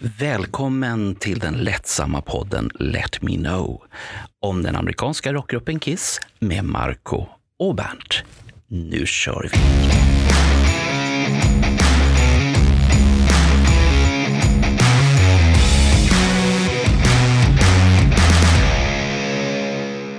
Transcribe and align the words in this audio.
Välkommen 0.00 1.14
till 1.14 1.38
den 1.38 1.54
lättsamma 1.54 2.20
podden 2.20 2.70
Let 2.74 3.22
Me 3.22 3.36
Know 3.36 3.82
om 4.40 4.62
den 4.62 4.76
amerikanska 4.76 5.32
rockgruppen 5.32 5.78
Kiss 5.78 6.20
med 6.38 6.64
Marco 6.64 7.26
och 7.58 7.74
Bernt. 7.74 8.22
Nu 8.68 9.06
kör 9.06 9.50
vi! 9.52 9.58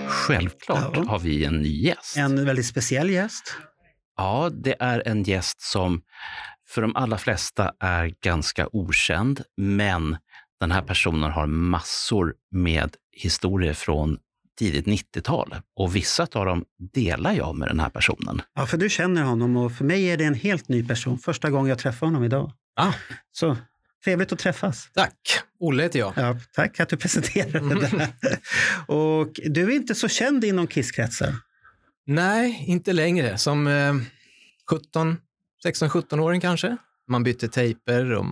Självklart 0.08 0.92
Ja. 0.98 1.04
har 1.08 1.20
vi 1.20 1.46
en 1.46 1.62
ny 1.62 1.82
gäst. 1.82 2.18
En 2.18 2.46
väldigt 2.46 2.66
speciell 2.66 3.10
gäst. 3.10 3.56
Ja, 4.18 4.50
det 4.64 4.76
är 4.80 5.08
en 5.08 5.24
gäst 5.24 5.62
som 5.62 6.02
för 6.70 6.82
de 6.82 6.96
allra 6.96 7.18
flesta 7.18 7.72
är 7.80 8.14
ganska 8.24 8.68
okänd, 8.72 9.42
men 9.58 10.18
den 10.60 10.72
här 10.72 10.82
personen 10.82 11.32
har 11.32 11.48
massor 11.48 12.34
med 12.52 12.96
historier 13.12 13.74
från 13.74 14.18
tidigt 14.60 14.86
90-tal 14.86 15.56
och 15.76 15.96
vissa 15.96 16.28
av 16.34 16.46
dem 16.46 16.66
delar 16.94 17.34
jag 17.34 17.56
med 17.56 17.68
den 17.68 17.80
här 17.80 17.90
personen. 17.90 18.42
Ja, 18.56 18.66
för 18.66 18.78
du 18.78 18.90
känner 18.90 19.24
honom 19.24 19.58
och 19.58 19.72
för 19.72 19.86
mig 19.86 20.06
är 20.06 20.18
det 20.18 20.24
en 20.26 20.34
helt 20.34 20.68
ny 20.70 20.88
person. 20.88 21.20
Första 21.20 21.50
gången 21.50 21.70
jag 21.70 21.80
träffar 21.80 22.08
honom 22.08 22.24
idag. 22.24 22.52
Ah, 22.76 22.94
Så 23.32 23.58
trevligt 24.04 24.32
att 24.32 24.40
träffas. 24.40 24.90
tack. 24.94 25.14
Olle 25.60 25.84
heter 25.84 26.00
jag. 26.00 26.14
Ja, 26.16 26.38
tack 26.54 26.80
att 26.80 26.90
du 26.90 26.98
presenterade 26.98 27.76
det. 27.80 28.10
Och 28.94 29.30
du 29.46 29.64
är 29.64 29.76
inte 29.76 29.96
så 29.96 30.08
känd 30.08 30.44
inom 30.44 30.68
Kisskretsar. 30.68 31.36
Nej, 32.06 32.64
inte 32.68 32.94
längre. 32.94 33.38
Som 33.38 33.68
eh, 33.68 33.94
17, 34.70 35.18
16-17-åring 35.66 36.42
kanske. 36.42 36.78
Man 37.08 37.24
bytte 37.24 37.48
tejper 37.48 38.12
och 38.14 38.26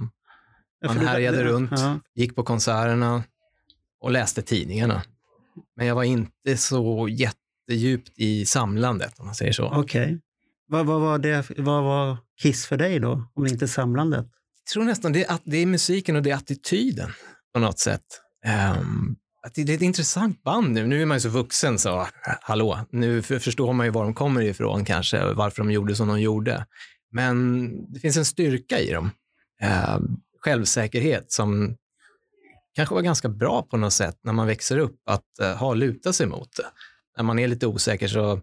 man 0.85 0.97
härjade 0.97 1.43
runt, 1.43 1.71
Ja, 1.71 1.99
gick 2.15 2.35
på 2.35 2.43
konserterna 2.43 3.23
och 4.01 4.11
läste 4.11 4.41
tidningarna. 4.41 5.01
Men 5.75 5.87
jag 5.87 5.95
var 5.95 6.03
inte 6.03 6.57
så 6.57 7.07
jättedjupt 7.09 8.11
i 8.15 8.45
samlandet, 8.45 9.19
om 9.19 9.25
man 9.25 9.35
säger 9.35 9.51
så. 9.51 9.65
Okej. 9.73 10.19
Vad, 10.67 10.85
vad, 10.85 11.01
var 11.01 11.17
det, 11.19 11.45
vad 11.57 11.83
var 11.83 12.17
Kiss 12.41 12.65
för 12.65 12.77
dig 12.77 12.99
då, 12.99 13.27
om 13.33 13.43
det 13.43 13.49
inte 13.49 13.67
samlandet? 13.67 14.25
Jag 14.65 14.71
tror 14.73 14.83
nästan 14.83 15.13
det 15.13 15.25
att 15.25 15.41
det 15.45 15.57
är 15.57 15.65
musiken 15.65 16.15
och 16.15 16.21
det 16.23 16.31
är 16.31 16.35
attityden 16.35 17.09
på 17.53 17.59
något 17.59 17.79
sätt. 17.79 18.01
Ehm, 18.45 19.15
att 19.47 19.53
det, 19.53 19.63
det 19.63 19.73
är 19.73 19.75
ett 19.75 19.81
intressant 19.81 20.43
band 20.43 20.71
nu. 20.71 20.87
Nu 20.87 21.01
är 21.01 21.05
man 21.05 21.17
ju 21.17 21.21
så 21.21 21.29
vuxen 21.29 21.79
så, 21.79 22.07
hallå, 22.41 22.79
nu 22.89 23.21
för- 23.21 23.39
förstår 23.39 23.73
man 23.73 23.85
ju 23.85 23.91
var 23.91 24.03
de 24.03 24.13
kommer 24.13 24.41
ifrån 24.41 24.85
kanske 24.85 25.33
varför 25.33 25.57
de 25.63 25.71
gjorde 25.71 25.95
som 25.95 26.07
de 26.07 26.21
gjorde. 26.21 26.65
Men 27.15 27.93
det 27.93 27.99
finns 27.99 28.17
en 28.17 28.25
styrka 28.25 28.79
i 28.79 28.91
dem. 28.91 29.11
Ehm, 29.61 30.17
självsäkerhet 30.39 31.31
som 31.31 31.77
kanske 32.75 32.95
var 32.95 33.01
ganska 33.01 33.29
bra 33.29 33.61
på 33.61 33.77
något 33.77 33.93
sätt 33.93 34.19
när 34.23 34.33
man 34.33 34.47
växer 34.47 34.77
upp 34.77 34.99
att 35.05 35.23
uh, 35.41 35.47
ha 35.47 35.73
luta 35.73 36.13
sig 36.13 36.27
mot 36.27 36.55
det. 36.55 36.65
När 37.17 37.23
man 37.23 37.39
är 37.39 37.47
lite 37.47 37.67
osäker 37.67 38.07
så, 38.07 38.41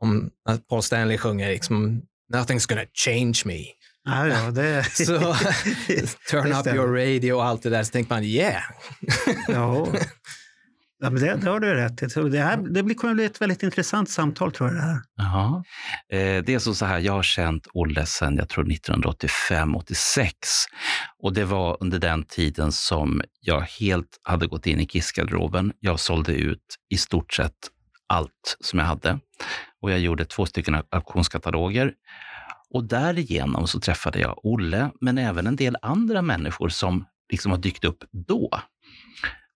om 0.00 0.30
Paul 0.68 0.82
Stanley 0.82 1.18
sjunger 1.18 1.48
liksom, 1.48 2.02
nothing's 2.34 2.68
gonna 2.68 2.86
change 2.92 3.42
me. 3.44 3.64
Ja, 4.04 4.26
ja, 4.26 4.50
det... 4.50 4.84
Så 4.92 5.18
turn 6.30 6.52
up 6.52 6.66
your 6.66 6.88
radio 6.88 7.32
och 7.32 7.44
allt 7.44 7.62
det 7.62 7.70
där, 7.70 7.82
så 7.82 7.90
tänker 7.90 8.14
man 8.14 8.24
yeah. 8.24 8.62
ja. 9.48 9.86
ja 11.00 11.10
men 11.10 11.22
det, 11.22 11.34
det 11.34 11.50
har 11.50 11.60
du 11.60 11.74
rätt 11.74 12.02
i. 12.02 12.06
Det, 12.06 12.40
här, 12.40 12.56
det 12.56 12.82
blir, 12.82 12.94
kommer 12.94 13.14
bli 13.14 13.24
ett 13.24 13.40
väldigt 13.40 13.62
intressant 13.62 14.10
samtal 14.10 14.52
tror 14.52 14.68
jag 14.68 14.78
det 14.78 14.82
här. 14.82 15.00
Jaha. 15.16 15.64
Eh, 16.12 16.44
det 16.44 16.54
är 16.54 16.58
så, 16.58 16.74
så 16.74 16.86
här, 16.86 16.98
jag 16.98 17.12
har 17.12 17.22
känt 17.22 17.66
Olle 17.72 18.06
sedan 18.06 18.36
jag 18.36 18.48
tror 18.48 18.64
1985-86. 18.64 20.32
Och 21.22 21.32
det 21.32 21.44
var 21.44 21.76
under 21.80 21.98
den 21.98 22.22
tiden 22.22 22.72
som 22.72 23.22
jag 23.40 23.60
helt 23.60 24.20
hade 24.22 24.46
gått 24.46 24.66
in 24.66 24.80
i 24.80 24.86
Kissgarderoben. 24.86 25.72
Jag 25.80 26.00
sålde 26.00 26.32
ut 26.32 26.76
i 26.90 26.96
stort 26.96 27.32
sett 27.32 27.54
allt 28.06 28.56
som 28.60 28.78
jag 28.78 28.86
hade. 28.86 29.18
Och 29.82 29.90
jag 29.90 29.98
gjorde 29.98 30.24
två 30.24 30.46
stycken 30.46 30.82
auktionskataloger. 30.90 31.92
Och 32.70 32.84
därigenom 32.84 33.66
så 33.66 33.80
träffade 33.80 34.18
jag 34.18 34.46
Olle, 34.46 34.90
men 35.00 35.18
även 35.18 35.46
en 35.46 35.56
del 35.56 35.76
andra 35.82 36.22
människor 36.22 36.68
som 36.68 37.04
liksom 37.32 37.50
har 37.50 37.58
dykt 37.58 37.84
upp 37.84 38.04
då. 38.12 38.60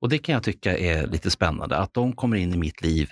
Och 0.05 0.11
det 0.11 0.19
kan 0.19 0.33
jag 0.33 0.43
tycka 0.43 0.79
är 0.79 1.07
lite 1.07 1.31
spännande, 1.31 1.77
att 1.77 1.95
de 1.95 2.13
kommer 2.13 2.37
in 2.37 2.55
i 2.55 2.59
mitt 2.59 2.83
liv 2.83 3.11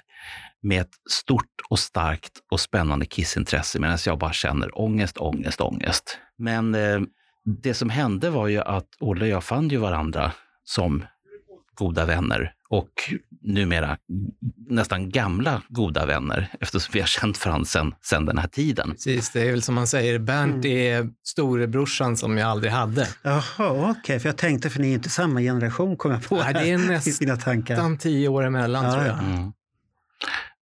med 0.63 0.81
ett 0.81 0.95
stort 1.11 1.61
och 1.71 1.79
starkt 1.79 2.33
och 2.51 2.61
spännande 2.61 3.07
kissintresse 3.07 3.79
medan 3.79 3.99
jag 4.07 4.19
bara 4.19 4.33
känner 4.33 4.81
ångest, 4.81 5.19
ångest, 5.19 5.61
ångest. 5.61 6.19
Men 6.39 6.75
eh, 6.75 7.01
det 7.45 7.75
som 7.75 7.91
hände 7.91 8.31
var 8.31 8.49
ju 8.49 8.61
att 8.61 8.87
Olle 9.01 9.25
och 9.25 9.29
jag 9.29 9.45
fann 9.45 9.69
ju 9.69 9.77
varandra 9.77 10.33
som 10.65 11.05
goda 11.75 12.05
vänner 12.05 12.55
och 12.73 12.89
numera 13.43 13.99
nästan 14.69 15.11
gamla 15.11 15.63
goda 15.69 16.07
vänner 16.07 16.49
eftersom 16.61 16.91
vi 16.93 17.01
har 17.01 17.07
känt 17.07 17.47
varandra 17.47 17.65
sedan, 17.65 17.95
sedan 18.03 18.27
den 18.27 18.39
här 18.39 18.49
tiden. 18.49 18.91
Precis, 18.91 19.31
det 19.31 19.41
är 19.43 19.51
väl 19.51 19.63
som 19.63 19.75
man 19.75 19.87
säger, 19.87 20.19
Bernt 20.19 20.65
är 20.65 21.09
storebrorsan 21.25 22.17
som 22.17 22.39
jag 22.39 22.49
aldrig 22.49 22.73
hade. 22.73 23.09
Jaha, 23.23 23.95
okej. 23.99 24.21
För 24.21 24.29
jag 24.29 24.37
tänkte, 24.39 24.71
för 24.71 24.81
ni 24.81 24.89
är 24.91 24.95
inte 24.95 25.11
samma 25.11 25.41
generation 25.41 25.97
kom 25.97 26.11
jag 26.13 26.29
på. 26.29 26.37
Nej, 26.37 26.55
det 26.55 26.71
är. 26.71 26.79
Nästan 27.69 27.99
tio 27.99 28.29
år 28.29 28.45
emellan 28.45 28.85
Ja, 28.85 28.93
tror 28.93 29.05
jag. 29.05 29.17
ja. 29.17 29.21
Mm. 29.23 29.53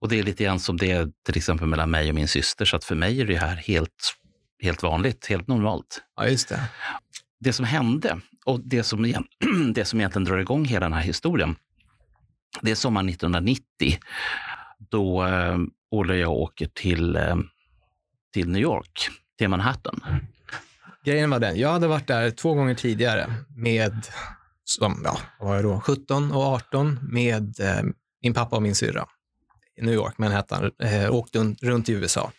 Och 0.00 0.08
det 0.08 0.18
är 0.18 0.22
lite 0.22 0.44
grann 0.44 0.60
som 0.60 0.76
det 0.76 0.90
är 0.90 1.08
till 1.26 1.36
exempel 1.36 1.66
mellan 1.66 1.90
mig 1.90 2.08
och 2.08 2.14
min 2.14 2.28
syster, 2.28 2.64
så 2.64 2.76
att 2.76 2.84
för 2.84 2.94
mig 2.94 3.20
är 3.20 3.26
det 3.26 3.36
här 3.36 3.56
helt, 3.56 4.14
helt 4.62 4.82
vanligt, 4.82 5.26
helt 5.26 5.48
normalt. 5.48 6.02
Ja, 6.16 6.28
just 6.28 6.48
det. 6.48 6.60
det 7.40 7.52
som 7.52 7.64
hände 7.64 8.20
och 8.44 8.60
det 8.60 8.82
som, 8.82 9.04
igen- 9.04 9.26
det 9.74 9.84
som 9.84 10.00
egentligen 10.00 10.24
drar 10.24 10.38
igång 10.38 10.64
hela 10.64 10.86
den 10.86 10.92
här 10.92 11.02
historien, 11.02 11.56
det 12.62 12.70
är 12.70 12.74
sommaren 12.74 13.08
1990 13.08 13.98
då 14.90 15.26
eh, 15.26 15.58
Olle 15.90 16.12
och 16.12 16.18
jag 16.18 16.32
åker 16.32 16.66
till, 16.66 17.16
eh, 17.16 17.36
till 18.32 18.48
New 18.48 18.62
York, 18.62 19.08
till 19.38 19.48
Manhattan. 19.48 20.00
Mm. 20.08 20.24
Grejen 21.04 21.30
var 21.30 21.38
den, 21.38 21.58
jag 21.58 21.72
hade 21.72 21.86
varit 21.86 22.06
där 22.06 22.30
två 22.30 22.54
gånger 22.54 22.74
tidigare 22.74 23.34
med, 23.56 24.06
som, 24.64 25.02
ja, 25.04 25.18
vad 25.38 25.48
var 25.48 25.56
jag 25.56 25.64
då, 25.64 25.80
17 25.80 26.32
och 26.32 26.42
18 26.42 26.98
med 27.02 27.60
eh, 27.60 27.82
min 28.22 28.34
pappa 28.34 28.56
och 28.56 28.62
min 28.62 28.74
syrra 28.74 29.06
i 29.76 29.82
New 29.82 29.94
York, 29.94 30.18
Manhattan, 30.18 30.70
eh, 30.82 31.14
åkte 31.14 31.54
runt 31.62 31.88
i 31.88 31.92
USA. 31.92 32.32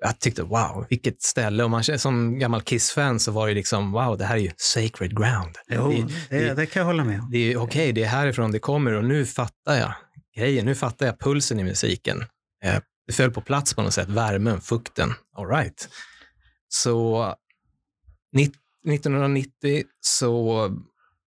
Jag 0.00 0.18
tyckte 0.18 0.42
wow, 0.42 0.86
vilket 0.90 1.22
ställe. 1.22 1.64
Och 1.64 1.70
man, 1.70 1.84
som 1.84 2.38
gammal 2.38 2.62
Kiss-fan 2.62 3.20
så 3.20 3.32
var 3.32 3.48
det 3.48 3.54
liksom 3.54 3.92
wow, 3.92 4.18
det 4.18 4.24
här 4.24 4.36
är 4.36 4.40
ju 4.40 4.50
sacred 4.56 5.16
ground. 5.18 5.56
Jo, 5.68 5.90
Det- 6.30 6.38
det, 6.38 6.54
det 6.54 6.66
kan 6.66 6.80
jag 6.80 6.86
hålla 6.86 7.04
med 7.04 7.20
om. 7.20 7.30
Det 7.30 7.38
är 7.52 7.56
okej, 7.56 7.92
det 7.92 8.02
är 8.02 8.06
härifrån 8.08 8.52
det 8.52 8.58
kommer 8.58 8.92
och 8.92 9.04
nu 9.04 9.26
fattar 9.26 9.76
jag 9.78 9.92
grejen. 10.36 10.66
Nu 10.66 10.74
fattar 10.74 11.06
jag 11.06 11.18
pulsen 11.18 11.60
i 11.60 11.64
musiken. 11.64 12.24
Eh, 12.64 12.76
det 13.06 13.12
föll 13.12 13.30
på 13.30 13.40
plats 13.40 13.74
på 13.74 13.82
något 13.82 13.94
sätt, 13.94 14.08
värmen, 14.08 14.60
fukten. 14.60 15.14
All 15.36 15.46
right. 15.48 15.88
Så 16.68 17.24
nitt- 18.36 18.54
1990 18.88 19.84
så 20.00 20.68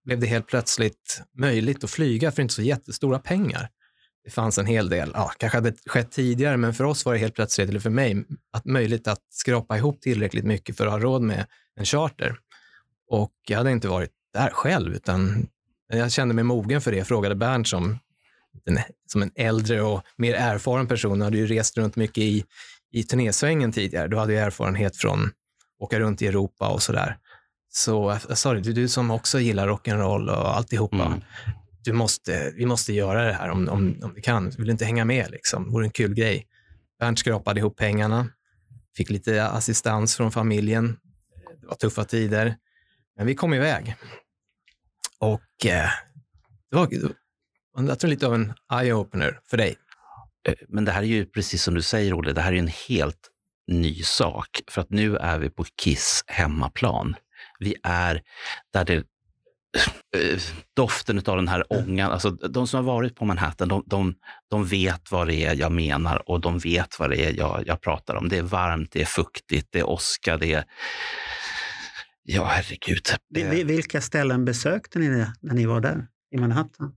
blev 0.06 0.20
det 0.20 0.28
helt 0.28 0.48
plötsligt 0.48 1.22
möjligt 1.38 1.84
att 1.84 1.90
flyga 1.92 2.32
för 2.32 2.42
inte 2.42 2.54
så 2.54 2.62
jättestora 2.62 3.20
pengar. 3.20 3.70
Det 4.30 4.34
fanns 4.34 4.58
en 4.58 4.66
hel 4.66 4.90
del, 4.90 5.12
ja, 5.14 5.32
kanske 5.38 5.58
hade 5.58 5.74
skett 5.86 6.12
tidigare, 6.12 6.58
men 6.58 6.74
för 6.74 6.84
oss 6.84 7.06
var 7.06 7.14
det 7.14 7.20
helt 7.20 7.34
plötsligt, 7.36 7.70
eller 7.70 7.80
för 7.80 7.90
mig, 7.90 8.24
att 8.54 8.66
möjligt 8.66 9.08
att 9.08 9.20
skrapa 9.30 9.78
ihop 9.78 10.02
tillräckligt 10.02 10.46
mycket 10.46 10.78
för 10.78 10.86
att 10.86 10.92
ha 10.92 11.00
råd 11.00 11.22
med 11.22 11.46
en 11.76 11.86
charter. 11.86 12.38
Och 13.10 13.34
jag 13.48 13.58
hade 13.58 13.72
inte 13.72 13.88
varit 13.88 14.12
där 14.34 14.50
själv, 14.50 14.94
utan 14.94 15.48
jag 15.88 16.12
kände 16.12 16.34
mig 16.34 16.44
mogen 16.44 16.82
för 16.82 16.92
det. 16.92 16.98
Jag 16.98 17.08
frågade 17.08 17.36
Bernt 17.36 17.68
som, 17.68 18.00
en, 18.66 18.80
som 19.08 19.22
en 19.22 19.32
äldre 19.36 19.82
och 19.82 20.04
mer 20.18 20.34
erfaren 20.34 20.88
person, 20.88 21.22
hade 21.22 21.38
ju 21.38 21.48
rest 21.48 21.78
runt 21.78 21.96
mycket 21.96 22.24
i, 22.24 22.46
i 22.92 23.04
turnésvängen 23.04 23.72
tidigare. 23.72 24.08
Du 24.08 24.18
hade 24.18 24.34
ju 24.34 24.40
erfarenhet 24.40 24.98
från 24.98 25.24
att 25.24 25.32
åka 25.80 26.00
runt 26.00 26.22
i 26.22 26.28
Europa 26.28 26.70
och 26.70 26.82
sådär. 26.82 27.18
Så 27.72 28.20
jag 28.28 28.38
sa 28.38 28.54
det, 28.54 28.62
du, 28.62 28.74
du 28.74 28.88
som 28.88 29.12
också 29.12 29.40
gillar 29.40 29.68
rock'n'roll 29.68 30.30
och 30.30 30.58
alltihopa, 30.58 31.06
Mm 31.06 31.22
du 31.84 31.94
måste, 31.94 32.54
vi 32.56 32.66
måste 32.66 32.94
göra 32.94 33.24
det 33.24 33.34
här 33.34 33.50
om, 33.50 33.70
om, 33.70 34.00
om 34.04 34.14
vi 34.14 34.22
kan. 34.22 34.50
Vill 34.50 34.66
du 34.66 34.72
inte 34.72 34.86
hänga 34.86 35.06
med? 35.06 35.32
Liksom? 35.32 35.66
Det 35.66 35.72
vore 35.72 35.86
en 35.86 35.92
kul 35.92 36.14
grej. 36.14 36.48
Bernt 37.00 37.20
skrapade 37.20 37.60
ihop 37.60 37.78
pengarna, 37.78 38.28
fick 38.98 39.10
lite 39.10 39.46
assistans 39.46 40.16
från 40.18 40.32
familjen. 40.32 40.98
Det 41.62 41.68
var 41.68 41.76
tuffa 41.76 42.04
tider, 42.04 42.56
men 43.18 43.28
vi 43.28 43.36
kom 43.36 43.54
iväg. 43.54 43.96
Och 45.20 45.66
eh, 45.66 45.90
det 46.70 46.76
var 46.76 46.88
jag 47.88 48.00
tror 48.00 48.10
lite 48.10 48.28
av 48.28 48.34
en 48.34 48.54
eye-opener 48.72 49.40
för 49.50 49.58
dig. 49.58 49.76
Eh, 50.48 50.54
men 50.68 50.86
det 50.86 50.92
här 50.92 51.02
är 51.02 51.08
ju 51.08 51.26
precis 51.26 51.64
som 51.64 51.74
du 51.74 51.82
säger, 51.82 52.14
Olle, 52.14 52.34
det 52.34 52.42
här 52.42 52.54
är 52.54 52.58
en 52.58 52.72
helt 52.88 53.30
ny 53.68 54.04
sak. 54.04 54.62
För 54.68 54.82
att 54.82 54.90
nu 54.90 55.18
är 55.18 55.40
vi 55.40 55.50
på 55.50 55.66
Kiss 55.84 56.24
hemmaplan. 56.28 57.16
Vi 57.60 57.76
är 57.84 58.22
där 58.74 58.86
det 58.86 59.04
doften 60.76 61.18
av 61.26 61.36
den 61.36 61.48
här 61.48 61.64
ångan, 61.74 62.12
alltså 62.12 62.30
de 62.30 62.68
som 62.68 62.78
har 62.86 62.94
varit 62.94 63.16
på 63.16 63.26
Manhattan, 63.26 63.68
de, 63.68 63.84
de, 63.86 64.16
de 64.50 64.66
vet 64.66 65.12
vad 65.12 65.28
det 65.28 65.36
är 65.36 65.56
jag 65.56 65.72
menar 65.72 66.30
och 66.30 66.40
de 66.42 66.60
vet 66.60 67.00
vad 67.00 67.10
det 67.10 67.26
är 67.26 67.34
jag, 67.38 67.64
jag 67.66 67.82
pratar 67.82 68.16
om. 68.16 68.30
Det 68.30 68.38
är 68.38 68.42
varmt, 68.44 68.92
det 68.92 69.02
är 69.02 69.06
fuktigt, 69.06 69.68
det 69.72 69.80
är 69.80 69.90
åska, 69.90 70.38
det 70.38 70.54
är 70.54 70.64
Ja, 72.24 72.46
herregud. 72.46 73.02
Vi- 73.30 73.42
Eh, 73.42 73.50
vi- 73.50 73.64
Vilka 73.64 74.02
ställen 74.02 74.46
besökte 74.46 75.00
ni 75.00 75.08
när 75.42 75.54
ni 75.54 75.66
var 75.66 75.82
där 75.82 76.08
i 76.36 76.38
Manhattan? 76.38 76.96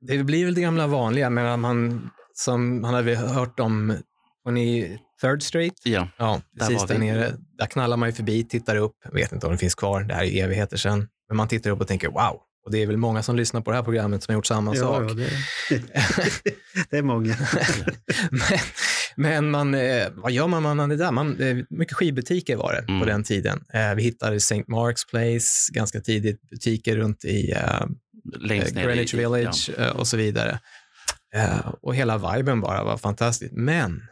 Det 0.00 0.24
blir 0.24 0.44
väl 0.44 0.54
det 0.54 0.60
gamla 0.60 0.86
vanliga, 0.86 1.30
men 1.30 1.60
man, 1.60 2.10
som 2.34 2.80
man 2.80 2.94
hade 2.94 3.16
hört 3.16 3.60
om, 3.60 3.96
var 4.42 4.52
ni 4.52 4.98
Third 5.20 5.42
Street? 5.42 5.72
Ja, 5.84 6.08
Ja, 6.16 6.40
Där 6.52 6.66
precis 6.66 6.86
där 6.88 6.98
vi. 6.98 7.06
nere. 7.06 7.32
Där 7.58 7.66
knallar 7.66 7.96
man 7.96 8.08
ju 8.08 8.12
förbi, 8.12 8.44
tittar 8.44 8.76
upp, 8.76 8.96
vet 9.12 9.32
inte 9.32 9.46
om 9.46 9.52
det 9.52 9.58
finns 9.58 9.74
kvar, 9.74 10.02
det 10.02 10.14
här 10.14 10.24
är 10.24 10.44
evigheter 10.44 10.76
sedan. 10.76 11.08
Men 11.32 11.36
man 11.36 11.48
tittar 11.48 11.70
upp 11.70 11.80
och 11.80 11.88
tänker 11.88 12.08
wow. 12.08 12.40
Och 12.64 12.70
det 12.72 12.78
är 12.82 12.86
väl 12.86 12.96
många 12.96 13.22
som 13.22 13.36
lyssnar 13.36 13.60
på 13.60 13.70
det 13.70 13.76
här 13.76 13.84
programmet 13.84 14.22
som 14.22 14.32
har 14.32 14.36
gjort 14.38 14.46
samma 14.46 14.74
sak. 14.74 15.10
ja, 15.10 15.14
det, 15.14 15.30
det 16.90 16.98
är 16.98 17.02
många. 17.02 17.36
men, 18.30 18.58
men 19.16 19.50
man, 19.50 19.74
eh, 19.74 20.08
vad 20.14 20.32
gör 20.32 20.46
man 20.46 20.62
när 20.62 20.74
man 20.74 20.90
är 20.90 20.96
där? 20.96 21.10
Man, 21.12 21.40
eh, 21.40 21.56
mycket 21.70 21.96
skivbutiker 21.96 22.56
var 22.56 22.72
det 22.72 22.78
Mm. 22.78 23.00
på 23.00 23.06
den 23.06 23.24
tiden. 23.24 23.64
Eh, 23.72 23.94
vi 23.94 24.02
hittade 24.02 24.36
St. 24.36 24.62
Mark's 24.62 25.10
Place 25.10 25.72
ganska 25.72 26.00
tidigt, 26.00 26.50
butiker 26.50 26.96
runt 26.96 27.24
i 27.24 27.54
längst 28.40 28.74
ner 28.74 28.84
Greenwich 28.84 29.14
i, 29.14 29.16
Village 29.16 29.70
eh, 29.78 29.88
och 29.88 30.06
så 30.06 30.16
vidare. 30.16 30.58
Och 31.80 31.94
hela 31.94 32.34
viben 32.36 32.60
bara 32.60 32.84
var 32.84 32.96
fantastisk. 32.96 33.52
Men 33.52 34.02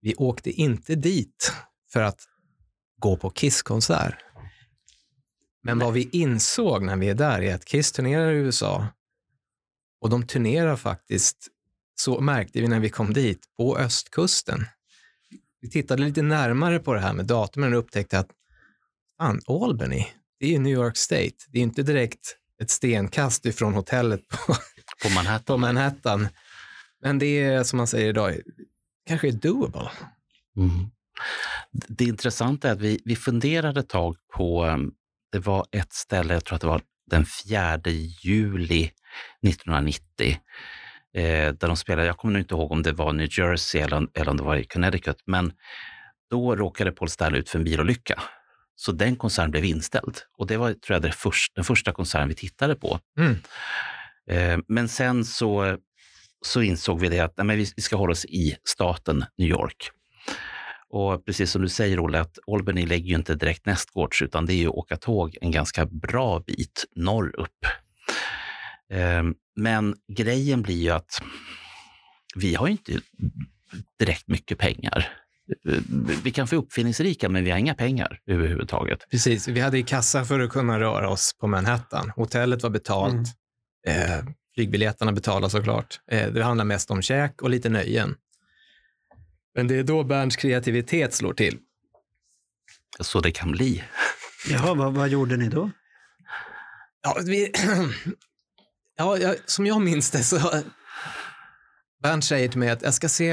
vi 0.00 0.14
åkte 0.14 0.50
inte 0.50 0.94
dit 0.94 1.52
för 1.92 2.02
att 2.02 2.20
gå 2.98 3.16
på 3.16 3.30
Kiss-konsert. 3.30 4.14
Men 5.66 5.78
vad 5.78 5.92
vi 5.92 6.08
insåg 6.12 6.82
när 6.82 6.96
vi 6.96 7.08
är 7.08 7.14
där 7.14 7.42
är 7.42 7.54
att 7.54 7.64
Kiss 7.64 7.92
turnerar 7.92 8.32
i 8.32 8.36
USA 8.36 8.86
och 10.00 10.10
de 10.10 10.26
turnerar 10.26 10.76
faktiskt, 10.76 11.48
så 11.94 12.20
märkte 12.20 12.60
vi 12.60 12.68
när 12.68 12.80
vi 12.80 12.90
kom 12.90 13.12
dit, 13.12 13.40
på 13.56 13.78
östkusten. 13.78 14.66
Vi 15.60 15.70
tittade 15.70 16.02
lite 16.02 16.22
närmare 16.22 16.78
på 16.78 16.94
det 16.94 17.00
här 17.00 17.12
med 17.12 17.26
datumen 17.26 17.72
och 17.72 17.78
upptäckte 17.78 18.18
att 18.18 18.28
fan, 19.18 19.40
Albany, 19.46 20.06
det 20.40 20.46
är 20.46 20.50
ju 20.50 20.58
New 20.58 20.72
York 20.72 20.96
State. 20.96 21.34
Det 21.48 21.58
är 21.58 21.62
inte 21.62 21.82
direkt 21.82 22.36
ett 22.62 22.70
stenkast 22.70 23.46
ifrån 23.46 23.74
hotellet 23.74 24.28
på, 24.28 24.36
på 25.02 25.14
Manhattan. 25.14 25.44
på 25.44 25.56
Manhattan. 25.56 26.28
Men 27.02 27.18
det 27.18 27.42
är 27.42 27.62
som 27.62 27.76
man 27.76 27.86
säger 27.86 28.08
idag, 28.08 28.36
kanske 29.06 29.28
är 29.28 29.32
doable. 29.32 29.90
Mm. 30.56 30.90
Det 31.72 32.04
intressanta 32.04 32.68
är 32.68 32.72
att 32.72 32.80
vi, 32.80 33.00
vi 33.04 33.16
funderade 33.16 33.80
ett 33.80 33.88
tag 33.88 34.16
på, 34.32 34.64
um, 34.64 34.94
det 35.34 35.46
var 35.46 35.66
ett 35.70 35.92
ställe, 35.92 36.34
jag 36.34 36.44
tror 36.44 36.56
att 36.56 36.60
det 36.60 36.66
var 36.66 36.80
den 37.10 37.26
4 37.26 37.80
juli 38.22 38.90
1990, 39.46 40.38
eh, 41.14 41.52
där 41.52 41.66
de 41.66 41.76
spelade, 41.76 42.06
jag 42.06 42.16
kommer 42.16 42.34
nu 42.34 42.38
inte 42.38 42.54
ihåg 42.54 42.72
om 42.72 42.82
det 42.82 42.92
var 42.92 43.12
New 43.12 43.28
Jersey 43.30 43.80
eller, 43.80 44.06
eller 44.14 44.30
om 44.30 44.36
det 44.36 44.42
var 44.42 44.56
i 44.56 44.64
Connecticut, 44.64 45.16
men 45.26 45.52
då 46.30 46.56
råkade 46.56 46.92
Paul 46.92 47.08
Stanley 47.08 47.40
ut 47.40 47.50
för 47.50 47.58
en 47.58 47.64
bilolycka. 47.64 48.22
Så 48.76 48.92
den 48.92 49.16
konserten 49.16 49.50
blev 49.50 49.64
inställd. 49.64 50.18
Och 50.38 50.46
det 50.46 50.56
var 50.56 50.72
tror 50.72 50.94
jag, 50.94 51.02
det 51.02 51.12
först, 51.12 51.54
den 51.54 51.64
första 51.64 51.92
konserten 51.92 52.28
vi 52.28 52.34
tittade 52.34 52.74
på. 52.74 53.00
Mm. 53.18 53.36
Eh, 54.30 54.64
men 54.68 54.88
sen 54.88 55.24
så, 55.24 55.78
så 56.46 56.62
insåg 56.62 57.00
vi 57.00 57.08
det 57.08 57.20
att 57.20 57.36
nej, 57.36 57.46
men 57.46 57.56
vi, 57.56 57.72
vi 57.76 57.82
ska 57.82 57.96
hålla 57.96 58.12
oss 58.12 58.24
i 58.24 58.56
staten 58.64 59.24
New 59.38 59.48
York. 59.48 59.90
Och 60.96 61.24
precis 61.26 61.50
som 61.50 61.62
du 61.62 61.68
säger, 61.68 62.00
Olle, 62.04 62.20
att 62.20 62.38
Albany 62.46 62.86
lägger 62.86 63.06
ju 63.08 63.14
inte 63.14 63.34
direkt 63.34 63.66
nästgårds, 63.66 64.22
utan 64.22 64.46
det 64.46 64.52
är 64.52 64.56
ju 64.56 64.68
att 64.68 64.74
åka 64.74 64.96
tåg 64.96 65.36
en 65.40 65.50
ganska 65.50 65.86
bra 65.86 66.40
bit 66.46 66.84
norrut. 66.96 67.50
Eh, 68.92 69.22
men 69.56 69.94
grejen 70.16 70.62
blir 70.62 70.82
ju 70.82 70.90
att 70.90 71.22
vi 72.36 72.54
har 72.54 72.66
ju 72.66 72.72
inte 72.72 73.00
direkt 73.98 74.28
mycket 74.28 74.58
pengar. 74.58 75.08
Eh, 75.68 75.78
Vi 76.24 76.30
kan 76.30 76.46
få 76.46 76.56
uppfinningsrika, 76.56 77.28
men 77.28 77.44
vi 77.44 77.50
har 77.50 77.58
inga 77.58 77.74
pengar 77.74 78.20
överhuvudtaget. 78.26 78.98
Precis, 79.10 79.48
vi 79.48 79.60
hade 79.60 79.78
i 79.78 79.82
kassa 79.82 80.24
för 80.24 80.40
att 80.40 80.50
kunna 80.50 80.80
röra 80.80 81.08
oss 81.08 81.36
på 81.40 81.46
Manhattan. 81.46 82.10
Hotellet 82.16 82.62
var 82.62 82.70
betalt. 82.70 83.28
Eh, 83.86 84.24
flygbiljetterna 84.54 85.12
betalade 85.12 85.50
såklart. 85.50 86.00
Eh, 86.10 86.32
det 86.32 86.44
handlar 86.44 86.64
mest 86.64 86.90
om 86.90 87.02
käk 87.02 87.42
och 87.42 87.50
lite 87.50 87.68
nöjen. 87.68 88.14
Men 89.54 89.68
det 89.68 89.76
är 89.78 89.82
då 89.82 90.04
Berns 90.04 90.36
kreativitet 90.36 91.14
slår 91.14 91.34
till. 91.34 91.58
Så 93.00 93.20
det 93.20 93.30
kan 93.30 93.50
bli. 93.52 93.84
Jaha, 94.48 94.74
vad, 94.74 94.94
vad 94.94 95.08
gjorde 95.08 95.36
ni 95.36 95.48
då? 95.48 95.70
Ja, 97.02 97.16
vi, 97.26 97.52
ja, 98.96 99.18
jag, 99.18 99.36
som 99.46 99.66
jag 99.66 99.80
minns 99.80 100.10
det 100.10 100.22
så 100.22 100.62
Bernt 102.02 102.24
säger 102.24 102.48
till 102.48 102.58
mig 102.58 102.70
att 102.70 102.82
jag 102.82 102.94
ska 102.94 103.08
se 103.08 103.32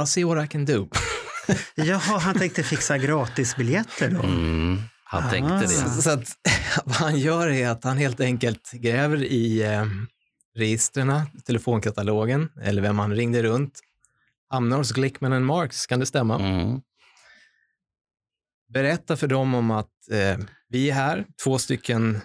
I'll 0.00 0.06
see 0.06 0.24
what 0.24 0.44
I 0.44 0.48
can 0.48 0.64
do. 0.64 0.88
Jaha, 1.74 2.18
han 2.18 2.38
tänkte 2.38 2.62
fixa 2.62 2.98
gratisbiljetter 2.98 4.10
då? 4.10 4.22
Mm, 4.22 4.80
han 5.04 5.24
Ah. 5.24 5.30
tänkte 5.30 5.60
det. 5.60 5.68
Så, 5.68 6.02
så 6.02 6.10
att, 6.10 6.36
vad 6.84 6.96
han 6.96 7.18
gör 7.18 7.48
är 7.48 7.68
att 7.68 7.84
han 7.84 7.96
helt 7.98 8.20
enkelt 8.20 8.70
gräver 8.72 9.22
i 9.24 9.62
eh, 9.62 9.84
registren, 10.56 11.20
telefonkatalogen 11.46 12.48
eller 12.62 12.82
vem 12.82 12.98
han 12.98 13.14
ringde 13.14 13.42
runt. 13.42 13.80
Hamnar 14.52 14.76
hos 14.76 14.92
Glickman 14.92 15.32
and 15.32 15.46
Marks, 15.46 15.86
kan 15.86 16.00
det 16.00 16.06
stämma? 16.06 16.40
Mm. 16.40 16.80
Berätta 18.68 19.16
för 19.16 19.26
dem 19.26 19.54
om 19.54 19.70
att 19.70 20.10
eh, 20.10 20.38
vi 20.68 20.90
är 20.90 20.94
här, 20.94 21.26
två 21.44 21.58
stycken 21.58 22.20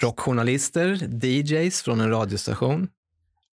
rockjournalister, 0.00 1.24
DJs 1.24 1.82
från 1.82 2.00
en 2.00 2.10
radiostation, 2.10 2.88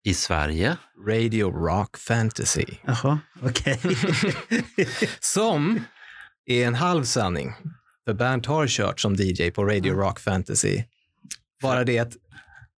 I 0.03 0.15
Sverige. 0.15 0.77
Radio 1.07 1.51
Rock 1.51 1.97
Fantasy, 1.97 2.65
Jaha, 2.85 3.19
okej. 3.43 3.81
som 5.21 5.85
är 6.47 6.67
en 6.67 6.75
halv 6.75 7.05
sanning. 7.05 7.55
För 8.05 8.15
Bernt 8.15 8.47
har 8.47 8.67
kört 8.67 9.01
som 9.01 9.15
DJ 9.15 9.51
på 9.51 9.65
Radio 9.65 9.95
Rock 9.95 10.21
Fantasy. 10.21 10.83
Bara 11.63 11.85
det 11.85 11.99
att 11.99 12.17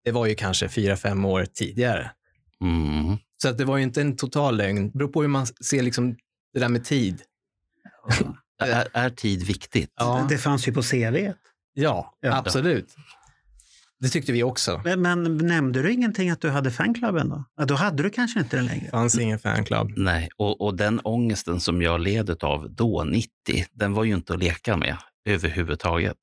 det 0.05 0.10
var 0.12 0.26
ju 0.26 0.34
kanske 0.34 0.69
fyra, 0.69 0.96
fem 0.96 1.25
år 1.25 1.44
tidigare. 1.44 2.10
Mm. 2.60 3.19
Så 3.42 3.48
att 3.48 3.58
det 3.58 3.64
var 3.64 3.76
ju 3.76 3.82
inte 3.82 4.00
en 4.00 4.16
total 4.16 4.56
lögn. 4.56 4.90
Det 4.90 4.98
beror 4.98 5.08
på 5.08 5.20
hur 5.22 5.28
man 5.28 5.46
ser 5.46 5.82
liksom 5.82 6.16
det 6.54 6.60
där 6.60 6.68
med 6.68 6.84
tid. 6.84 7.22
Är, 8.62 8.88
är 8.92 9.10
tid 9.10 9.46
viktigt? 9.46 9.92
Ja, 9.96 10.26
Det 10.28 10.38
fanns 10.38 10.68
ju 10.68 10.72
på 10.72 10.82
CV. 10.82 11.32
ja, 11.74 12.14
Ja. 12.20 12.36
absolut. 12.36 12.96
Det 14.00 14.08
tyckte 14.08 14.32
vi 14.32 14.42
också. 14.42 14.80
Men, 14.84 15.02
men 15.02 15.36
nämnde 15.36 15.82
du 15.82 15.92
ingenting 15.92 16.30
att 16.30 16.40
du 16.40 16.50
hade 16.50 16.70
fanklubben 16.70 17.28
då? 17.28 17.44
Ja, 17.56 17.64
då 17.64 17.74
hade 17.74 18.02
du 18.02 18.10
kanske 18.10 18.40
inte 18.40 18.56
den 18.56 18.66
längre. 18.66 18.84
Det 18.84 18.90
fanns 18.90 19.18
ingen 19.18 19.38
fanclub. 19.38 19.92
Nej, 19.96 20.28
och, 20.36 20.60
och 20.60 20.76
den 20.76 21.00
ångesten 21.04 21.60
som 21.60 21.82
jag 21.82 22.00
led 22.00 22.44
av 22.44 22.70
då, 22.70 23.04
90, 23.04 23.28
den 23.72 23.92
var 23.92 24.04
ju 24.04 24.14
inte 24.14 24.32
att 24.32 24.38
leka 24.38 24.76
med 24.76 24.96
överhuvudtaget. 25.24 26.18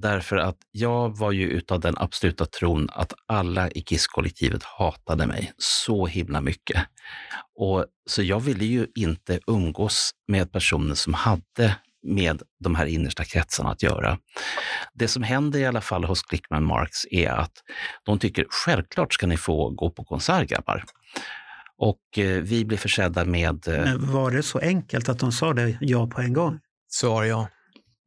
Därför 0.00 0.36
att 0.36 0.56
jag 0.70 1.16
var 1.16 1.32
ju 1.32 1.48
utav 1.50 1.80
den 1.80 1.94
absoluta 1.98 2.46
tron 2.46 2.88
att 2.92 3.12
alla 3.26 3.70
i 3.70 3.82
KISS-kollektivet 3.82 4.62
hatade 4.62 5.26
mig 5.26 5.52
så 5.58 6.06
himla 6.06 6.40
mycket. 6.40 6.82
Och, 7.58 7.84
så 8.06 8.22
jag 8.22 8.40
ville 8.40 8.64
ju 8.64 8.86
inte 8.94 9.40
umgås 9.46 10.10
med 10.28 10.52
personer 10.52 10.94
som 10.94 11.14
hade 11.14 11.76
med 12.02 12.42
de 12.60 12.74
här 12.74 12.86
innersta 12.86 13.24
kretsarna 13.24 13.70
att 13.70 13.82
göra. 13.82 14.18
Det 14.94 15.08
som 15.08 15.22
händer 15.22 15.58
i 15.58 15.66
alla 15.66 15.80
fall 15.80 16.04
hos 16.04 16.22
Glickman 16.22 16.64
Marks 16.64 17.06
är 17.10 17.30
att 17.30 17.52
de 18.04 18.18
tycker 18.18 18.46
självklart 18.50 19.14
ska 19.14 19.26
ni 19.26 19.36
få 19.36 19.70
gå 19.70 19.90
på 19.90 20.04
konsert 20.04 20.48
grabbar. 20.48 20.84
Och 21.78 22.18
eh, 22.18 22.42
vi 22.42 22.64
blir 22.64 22.78
försedda 22.78 23.24
med... 23.24 23.68
Eh, 23.68 23.80
Men 23.80 24.12
var 24.12 24.30
det 24.30 24.42
så 24.42 24.58
enkelt 24.58 25.08
att 25.08 25.18
de 25.18 25.32
sa 25.32 25.52
det 25.52 25.78
ja 25.80 26.06
på 26.06 26.20
en 26.20 26.32
gång? 26.32 26.60
Svar 26.88 27.24
ja. 27.24 27.48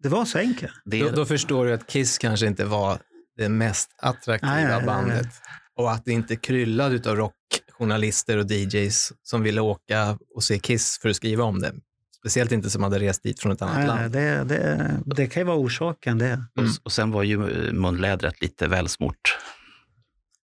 Det 0.03 0.09
var 0.09 0.25
så 0.25 0.37
enkelt? 0.37 0.73
det, 0.85 0.99
Då, 1.01 1.09
då 1.09 1.25
förstår 1.25 1.65
du 1.65 1.73
att 1.73 1.87
Kiss 1.87 2.17
kanske 2.17 2.47
inte 2.47 2.65
var 2.65 2.99
det 3.37 3.49
mest 3.49 3.89
attraktiva 4.01 4.53
Nej, 4.53 4.65
nej, 4.65 4.85
bandet. 4.85 5.21
nej. 5.21 5.31
Och 5.75 5.91
att 5.91 6.05
det 6.05 6.11
inte 6.11 6.35
kryllade 6.35 7.09
av 7.09 7.15
rockjournalister 7.15 8.37
och 8.37 8.51
DJs 8.51 9.13
som 9.23 9.43
ville 9.43 9.61
åka 9.61 10.17
och 10.35 10.43
se 10.43 10.59
Kiss 10.59 10.99
för 11.01 11.09
att 11.09 11.15
skriva 11.15 11.43
om 11.43 11.59
det. 11.59 11.73
Speciellt 12.19 12.51
inte 12.51 12.69
som 12.69 12.83
hade 12.83 12.99
rest 12.99 13.23
dit 13.23 13.39
från 13.39 13.51
ett 13.51 13.61
annat 13.61 13.77
Nej, 13.77 13.87
land. 13.87 14.11
det, 14.11 14.43
det, 14.43 14.99
det 15.05 15.27
kan 15.27 15.41
ju 15.41 15.45
vara 15.47 15.57
orsaken 15.57 16.17
det. 16.17 16.43
och, 16.57 16.63
och 16.83 16.91
sen 16.91 17.11
var 17.11 17.23
ju 17.23 17.67
eh, 17.67 17.73
munlädret 17.73 18.41
lite 18.41 18.67
välsmort. 18.67 19.37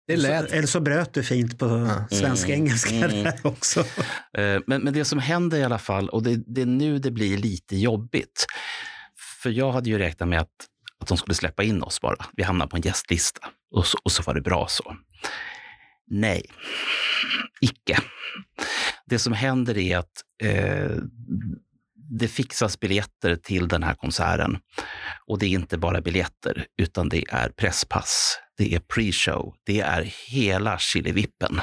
Det 0.08 0.18
lät... 0.18 0.50
Så, 0.50 0.56
eller 0.56 0.68
så 0.68 0.80
bröt 0.80 1.14
du 1.14 1.24
fint 1.24 1.60
på 1.60 1.90
svensk-engelska 2.12 2.96
Mm. 2.96 3.24
där 3.24 3.34
också. 3.44 3.80
Eh, 4.38 4.60
Men, 4.68 4.82
men 4.84 4.94
det 4.94 5.06
som 5.06 5.20
händer 5.20 5.58
i 5.58 5.64
alla 5.64 5.78
fall, 5.80 6.10
och 6.10 6.24
det, 6.24 6.36
det 6.48 6.62
är 6.62 6.66
nu 6.66 7.00
det 7.00 7.12
blir 7.12 7.38
lite 7.38 7.76
jobbigt. 7.78 8.46
För 9.44 9.50
jag 9.50 9.72
hade 9.72 9.90
ju 9.90 9.98
räknat 9.98 10.30
med 10.30 10.40
att, 10.40 10.68
att 11.00 11.08
de 11.08 11.18
skulle 11.18 11.36
släppa 11.36 11.64
in 11.64 11.84
oss 11.84 12.02
bara. 12.02 12.26
Vi 12.34 12.44
hamnade 12.44 12.70
på 12.70 12.76
en 12.76 12.82
gästlista 12.82 13.50
och 13.72 13.88
så, 13.88 13.98
och 14.04 14.12
så 14.12 14.24
var 14.24 14.34
det 14.34 14.42
bra 14.42 14.68
så. 14.70 14.96
Nej, 16.08 16.46
icke. 17.62 17.98
Det 19.06 19.20
som 19.20 19.34
händer 19.34 19.78
är 19.78 19.98
att 19.98 20.24
eh, 20.44 20.98
det 22.10 22.28
fixas 22.28 22.80
biljetter 22.80 23.36
till 23.36 23.68
den 23.68 23.84
här 23.84 23.94
konserten. 23.94 24.58
Och 25.28 25.40
det 25.40 25.46
är 25.46 25.50
inte 25.50 25.78
bara 25.78 26.02
biljetter, 26.02 26.66
utan 26.78 27.10
det 27.10 27.24
är 27.30 27.50
presspass, 27.50 28.40
det 28.58 28.76
är 28.76 28.80
pre-show, 28.80 29.54
det 29.66 29.80
är 29.80 30.14
hela 30.30 30.78
Killevippen. 30.78 31.62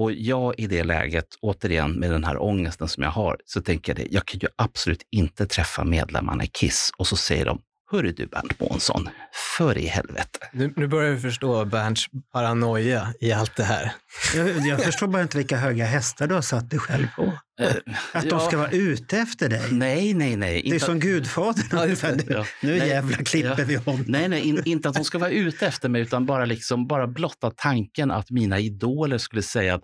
Och 0.00 0.12
jag 0.12 0.54
i 0.58 0.66
det 0.66 0.84
läget, 0.84 1.26
återigen 1.40 1.92
med 1.92 2.10
den 2.10 2.24
här 2.24 2.42
ångesten 2.42 2.88
som 2.88 3.02
jag 3.02 3.10
har, 3.10 3.36
så 3.44 3.60
tänker 3.60 3.92
jag 3.92 4.06
det, 4.06 4.12
jag 4.14 4.26
kan 4.26 4.40
ju 4.40 4.48
absolut 4.56 5.02
inte 5.10 5.46
träffa 5.46 5.84
medlemmarna 5.84 6.44
i 6.44 6.46
Kiss 6.46 6.90
och 6.98 7.06
så 7.06 7.16
säger 7.16 7.44
de, 7.44 7.60
Hörru 7.92 8.12
du 8.12 8.26
Bernt 8.26 8.60
Månsson, 8.60 9.08
för 9.56 9.78
i 9.78 9.86
helvete. 9.86 10.38
Nu, 10.52 10.72
nu 10.76 10.86
börjar 10.86 11.10
vi 11.12 11.20
förstå 11.20 11.64
Bernts 11.64 12.06
paranoia 12.32 13.14
i 13.20 13.32
allt 13.32 13.56
det 13.56 13.64
här. 13.64 13.92
Jag, 14.36 14.66
jag 14.66 14.84
förstår 14.84 15.06
bara 15.06 15.22
inte 15.22 15.36
vilka 15.36 15.56
höga 15.56 15.84
hästar 15.84 16.26
du 16.26 16.34
har 16.34 16.42
satt 16.42 16.70
dig 16.70 16.78
själv 16.78 17.06
på. 17.16 17.22
Eh, 17.60 17.74
Att 18.12 18.30
de 18.30 18.40
ska 18.40 18.56
vara 18.58 18.70
ute 18.70 19.18
efter 19.18 19.48
dig. 19.48 19.62
Nej, 19.72 20.14
nej, 20.14 20.36
nej. 20.36 20.62
Det 20.62 20.68
är 20.68 20.74
Inte- 20.74 20.86
som 20.86 21.00
Gudfadern 21.00 21.64
Ja, 21.70 21.82
ungefär. 21.84 22.16
Ja. 22.28 22.46
Nu 22.62 22.78
Nej, 22.78 22.88
jävla 22.88 23.16
klipper 23.16 23.54
ja. 23.58 23.64
vi 23.66 23.78
om. 23.78 24.04
Nej, 24.08 24.28
nej, 24.28 24.40
in, 24.48 24.62
inte 24.64 24.88
att 24.88 24.94
de 24.94 25.04
ska 25.04 25.18
vara 25.18 25.30
ute 25.30 25.66
efter 25.66 25.88
mig, 25.88 26.02
utan 26.02 26.26
bara, 26.26 26.44
liksom, 26.44 26.86
bara 26.86 27.06
blotta 27.06 27.50
tanken 27.56 28.10
att 28.10 28.30
mina 28.30 28.58
idoler 28.58 29.18
skulle 29.18 29.42
säga 29.42 29.74
att 29.74 29.82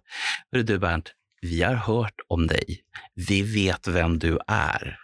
Hörru 0.53 0.63
du 0.63 0.79
Bernt, 0.79 1.13
vi 1.43 1.63
har 1.63 1.75
hört 1.75 2.15
om 2.29 2.47
dig. 2.47 2.65
Vi 3.29 3.43
vet 3.43 3.89
vem 3.89 4.19
du 4.19 4.39
är. 4.47 4.99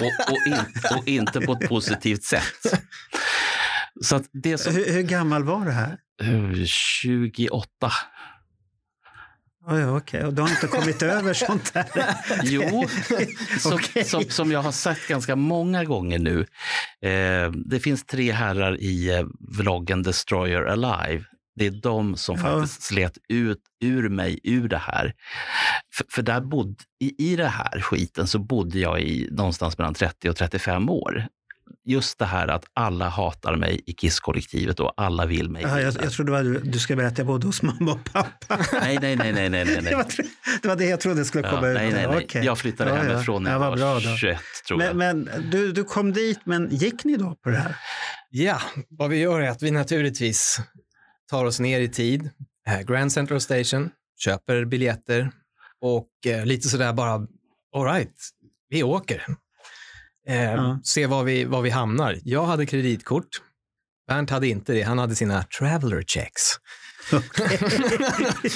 Och, 0.00 0.32
och, 0.32 0.46
in, 0.46 0.58
och 0.98 1.08
inte 1.08 1.40
på 1.40 1.52
ett 1.52 1.68
positivt 1.68 2.24
sätt. 2.24 2.82
Så 4.02 4.20
det 4.32 4.58
som... 4.58 4.74
Hur, 4.74 4.92
hur 4.92 5.02
gammal 5.02 5.44
var 5.44 5.64
du 5.64 5.70
här? 5.70 5.98
eh, 6.22 6.64
28. 6.64 7.92
Oh, 9.68 9.80
ja, 9.80 9.96
okej. 9.96 10.24
Och 10.24 10.34
du 10.34 10.42
har 10.42 10.48
inte 10.48 10.66
kommit 10.66 11.02
över 11.02 11.34
sånt 11.34 11.74
där? 11.74 11.86
Jo, 12.42 12.88
som, 13.58 13.78
som, 14.04 14.24
som 14.28 14.52
jag 14.52 14.62
har 14.62 14.72
sagt 14.72 15.08
ganska 15.08 15.36
många 15.36 15.84
gånger 15.84 16.18
nu. 16.18 16.40
Eh, 17.10 17.50
det 17.50 17.80
finns 17.80 18.04
tre 18.04 18.32
herrar 18.32 18.80
i 18.80 19.16
eh, 19.16 19.26
vloggen 19.58 20.02
Destroyer 20.02 20.62
Alive. 20.62 21.24
Det 21.56 21.66
är 21.66 21.70
de 21.82 22.16
som 22.16 22.36
Ja. 22.36 22.42
faktiskt 22.42 22.82
slet 22.82 23.18
ut 23.28 23.58
ur 23.84 24.08
mig 24.08 24.40
ur 24.44 24.68
det 24.68 24.78
här. 24.78 25.14
För, 25.96 26.04
för 26.10 26.22
där 26.22 26.40
bodde, 26.40 26.74
i, 27.00 27.32
i 27.32 27.36
det 27.36 27.46
här 27.48 27.80
skiten 27.80 28.26
så 28.26 28.38
bodde 28.38 28.78
jag 28.78 29.00
i 29.00 29.28
någonstans 29.32 29.78
mellan 29.78 29.94
30 29.94 30.28
och 30.30 30.36
35 30.36 30.88
år. 30.90 31.26
Just 31.88 32.18
det 32.18 32.24
här 32.24 32.48
att 32.48 32.64
alla 32.74 33.08
hatar 33.08 33.56
mig 33.56 33.80
i 33.86 33.92
Kiss-kollektivet 33.92 34.80
och 34.80 34.92
alla 34.96 35.26
vill 35.26 35.50
mig 35.50 35.62
Ja, 35.62 35.80
jag, 35.80 35.94
jag 36.02 36.12
trodde 36.12 36.32
var, 36.32 36.42
du, 36.42 36.58
du 36.60 36.78
skulle 36.78 36.96
berätta 36.96 37.12
att 37.12 37.18
jag 37.18 37.26
bodde 37.26 37.46
hos 37.46 37.62
mamma 37.62 37.92
och 37.92 38.04
pappa. 38.12 38.58
Nej, 38.72 38.98
nej, 39.00 39.16
nej, 39.16 39.32
nej, 39.32 39.48
nej, 39.50 39.64
nej. 39.64 39.82
Det 39.82 39.94
var, 39.96 40.06
det 40.62 40.68
var 40.68 40.76
det 40.76 40.84
jag 40.84 41.00
trodde 41.00 41.24
skulle 41.24 41.48
komma 41.48 41.62
Ja, 41.66 41.68
ut. 41.70 41.74
nej, 41.76 41.92
nej, 41.92 42.06
nej. 42.08 42.24
Okej. 42.24 42.44
Jag 42.44 42.58
flyttade 42.58 42.90
Ja, 42.90 42.96
hemifrån 42.96 43.42
när 43.42 43.50
Ja, 43.50 43.76
jag 43.76 43.76
var 43.94 43.94
då. 44.10 44.16
21, 44.16 44.38
tror 44.68 44.82
jag. 44.82 44.96
Men, 44.96 45.20
men 45.20 45.50
du, 45.50 45.72
du 45.72 45.84
kom 45.84 46.12
dit, 46.12 46.38
men 46.44 46.68
gick 46.70 47.04
ni 47.04 47.16
då 47.16 47.34
på 47.44 47.50
det 47.50 47.56
här? 47.58 47.76
Ja, 48.30 48.60
vad 48.88 49.10
vi 49.10 49.16
gör 49.16 49.40
är 49.40 49.48
att 49.50 49.62
vi 49.62 49.70
naturligtvis 49.70 50.60
tar 51.30 51.44
oss 51.44 51.60
ner 51.60 51.80
i 51.80 51.88
tid, 51.88 52.30
eh, 52.68 52.80
Grand 52.80 53.12
Central 53.12 53.40
Station, 53.40 53.90
köper 54.18 54.64
biljetter 54.64 55.30
och 55.80 56.08
eh, 56.26 56.46
lite 56.46 56.68
sådär 56.68 56.92
bara, 56.92 57.12
all 57.76 57.84
right, 57.84 58.14
vi 58.68 58.82
åker. 58.82 59.24
Eh, 60.28 60.42
Ja. 60.54 60.80
Se 60.84 61.06
var 61.06 61.24
vi, 61.24 61.44
var 61.44 61.62
vi 61.62 61.70
hamnar. 61.70 62.18
Jag 62.24 62.44
hade 62.46 62.66
kreditkort. 62.66 63.28
Bernt 64.08 64.30
hade 64.30 64.48
inte 64.48 64.72
det. 64.72 64.82
Han 64.82 64.98
hade 64.98 65.14
sina 65.14 65.42
traveler 65.42 66.02
checks. 66.02 66.42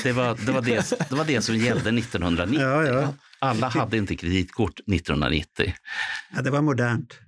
Det 0.02 0.12
var 0.12 0.46
det, 0.46 0.52
var 0.52 0.62
det, 0.62 0.90
det 1.08 1.14
var 1.14 1.24
det 1.24 1.42
som 1.42 1.56
gällde 1.56 1.90
1990. 1.98 2.60
Ja, 2.60 2.84
ja. 2.84 3.14
Alla 3.38 3.68
hade 3.68 3.96
inte 3.96 4.16
kreditkort 4.16 4.80
1990. 4.80 5.74
ja, 6.34 6.42
det 6.42 6.50
var 6.50 6.62
modernt. 6.62 7.18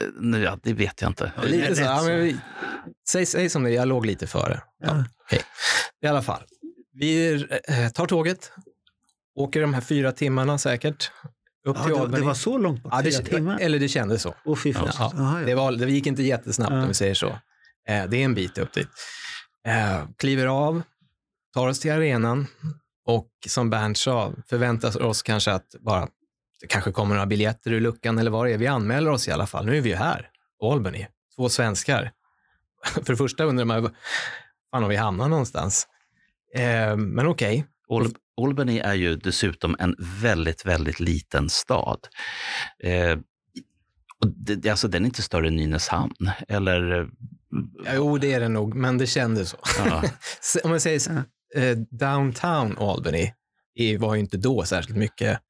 Eh, 0.00 0.06
Nu, 0.20 0.42
ja, 0.42 0.58
det 0.62 0.72
vet 0.72 1.00
jag 1.02 1.10
inte. 1.10 1.32
lite 1.44 1.76
så, 1.76 1.82
ja, 1.82 2.02
men 2.02 2.20
vi, 2.20 2.36
säg, 3.08 3.26
säg 3.26 3.48
som 3.50 3.62
det 3.64 3.70
jag 3.70 3.88
låg 3.88 4.06
lite 4.06 4.26
före. 4.26 4.62
Ja. 4.84 5.04
I 6.02 6.06
alla 6.06 6.22
fall, 6.22 6.42
vi 6.92 7.32
eh, 7.68 7.88
tar 7.94 8.06
tåget, 8.06 8.52
åker 9.34 9.60
de 9.60 9.74
här 9.74 9.80
fyra 9.80 10.12
timmarna 10.12 10.58
säkert, 10.58 11.10
upp 11.66 11.76
Ja, 11.76 11.84
till 11.84 11.92
det, 11.92 12.00
Albany. 12.00 12.20
det 12.20 12.26
var 12.26 12.34
så 12.34 12.58
långt 12.58 12.82
bort? 12.82 12.92
Ja, 12.92 13.02
Fyra 13.02 13.18
det, 13.22 13.30
timmar? 13.30 13.58
eller 13.60 13.78
det 13.78 13.88
kändes 13.88 14.22
så. 14.22 14.34
Åh, 14.44 14.56
fy 14.56 14.72
fan. 14.74 14.90
Ja, 14.98 15.12
ja. 15.16 15.46
Det, 15.46 15.54
var, 15.54 15.72
det 15.72 15.90
gick 15.90 16.06
inte 16.06 16.22
jättesnabbt 16.22 16.72
Ja. 16.72 16.82
om 16.82 16.88
vi 16.88 16.94
säger 16.94 17.14
så. 17.14 17.26
Eh, 17.88 18.04
det 18.08 18.16
är 18.16 18.24
en 18.24 18.34
bit 18.34 18.58
upp 18.58 18.72
dit. 18.72 18.88
Kliver 20.18 20.46
av, 20.46 20.82
tar 21.54 21.68
oss 21.68 21.80
till 21.80 21.92
arenan 21.92 22.46
och 23.06 23.28
som 23.48 23.70
Bernt 23.70 23.98
sa, 23.98 24.32
förväntar 24.48 25.02
oss 25.02 25.22
kanske 25.22 25.52
att 25.52 25.74
bara 25.80 26.08
det 26.64 26.68
kanske 26.68 26.92
kommer 26.92 27.14
några 27.14 27.26
biljetter 27.26 27.72
ur 27.72 27.80
luckan 27.80 28.18
eller 28.18 28.30
vad 28.30 28.46
det 28.46 28.52
är. 28.52 28.58
Vi 28.58 28.66
anmäler 28.66 29.10
oss 29.10 29.28
i 29.28 29.30
alla 29.30 29.46
fall. 29.46 29.66
Nu 29.66 29.76
är 29.76 29.80
vi 29.80 29.88
ju 29.88 29.94
här, 29.96 30.28
Albany, 30.62 31.06
två 31.36 31.48
svenskar. 31.48 32.12
För 32.84 33.12
det 33.12 33.16
första 33.16 33.44
undrar 33.44 33.64
man, 33.64 33.94
fan 34.70 34.82
har 34.82 34.90
vi 34.90 34.96
hamnat 34.96 35.30
någonstans? 35.30 35.86
Eh, 36.54 36.96
men 36.96 37.26
okej, 37.26 37.66
Al- 37.88 38.14
Albany 38.42 38.78
är 38.78 38.94
ju 38.94 39.16
dessutom 39.16 39.76
en 39.78 39.96
väldigt, 40.22 40.66
väldigt 40.66 41.00
liten 41.00 41.48
stad. 41.48 41.98
Eh, 42.82 43.18
och 44.20 44.28
det, 44.36 44.70
alltså, 44.70 44.88
den 44.88 45.02
är 45.02 45.06
inte 45.06 45.22
större 45.22 45.48
än 45.48 45.56
Nynäshamn. 45.56 46.30
Eller, 46.48 47.00
eh, 47.00 47.06
jo 47.94 48.18
det 48.18 48.32
är 48.32 48.40
det 48.40 48.48
nog, 48.48 48.74
men 48.74 48.98
det 48.98 49.06
kändes 49.06 49.48
så. 49.48 49.56
ja, 49.78 50.02
Om 50.64 50.70
man 50.70 50.80
säger 50.80 50.98
så, 50.98 51.12
eh, 51.54 51.76
downtown 51.90 52.78
Albany 52.78 53.32
var 53.98 54.14
ju 54.14 54.20
inte 54.20 54.36
då 54.36 54.64
särskilt 54.64 54.98
mycket 54.98 55.40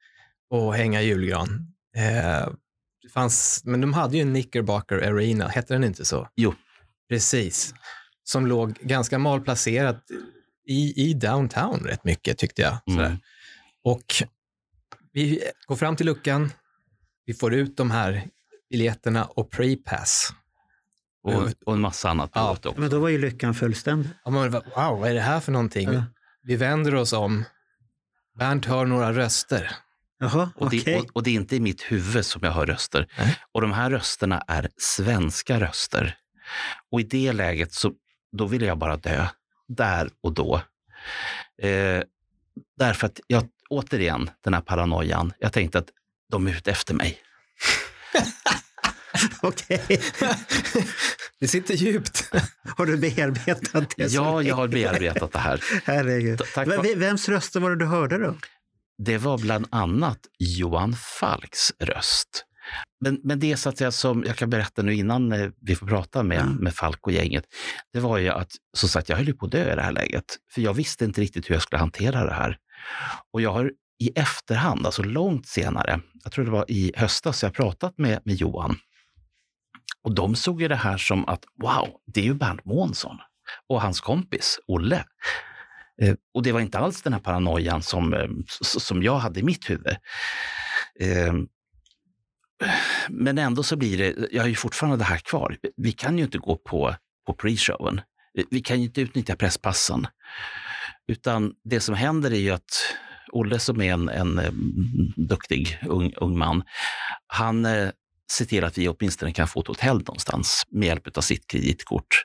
att 0.55 0.77
hänga 0.77 1.03
julgran. 1.03 1.75
Eh, 1.97 2.49
det 3.03 3.09
fanns, 3.13 3.63
men 3.65 3.81
de 3.81 3.93
hade 3.95 4.17
ju 4.17 4.23
en 4.23 4.31
Knickerbocker 4.31 4.97
Arena, 4.97 5.49
hette 5.49 5.75
den 5.75 5.85
inte 5.85 6.05
så? 6.05 6.29
Jo. 6.37 6.55
Precis. 7.09 7.75
Som 8.25 8.47
låg 8.47 8.75
ganska 8.75 9.19
malplacerat 9.19 10.05
i, 10.67 11.11
i 11.11 11.15
downtown 11.15 11.81
rätt 11.81 12.05
mycket 12.05 12.39
tyckte 12.39 12.63
jag. 12.63 12.79
Mm. 12.99 13.17
Och 13.85 14.05
vi 15.13 15.43
går 15.67 15.77
fram 15.77 15.97
till 15.97 16.07
luckan, 16.07 16.53
vi 17.27 17.35
får 17.35 17.55
ut 17.55 17.77
de 17.77 17.91
här 17.91 18.29
biljetterna 18.71 19.25
och 19.25 19.51
prepass. 19.51 20.31
och, 21.23 21.49
och 21.67 21.75
en 21.75 21.81
massa 21.81 22.11
annat 22.11 22.31
Ja. 22.35 22.51
också. 22.53 22.75
Men 22.77 22.91
då 22.91 22.99
var 22.99 23.09
ju 23.09 23.19
lyckan 23.19 23.55
fullständig. 23.55 24.11
Ja, 24.25 24.31
men, 24.31 24.51
wow, 24.53 24.63
vad 24.75 25.11
är 25.11 25.15
det 25.15 25.21
här 25.21 25.41
för 25.41 25.53
någonting? 25.53 25.93
Ja. 25.93 26.05
Vi 26.43 26.57
vänder 26.57 26.95
oss 26.95 27.13
om. 27.13 27.45
Bernt 28.39 28.65
hör 28.65 28.85
några 28.87 29.13
röster. 29.13 29.71
Jaha, 30.25 30.51
Och 30.57 30.71
det, 30.71 30.97
och, 30.97 31.07
och 31.13 31.23
det 31.23 31.31
är 31.31 31.35
inte 31.35 31.57
i 31.57 31.61
mitt 31.61 31.83
huvud 31.83 32.27
som 32.27 32.41
jag 32.45 32.53
hör 32.53 32.67
röster. 32.67 33.07
Nej. 33.19 33.39
Och 33.53 33.61
de 33.61 33.73
här 33.73 33.91
rösterna 33.91 34.43
är 34.49 34.69
svenska 34.77 35.61
röster. 35.61 36.17
Och 36.93 37.01
i 37.01 37.03
det 37.03 37.33
läget 37.33 37.73
så 37.73 37.93
då 38.37 38.47
ville 38.47 38.67
jag 38.67 38.79
bara 38.79 38.97
dö. 38.97 39.27
Där 39.69 40.11
och 40.23 40.33
då. 40.33 40.55
Eh, 41.63 42.03
därför 42.79 43.07
att 43.07 43.21
jag, 43.27 43.49
återigen, 43.71 44.31
den 44.45 44.55
här 44.55 44.61
paranoian. 44.61 45.33
Jag 45.39 45.53
tänkte 45.53 45.79
att 45.79 45.89
de 46.31 46.47
är 46.47 46.53
ute 46.53 46.71
efter 46.71 46.95
mig. 46.95 47.19
Okej. 49.43 50.01
det 51.41 51.49
sitter 51.49 51.75
djupt. 51.75 52.31
Har 52.77 52.87
du 52.87 52.97
bearbetat 52.97 53.95
det? 53.97 54.13
Ja, 54.13 54.43
jag 54.43 54.55
har 54.55 54.69
bearbetat 54.69 55.33
det 55.33 55.39
här. 55.39 55.65
Herregud. 55.85 56.43
Vems 56.97 57.29
röster 57.29 57.61
var 57.61 57.71
det 57.71 57.77
du 57.77 57.87
hörde 57.87 58.19
då? 58.19 58.35
Det 58.99 59.19
var 59.19 59.39
bland 59.39 59.67
annat 59.71 60.19
Johan 60.39 60.93
Falks 60.93 61.73
röst. 61.81 62.45
Men, 63.01 63.21
men 63.25 63.41
det 63.41 63.57
så 63.57 63.69
att 63.69 63.79
säga, 63.79 63.91
som 63.91 64.25
jag 64.27 64.37
kan 64.37 64.51
berätta 64.51 64.83
nu 64.83 64.95
innan 64.95 65.33
eh, 65.33 65.51
vi 65.61 65.77
får 65.77 65.87
prata 65.87 66.23
med, 66.23 66.39
Ja. 66.39 66.45
med 66.45 66.75
Falk 66.75 67.07
och 67.07 67.13
gänget, 67.13 67.45
det 67.93 68.01
var 68.01 68.19
ju 68.19 68.29
att 68.29 68.51
som 68.77 68.89
sagt, 68.89 69.09
jag 69.09 69.17
höll 69.17 69.35
på 69.35 69.47
att 69.47 69.53
dö 69.53 69.73
i 69.73 69.77
det 69.77 69.83
här 69.83 69.93
läget. 69.93 70.25
För 70.55 70.61
jag 70.63 70.75
visste 70.75 71.05
inte 71.05 71.21
riktigt 71.21 71.51
hur 71.51 71.55
jag 71.55 71.63
skulle 71.63 71.79
hantera 71.81 72.25
det 72.25 72.35
här. 72.35 72.59
Och 73.33 73.41
jag 73.41 73.53
har 73.53 73.73
i 73.99 74.09
efterhand, 74.15 74.87
alltså 74.87 75.03
långt 75.03 75.47
senare, 75.47 76.01
jag 76.25 76.33
tror 76.33 76.45
det 76.45 76.51
var 76.51 76.71
i 76.71 76.93
höstas, 76.97 77.43
jag 77.43 77.55
pratat 77.55 77.99
med, 77.99 78.21
med 78.25 78.35
Johan. 78.35 78.77
Och 80.03 80.15
de 80.15 80.35
såg 80.35 80.63
ju 80.63 80.69
det 80.69 80.77
här 80.77 80.97
som 80.99 81.29
att 81.29 81.45
wow, 81.63 81.89
det 82.07 82.21
är 82.21 82.25
ju 82.25 82.35
Bernt 82.35 82.65
Månsson 82.65 83.17
och 83.69 83.83
hans 83.83 84.01
kompis 84.01 84.59
Olle. 84.67 85.05
Eh, 86.03 86.15
och 86.35 86.43
det 86.43 86.53
var 86.53 86.61
inte 86.61 86.79
alls 86.79 87.03
den 87.03 87.13
här 87.13 87.21
paranoian 87.21 87.83
som, 87.83 88.15
eh, 88.15 88.29
som 88.61 89.03
jag 89.03 89.19
hade 89.19 89.41
i 89.41 89.43
mitt 89.43 89.71
huvud. 89.71 89.97
Ehm, 91.01 91.49
men 93.09 93.39
ändå 93.39 93.63
så 93.63 93.77
blir 93.77 93.99
det, 93.99 94.29
jag 94.33 94.43
har 94.43 94.49
ju 94.49 94.55
fortfarande 94.55 94.97
det 94.97 95.05
här 95.05 95.19
kvar. 95.19 95.57
Vi 95.77 95.93
kan 95.93 96.19
ju 96.19 96.25
inte 96.25 96.39
gå 96.39 96.57
på, 96.57 96.95
på 97.27 97.33
pre-showen. 97.33 98.01
Vi- 98.51 98.61
kan 98.61 98.79
ju 98.81 98.85
inte 98.87 99.01
utnyttja 99.01 99.37
presspassen. 99.37 100.07
Utan 101.07 101.53
det 101.65 101.81
som 101.81 101.95
händer 101.95 102.31
är 102.31 102.39
ju 102.39 102.51
att 102.51 102.95
Olle 103.33 103.59
som 103.59 103.81
är 103.83 103.93
en, 103.93 104.09
en 104.09 104.39
eh, 104.39 104.53
duktig 105.17 105.79
ung, 105.87 106.13
ung 106.17 106.39
man, 106.39 106.63
han 107.27 107.65
eh, 107.65 107.91
ser 108.33 108.45
till 108.45 108.65
att 108.65 108.79
vi 108.79 108.89
åtminstone 108.89 109.33
kan 109.33 109.49
få 109.49 109.61
ett 109.61 109.67
hotell 109.67 109.99
någonstans 109.99 110.63
med 110.71 110.87
hjälp 110.87 111.17
av 111.19 111.21
sitt 111.21 111.47
kreditkort. 111.47 112.25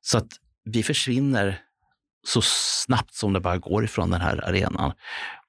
Så 0.00 0.18
att 0.18 0.28
vi 0.64 0.82
försvinner 0.82 1.60
så 2.26 2.42
snabbt 2.42 3.14
som 3.14 3.32
det 3.32 3.40
bara 3.40 3.58
går 3.58 3.84
ifrån 3.84 4.10
den 4.10 4.20
här 4.20 4.48
arenan. 4.48 4.92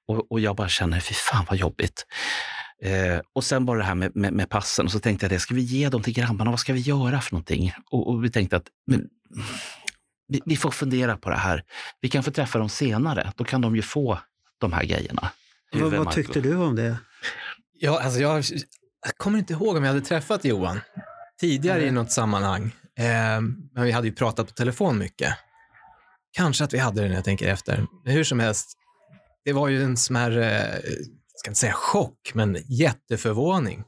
Och, 0.08 0.32
och 0.32 0.40
jag 0.40 0.56
bara 0.56 0.68
känner, 0.68 1.00
fy 1.00 1.14
fan 1.14 1.46
vad 1.48 1.58
jobbigt. 1.58 2.06
Eh, 2.82 3.20
och 3.32 3.44
sen 3.44 3.66
var 3.66 3.76
det 3.76 3.84
här 3.84 3.94
med, 3.94 4.16
med, 4.16 4.32
med 4.32 4.48
passen 4.48 4.84
och 4.84 4.92
så 4.92 5.00
tänkte 5.00 5.26
jag, 5.26 5.30
det 5.30 5.38
ska 5.38 5.54
vi 5.54 5.62
ge 5.62 5.88
dem 5.88 6.02
till 6.02 6.14
grabbarna? 6.14 6.50
Vad 6.50 6.60
ska 6.60 6.72
vi 6.72 6.80
göra 6.80 7.20
för 7.20 7.32
någonting? 7.32 7.72
Och, 7.90 8.08
och 8.08 8.24
vi 8.24 8.30
tänkte 8.30 8.56
att 8.56 8.66
men, 8.86 9.08
vi, 10.28 10.42
vi 10.44 10.56
får 10.56 10.70
fundera 10.70 11.16
på 11.16 11.30
det 11.30 11.36
här. 11.36 11.64
Vi 12.00 12.08
kan 12.08 12.22
få 12.22 12.30
träffa 12.30 12.58
dem 12.58 12.68
senare. 12.68 13.32
Då 13.36 13.44
kan 13.44 13.60
de 13.60 13.76
ju 13.76 13.82
få 13.82 14.18
de 14.58 14.72
här 14.72 14.84
grejerna. 14.84 15.30
Vad, 15.72 15.82
Huve 15.82 15.96
vad 15.96 16.04
Marco. 16.04 16.14
tyckte 16.14 16.40
du 16.40 16.56
om 16.56 16.76
det? 16.76 16.96
Ja, 17.72 18.00
alltså 18.02 18.20
jag, 18.20 18.44
jag 19.06 19.16
kommer 19.16 19.38
inte 19.38 19.52
ihåg 19.52 19.76
om 19.76 19.84
jag 19.84 19.92
hade 19.92 20.06
träffat 20.06 20.44
Johan 20.44 20.80
tidigare 21.40 21.80
i 21.80 21.82
Nej. 21.82 21.92
något 21.92 22.12
sammanhang. 22.12 22.64
Eh, 22.98 23.40
men 23.72 23.84
vi 23.84 23.90
hade 23.90 24.06
ju 24.06 24.14
pratat 24.14 24.46
på 24.46 24.52
telefon 24.52 24.98
mycket. 24.98 25.34
Kanske 26.36 26.64
att 26.64 26.74
vi 26.74 26.78
hade 26.78 27.02
det 27.02 27.08
när 27.08 27.14
jag 27.14 27.24
tänker 27.24 27.48
efter. 27.48 27.86
Men 28.04 28.12
hur 28.12 28.24
som 28.24 28.40
helst, 28.40 28.72
det 29.44 29.52
var 29.52 29.68
ju 29.68 29.82
en 29.84 29.96
smärre, 29.96 30.80
jag 31.32 31.38
ska 31.38 31.50
inte 31.50 31.60
säga 31.60 31.72
chock, 31.72 32.30
men 32.34 32.58
jätteförvåning. 32.68 33.84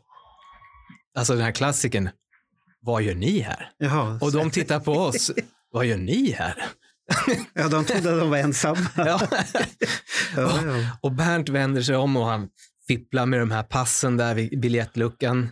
Alltså 1.17 1.33
den 1.33 1.43
här 1.43 1.53
klassikern, 1.53 2.11
vad 2.81 3.03
gör 3.03 3.15
ni 3.15 3.41
här? 3.41 3.71
Jaha, 3.79 4.19
Och 4.23 4.33
de 4.33 4.51
tittar 4.51 4.81
på 4.81 4.93
oss, 4.93 5.31
vad 5.73 5.87
gör 5.87 5.97
ni 5.97 6.31
här? 6.31 6.65
ja, 7.55 7.69
de 7.69 7.85
trodde 7.85 8.13
att 8.15 8.21
de 8.21 8.31
var 8.31 8.39
ensamma. 8.39 8.89
Ja. 8.97 9.21
Ja. 10.37 10.51
Och 11.01 11.13
Bernt 11.13 11.49
vänder 11.49 11.83
sig 11.83 11.97
om 11.97 12.17
och 12.17 12.27
han 12.27 12.49
fipplar 12.89 13.27
med 13.27 13.41
de 13.41 13.51
här 13.51 13.63
passen 13.63 14.17
där 14.17 14.35
vid 14.35 14.61
biljettluckan. 14.61 15.49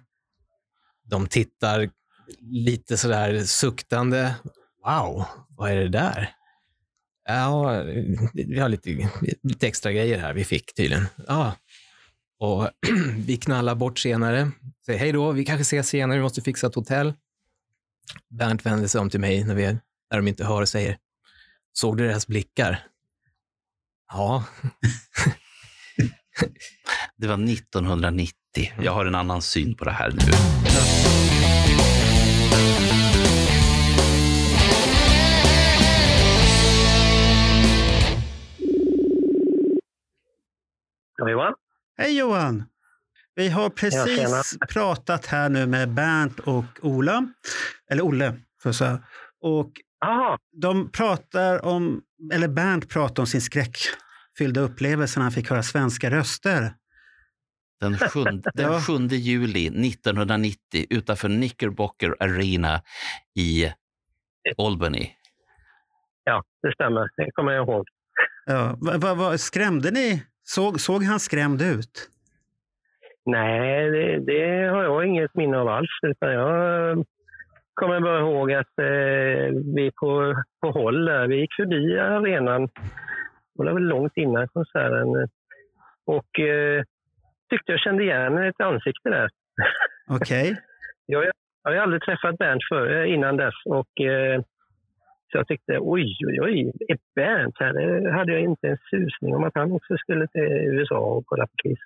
De 1.10 1.26
tittar 1.26 1.90
lite 2.40 2.96
sådär 2.96 3.44
suktande. 3.44 4.34
Wow, 4.84 5.24
vad 5.48 5.70
är 5.70 5.76
det 5.76 5.88
där? 5.88 6.34
Ja, 7.24 7.82
vi 8.32 8.58
har 8.58 8.68
lite, 8.68 9.08
lite 9.42 9.66
extra 9.66 9.92
grejer 9.92 10.18
här 10.18 10.34
vi 10.34 10.44
fick 10.44 10.74
tydligen. 10.74 11.06
Ja. 11.26 11.56
Och 12.38 12.70
vi 13.26 13.36
knallar 13.36 13.74
bort 13.74 13.98
senare. 13.98 14.50
Säger 14.86 14.98
hej 14.98 15.12
då, 15.12 15.32
vi 15.32 15.44
kanske 15.44 15.62
ses 15.62 15.88
senare, 15.88 16.18
vi 16.18 16.22
måste 16.22 16.42
fixa 16.42 16.66
ett 16.66 16.74
hotell. 16.74 17.14
Bernt 18.28 18.66
vänder 18.66 18.88
sig 18.88 19.00
om 19.00 19.10
till 19.10 19.20
mig 19.20 19.44
när, 19.44 19.54
vi, 19.54 19.64
när 20.10 20.16
de 20.16 20.28
inte 20.28 20.44
hör 20.44 20.62
och 20.62 20.68
säger, 20.68 20.98
såg 21.72 21.96
du 21.96 22.06
deras 22.06 22.26
blickar? 22.26 22.86
Ja, 24.12 24.44
Det 27.16 27.26
var 27.26 27.34
1990. 27.34 28.32
Jag 28.82 28.92
har 28.92 29.06
en 29.06 29.14
annan 29.14 29.42
syn 29.42 29.74
på 29.74 29.84
det 29.84 29.90
här 29.90 30.10
nu. 30.10 31.33
Ja, 41.16 41.30
Johan? 41.30 41.54
Hej 41.98 42.18
Johan! 42.18 42.64
Vi 43.34 43.48
har 43.48 43.70
precis 43.70 44.16
tjena. 44.16 44.66
pratat 44.72 45.26
här 45.26 45.48
nu 45.48 45.66
med 45.66 45.88
Bernt 45.94 46.40
och 46.40 46.64
Ola, 46.82 47.26
eller 47.90 48.02
Olle, 48.02 48.34
för 48.62 48.70
att 48.70 48.76
säga. 48.76 48.98
Och 49.40 49.72
Jaha, 50.00 50.38
de 50.52 50.90
pratar 50.90 51.64
om, 51.64 52.02
eller 52.32 52.48
Bernt 52.48 52.88
pratar 52.88 53.22
om 53.22 53.26
sin 53.26 53.40
skräckfyllda 53.40 54.60
upplevelse 54.60 55.18
när 55.18 55.22
han 55.24 55.32
fick 55.32 55.50
höra 55.50 55.62
svenska 55.62 56.10
röster. 56.10 56.74
Den 57.80 57.98
7, 57.98 58.24
den 58.54 58.72
Ja. 58.72 58.80
7 58.80 58.92
juli 59.06 59.66
1990 59.88 60.86
utanför 60.90 61.28
Knickerbocker 61.28 62.16
Arena 62.20 62.82
i 63.36 63.72
Albany. 64.58 65.10
ja, 66.24 66.42
det 66.62 66.72
stämmer. 66.74 67.08
Det 67.16 67.30
kommer 67.30 67.52
jag 67.52 67.68
ihåg. 67.68 67.86
Ja, 68.46 68.76
vad, 68.80 69.00
vad, 69.00 69.16
vad, 69.16 69.40
skrämde 69.40 69.90
ni? 69.90 70.22
Såg, 70.44 70.80
såg 70.80 71.02
han 71.02 71.20
skrämd 71.20 71.62
ut? 71.62 72.10
Nej, 73.26 73.90
det, 73.90 74.18
det 74.18 74.68
har 74.68 74.82
jag 74.82 75.06
inget 75.06 75.34
minne 75.34 75.58
av 75.58 75.68
alls. 75.68 75.90
Utan 76.02 76.32
jag 76.32 77.04
kommer 77.74 78.00
bara 78.00 78.20
ihåg 78.20 78.52
att 78.52 78.78
eh, 78.78 79.54
vi 79.74 79.90
på, 80.00 80.42
på 80.60 80.70
håll 80.70 81.04
där, 81.04 81.26
vi 81.26 81.36
gick 81.40 81.54
förbi 81.56 81.98
arenan. 81.98 82.66
Det 83.54 83.64
var 83.64 83.72
väl 83.72 83.82
långt 83.82 84.12
innan 84.16 84.48
konserten. 84.48 85.28
Och 86.06 86.40
eh, 86.40 86.82
tyckte 87.50 87.72
jag 87.72 87.80
kände 87.80 88.02
igen 88.02 88.38
ett 88.38 88.60
ansikte 88.60 89.08
där. 89.10 89.28
Okej. 90.08 90.56
Jag, 91.06 91.24
jag 91.62 91.72
har 91.72 91.76
aldrig 91.76 92.02
träffat 92.02 92.38
Bernt 92.38 92.62
för, 92.68 93.04
innan 93.04 93.36
dess. 93.36 93.54
Och, 93.66 94.00
eh, 94.00 94.42
så 95.34 95.38
jag 95.38 95.48
tyckte, 95.48 95.78
oj, 95.80 96.16
oj, 96.26 96.40
oj, 96.40 96.72
Bernt 97.14 97.54
här? 97.58 97.72
Det 97.72 98.12
hade 98.12 98.32
jag 98.32 98.42
inte 98.42 98.68
en 98.68 98.78
susning 98.90 99.34
om 99.34 99.44
att 99.44 99.54
han 99.54 99.72
också 99.72 99.96
skulle 99.96 100.26
till 100.26 100.40
USA 100.42 100.98
och 100.98 101.26
kolla 101.26 101.46
på 101.46 101.52
Kiss. 101.62 101.78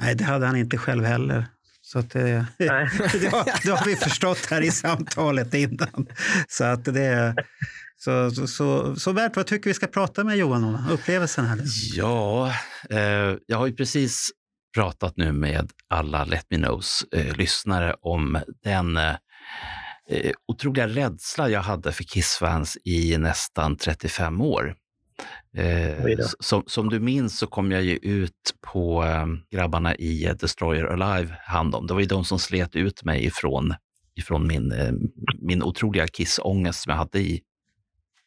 Nej, 0.00 0.14
det 0.14 0.24
hade 0.24 0.46
han 0.46 0.56
inte 0.56 0.76
själv 0.76 1.04
heller. 1.04 1.44
Så 1.80 1.98
att 1.98 2.10
det, 2.12 2.46
Nej. 2.58 2.86
det, 3.20 3.28
har, 3.28 3.64
det 3.64 3.70
har 3.70 3.86
vi 3.86 3.96
förstått 3.96 4.46
här 4.50 4.62
i 4.62 4.70
samtalet 4.70 5.54
innan. 5.54 6.06
Så 6.48 6.64
att 6.64 6.84
det 6.84 7.34
så, 7.96 8.30
så, 8.30 8.46
så, 8.46 8.96
så 8.96 9.12
Bert, 9.12 9.36
vad 9.36 9.46
tycker 9.46 9.70
vi 9.70 9.74
ska 9.74 9.86
prata 9.86 10.24
med 10.24 10.36
Johan 10.36 10.64
om? 10.64 10.78
Upplevelsen 10.90 11.44
här. 11.44 11.56
nu? 11.56 11.62
Ja, 11.94 12.52
eh, 12.90 13.36
jag 13.46 13.58
har 13.58 13.66
ju 13.66 13.72
precis 13.72 14.30
pratat 14.74 15.16
nu 15.16 15.32
med 15.32 15.70
alla 15.88 16.24
Let 16.24 16.46
Me 16.50 16.56
Knows 16.56 17.04
eh, 17.12 17.36
lyssnare 17.36 17.94
om 18.00 18.38
den 18.64 18.96
eh, 18.96 19.14
eh, 20.10 20.32
otroliga 20.48 20.88
rädsla 20.88 21.48
jag 21.48 21.60
hade 21.62 21.92
för 21.92 22.04
Kiss-fans 22.04 22.78
i 22.84 23.16
nästan 23.18 23.76
35 23.76 24.40
år. 24.40 24.74
Eh, 25.56 26.18
som, 26.40 26.62
som 26.66 26.88
du 26.88 27.00
minns 27.00 27.38
så 27.38 27.46
kom 27.46 27.72
jag 27.72 27.82
ju 27.82 27.96
ut 27.96 28.54
på 28.60 29.04
eh, 29.04 29.26
grabbarna 29.50 29.94
i 29.94 30.24
eh, 30.26 30.32
Destroyer 30.34 30.84
Alive 31.02 31.36
hand 31.40 31.74
om. 31.74 31.86
Det 31.86 31.94
var 31.94 32.00
ju 32.00 32.06
de 32.06 32.24
som 32.24 32.38
slet 32.38 32.76
ut 32.76 33.04
mig 33.04 33.24
ifrån, 33.24 33.74
ifrån 34.14 34.46
min, 34.46 34.72
eh, 34.72 34.92
min 35.38 35.62
otroliga 35.62 36.06
Kiss-ångest 36.08 36.82
som 36.82 36.90
jag 36.90 36.96
hade 36.98 37.18
i 37.20 37.42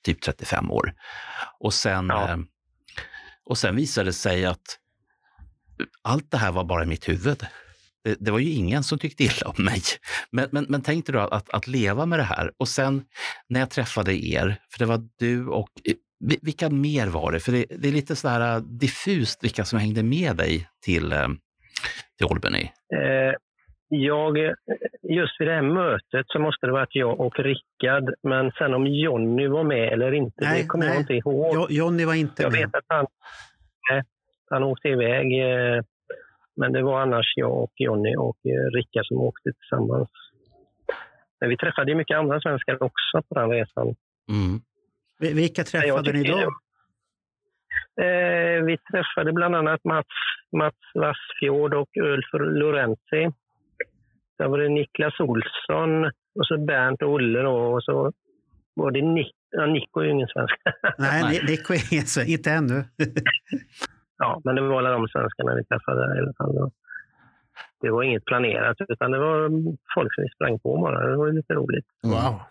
typ 0.04 0.22
35 0.22 0.72
år. 0.72 0.94
Och 1.60 1.74
sen, 1.74 2.06
Ja. 2.08 2.30
eh, 2.30 2.38
och 3.46 3.58
sen 3.58 3.76
visade 3.76 4.10
det 4.10 4.14
sig 4.14 4.46
att 4.46 4.78
allt 6.02 6.32
det 6.32 6.38
här 6.38 6.52
var 6.52 6.64
bara 6.64 6.84
i 6.84 6.88
mitt 6.88 7.10
huvud. 7.10 7.46
Det, 8.10 8.16
det 8.26 8.32
var 8.32 8.40
ju 8.40 8.50
ingen 8.52 8.84
som 8.84 9.00
tyckte 9.00 9.24
illa 9.24 9.48
om 9.58 9.66
mig. 9.66 9.82
Men, 10.32 10.48
men, 10.52 10.66
men 10.70 10.82
tänk 10.82 11.06
dig 11.06 11.14
då 11.14 11.20
att, 11.20 11.50
att 11.54 11.68
leva 11.68 12.06
med 12.06 12.20
det 12.20 12.24
här. 12.24 12.52
Och 12.60 12.68
sen 12.68 13.04
när 13.50 13.60
jag 13.60 13.70
träffade 13.70 14.14
er, 14.26 14.56
för 14.72 14.80
det 14.80 14.86
var 14.86 15.00
du 15.20 15.48
och 15.48 15.70
vi- 16.30 16.40
vilka 16.42 16.70
mer 16.70 17.08
var 17.08 17.32
det? 17.32 17.40
För 17.40 17.52
det, 17.52 17.66
det 17.70 17.88
är 17.88 17.92
lite 17.92 18.16
så 18.16 18.28
här 18.28 18.56
äh, 18.56 18.62
diffust 18.62 19.44
vilka 19.44 19.66
som 19.66 19.80
hängde 19.80 20.04
med 20.04 20.36
dig 20.36 20.68
till, 20.86 21.12
eh, 21.12 21.28
till 22.18 22.28
Albany. 22.32 22.64
Eh, 22.96 23.34
jag, 23.92 24.38
just 25.18 25.36
vid 25.40 25.48
det 25.48 25.54
här 25.54 25.62
mötet 25.62 26.26
så 26.28 26.40
måste 26.40 26.66
det 26.66 26.72
varit 26.72 26.96
jag 26.96 27.20
och 27.20 27.36
Rickard. 27.40 28.14
Men 28.24 28.52
sen 28.52 28.74
om 28.74 28.88
Jonny 28.88 29.48
var 29.48 29.64
med 29.64 29.94
eller 29.94 30.12
inte, 30.14 30.36
Nej, 30.42 30.62
det 30.62 30.68
kommer 30.68 30.86
nej. 30.86 30.94
jag 30.94 31.02
inte 31.02 31.14
ihåg. 31.14 31.52
Jo, 31.56 31.68
Johnny 31.70 32.06
var 32.06 32.14
inte 32.14 32.44
jag 32.44 32.52
med. 32.52 32.62
vet 32.62 32.76
att 32.76 32.86
han, 32.88 33.06
nej, 33.92 34.04
han 34.50 34.64
åkte 34.64 34.88
iväg. 34.88 35.26
Eh, 35.42 35.84
men 36.60 36.72
det 36.74 36.82
var 36.84 37.02
annars 37.02 37.34
jag 37.36 37.64
och 37.64 37.72
Jonny 37.76 38.16
och 38.16 38.38
eh, 38.46 38.72
Rickard 38.76 39.06
som 39.06 39.18
åkte 39.18 39.50
tillsammans. 39.54 40.10
Men 41.40 41.50
vi 41.50 41.58
träffade 41.58 41.92
ju 41.92 41.98
mycket 41.98 42.18
andra 42.18 42.42
svenskar 42.42 42.84
också 42.84 43.22
på 43.30 43.36
den 43.36 43.50
resan. 43.50 43.88
Mm. 44.30 44.60
Vi- 45.20 45.34
Vilka 45.34 45.64
träffade 45.64 46.12
ni 46.14 46.24
då? 46.24 46.38
Eh, 48.04 48.64
vi 48.64 48.78
träffade 48.92 49.34
bland 49.34 49.56
annat 49.56 49.84
Mats, 49.84 50.08
Mats 50.58 50.76
Wassfjord 50.96 51.74
och 51.74 51.90
Ulf 52.02 52.26
Lorenzi. 52.34 53.32
Sen 54.38 54.52
var 54.52 54.58
det 54.58 54.70
Niklas 54.70 55.20
Olsson 55.20 56.06
och 56.06 56.48
så 56.48 56.58
Bernt 56.58 57.02
och 57.02 57.10
Olle 57.10 57.40
då, 57.42 57.52
och 57.74 57.84
så 57.84 58.12
var 58.74 58.92
det 58.92 59.02
Nick, 59.02 59.32
ja, 59.50 59.66
Nico 59.66 60.00
är 60.00 60.04
ju 60.06 60.12
ingen 60.12 60.28
svensk. 60.28 60.56
Nej, 60.98 61.22
Nej. 61.24 61.40
Ni- 61.46 61.52
Nico 61.52 61.74
är 61.74 61.94
ingen 61.94 62.06
svensk. 62.06 62.30
Inte 62.30 62.52
ännu. 62.52 62.84
ja, 64.20 64.42
men 64.44 64.56
det 64.56 64.62
var 64.62 64.78
alla 64.78 64.92
de 64.92 65.08
svenskarna 65.08 65.56
vi 65.56 65.64
träffade 65.64 66.18
i 66.18 66.20
alla 66.20 66.34
fall. 66.34 66.72
Det 67.82 67.90
var 67.90 68.04
inget 68.04 68.26
planerat 68.26 68.78
utan 68.88 69.12
det 69.12 69.20
var 69.20 69.50
folk 69.96 70.16
som 70.16 70.24
vi 70.24 70.30
sprang 70.30 70.60
på 70.60 70.78
bara. 70.78 71.08
Det 71.08 71.18
var 71.18 71.32
lite 71.32 71.54
roligt. 71.54 71.86
wow. 72.04 72.42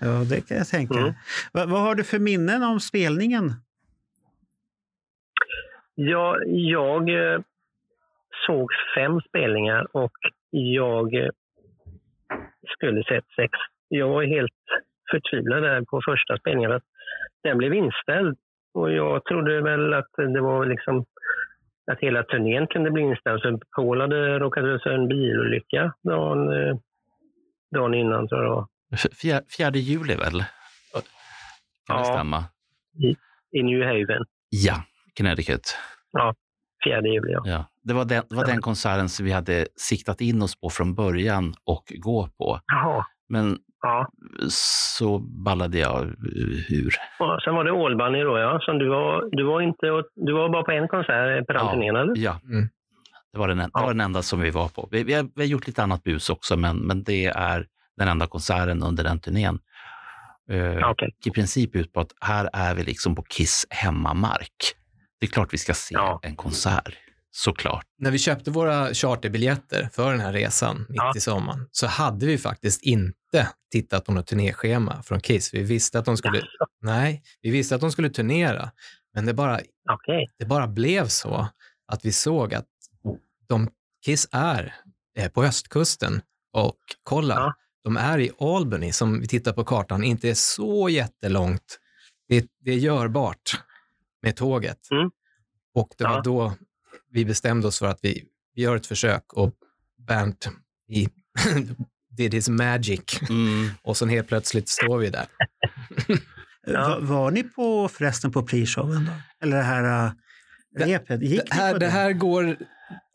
Ja, 0.00 0.24
det 0.30 0.48
kan 0.48 0.56
jag 0.56 0.66
tänka. 0.66 0.98
Mm. 0.98 1.12
Va, 1.52 1.66
vad 1.66 1.80
har 1.80 1.94
du 1.94 2.04
för 2.04 2.18
minnen 2.18 2.62
om 2.62 2.80
spelningen? 2.80 3.52
Ja, 5.94 6.38
jag 6.46 7.08
eh, 7.08 7.40
såg 8.46 8.70
fem 8.96 9.20
spelningar 9.20 9.96
och 9.96 10.12
jag 10.50 11.14
eh, 11.14 11.30
skulle 12.68 13.04
sett 13.04 13.24
sex. 13.36 13.52
Jag 13.88 14.08
var 14.08 14.24
helt 14.24 14.52
förtvivlad 15.10 15.62
där 15.62 15.82
på 15.82 16.00
första 16.04 16.38
spelningen. 16.38 16.72
Att 16.72 16.84
den 17.42 17.58
blev 17.58 17.74
inställd 17.74 18.38
och 18.76 18.92
jag 18.92 19.24
trodde 19.24 19.60
väl 19.62 19.94
att 19.94 20.10
det 20.16 20.40
var 20.40 20.66
liksom 20.66 21.04
att 21.92 22.00
hela 22.00 22.22
turnén 22.22 22.66
kunde 22.66 22.90
bli 22.90 23.02
inställd. 23.02 23.40
Så 23.42 23.58
Paul 23.76 24.00
hade 24.00 24.38
råkat 24.38 24.64
ut 24.64 24.82
för 24.82 24.90
en 24.90 25.08
bilolycka 25.08 25.92
dagen, 26.04 26.48
eh, 26.52 26.76
dagen 27.74 27.94
innan 27.94 28.28
tror 28.28 28.44
jag 28.44 28.68
det. 28.90 29.14
Fjär, 29.16 29.42
fjärde 29.56 29.78
juli 29.78 30.14
väl? 30.16 30.44
Kan 31.86 31.96
det 31.96 32.02
Ja. 32.08 32.14
stämma? 32.14 32.44
I 33.52 33.62
New 33.62 33.82
Haven. 33.86 34.24
Ja, 34.48 34.74
Connecticut. 35.18 35.76
Fjärde 36.84 37.08
juli, 37.08 37.32
ja. 37.32 37.42
Ja. 37.44 37.64
Det 37.82 37.94
var, 37.94 38.04
den, 38.04 38.22
det 38.30 38.36
var 38.36 38.44
den 38.44 38.60
konserten 38.60 39.08
som 39.08 39.26
vi 39.26 39.32
hade 39.32 39.66
siktat 39.76 40.20
in 40.20 40.42
oss 40.42 40.60
på 40.60 40.70
från 40.70 40.94
början 40.94 41.54
och 41.64 41.84
gå 41.98 42.28
på. 42.38 42.60
Jaha. 42.66 43.04
Men 43.28 43.58
Ja. 43.82 44.08
så 44.50 45.18
ballade 45.18 45.78
jag 45.78 46.02
ur. 46.68 46.94
Och 47.18 47.42
sen 47.44 47.54
var 47.54 47.64
det 47.64 47.70
All 47.70 47.98
då, 48.24 48.38
ja. 48.38 48.58
Som 48.62 48.78
du, 48.78 48.88
var, 48.88 49.36
du, 49.36 49.44
var 49.44 49.60
inte, 49.60 49.86
du 50.26 50.32
var 50.32 50.48
bara 50.48 50.62
på 50.62 50.70
en 50.72 50.88
konsert 50.88 51.46
på 51.46 51.52
den 51.52 51.64
Ja. 51.66 51.72
turnén, 51.72 51.96
eller? 51.96 52.12
Ja, 52.16 52.40
Mm. 52.44 52.68
det 53.32 53.38
var 53.38 53.48
den, 53.48 53.58
det 53.58 53.70
var 53.72 53.88
den 53.88 54.00
enda 54.00 54.22
som 54.22 54.40
vi 54.40 54.50
var 54.50 54.68
på. 54.68 54.88
Vi, 54.90 55.04
vi, 55.04 55.12
har, 55.14 55.22
vi 55.34 55.42
har 55.42 55.48
gjort 55.48 55.66
lite 55.66 55.82
annat 55.82 56.02
bus 56.02 56.30
också, 56.30 56.56
men, 56.56 56.76
men 56.76 57.02
det 57.02 57.26
är 57.26 57.66
den 57.96 58.08
enda 58.08 58.26
konserten 58.26 58.82
under 58.82 59.04
den 59.04 59.20
turnén. 59.20 59.58
Eh, 60.50 60.56
Ja, 60.58 60.90
okej. 60.90 61.16
I 61.26 61.30
princip 61.30 61.76
ut 61.76 61.92
på 61.92 62.00
att 62.00 62.12
här 62.20 62.48
är 62.52 62.74
vi 62.74 62.82
liksom 62.84 63.14
på 63.14 63.22
Kiss 63.22 63.66
hemmamark. 63.70 64.56
Det 65.20 65.26
är 65.26 65.30
klart 65.30 65.52
vi 65.52 65.58
ska 65.58 65.74
se 65.74 65.94
Ja. 65.94 66.20
en 66.22 66.36
konsert, 66.36 66.94
såklart. 67.36 67.84
När 67.98 68.10
vi 68.10 68.18
köpte 68.18 68.50
våra 68.50 68.94
charterbiljetter 68.94 69.88
för 69.92 70.10
den 70.12 70.20
här 70.20 70.32
resan 70.32 70.78
mitt 70.88 70.96
Ja. 70.96 71.12
i 71.16 71.20
sommaren 71.20 71.68
så 71.72 71.86
hade 71.86 72.26
vi 72.26 72.38
faktiskt 72.38 72.82
inte 72.82 73.48
tittat 73.72 74.04
på 74.04 74.12
något 74.12 74.26
turnéschema 74.26 75.02
från 75.02 75.20
Kiss. 75.20 75.54
Vi 75.54 75.62
visste 75.62 75.98
att 75.98 76.04
de 76.04 76.16
skulle, 76.16 76.42
nej, 76.82 77.22
vi 77.42 77.50
visste 77.50 77.74
att 77.74 77.80
de 77.80 77.92
skulle 77.92 78.10
turnera, 78.10 78.70
men 79.14 79.26
det 79.26 79.34
bara, 79.34 79.60
Okej. 79.92 80.30
det 80.38 80.44
bara 80.44 80.66
blev 80.66 81.08
så 81.08 81.48
att 81.86 82.04
vi 82.04 82.12
såg 82.12 82.54
att 82.54 82.66
de, 83.46 83.68
Kiss 84.04 84.28
är 84.32 84.74
på 85.34 85.44
östkusten 85.44 86.20
och 86.52 86.78
kolla, 87.02 87.34
Ja. 87.34 87.54
de 87.84 87.96
är 87.96 88.18
i 88.18 88.30
Albany 88.40 88.92
som 88.92 89.20
vi 89.20 89.28
tittar 89.28 89.52
på 89.52 89.64
kartan, 89.64 90.04
inte 90.04 90.28
är 90.30 90.34
så 90.34 90.88
jättelångt. 90.88 91.78
Det, 92.28 92.46
det 92.60 92.70
är 92.70 92.76
görbart 92.78 93.60
med 94.22 94.36
tåget. 94.36 94.90
Mm. 94.90 95.10
Och 95.74 95.88
det 95.98 96.04
var 96.04 96.12
Ja. 96.16 96.22
då 96.24 96.54
vi 97.16 97.24
bestämde 97.24 97.66
oss 97.68 97.78
för 97.78 97.86
att 97.86 97.98
vi, 98.02 98.24
vi 98.54 98.62
gör 98.62 98.76
ett 98.76 98.86
försök 98.86 99.32
och 99.32 99.54
Bernt 100.08 100.48
i, 100.88 101.08
did 102.16 102.34
his 102.34 102.48
magic 102.48 103.20
Mm. 103.30 103.68
och 103.82 103.96
sen 103.96 104.08
helt 104.08 104.28
plötsligt 104.28 104.68
står 104.68 104.98
vi 104.98 105.10
där. 105.10 105.26
Ja. 106.68 106.88
Va- 106.88 106.98
Var 107.00 107.30
ni 107.30 107.42
på 107.42 107.88
förresten 107.88 108.32
på 108.32 108.42
pre-showen 108.46 109.06
då? 109.06 109.12
Eller 109.46 109.56
det 109.56 109.62
här 109.62 110.06
uh, 110.06 110.12
Det- 110.70 110.84
repet? 110.86 111.22
Gick 111.22 111.50
Det 111.50 111.54
här, 111.54 111.78
det 111.78 111.86
här 111.88 112.12
går, 112.12 112.56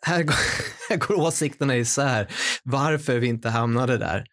här 0.02 0.24
går, 0.24 0.36
här 0.90 0.98
går 0.98 1.16
åsikterna 1.20 1.78
isär. 1.78 2.28
Varför 2.64 3.20
vi 3.20 3.28
inte 3.28 3.50
hamnade 3.50 3.98
där. 3.98 4.26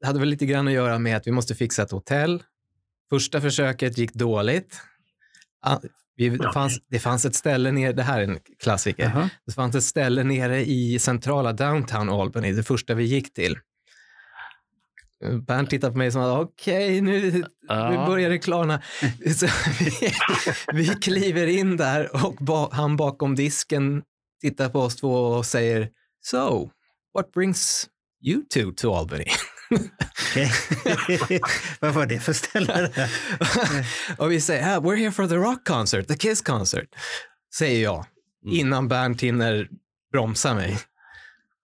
Det 0.00 0.06
hade 0.06 0.18
väl 0.20 0.28
lite 0.28 0.46
grann 0.46 0.66
att 0.68 0.72
göra 0.74 0.98
med 0.98 1.16
att 1.16 1.26
vi 1.26 1.30
måste 1.30 1.54
fixa 1.54 1.82
ett 1.82 1.90
hotell. 1.90 2.42
Första 3.10 3.40
försöket 3.40 3.98
gick 3.98 4.12
dåligt. 4.12 4.80
Vi, 6.16 6.28
det, 6.28 6.52
fanns, 6.52 6.78
det 6.90 6.98
fanns 6.98 7.24
ett 7.24 7.34
ställe 7.34 7.72
nere, 7.72 7.92
det 7.92 8.02
här 8.02 8.20
är 8.20 8.24
en 8.24 8.38
klassiker. 8.62 9.04
Jaha. 9.04 9.30
Det 9.46 9.52
fanns 9.52 9.74
ett 9.74 9.84
ställe 9.84 10.24
nere 10.24 10.64
i 10.66 10.98
centrala 10.98 11.52
downtown 11.52 12.08
Albany, 12.10 12.52
det 12.52 12.62
första 12.62 12.94
vi 12.94 13.04
gick 13.04 13.32
till. 13.32 13.58
Bernt 15.46 15.70
tittar 15.70 15.90
på 15.90 15.96
mig 15.98 16.12
som 16.12 16.22
att 16.22 16.38
okej, 16.38 17.00
nu, 17.00 17.30
nu 17.32 17.44
Ja. 17.68 18.04
börjar 18.06 18.30
det 18.30 18.38
klarna. 18.38 18.82
Så 19.36 19.46
vi, 19.80 20.12
vi 20.72 20.86
kliver 20.86 21.46
in 21.46 21.76
där 21.76 22.26
och 22.26 22.34
ba, 22.34 22.68
han 22.72 22.96
bakom 22.96 23.34
disken 23.34 24.02
tittar 24.40 24.68
på 24.68 24.80
oss 24.80 24.96
två 24.96 25.12
och 25.14 25.46
säger 25.46 25.88
So, 26.30 26.70
what 27.14 27.32
brings 27.32 27.86
you 28.24 28.42
two 28.54 28.72
to 28.76 28.94
Albany? 28.94 29.24
Vad 31.80 31.94
var 31.94 32.06
det 32.06 32.20
för 32.20 32.32
ställe? 32.32 32.90
och 34.18 34.32
vi 34.32 34.40
säger 34.40 34.76
ah, 34.76 34.80
We're 34.80 34.96
here 34.96 35.12
for 35.12 35.26
the 35.26 35.34
rock 35.36 35.66
concert, 35.68 36.08
the 36.08 36.16
Kiss 36.16 36.42
concert, 36.42 36.88
säger 37.54 37.82
jag 37.82 38.06
Mm. 38.46 38.58
innan 38.58 38.88
Bernt 38.88 39.20
hinner 39.22 39.68
bromsa 40.12 40.54
mig. 40.54 40.78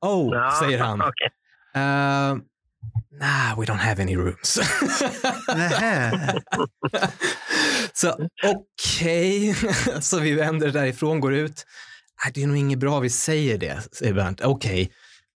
Oh, 0.00 0.34
Ja, 0.34 0.56
säger 0.60 0.78
han. 0.78 1.00
okej. 1.02 1.28
Uh, 1.76 1.82
nah, 3.20 3.60
we 3.60 3.66
don't 3.66 3.76
have 3.78 4.02
any 4.02 4.16
rooms. 4.16 4.58
Så 7.92 8.28
okej, 8.44 9.54
så 10.00 10.18
vi 10.20 10.32
vänder 10.34 10.70
därifrån, 10.70 11.20
går 11.20 11.34
ut. 11.34 11.66
Nej, 12.24 12.32
det 12.34 12.42
är 12.42 12.46
nog 12.46 12.56
inget 12.56 12.78
bra 12.78 13.00
vi 13.00 13.10
säger 13.10 13.58
det, 13.58 13.82
säger 13.92 14.12
Bernt. 14.14 14.40
Okej, 14.40 14.92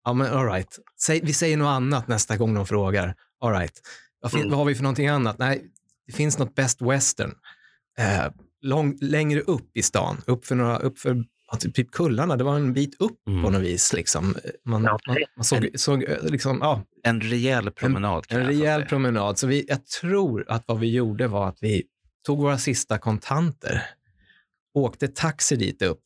ja 0.05 0.13
men 0.13 0.27
all 0.33 0.45
right. 0.51 0.79
Säg, 1.01 1.21
vi 1.23 1.33
säger 1.33 1.57
något 1.57 1.67
annat 1.67 2.07
nästa 2.07 2.37
gång 2.37 2.53
de 2.53 2.65
frågar. 2.65 3.15
All 3.41 3.53
right. 3.53 3.81
Vad, 4.21 4.31
fin- 4.31 4.39
Mm. 4.39 4.49
vad 4.49 4.57
har 4.59 4.65
vi 4.65 4.75
för 4.75 4.83
någonting 4.83 5.07
annat? 5.07 5.37
Nej, 5.37 5.63
det 6.07 6.13
finns 6.13 6.37
något 6.39 6.55
Best 6.55 6.81
Western. 6.81 7.31
Eh, 7.97 8.25
lång, 8.61 8.97
längre 9.01 9.41
upp 9.41 9.77
i 9.77 9.81
stan, 9.83 10.21
upp 10.27 10.45
för, 10.45 10.55
några, 10.55 10.77
upp 10.77 10.99
för 10.99 11.23
typ- 11.59 11.75
typ 11.75 11.91
kullarna. 11.91 12.35
Det 12.35 12.43
var 12.43 12.55
en 12.55 12.73
bit 12.73 13.01
upp 13.01 13.27
Mm. 13.27 13.43
på 13.43 13.49
något 13.49 13.61
vis. 13.61 13.93
Liksom. 13.93 14.35
Man, 14.65 14.83
Ja, 14.83 14.99
man, 15.07 15.17
man 15.37 15.43
såg, 15.45 15.69
såg 15.75 16.03
eh, 16.03 16.17
liksom, 16.23 16.57
ja, 16.61 16.81
En 17.03 17.21
rejäl 17.21 17.71
promenad. 17.71 18.25
en 18.29 18.41
få 18.41 18.47
rejäl 18.47 18.79
säga. 18.79 18.89
promenad. 18.89 19.37
Så 19.39 19.47
vi, 19.47 19.65
jag 19.67 19.85
tror 19.85 20.45
att 20.47 20.63
vad 20.67 20.79
vi 20.79 20.91
gjorde 20.91 21.27
var 21.27 21.47
att 21.49 21.57
vi 21.61 21.83
tog 22.25 22.37
våra 22.39 22.57
sista 22.57 22.97
kontanter, 22.97 23.81
åkte 24.73 25.07
taxi 25.07 25.55
dit 25.55 25.81
upp, 25.81 26.03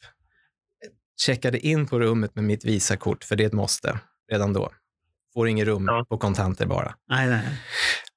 checkade 1.21 1.59
in 1.67 1.87
på 1.87 1.99
rummet 1.99 2.35
med 2.35 2.43
mitt 2.43 2.65
Visakort, 2.65 3.23
för 3.23 3.35
det 3.35 3.43
är 3.43 3.47
ett 3.47 3.53
måste 3.53 3.99
redan 4.31 4.53
då. 4.53 4.71
Får 5.33 5.47
inget 5.47 5.65
rum 5.67 5.85
Ja. 5.87 6.05
på 6.09 6.17
kontanter 6.17 6.65
bara. 6.65 6.95
Nej, 7.09 7.27
nej. 7.29 7.43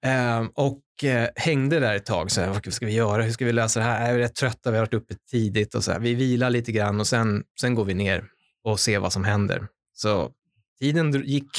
Ehm, 0.04 0.48
och 0.54 0.82
eh, 1.04 1.28
hängde 1.36 1.80
där 1.80 1.94
ett 1.94 2.06
tag. 2.06 2.30
Så 2.30 2.40
här, 2.40 2.48
vad 2.48 2.72
ska 2.72 2.86
vi 2.86 2.92
göra? 2.92 3.22
Hur 3.22 3.32
ska 3.32 3.44
vi 3.44 3.52
lösa 3.52 3.80
det 3.80 3.86
här? 3.86 4.00
Jag 4.06 4.14
är 4.14 4.18
rätt 4.18 4.34
trötta, 4.34 4.70
vi 4.70 4.76
har 4.76 4.82
varit 4.86 4.94
uppe 4.94 5.14
tidigt. 5.30 5.74
och 5.74 5.84
så 5.84 5.92
här. 5.92 5.98
Vi 5.98 6.14
vilar 6.14 6.50
lite 6.50 6.72
grann 6.72 7.00
och 7.00 7.06
sen, 7.06 7.44
sen 7.60 7.74
går 7.74 7.84
vi 7.84 7.94
ner 7.94 8.24
och 8.64 8.80
ser 8.80 8.98
vad 8.98 9.12
som 9.12 9.24
händer. 9.24 9.66
Så 9.94 10.30
tiden 10.78 11.12
gick 11.24 11.50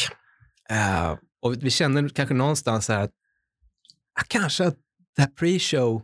eh, 0.69 1.17
och 1.41 1.55
vi 1.63 1.69
kände 1.69 2.09
kanske 2.09 2.35
någonstans 2.35 2.85
så 2.85 2.93
här 2.93 3.03
att 3.03 3.11
ah, 4.19 4.23
kanske 4.27 4.65
att 4.67 4.75
det 5.15 5.21
här 5.21 5.29
pre-show 5.39 6.01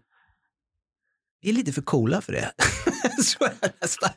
vi 1.41 1.49
är 1.49 1.53
lite 1.53 1.71
för 1.73 1.81
coola 1.81 2.21
för 2.21 2.33
det. 2.33 2.51
så 3.23 3.43
är 3.45 3.51
det 3.61 3.71
nästan. 3.81 4.09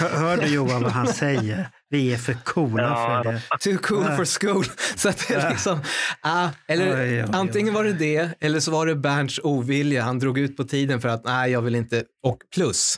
Hör, 0.00 0.36
du 0.36 0.46
Johan 0.46 0.82
vad 0.82 0.92
han 0.92 1.06
säger? 1.06 1.68
Vi 1.90 2.12
är 2.14 2.18
för 2.18 2.34
coola 2.44 2.82
Ja. 2.82 3.22
för 3.24 3.32
det. 3.32 3.42
Too 3.60 3.78
cool 3.82 4.04
for 4.04 4.40
school. 4.40 4.64
Så 4.96 5.08
att 5.08 5.28
det 5.28 5.34
är 5.34 5.50
liksom, 5.50 5.80
ah, 6.20 6.48
eller 6.66 6.86
Oj, 6.94 7.00
oj, 7.00 7.24
oj. 7.24 7.30
antingen 7.32 7.74
var 7.74 7.84
det 7.84 7.92
det, 7.92 8.30
eller 8.40 8.60
så 8.60 8.70
var 8.70 8.86
det 8.86 8.94
Bernts 8.94 9.40
ovilja. 9.42 10.02
Han 10.02 10.18
drog 10.18 10.38
ut 10.38 10.56
på 10.56 10.64
tiden 10.64 11.00
för 11.00 11.08
att, 11.08 11.24
nej, 11.24 11.50
jag 11.50 11.62
vill 11.62 11.74
inte. 11.74 12.04
Och 12.22 12.38
plus, 12.54 12.96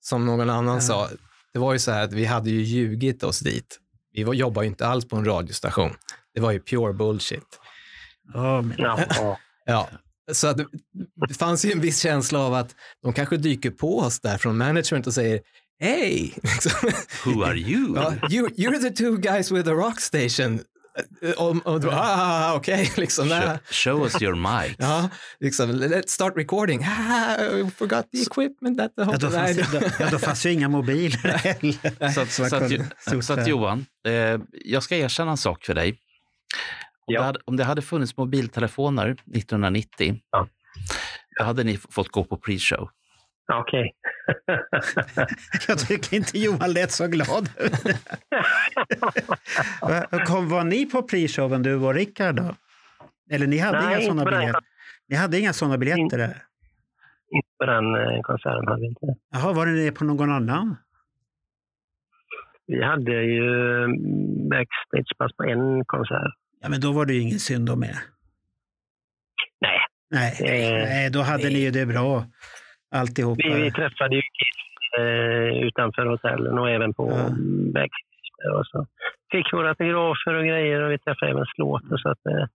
som 0.00 0.26
någon 0.26 0.50
annan 0.50 0.74
Ja. 0.74 0.80
sa, 0.80 1.08
det 1.52 1.58
var 1.58 1.72
ju 1.72 1.78
så 1.78 1.90
här 1.92 2.04
att 2.04 2.12
vi 2.12 2.24
hade 2.24 2.50
ju 2.50 2.62
ljugit 2.62 3.22
oss 3.22 3.40
dit. 3.40 3.78
Vi 4.14 4.24
var, 4.24 4.34
jobbade 4.34 4.66
ju 4.66 4.70
inte 4.70 4.86
alls 4.86 5.08
på 5.08 5.16
en 5.16 5.24
radiostation. 5.24 5.90
Det 6.34 6.40
var 6.40 6.50
ju 6.52 6.60
pure 6.60 6.92
bullshit. 6.92 7.58
Ja, 8.34 8.62
men, 8.62 8.74
Ja, 8.78 9.00
ja. 9.16 9.38
Ja, 9.66 9.88
så 10.32 10.46
att 10.46 10.56
det, 11.28 11.34
fanns 11.34 11.64
ju 11.64 11.72
en 11.72 11.80
viss 11.80 12.00
känsla 12.00 12.38
av 12.38 12.54
att 12.54 12.74
de 13.02 13.12
kanske 13.12 13.36
dyker 13.36 13.70
på 13.70 13.98
oss 13.98 14.20
där 14.20 14.38
från 14.38 14.58
management 14.58 15.06
och 15.06 15.14
säger! 15.14 15.40
Liksom. 16.42 16.90
Who 17.24 17.44
are 17.44 17.56
you? 17.56 17.94
Ja, 17.96 18.14
you, 18.30 18.48
you're 18.48 18.80
the 18.82 18.90
two 18.90 19.16
guys 19.16 19.50
with 19.50 19.64
the 19.64 19.72
rock 19.72 20.00
station. 20.00 20.60
Och, 21.36 21.66
och 21.66 21.80
då, 21.80 21.90
ah, 21.90 22.54
okej, 22.54 22.92
liksom. 22.96 23.28
Show, 23.28 23.58
show 23.70 24.02
us 24.02 24.22
your 24.22 24.34
mic. 24.34 24.76
Ja, 24.78 25.08
liksom, 25.40 25.70
let's 25.70 26.08
start 26.08 26.32
recording. 26.36 26.84
Ah, 26.84 27.36
we 27.38 27.70
forgot 27.70 28.10
the 28.12 28.22
equipment 28.22 28.80
at 28.80 28.96
the 28.96 29.02
ja, 29.02 29.16
då, 29.18 29.30
fanns, 29.30 29.56
Nej, 29.72 29.92
ja, 29.98 30.10
då 30.10 30.18
fanns 30.18 30.46
ju 30.46 30.52
inga 30.52 30.68
mobiler 30.68 31.18
heller. 31.28 32.12
Så, 32.12 32.20
att, 32.20 32.30
Så 32.30 32.42
att, 33.16 33.24
så, 33.24 33.32
att. 33.32 33.46
Johan, 33.46 33.86
eh, 34.06 34.40
jag 34.64 34.82
ska 34.82 34.96
erkänna 34.96 35.30
en 35.30 35.36
sak 35.36 35.64
för 35.64 35.74
dig. 35.74 35.98
Om, 37.06 37.14
Ja. 37.14 37.20
det 37.20 37.26
hade, 37.26 37.38
om 37.44 37.56
det 37.56 37.64
hade 37.64 37.82
funnits 37.82 38.16
mobiltelefoner 38.16 39.08
1990, 39.10 40.20
Ja. 40.32 40.48
då 41.38 41.44
hade 41.44 41.64
ni 41.64 41.76
fått 41.76 42.08
gå 42.08 42.24
på 42.24 42.36
pre-show. 42.36 42.88
Okej. 43.52 43.92
Jag 45.68 45.78
tycker 45.78 46.16
inte 46.16 46.38
Johan 46.38 46.72
lät 46.72 46.90
så 46.92 47.06
glad. 47.06 47.48
Kom, 50.26 50.48
var 50.48 50.64
ni 50.64 50.86
på 50.86 51.02
pre-showen 51.02 51.62
du 51.62 51.74
och 51.74 51.94
Rickard 51.94 52.34
då? 52.36 52.54
Eller 53.30 53.46
ni 53.46 53.58
hade 53.58 53.80
Nej, 53.80 53.94
inga 53.96 54.00
sådana 54.00 54.24
biljetter? 54.24 54.60
Ni 55.08 55.16
hade 55.16 55.38
inga 55.38 55.52
sådana 55.52 55.78
biljetter 55.78 56.18
där? 56.18 56.42
Inte 57.30 57.48
på 57.58 57.66
den 57.66 57.94
eh, 57.94 58.20
konserten 58.22 58.68
hade 58.68 58.80
vi 58.80 58.86
inte. 58.86 59.06
Jaha, 59.32 59.52
var 59.52 59.66
ni 59.66 59.90
på 59.90 60.04
någon 60.04 60.30
annan? 60.32 60.76
Vi 62.66 62.84
hade 62.84 63.12
ju 63.12 63.84
mm, 63.84 64.48
backstagepass 64.48 65.32
på 65.36 65.42
en 65.44 65.84
konsert. 65.84 66.34
Ja, 66.62 66.68
men 66.68 66.80
då 66.80 66.92
var 66.92 67.06
det 67.06 67.12
ju 67.14 67.20
ingen 67.20 67.38
synd 67.38 67.70
om 67.70 67.82
er. 67.84 67.98
Nej, 69.60 69.78
Nej, 70.10 70.66
Eh, 70.66 70.72
nej 70.88 71.10
då 71.10 71.20
hade 71.22 71.48
ni 71.48 71.58
ju 71.58 71.70
det 71.70 71.86
bra 71.86 72.24
alltihopa. 72.94 73.42
vi, 73.44 73.62
vi 73.62 73.70
träffade 73.72 74.14
ju 74.16 74.22
Kiss 74.22 74.98
eh, 74.98 75.66
utanför 75.66 76.06
hotellen 76.06 76.58
och 76.58 76.70
även 76.70 76.94
på 76.94 77.10
Ja. 77.74 78.58
Och 78.58 78.66
så 78.66 78.86
fick 79.32 79.52
våra 79.52 79.68
autografer 79.68 80.34
och 80.34 80.44
grejer 80.44 80.80
och 80.82 80.92
vi 80.92 80.98
träffade 80.98 81.30
även 81.32 81.44
Slaughter. 81.54 81.96
Så 81.96 82.08
att, 82.08 82.26
eh, 82.26 82.46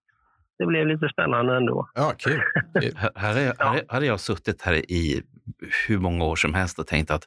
det 0.60 0.66
blev 0.66 0.88
lite 0.88 1.10
spännande 1.10 1.56
ändå. 1.58 1.90
Ja, 1.96 2.14
kul. 2.18 2.42
kul. 2.82 2.94
Här, 2.98 3.12
här, 3.16 3.36
är, 3.36 3.54
här, 3.60 3.76
är- 3.78 3.86
här 3.90 4.00
har 4.00 4.02
jag 4.02 4.20
suttit 4.20 4.62
här 4.62 4.74
i 4.92 5.22
hur 5.88 5.98
många 6.00 6.26
år 6.26 6.36
som 6.36 6.54
helst 6.54 6.80
och 6.80 6.88
tänkt 6.88 7.12
att 7.12 7.24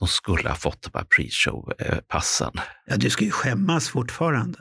de 0.00 0.08
skulle 0.08 0.48
ha 0.48 0.56
fått 0.56 0.82
de 0.82 0.98
här 0.98 1.04
pre-show-passen. 1.16 2.52
Ja, 2.86 2.96
du 2.96 3.10
ska 3.10 3.24
ju 3.24 3.30
skämmas 3.30 3.88
fortfarande. 3.90 4.58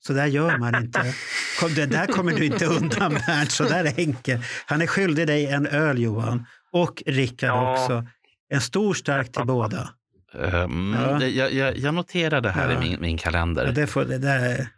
Så 0.00 0.12
där 0.12 0.26
gör 0.26 0.58
man 0.58 0.74
inte. 0.74 1.14
Kom, 1.60 1.74
det 1.74 1.86
där 1.86 2.06
kommer 2.06 2.32
du 2.32 2.44
inte 2.44 2.66
undan 2.66 3.14
Bernt, 3.26 3.50
så 3.50 3.64
där 3.64 3.92
enkelt. 3.96 4.44
Han 4.66 4.82
är 4.82 4.86
skyldig 4.86 5.26
dig 5.26 5.46
en 5.46 5.66
öl 5.66 5.98
Johan. 6.02 6.46
Och 6.72 7.02
Rickard 7.06 7.48
Ja. 7.50 7.72
också. 7.82 8.06
En 8.52 8.60
stor 8.60 8.94
stark 8.94 9.32
till 9.32 9.44
båda. 9.46 9.88
Um, 10.34 10.96
Ja. 11.00 11.18
det, 11.18 11.28
jag, 11.28 11.52
jag, 11.52 11.76
jag 11.76 11.94
noterar 11.94 12.40
det 12.40 12.50
här 12.50 12.70
Ja. 12.70 12.82
i 12.84 12.88
min, 12.88 13.00
min 13.00 13.18
kalender. 13.18 13.66
Ja, 13.66 13.72
det, 13.72 13.86
får, 13.86 14.04
det 14.04 14.18
där... 14.18 14.68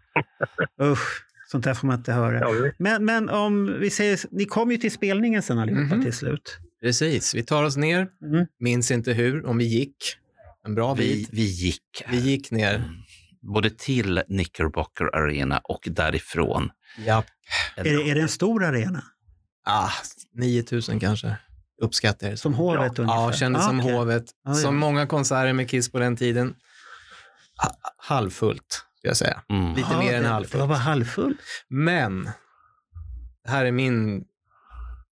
Usch, 0.83 1.23
sånt 1.51 1.65
där 1.65 1.75
får 1.75 1.87
man 1.87 1.97
inte 1.99 2.13
höra. 2.13 2.49
Men, 2.79 3.05
men 3.05 3.29
om 3.29 3.77
vi 3.81 3.91
säger, 3.91 4.21
ni 4.31 4.45
kom 4.45 4.71
ju 4.71 4.77
till 4.79 4.93
spelningen 4.93 5.43
sen 5.43 5.59
allihopa 5.59 5.95
Mhm. 5.95 6.03
till 6.03 6.13
slut. 6.13 6.59
Precis, 6.83 7.35
vi 7.35 7.43
tar 7.43 7.65
oss 7.65 7.77
ner, 7.77 8.07
Mm. 8.25 8.47
minns 8.61 8.91
inte 8.91 9.13
hur, 9.13 9.47
om 9.47 9.59
vi 9.59 9.65
gick 9.65 9.97
en 10.67 10.75
bra 10.75 10.95
vi, 10.95 11.03
bit. 11.15 11.29
vi 11.33 11.43
gick 11.43 12.05
Vi 12.11 12.17
gick 12.17 12.51
ner. 12.51 12.85
Både 13.43 13.71
till 13.71 14.23
Knickerbocker 14.27 15.17
Arena 15.17 15.59
och 15.65 15.89
därifrån. 15.91 16.71
Ja, 17.07 17.25
Är, 17.77 17.85
det, 17.85 17.91
är 18.11 18.15
det 18.15 18.21
en 18.21 18.29
stor 18.29 18.65
arena? 18.65 19.05
ah, 19.67 19.91
9000 20.35 21.01
kanske. 21.01 21.37
Uppskattar 21.83 22.27
jag 22.27 22.33
det 22.33 22.37
Som 22.39 22.55
Hovet 22.55 22.99
ungefär? 22.99 23.21
Ja, 23.21 23.33
kändes 23.33 23.63
Ah, 23.63 23.67
som 23.67 23.81
okej. 23.81 23.93
Hovet. 23.93 24.25
Ja, 24.45 24.51
ja. 24.51 24.55
Som 24.55 24.77
många 24.77 25.07
konserter 25.07 25.53
med 25.53 25.71
Kiss 25.71 25.93
på 25.93 25.99
den 25.99 26.17
tiden. 26.17 26.55
Ha, 27.63 27.77
halvfullt, 27.97 28.85
skulle 28.99 29.11
jag 29.11 29.17
säga. 29.17 29.43
Mm. 29.49 29.75
Lite 29.75 29.89
Ja, 29.93 29.99
mer 29.99 30.15
än 30.17 30.23
det- 30.23 30.49
Det 30.53 30.59
var 30.59 30.67
halvfullt. 30.67 30.83
halvfull. 30.85 31.37
Men, 31.69 32.25
det 33.45 33.51
här 33.51 33.65
är 33.65 33.73
min 33.73 34.25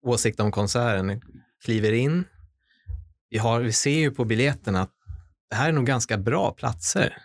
åsikt 0.03 0.41
om 0.41 0.53
konserten. 0.53 1.21
Kliver 1.65 1.93
in. 1.93 2.25
Vi, 3.31 3.39
har, 3.39 3.61
vi 3.61 3.73
ser 3.73 3.99
ju 3.99 4.11
på 4.11 4.25
biljetterna 4.25 4.81
att 4.83 4.91
det 5.51 5.57
här 5.57 5.69
är 5.69 5.73
nog 5.73 5.87
ganska 5.87 6.19
bra 6.19 6.51
platser. 6.53 7.17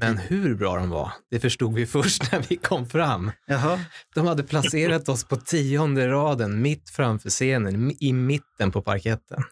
Men 0.00 0.18
hur 0.18 0.54
bra 0.54 0.76
de 0.76 0.90
var, 0.90 1.12
det 1.30 1.40
förstod 1.40 1.74
vi 1.74 1.86
först 1.96 2.32
när 2.32 2.42
vi 2.48 2.56
kom 2.56 2.88
fram. 2.88 3.32
Jaha. 3.46 3.80
De 4.14 4.26
hade 4.26 4.42
placerat 4.42 5.08
oss 5.08 5.24
på 5.24 5.36
tionde 5.36 6.08
raden, 6.08 6.62
mitt 6.62 6.90
framför 6.90 7.30
scenen, 7.30 7.90
i 8.00 8.12
mitten 8.12 8.72
på 8.72 8.82
parketten. 8.82 9.42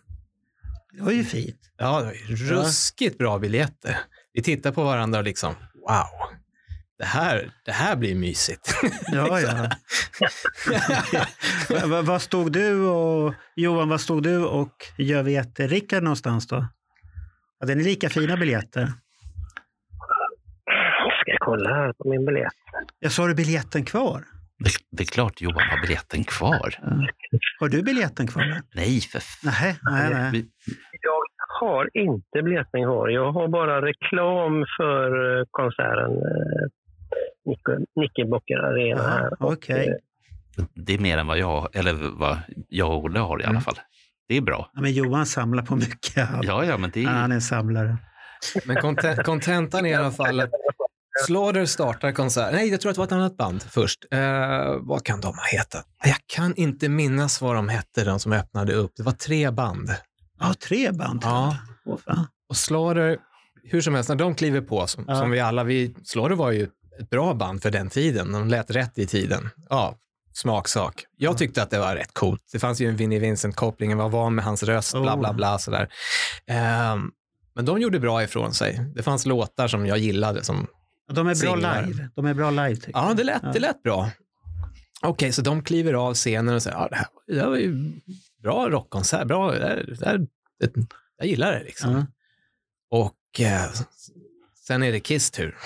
Det 0.92 1.02
var 1.02 1.12
ju 1.12 1.24
fint. 1.24 1.60
Ja, 1.78 1.98
det 2.00 2.04
var 2.06 2.12
ju 2.12 2.36
ruskigt 2.36 3.18
bra 3.18 3.38
biljetter. 3.38 3.98
Vi 4.32 4.42
tittar 4.42 4.72
på 4.72 4.84
varandra 4.84 5.18
och 5.18 5.24
liksom, 5.24 5.54
wow, 5.88 6.38
det 6.98 7.04
här, 7.04 7.52
det 7.64 7.72
här 7.72 7.96
blir 7.96 8.14
mysigt. 8.14 8.74
Ja, 9.12 9.40
ja. 9.40 9.70
Va- 11.86 12.02
Vad 12.02 12.22
stod 12.22 12.52
du 12.52 12.80
och 12.86 13.34
Johan, 13.56 13.88
vad 13.88 14.00
stod 14.00 14.22
du 14.22 14.36
och 14.44 14.72
jag 14.96 15.24
vet 15.24 15.60
Rickard 15.60 16.02
någonstans 16.02 16.46
då? 16.46 16.66
Hade 17.60 17.74
ni 17.74 17.84
lika 17.84 18.10
fina 18.10 18.36
biljetter? 18.36 18.92
Kolla 21.48 21.70
här 21.74 21.92
på 21.92 22.08
min 22.10 22.24
biljett? 22.26 22.52
Jag 22.98 23.12
sa 23.12 23.26
du 23.26 23.34
biljetten 23.34 23.84
kvar? 23.84 24.24
Det, 24.64 24.70
det 24.96 25.02
är 25.02 25.06
klart 25.06 25.40
Johan 25.40 25.68
har 25.70 25.80
biljetten 25.82 26.24
kvar. 26.24 26.74
Har 27.60 27.68
du 27.68 27.82
biljetten 27.82 28.26
kvar? 28.26 28.60
Nej, 28.74 29.00
för. 29.00 29.22
Nej, 29.44 29.76
nej, 29.82 30.10
nej. 30.14 30.30
Vi, 30.32 30.38
Jag 31.02 31.20
har 31.60 31.90
inte 31.94 32.42
biljetten 32.42 32.82
kvar. 32.84 33.08
Jag 33.08 33.32
har 33.32 33.48
bara 33.48 33.82
reklam 33.82 34.64
för 34.78 35.38
eh, 35.38 35.44
konserten 35.50 36.10
eh, 36.10 36.66
Nicke- 37.50 37.84
Nickelbocker 37.96 38.54
Arena. 38.58 39.02
Här. 39.02 39.42
Och, 39.42 39.52
okej. 39.52 39.88
eh, 40.58 40.64
det 40.74 40.94
är 40.94 40.98
mer 40.98 41.18
än 41.18 41.26
vad 41.26 41.38
jag, 41.38 41.76
eller 41.76 41.94
vad 42.18 42.38
jag 42.68 42.90
och 42.90 43.04
Olle 43.04 43.18
har 43.18 43.40
i 43.40 43.44
alla 43.44 43.50
Mm. 43.50 43.62
fall. 43.62 43.78
Det 44.28 44.36
är 44.36 44.40
bra. 44.40 44.70
Ja, 44.74 44.80
men 44.80 44.92
Johan 44.92 45.26
samlar 45.26 45.62
på 45.62 45.76
mycket. 45.76 46.28
Ja, 46.42 46.64
ja, 46.64 46.76
men 46.78 46.90
det 46.90 47.02
Ja, 47.02 47.10
är, 47.10 47.14
han 47.14 47.30
är 47.30 47.34
en 47.34 47.40
samlare. 47.40 47.96
Men 48.66 48.76
konten- 48.76 49.24
kontentan 49.24 49.86
i 49.86 49.94
alla 49.94 50.10
fall 50.10 50.40
att 50.40 50.50
Slaughter 51.26 51.66
startar 51.66 52.12
konsert. 52.12 52.52
Nej, 52.52 52.68
jag 52.68 52.80
tror 52.80 52.90
att 52.90 52.94
det 52.96 53.00
var 53.00 53.06
ett 53.06 53.12
annat 53.12 53.36
band 53.36 53.62
först. 53.62 54.04
Eh, 54.10 54.18
vad 54.80 55.04
kan 55.04 55.20
de 55.20 55.26
ha 55.26 55.44
hetat? 55.52 55.84
Jag 56.04 56.16
kan 56.26 56.54
inte 56.54 56.88
minnas 56.88 57.40
vad 57.40 57.54
de 57.54 57.68
hette, 57.68 58.04
de 58.04 58.20
som 58.20 58.32
öppnade 58.32 58.72
upp. 58.74 58.92
Det 58.96 59.02
var 59.02 59.12
tre 59.12 59.50
band. 59.50 59.94
Ja, 60.40 60.54
tre 60.68 60.92
band. 60.92 61.20
Ja. 61.24 61.56
och 62.48 62.56
Slaughter, 62.56 63.18
hur 63.64 63.80
som 63.80 63.94
helst, 63.94 64.08
när 64.08 64.16
de 64.16 64.34
kliver 64.34 64.60
på, 64.60 64.86
som, 64.86 65.04
Ja. 65.08 65.14
som 65.18 65.30
vi 65.30 65.40
alla, 65.40 65.64
vi, 65.64 65.94
Slaughter 66.04 66.36
var 66.36 66.50
ju 66.50 66.68
ett 67.00 67.10
bra 67.10 67.34
band 67.34 67.62
för 67.62 67.70
den 67.70 67.90
tiden. 67.90 68.32
De 68.32 68.48
lät 68.48 68.70
rätt 68.70 68.98
i 68.98 69.06
tiden. 69.06 69.50
Ja, 69.68 69.94
smaksak. 70.32 71.04
Jag 71.16 71.38
tyckte 71.38 71.62
att 71.62 71.70
det 71.70 71.78
var 71.78 71.94
rätt 71.96 72.14
coolt. 72.14 72.40
Det 72.52 72.58
fanns 72.58 72.80
ju 72.80 72.88
en 72.88 72.96
Vinnie 72.96 73.18
Vincent-koppling, 73.18 73.90
jag 73.90 73.96
var 73.96 74.08
van 74.08 74.34
med 74.34 74.44
hans 74.44 74.62
röst, 74.62 74.92
bla 74.92 75.16
bla 75.16 75.30
Oh. 75.30 75.34
bla. 75.36 75.58
Sådär. 75.58 75.88
Ehm, 76.46 77.10
men 77.54 77.64
de 77.64 77.80
gjorde 77.80 78.00
bra 78.00 78.22
ifrån 78.22 78.54
sig. 78.54 78.80
Det 78.94 79.02
fanns 79.02 79.26
låtar 79.26 79.68
som 79.68 79.86
jag 79.86 79.98
gillade. 79.98 80.44
Som, 80.44 80.66
De 81.08 81.18
är 81.18 81.24
bra 81.24 81.34
Singlar. 81.34 81.86
live. 81.86 82.08
De 82.14 82.26
är 82.26 82.34
bra 82.34 82.50
live 82.50 82.76
tycker 82.76 82.90
ja, 82.94 83.08
jag. 83.08 83.16
det 83.16 83.24
lät, 83.24 83.42
Ja. 83.42 83.52
det 83.52 83.58
lät 83.58 83.82
bra. 83.82 84.10
Okej, 85.02 85.32
så 85.32 85.42
de 85.42 85.62
kliver 85.62 85.94
av 85.94 86.14
scenen 86.14 86.54
och 86.54 86.62
säger, 86.62 86.76
ja, 86.76 86.88
det, 86.90 86.96
här, 86.96 87.06
det 87.26 87.40
här 87.40 87.48
var 87.48 87.56
ju 87.56 87.92
bra 88.42 88.68
rockkonsert. 88.70 89.26
Bra, 89.26 89.52
det 89.52 89.66
här, 89.66 89.96
det 89.98 90.06
här, 90.06 90.18
det, 90.60 90.72
jag 91.18 91.26
gillar 91.26 91.52
det 91.52 91.64
liksom. 91.64 91.92
Ja. 91.92 92.06
Och 92.90 93.40
eh, 93.40 93.70
sen 94.66 94.82
är 94.82 94.92
det 94.92 95.00
Kiss 95.00 95.30
tur. 95.30 95.56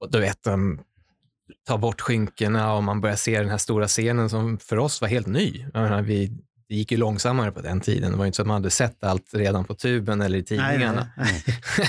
Och 0.00 0.10
du 0.10 0.20
vet, 0.20 0.42
de 0.42 0.80
tar 1.66 1.78
bort 1.78 2.00
skynkena 2.00 2.72
och 2.72 2.82
man 2.84 3.00
börjar 3.00 3.16
se 3.16 3.38
den 3.40 3.48
här 3.50 3.58
stora 3.58 3.88
scenen 3.88 4.30
som 4.30 4.58
för 4.58 4.78
oss 4.78 5.00
var 5.00 5.08
helt 5.08 5.26
ny. 5.26 5.66
Jag 5.74 5.82
menar, 5.82 6.02
vi, 6.02 6.26
det 6.68 6.74
gick 6.74 6.92
ju 6.92 6.98
långsammare 6.98 7.52
på 7.52 7.60
den 7.60 7.80
tiden. 7.80 8.10
Det 8.10 8.16
var 8.16 8.24
ju 8.24 8.26
inte 8.26 8.36
så 8.36 8.42
att 8.42 8.48
man 8.48 8.54
hade 8.54 8.70
sett 8.70 9.04
allt 9.04 9.34
redan 9.34 9.64
på 9.64 9.74
tuben 9.74 10.20
eller 10.20 10.38
i 10.38 10.40
Nej, 10.40 10.46
tidningarna. 10.46 11.08
nej, 11.16 11.42
nej. 11.78 11.88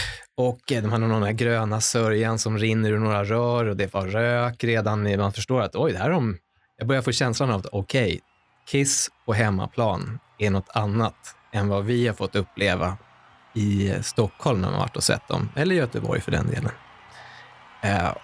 och 0.48 0.72
eh, 0.72 0.82
de 0.82 0.92
hade 0.92 1.06
någon 1.06 1.22
här 1.22 1.32
gröna 1.32 1.80
sörjan 1.80 2.38
som 2.38 2.58
rinner 2.58 2.90
ur 2.90 2.98
några 2.98 3.24
rör 3.24 3.64
och 3.64 3.76
det 3.76 3.94
var 3.94 4.06
rök 4.06 4.64
redan. 4.64 5.16
Man 5.18 5.32
förstår 5.32 5.60
att 5.60 5.76
oj, 5.76 5.92
det 5.92 5.98
här 5.98 6.06
är 6.06 6.12
de... 6.12 6.38
Jag 6.78 6.88
börjar 6.88 7.02
få 7.02 7.12
känslan 7.12 7.50
av 7.50 7.60
att 7.60 7.66
okej, 7.72 8.20
Kiss 8.68 9.10
på 9.26 9.32
hemmaplan 9.32 10.18
är 10.38 10.50
något 10.50 10.68
annat 10.68 11.36
än 11.52 11.68
vad 11.68 11.84
vi 11.84 12.06
har 12.06 12.14
fått 12.14 12.36
uppleva 12.36 12.96
i 13.54 13.90
eh, 13.90 14.00
Stockholm 14.00 14.60
när 14.60 14.70
man 14.70 14.78
varit 14.78 14.96
och 14.96 15.02
sett 15.02 15.28
dem, 15.28 15.48
eller 15.56 15.74
Göteborg 15.74 16.20
för 16.20 16.32
den 16.32 16.46
delen. 16.46 16.72
Eh, 17.82 18.14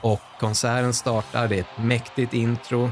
och 0.00 0.20
konserten 0.40 0.94
startar, 0.94 1.48
det 1.48 1.56
är 1.56 1.60
ett 1.60 1.78
mäktigt 1.78 2.34
intro. 2.34 2.90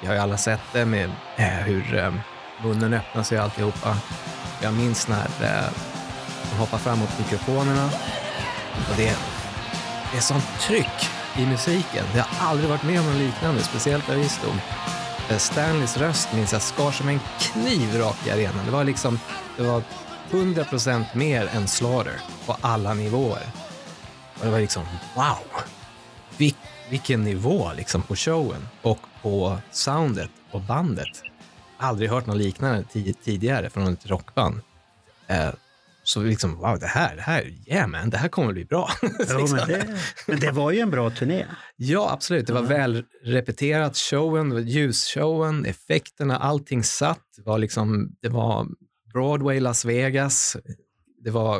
Vi 0.00 0.06
har 0.06 0.14
ju 0.14 0.20
alla 0.20 0.36
sett 0.36 0.60
det 0.72 0.84
med 0.84 1.10
eh, 1.36 1.44
hur 1.44 1.96
eh, 1.98 2.14
munnen 2.62 2.94
öppnar 2.94 3.22
sig 3.22 3.38
och 3.38 3.44
alltihopa. 3.44 3.96
Jag 4.62 4.74
minns 4.74 5.08
när 5.08 5.26
eh, 5.42 5.99
eh, 6.50 6.56
de 6.56 6.60
hoppar 6.60 6.78
fram 6.78 6.98
mot 6.98 7.18
mikrofonerna 7.18 7.90
och 8.90 8.96
det, 8.96 9.16
det 10.12 10.16
är 10.16 10.20
sånt 10.20 10.44
tryck 10.60 11.10
i 11.38 11.46
musiken. 11.46 12.04
Jag 12.14 12.24
har 12.24 12.48
aldrig 12.48 12.68
varit 12.68 12.82
med 12.82 13.00
om 13.00 13.06
något 13.06 13.16
liknande, 13.16 13.62
speciellt 13.62 14.06
där 14.06 14.16
vi 14.16 14.28
stod. 14.28 14.54
Eh, 15.30 15.36
Stanleys 15.36 15.96
röst 15.96 16.28
minns 16.34 16.52
jag 16.52 16.62
skar 16.62 16.90
som 16.90 17.08
en 17.08 17.20
kniv 17.38 17.98
rakt 17.98 18.26
i 18.26 18.30
arenan. 18.30 18.66
Det 18.66 18.70
var 18.70 18.84
liksom, 18.84 19.18
det 19.56 19.62
var 19.62 19.82
100% 20.30 21.04
mer 21.14 21.46
än 21.46 21.68
Slaughter 21.68 22.20
på 22.46 22.56
alla 22.60 22.94
nivåer. 22.94 23.46
Och 24.38 24.44
det 24.44 24.50
var 24.50 24.60
liksom, 24.60 24.84
wow! 25.14 25.62
Vil, 26.36 26.54
vilken 26.90 27.24
nivå 27.24 27.72
liksom 27.76 28.02
på 28.02 28.16
showen 28.16 28.68
och 28.82 28.98
på 29.22 29.58
soundet 29.70 30.30
och 30.50 30.60
bandet. 30.60 31.22
Aldrig 31.76 32.10
hört 32.10 32.26
något 32.26 32.36
liknande 32.36 32.84
tidigare 33.24 33.70
från 33.70 33.92
ett 33.92 34.06
rockband. 34.06 34.60
Eh, 35.26 35.50
så 36.02 36.22
liksom, 36.22 36.56
wow, 36.56 36.78
det 36.78 36.86
här, 36.86 37.16
det 37.16 37.22
här, 37.22 37.52
yeah 37.66 37.88
man, 37.88 38.10
det 38.10 38.16
här 38.16 38.28
kommer 38.28 38.52
bli 38.52 38.64
bra. 38.64 38.90
Jo, 39.02 39.08
Liksom. 39.38 39.56
men, 39.56 39.68
det, 39.68 39.98
men 40.26 40.40
det 40.40 40.50
var 40.50 40.70
ju 40.70 40.80
en 40.80 40.90
bra 40.90 41.10
turné. 41.10 41.46
Ja, 41.76 42.10
absolut. 42.12 42.46
Det 42.46 42.52
var 42.52 42.62
väl 42.62 43.04
repeterat, 43.24 43.96
showen, 43.96 44.68
ljusshowen, 44.68 45.64
effekterna, 45.66 46.38
allting 46.38 46.84
satt. 46.84 47.22
Det 47.36 47.42
var, 47.42 47.58
liksom, 47.58 48.16
det 48.22 48.28
var 48.28 48.66
Broadway, 49.12 49.60
Las 49.60 49.84
Vegas. 49.84 50.56
Det 51.24 51.30
var 51.30 51.56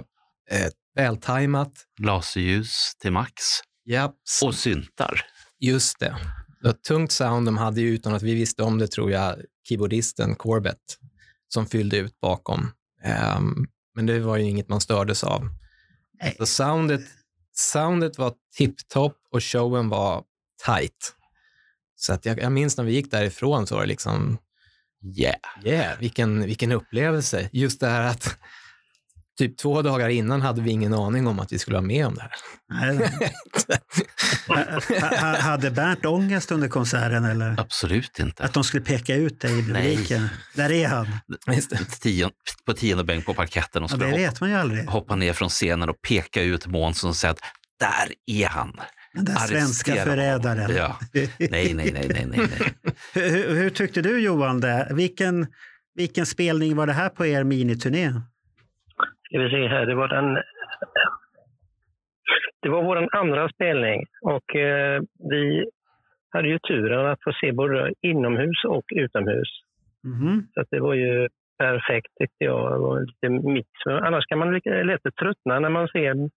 eh, 0.50 0.68
vältajmat. 0.96 1.72
laserljus 1.98 2.92
till 3.00 3.12
max 3.12 3.33
Japp, 3.87 4.14
och 4.44 4.55
syntar. 4.55 5.20
just 5.61 5.98
det. 5.98 6.16
Det 6.61 6.66
var 6.68 6.70
ett 6.70 6.83
tungt 6.83 7.12
sound. 7.12 7.46
De 7.46 7.59
hade 7.59 7.81
utan 7.83 8.14
att 8.14 8.22
vi 8.22 8.35
visste 8.35 8.62
om 8.62 8.79
det, 8.79 8.88
tror 8.88 9.11
jag, 9.11 9.37
keyboardisten 9.68 10.35
Corbett 10.35 10.76
som 11.48 11.66
fyllde 11.66 11.96
ut 11.96 12.20
bakom. 12.20 12.70
Ehm, 13.05 13.66
men 13.94 14.07
det 14.07 14.20
var 14.20 14.37
ju 14.37 14.44
inget 14.44 14.68
man 14.68 14.81
stördes 14.81 15.24
av. 15.24 15.48
Nej. 16.22 16.37
Så 16.38 16.46
soundet, 16.46 17.00
soundet 17.53 18.18
var 18.18 18.35
tipptopp 18.57 19.16
och 19.33 19.44
showen 19.44 19.88
var 19.88 20.24
tight. 20.66 21.14
Så 21.96 22.12
att 22.12 22.26
jag, 22.26 22.38
jag 22.38 22.53
minns 22.53 22.76
när 22.76 22.85
vi 22.85 22.92
gick 22.92 23.11
därifrån 23.11 23.66
så 23.66 23.74
var 23.74 23.83
det 23.83 23.88
liksom, 23.88 24.38
Yeah. 25.03 25.38
yeah, 25.64 25.98
vilken, 25.98 26.46
vilken 26.46 26.72
upplevelse. 26.72 27.48
Just 27.53 27.81
det 27.81 27.87
här 27.87 28.07
att 28.07 28.37
typ 29.48 29.57
två 29.59 29.83
dagar 29.83 30.09
innan 30.09 30.40
hade 30.42 30.62
vi 30.62 30.70
ingen 30.70 30.94
aning 30.94 31.26
om 31.26 31.38
att 31.40 31.53
vi 31.53 31.59
skulle 31.59 31.74
vara 31.74 31.87
med 31.87 32.07
om 32.07 32.14
det 32.14 32.20
här. 32.20 32.31
Nej, 32.70 32.94
nej. 32.98 33.33
Ha- 34.48 35.16
ha- 35.20 35.37
Hade 35.40 35.70
Bernt 35.70 36.05
ångest 36.07 36.53
under 36.53 36.68
konserten 36.68 37.24
eller? 37.24 37.61
Absolut 37.61 38.18
inte. 38.18 38.44
Att 38.44 38.53
de 38.53 38.64
skulle 38.64 38.83
peka 38.85 39.14
ut 39.14 39.40
dig 39.40 39.59
i 39.59 39.62
publiken? 39.62 40.29
Där 40.55 40.72
är 40.72 40.88
han. 40.88 41.07
Tion, 42.03 42.31
på 42.66 42.72
tionde 42.72 43.05
bänk 43.05 43.26
på 43.26 43.35
parketten 43.35 43.83
och 43.83 43.90
Ja, 43.90 43.96
skulle 43.96 44.05
det 44.07 44.11
hoppa, 44.11 44.31
vet 44.31 44.40
man 44.40 44.50
ju 44.50 44.57
aldrig. 44.57 44.85
hoppa 44.88 45.16
ner 45.16 45.33
från 45.33 45.48
scenen 45.48 45.88
och 45.88 46.03
peka 46.09 46.42
ut 46.42 46.66
Månsson 46.66 47.11
och 47.11 47.16
säga 47.16 47.31
att 47.31 47.40
där 47.81 48.12
är 48.26 48.46
han. 48.46 48.76
Den 49.14 49.24
där 49.24 49.37
svenska 49.37 49.94
förrädaren. 50.05 50.76
Ja. 50.76 50.98
Nej, 51.12 51.29
nej, 51.38 51.74
nej, 51.74 51.92
nej, 51.92 52.09
nej. 52.09 52.26
nej. 52.37 52.74
hur, 53.12 53.31
hur, 53.31 53.55
hur 53.55 53.70
tyckte 53.70 54.03
du 54.03 54.20
Johan 54.20 54.61
det? 54.61 54.88
Vilken, 54.90 55.46
vilken 55.94 56.26
spelning 56.26 56.76
var 56.76 56.87
det 56.87 56.92
här 56.92 57.09
på 57.09 57.26
er 57.26 57.44
miniturné? 57.44 58.12
Ska 59.31 59.38
vi 59.38 59.51
se 59.51 59.69
här, 59.69 59.87
det 59.87 59.95
var 59.95 60.09
den... 60.09 60.43
Det 62.62 62.69
var 62.69 62.83
vår 62.83 63.16
andra 63.16 63.49
spelning 63.49 64.07
och 64.23 64.57
eh, 64.57 65.03
vi 65.31 65.71
hade 66.31 66.49
ju 66.49 66.59
turen 66.59 67.07
att 67.07 67.23
få 67.25 67.33
se 67.40 67.53
både 67.53 67.95
inomhus 68.01 68.64
och 68.69 68.85
utomhus. 68.97 69.49
Mhm. 70.05 70.47
Så 70.55 70.64
det 70.71 70.81
var 70.81 70.95
ju 70.95 71.29
perfekt 71.59 72.12
tyckte 72.19 72.45
jag. 72.45 72.73
Det 72.73 72.79
var 72.79 73.01
lite 73.01 73.29
mix. 73.29 73.69
Annars 73.87 74.27
kan 74.27 74.38
man 74.38 74.55
lite 74.55 74.85
lätt 74.85 75.03
tröttna 75.03 75.61
när 75.61 75.69
man 75.69 75.88
ser 75.88 76.31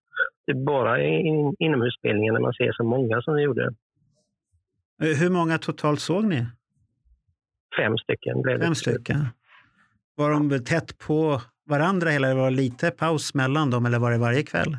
det 0.46 0.54
bara 0.54 1.02
in, 1.02 1.54
inomhusspelningen, 1.58 2.34
när 2.34 2.40
man 2.40 2.52
ser 2.52 2.72
så 2.72 2.84
många 2.84 3.22
som 3.22 3.34
vi 3.34 3.42
gjorde. 3.42 3.74
Hur 4.98 5.30
många 5.30 5.58
totalt 5.58 6.00
såg 6.00 6.24
ni? 6.24 6.46
Fem 7.76 7.98
stycken 7.98 8.42
blev 8.42 8.58
det. 8.58 8.64
Fem 8.64 8.74
stycken. 8.74 9.16
Var 10.16 10.30
de 10.30 10.64
tätt 10.64 10.98
på 11.06 11.40
varandra 11.66 12.12
eller 12.12 12.34
var 12.34 12.50
det 12.50 12.56
lite 12.56 12.90
paus 12.90 13.34
mellan 13.34 13.70
dem 13.70 13.86
eller 13.86 13.98
var 13.98 14.10
det 14.10 14.18
varje 14.18 14.42
kväll? 14.42 14.72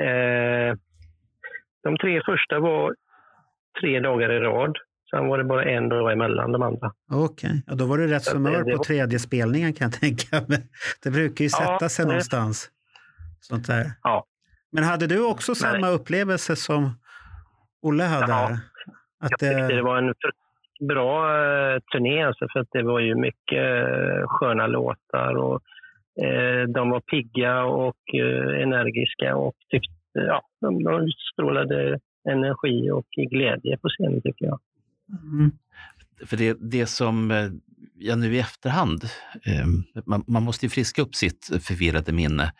Eh, 0.00 0.76
de 1.82 1.96
tre 2.00 2.22
första 2.26 2.58
var 2.60 2.94
tre 3.80 4.00
dagar 4.00 4.32
i 4.32 4.38
rad. 4.40 4.76
Sen 5.10 5.26
var 5.26 5.38
det 5.38 5.44
bara 5.44 5.64
en 5.64 5.88
dag 5.88 6.12
emellan 6.12 6.52
de 6.52 6.62
andra. 6.62 6.92
Okej, 7.12 7.62
ja, 7.66 7.74
då 7.74 7.86
var 7.86 7.98
det 7.98 8.06
rätt 8.06 8.22
Så 8.24 8.30
så 8.30 8.36
det- 8.36 8.42
mör 8.42 8.64
det 8.64 8.70
på 8.72 8.76
var- 8.76 8.84
tredje 8.84 9.18
spelningen 9.18 9.72
kan 9.72 9.90
jag 9.90 10.00
tänka 10.00 10.40
mig. 10.48 10.68
Det 11.02 11.10
brukar 11.10 11.42
ju 11.44 11.48
sätta 11.50 11.76
Ja, 11.80 11.88
sig 11.88 12.04
det- 12.04 12.08
någonstans. 12.08 12.70
Sånt 13.40 13.66
där. 13.66 13.92
Ja. 14.02 14.26
Men 14.72 14.84
hade 14.84 15.06
du 15.06 15.24
också 15.26 15.52
Nej. 15.52 15.56
samma 15.60 15.88
upplevelse 15.88 16.56
som 16.56 16.90
Olle 17.82 18.04
hade? 18.04 18.32
Ja? 18.32 18.58
Att 19.20 19.30
Jag 19.30 19.38
tyckte 19.40 19.68
det 19.68 19.82
var 19.82 19.98
en 19.98 20.08
bra 20.80 21.38
eh, 21.38 21.78
turné, 21.92 22.22
alltså, 22.22 22.46
för 22.52 22.60
att 22.60 22.68
det 22.72 22.82
var 22.82 23.00
ju 23.00 23.14
mycket 23.14 23.84
eh, 23.88 24.26
sköna 24.26 24.66
låtar. 24.66 25.34
Och, 25.34 25.62
eh, 26.24 26.68
de 26.68 26.90
var 26.90 27.00
pigga 27.00 27.64
och 27.64 28.14
energiska 28.62 29.36
och 29.36 29.54
tyckte, 29.70 29.92
ja, 30.12 30.42
de, 30.60 30.84
de 30.84 31.08
strålade 31.32 31.98
energi 32.28 32.90
och 32.90 33.06
glädje 33.30 33.78
på 33.78 33.88
scenen 33.88 34.22
tycker 34.22 34.46
jag. 34.46 34.58
Mm. 35.22 35.50
För 36.26 36.36
det, 36.36 36.56
det 36.60 36.86
som 36.86 37.32
jag 37.98 38.18
nu 38.18 38.34
i 38.34 38.38
efterhand, 38.38 39.04
eh, 39.44 39.66
man, 40.06 40.24
man 40.26 40.42
måste 40.42 40.66
ju 40.66 40.70
friska 40.70 41.02
upp 41.02 41.14
sitt 41.14 41.50
förvirrade 41.62 42.12
minne. 42.12 42.52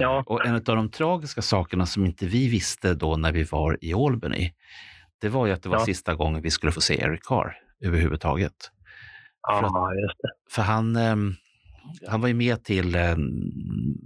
Ja. 0.00 0.22
Och 0.26 0.46
en 0.46 0.54
av 0.54 0.60
de 0.62 0.90
tragiska 0.90 1.42
sakerna 1.42 1.86
som 1.86 2.06
inte 2.06 2.26
vi 2.26 2.48
visste 2.48 2.94
då 2.94 3.16
när 3.16 3.32
vi 3.32 3.44
var 3.44 3.78
i 3.80 3.94
Albany, 3.94 4.52
det 5.20 5.28
var 5.28 5.46
ju 5.46 5.52
att 5.52 5.62
det 5.62 5.68
var 5.68 5.76
Ja. 5.76 5.84
sista 5.84 6.14
gången 6.14 6.42
vi 6.42 6.50
skulle 6.50 6.72
få 6.72 6.80
se 6.80 7.00
Eric 7.02 7.20
Carr 7.22 7.56
överhuvudtaget. 7.84 8.52
För 9.50 9.66
att- 9.66 9.72
Ja, 9.74 9.94
just 9.94 10.18
det. 10.22 10.28
För 10.54 10.62
han, 10.62 10.96
eh, 10.96 11.16
han 12.08 12.20
var 12.20 12.28
ju 12.28 12.34
med 12.34 12.64
till, 12.64 12.94
eh, 12.94 13.16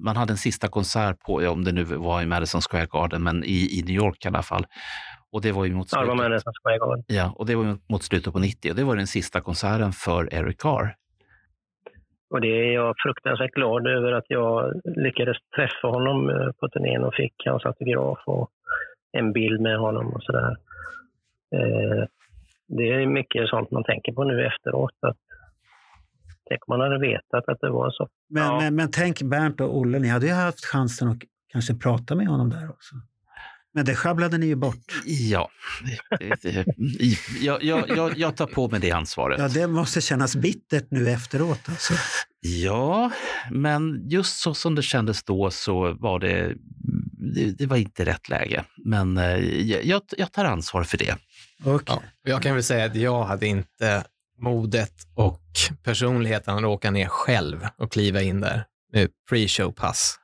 man 0.04 0.16
hade 0.16 0.32
en 0.32 0.36
sista 0.36 0.68
konsert 0.68 1.20
på, 1.20 1.42
ja, 1.42 1.50
om 1.50 1.64
det 1.64 1.72
nu 1.72 1.84
var 1.84 2.22
i 2.22 2.26
Madison 2.26 2.60
Square 2.70 2.86
Garden, 2.92 3.22
men 3.22 3.44
i, 3.44 3.78
i 3.78 3.82
New 3.86 3.94
York 3.96 4.24
i 4.24 4.28
alla 4.28 4.42
fall. 4.42 4.66
Och 5.32 5.42
det 5.42 5.52
var 5.52 5.64
ju 5.64 5.74
mot 5.74 5.88
Ja, 5.92 6.04
var 6.04 6.16
slutet, 6.16 6.42
Square 6.62 6.78
Garden. 6.78 7.04
ja, 7.06 7.32
och 7.36 7.46
det 7.46 7.54
var 7.54 7.78
mot 7.88 8.02
slutet 8.02 8.32
på 8.32 8.38
90 8.38 8.70
och 8.70 8.76
det 8.76 8.84
var 8.84 8.96
den 8.96 9.06
sista 9.06 9.40
konserten 9.40 9.92
för 9.92 10.34
Eric 10.34 10.58
Carr. 10.60 10.96
Och 12.30 12.40
det 12.40 12.48
är 12.48 12.72
jag 12.72 12.94
fruktansvärt 13.04 13.50
glad 13.52 13.86
över 13.86 14.12
att 14.12 14.24
jag 14.28 14.72
lyckades 14.96 15.36
träffa 15.56 15.88
honom 15.88 16.30
eh, 16.30 16.52
på 16.60 16.68
turnén 16.68 17.04
och 17.04 17.14
fick 17.14 17.34
hans 17.46 17.64
autograf 17.66 18.18
och 18.26 18.50
en 19.12 19.32
bild 19.32 19.60
med 19.60 19.78
honom 19.78 20.06
och 20.06 20.22
sådär. 20.22 20.56
Eh, 21.54 22.04
Det 22.78 22.88
är 22.88 23.06
mycket 23.06 23.48
sånt 23.48 23.70
man 23.70 23.84
tänker 23.84 24.12
på 24.12 24.24
nu 24.24 24.46
efteråt. 24.46 24.90
Att 25.00 25.16
tänk 26.48 26.68
om 26.68 26.78
man 26.78 26.80
hade 26.80 26.98
vetat 27.08 27.48
att 27.48 27.60
det 27.60 27.70
var 27.70 27.90
så. 27.90 28.08
Men, 28.30 28.42
Ja. 28.42 28.60
men, 28.60 28.74
men 28.74 28.90
tänk 28.90 29.22
Bernt 29.22 29.60
och 29.60 29.78
Olle, 29.78 29.98
ni 29.98 30.08
hade 30.08 30.26
ju 30.26 30.32
haft 30.32 30.64
chansen 30.64 31.08
att 31.08 31.18
kanske 31.52 31.74
prata 31.74 32.14
med 32.14 32.26
honom 32.26 32.50
där 32.50 32.70
också. 32.70 32.94
Men 33.74 33.84
det 33.84 33.94
sjabblade 33.94 34.38
ni 34.38 34.46
ju 34.46 34.54
bort. 34.56 34.86
Ja, 35.30 35.48
jag, 37.40 37.62
jag, 37.62 37.88
jag, 37.96 38.18
jag 38.18 38.36
tar 38.36 38.46
på 38.46 38.68
mig 38.68 38.80
det 38.80 38.90
ansvaret. 38.90 39.38
Ja, 39.38 39.48
det 39.48 39.66
måste 39.66 40.00
kännas 40.00 40.36
bittert 40.36 40.86
nu 40.90 41.08
efteråt. 41.10 41.60
Alltså. 41.68 41.94
Ja, 42.40 43.10
men 43.50 44.08
just 44.08 44.36
så 44.40 44.54
som 44.54 44.74
det 44.74 44.82
kändes 44.82 45.24
då 45.24 45.50
så 45.50 45.92
var 45.92 46.18
det, 46.18 46.54
det, 47.34 47.58
det 47.58 47.66
var 47.66 47.76
inte 47.76 48.04
rätt 48.04 48.28
läge. 48.28 48.64
Men 48.84 49.16
eh, 49.18 49.36
jag, 49.88 50.02
jag 50.18 50.32
tar 50.32 50.44
ansvar 50.44 50.82
för 50.82 50.98
det. 50.98 51.16
Okej. 51.64 51.84
Ja. 51.86 52.02
Jag 52.24 52.42
kan 52.42 52.54
väl 52.54 52.62
säga 52.62 52.84
att 52.84 52.96
jag 52.96 53.24
hade 53.24 53.46
inte 53.46 54.04
modet 54.38 54.92
och 55.14 55.40
personligheten 55.82 56.58
att 56.58 56.64
åka 56.64 56.90
ner 56.90 57.08
själv 57.08 57.66
och 57.76 57.92
kliva 57.92 58.22
in 58.22 58.40
där 58.40 58.64
med 58.92 59.08
pre-show-pass 59.30 60.18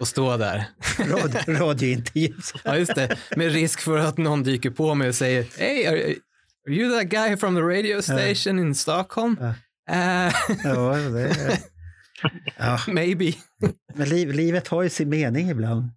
och 0.00 0.08
stå 0.08 0.36
där. 0.36 0.64
Rad, 0.98 1.36
radiointervju. 1.60 2.34
Ja, 2.64 2.76
just 2.76 2.94
det. 2.94 3.16
Med 3.36 3.52
risk 3.52 3.80
för 3.80 3.98
att 3.98 4.18
någon 4.18 4.42
dyker 4.42 4.70
på 4.70 4.94
mig 4.94 5.08
och 5.08 5.14
säger 5.14 5.46
Hey, 5.58 5.86
are, 5.86 6.14
are 6.68 6.74
you 6.74 6.98
that 6.98 7.08
guy 7.08 7.36
from 7.36 7.54
the 7.54 7.62
radio 7.62 8.02
station 8.02 8.58
in 8.58 8.74
Stockholm? 8.74 9.36
Ja. 9.40 9.48
Uh, 9.90 10.32
Ja, 10.64 10.96
det 10.96 11.22
är... 11.22 11.58
ja, 12.56 12.80
maybe. 12.88 13.32
men 13.94 14.08
liv, 14.08 14.32
livet 14.32 14.68
har 14.68 14.82
ju 14.82 14.90
sin 14.90 15.08
mening 15.08 15.50
ibland. 15.50 15.90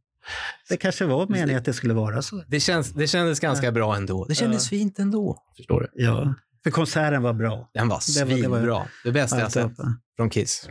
Det 0.70 0.78
kanske 0.78 1.06
var 1.06 1.28
meningen 1.28 1.58
att 1.58 1.66
det 1.66 1.74
skulle 1.74 1.94
vara 1.94 2.22
så. 2.22 2.44
Det, 2.48 2.60
känns, 2.60 2.92
det 2.94 3.08
kändes 3.08 3.40
ganska 3.40 3.72
bra 3.72 3.96
ändå. 3.96 4.26
Det 4.26 4.36
kändes 4.36 4.70
fint 4.70 5.00
ändå. 5.00 5.38
Förstår 5.58 5.80
du? 5.82 6.04
Ja, 6.04 6.34
för 6.64 6.72
konserten 6.72 7.22
var 7.24 7.34
bra. 7.34 7.70
Den 7.74 7.88
var 7.88 8.00
Det 8.18 8.24
var- 8.26 8.42
det 8.42 8.48
var- 8.48 8.58
svinbra. 8.58 8.88
Det 9.04 9.12
bästa 9.12 9.40
jag 9.40 9.52
sett 9.52 9.72
från 10.18 10.30
Kiss. 10.30 10.70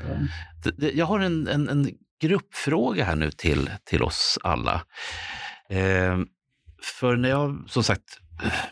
Det- 0.76 0.90
Jag 0.92 1.06
har 1.06 1.20
en, 1.20 1.48
en, 1.48 1.68
en 1.68 1.90
gruppfråga 2.22 3.04
här 3.04 3.16
nu 3.16 3.30
till, 3.30 3.70
till 3.84 4.02
oss 4.02 4.38
alla. 4.42 4.74
Eh, 5.70 6.18
för 7.00 7.16
när 7.16 7.28
jag 7.28 7.64
som 7.68 7.84
sagt 7.84 8.04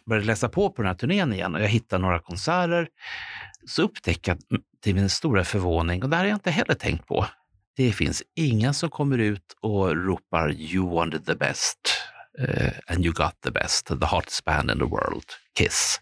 började 0.07 0.27
läsa 0.27 0.48
på 0.48 0.70
på 0.70 0.83
den 0.83 0.88
här 0.88 0.94
turnén 0.96 1.33
igen 1.33 1.55
och 1.55 1.61
jag 1.61 1.68
hittade 1.68 2.03
några 2.03 2.18
konserter 2.20 2.88
så 3.66 3.83
upptäckte 3.83 4.31
jag 4.31 4.38
till 4.83 4.94
min 4.94 5.09
stora 5.09 5.44
förvåning, 5.44 6.03
och 6.03 6.09
det 6.11 6.16
här 6.16 6.22
har 6.24 6.29
jag 6.29 6.37
inte 6.37 6.51
heller 6.51 6.74
tänkt 6.74 7.07
på, 7.07 7.27
det 7.79 7.93
finns 7.93 8.23
ingen 8.37 8.75
som 8.75 8.91
kommer 8.91 9.19
ut 9.19 9.57
och 9.61 9.97
ropar 10.07 10.53
“You 10.53 10.91
wanted 10.95 11.27
the 11.27 11.35
best” 11.35 11.79
eh, 12.38 12.73
“and 12.87 13.05
you 13.05 13.14
got 13.14 13.41
the 13.41 13.51
best”, 13.51 13.87
“the 13.87 14.07
hottest 14.07 14.45
band 14.45 14.71
in 14.71 14.79
the 14.79 14.85
world”, 14.85 15.25
Kiss. 15.59 16.01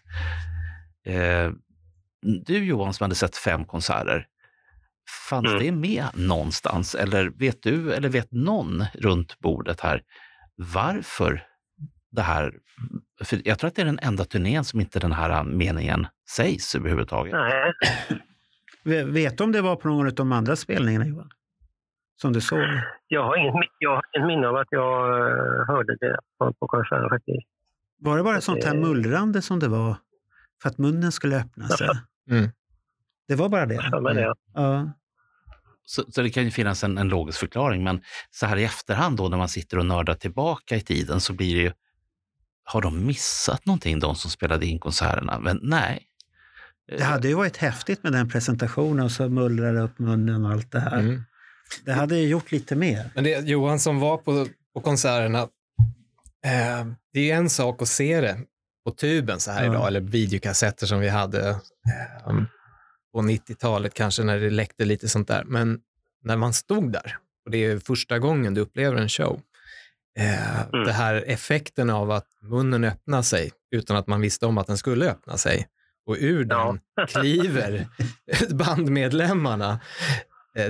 Eh, 1.05 1.51
du 2.45 2.65
Johan 2.65 2.93
som 2.93 3.03
hade 3.03 3.15
sett 3.15 3.37
fem 3.37 3.65
konserter, 3.65 4.25
fanns 5.29 5.47
Mm. 5.47 5.59
det 5.63 5.71
med 5.71 6.05
någonstans? 6.13 6.95
Eller 6.95 7.25
vet 7.29 7.63
du, 7.63 7.93
eller 7.93 8.09
vet 8.09 8.31
någon 8.31 8.85
runt 8.93 9.39
bordet 9.39 9.79
här 9.79 10.01
varför 10.55 11.43
det 12.11 12.21
här... 12.21 12.53
För 13.23 13.41
jag 13.45 13.59
tror 13.59 13.67
att 13.67 13.75
det 13.75 13.81
är 13.81 13.85
den 13.85 13.99
enda 14.01 14.25
turnén 14.25 14.63
som 14.63 14.79
inte 14.79 14.99
den 14.99 15.11
här 15.11 15.43
meningen 15.43 16.07
sägs 16.29 16.75
överhuvudtaget. 16.75 17.33
Nej, 17.33 17.73
Vet 19.05 19.37
du 19.37 19.43
om 19.43 19.51
det 19.51 19.61
var 19.61 19.75
på 19.75 19.87
någon 19.87 20.07
av 20.07 20.13
de 20.13 20.31
andra 20.31 20.55
spelningarna 20.55 21.05
Johan? 21.07 21.29
Som 22.21 22.33
du 22.33 22.41
såg? 22.41 22.59
jag 23.07 23.23
har 23.23 23.37
inget, 23.37 23.53
jag 23.79 23.95
har 23.95 24.03
inget 24.17 24.27
minne 24.27 24.47
av 24.47 24.55
att 24.55 24.67
jag 24.69 25.09
eh, 25.09 25.67
hörde 25.67 25.97
det 25.99 26.17
på, 26.39 26.53
på 26.53 26.67
konserten 26.67 27.09
faktiskt. 27.09 27.47
Var 27.99 28.17
det 28.17 28.23
bara 28.23 28.41
sånt 28.41 28.63
här 28.63 28.75
mullrande 28.75 29.41
som 29.41 29.59
det 29.59 29.67
var 29.67 29.95
för 30.61 30.69
att 30.69 30.77
munnen 30.77 31.11
skulle 31.11 31.37
öppna 31.37 31.67
sig? 31.67 31.89
Mm. 32.29 32.49
Det 33.27 33.35
var 33.35 33.49
bara 33.49 33.65
det? 33.65 33.75
Det. 34.13 34.33
Ja. 34.53 34.91
Så, 35.85 36.03
så 36.09 36.21
det 36.21 36.29
kan 36.29 36.43
ju 36.43 36.51
finnas 36.51 36.83
en, 36.83 36.97
en 36.97 37.09
logisk 37.09 37.39
förklaring, 37.39 37.83
men 37.83 38.01
så 38.31 38.45
här 38.45 38.57
i 38.57 38.63
efterhand 38.63 39.17
då 39.17 39.29
när 39.29 39.37
man 39.37 39.49
sitter 39.49 39.79
och 39.79 39.85
nördar 39.85 40.13
tillbaka 40.13 40.75
i 40.75 40.81
tiden 40.81 41.19
så 41.21 41.33
blir 41.33 41.55
det 41.55 41.61
ju, 41.61 41.71
har 42.63 42.81
de 42.81 43.05
missat 43.05 43.65
någonting 43.65 43.99
de 43.99 44.15
som 44.15 44.31
spelade 44.31 44.65
in 44.65 44.79
konserterna? 44.79 45.39
Men 45.39 45.59
nej. 45.63 46.03
Det 46.97 47.03
hade 47.03 47.27
ju 47.27 47.33
varit 47.33 47.57
häftigt 47.57 48.03
med 48.03 48.13
den 48.13 48.29
presentationen 48.29 49.05
och 49.05 49.11
så 49.11 49.29
mullrar 49.29 49.75
upp 49.75 49.99
munnen 49.99 50.45
och 50.45 50.51
allt 50.51 50.71
det 50.71 50.79
här. 50.79 50.99
Mm. 50.99 51.23
Det 51.85 51.93
hade 51.93 52.17
ju 52.17 52.27
gjort 52.27 52.51
lite 52.51 52.75
mer. 52.75 53.09
Men 53.15 53.23
det, 53.23 53.47
Johan 53.47 53.79
som 53.79 53.99
var 53.99 54.17
på, 54.17 54.47
på 54.73 54.81
konserterna, 54.81 55.39
eh, 56.45 56.87
det 57.13 57.31
är 57.31 57.35
en 57.35 57.49
sak 57.49 57.81
att 57.81 57.87
se 57.87 58.21
det 58.21 58.37
på 58.85 58.91
tuben 58.91 59.39
så 59.39 59.51
här 59.51 59.65
Ja. 59.65 59.71
idag, 59.71 59.87
eller 59.87 59.99
videokassetter 60.01 60.85
som 60.87 60.99
vi 60.99 61.09
hade 61.09 61.49
eh, 61.49 62.35
på 63.13 63.21
90-talet 63.21 63.93
kanske 63.93 64.23
när 64.23 64.39
det 64.39 64.49
läckte 64.49 64.85
lite 64.85 65.07
sånt 65.09 65.27
där. 65.27 65.43
Men 65.43 65.79
när 66.23 66.37
man 66.37 66.53
stod 66.53 66.91
där, 66.91 67.17
och 67.45 67.51
det 67.51 67.65
är 67.65 67.79
första 67.79 68.19
gången 68.19 68.53
du 68.53 68.61
upplever 68.61 68.97
en 68.97 69.09
show, 69.09 69.41
eh, 70.19 70.59
Mm. 70.73 70.85
det 70.85 70.91
här 70.91 71.23
effekten 71.27 71.89
av 71.89 72.11
att 72.11 72.27
munnen 72.41 72.83
öppnar 72.83 73.21
sig 73.21 73.51
utan 73.71 73.97
att 73.97 74.07
man 74.07 74.21
visste 74.21 74.45
om 74.45 74.57
att 74.57 74.67
den 74.67 74.77
skulle 74.77 75.09
öppna 75.11 75.37
sig 75.37 75.67
och 76.05 76.15
ur 76.19 76.43
den 76.45 76.79
Ja. 76.95 77.07
kliver 77.07 77.87
bandmedlemmarna 78.49 79.79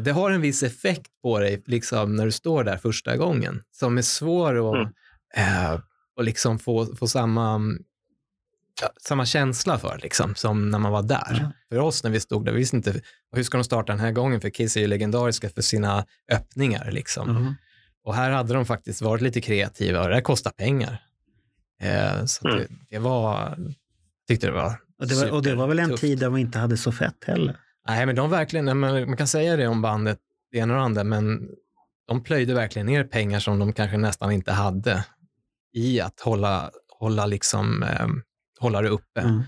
Det 0.02 0.12
har 0.12 0.32
en 0.32 0.42
viss 0.42 0.64
effekt 0.64 1.12
på 1.22 1.40
dig 1.40 1.64
liksom, 1.66 2.16
när 2.16 2.26
du 2.26 2.32
står 2.32 2.64
där 2.64 2.78
första 2.78 3.18
gången 3.18 3.62
som 3.72 3.98
är 3.98 4.02
svår 4.02 4.70
att 4.70 4.94
Mm. 5.38 5.74
eh, 5.74 5.80
och 6.18 6.24
liksom 6.24 6.60
få, 6.60 6.96
få 6.96 7.08
samma, 7.08 7.62
samma 9.08 9.26
känsla 9.26 9.80
för 9.80 10.00
liksom, 10.04 10.36
som 10.36 10.70
när 10.70 10.80
man 10.80 10.92
var 10.92 11.04
där. 11.04 11.38
Ja. 11.42 11.52
För 11.70 11.80
oss 11.80 12.04
när 12.04 12.12
vi 12.12 12.20
stod 12.20 12.46
där, 12.46 12.52
vi 12.52 12.58
visste 12.60 12.76
inte 12.78 13.02
hur 13.32 13.44
ska 13.44 13.58
de 13.58 13.64
starta 13.64 13.92
den 13.92 14.00
här 14.00 14.12
gången 14.12 14.42
för 14.42 14.50
Kiss 14.50 14.78
är 14.78 14.82
ju 14.82 14.88
legendariska 14.88 15.50
för 15.50 15.62
sina 15.62 16.06
öppningar. 16.32 16.92
Liksom. 16.92 17.30
Ja. 17.46 17.56
Och 18.04 18.16
här 18.16 18.32
hade 18.32 18.54
de 18.54 18.66
faktiskt 18.66 19.02
varit 19.02 19.22
lite 19.22 19.42
kreativa 19.42 20.02
och 20.02 20.08
det 20.10 20.14
här 20.16 20.22
kostar 20.22 20.52
pengar. 20.52 21.02
Eh, 21.82 22.26
så 22.26 22.48
Mm. 22.48 22.60
det, 22.60 22.68
det 22.90 23.00
var, 23.00 23.58
tyckte 24.28 24.48
det 24.48 24.54
var 24.54 24.80
Och, 25.00 25.08
det 25.08 25.16
var, 25.16 25.32
och 25.32 25.44
det 25.44 25.56
var 25.56 25.68
väl 25.68 25.80
en 25.80 25.98
tid 25.98 26.20
där 26.20 26.30
man 26.30 26.40
inte 26.40 26.60
hade 26.60 26.78
så 26.78 26.92
fett 26.92 27.24
heller. 27.26 27.58
Nej, 27.88 28.06
men 28.06 28.16
de 28.16 28.30
verkligen, 28.30 28.80
man 28.80 29.18
kan 29.18 29.28
säga 29.28 29.56
det 29.56 29.68
om 29.68 29.82
bandet, 29.82 30.20
det 30.52 30.58
ena 30.58 30.74
och 30.74 30.80
det 30.80 30.86
andra, 30.86 31.04
men 31.04 31.50
de 32.08 32.24
plöjde 32.24 32.54
verkligen 32.54 32.86
ner 32.86 33.04
pengar 33.04 33.40
som 33.40 33.60
de 33.60 33.74
kanske 33.74 33.98
nästan 33.98 34.32
inte 34.32 34.52
hade 34.52 35.06
i 35.74 36.02
att 36.02 36.20
hålla, 36.20 36.72
hålla, 37.00 37.26
liksom, 37.26 37.84
eh, 37.84 38.08
hålla 38.60 38.82
det 38.82 38.90
uppe, 38.90 39.22
Mm. 39.22 39.44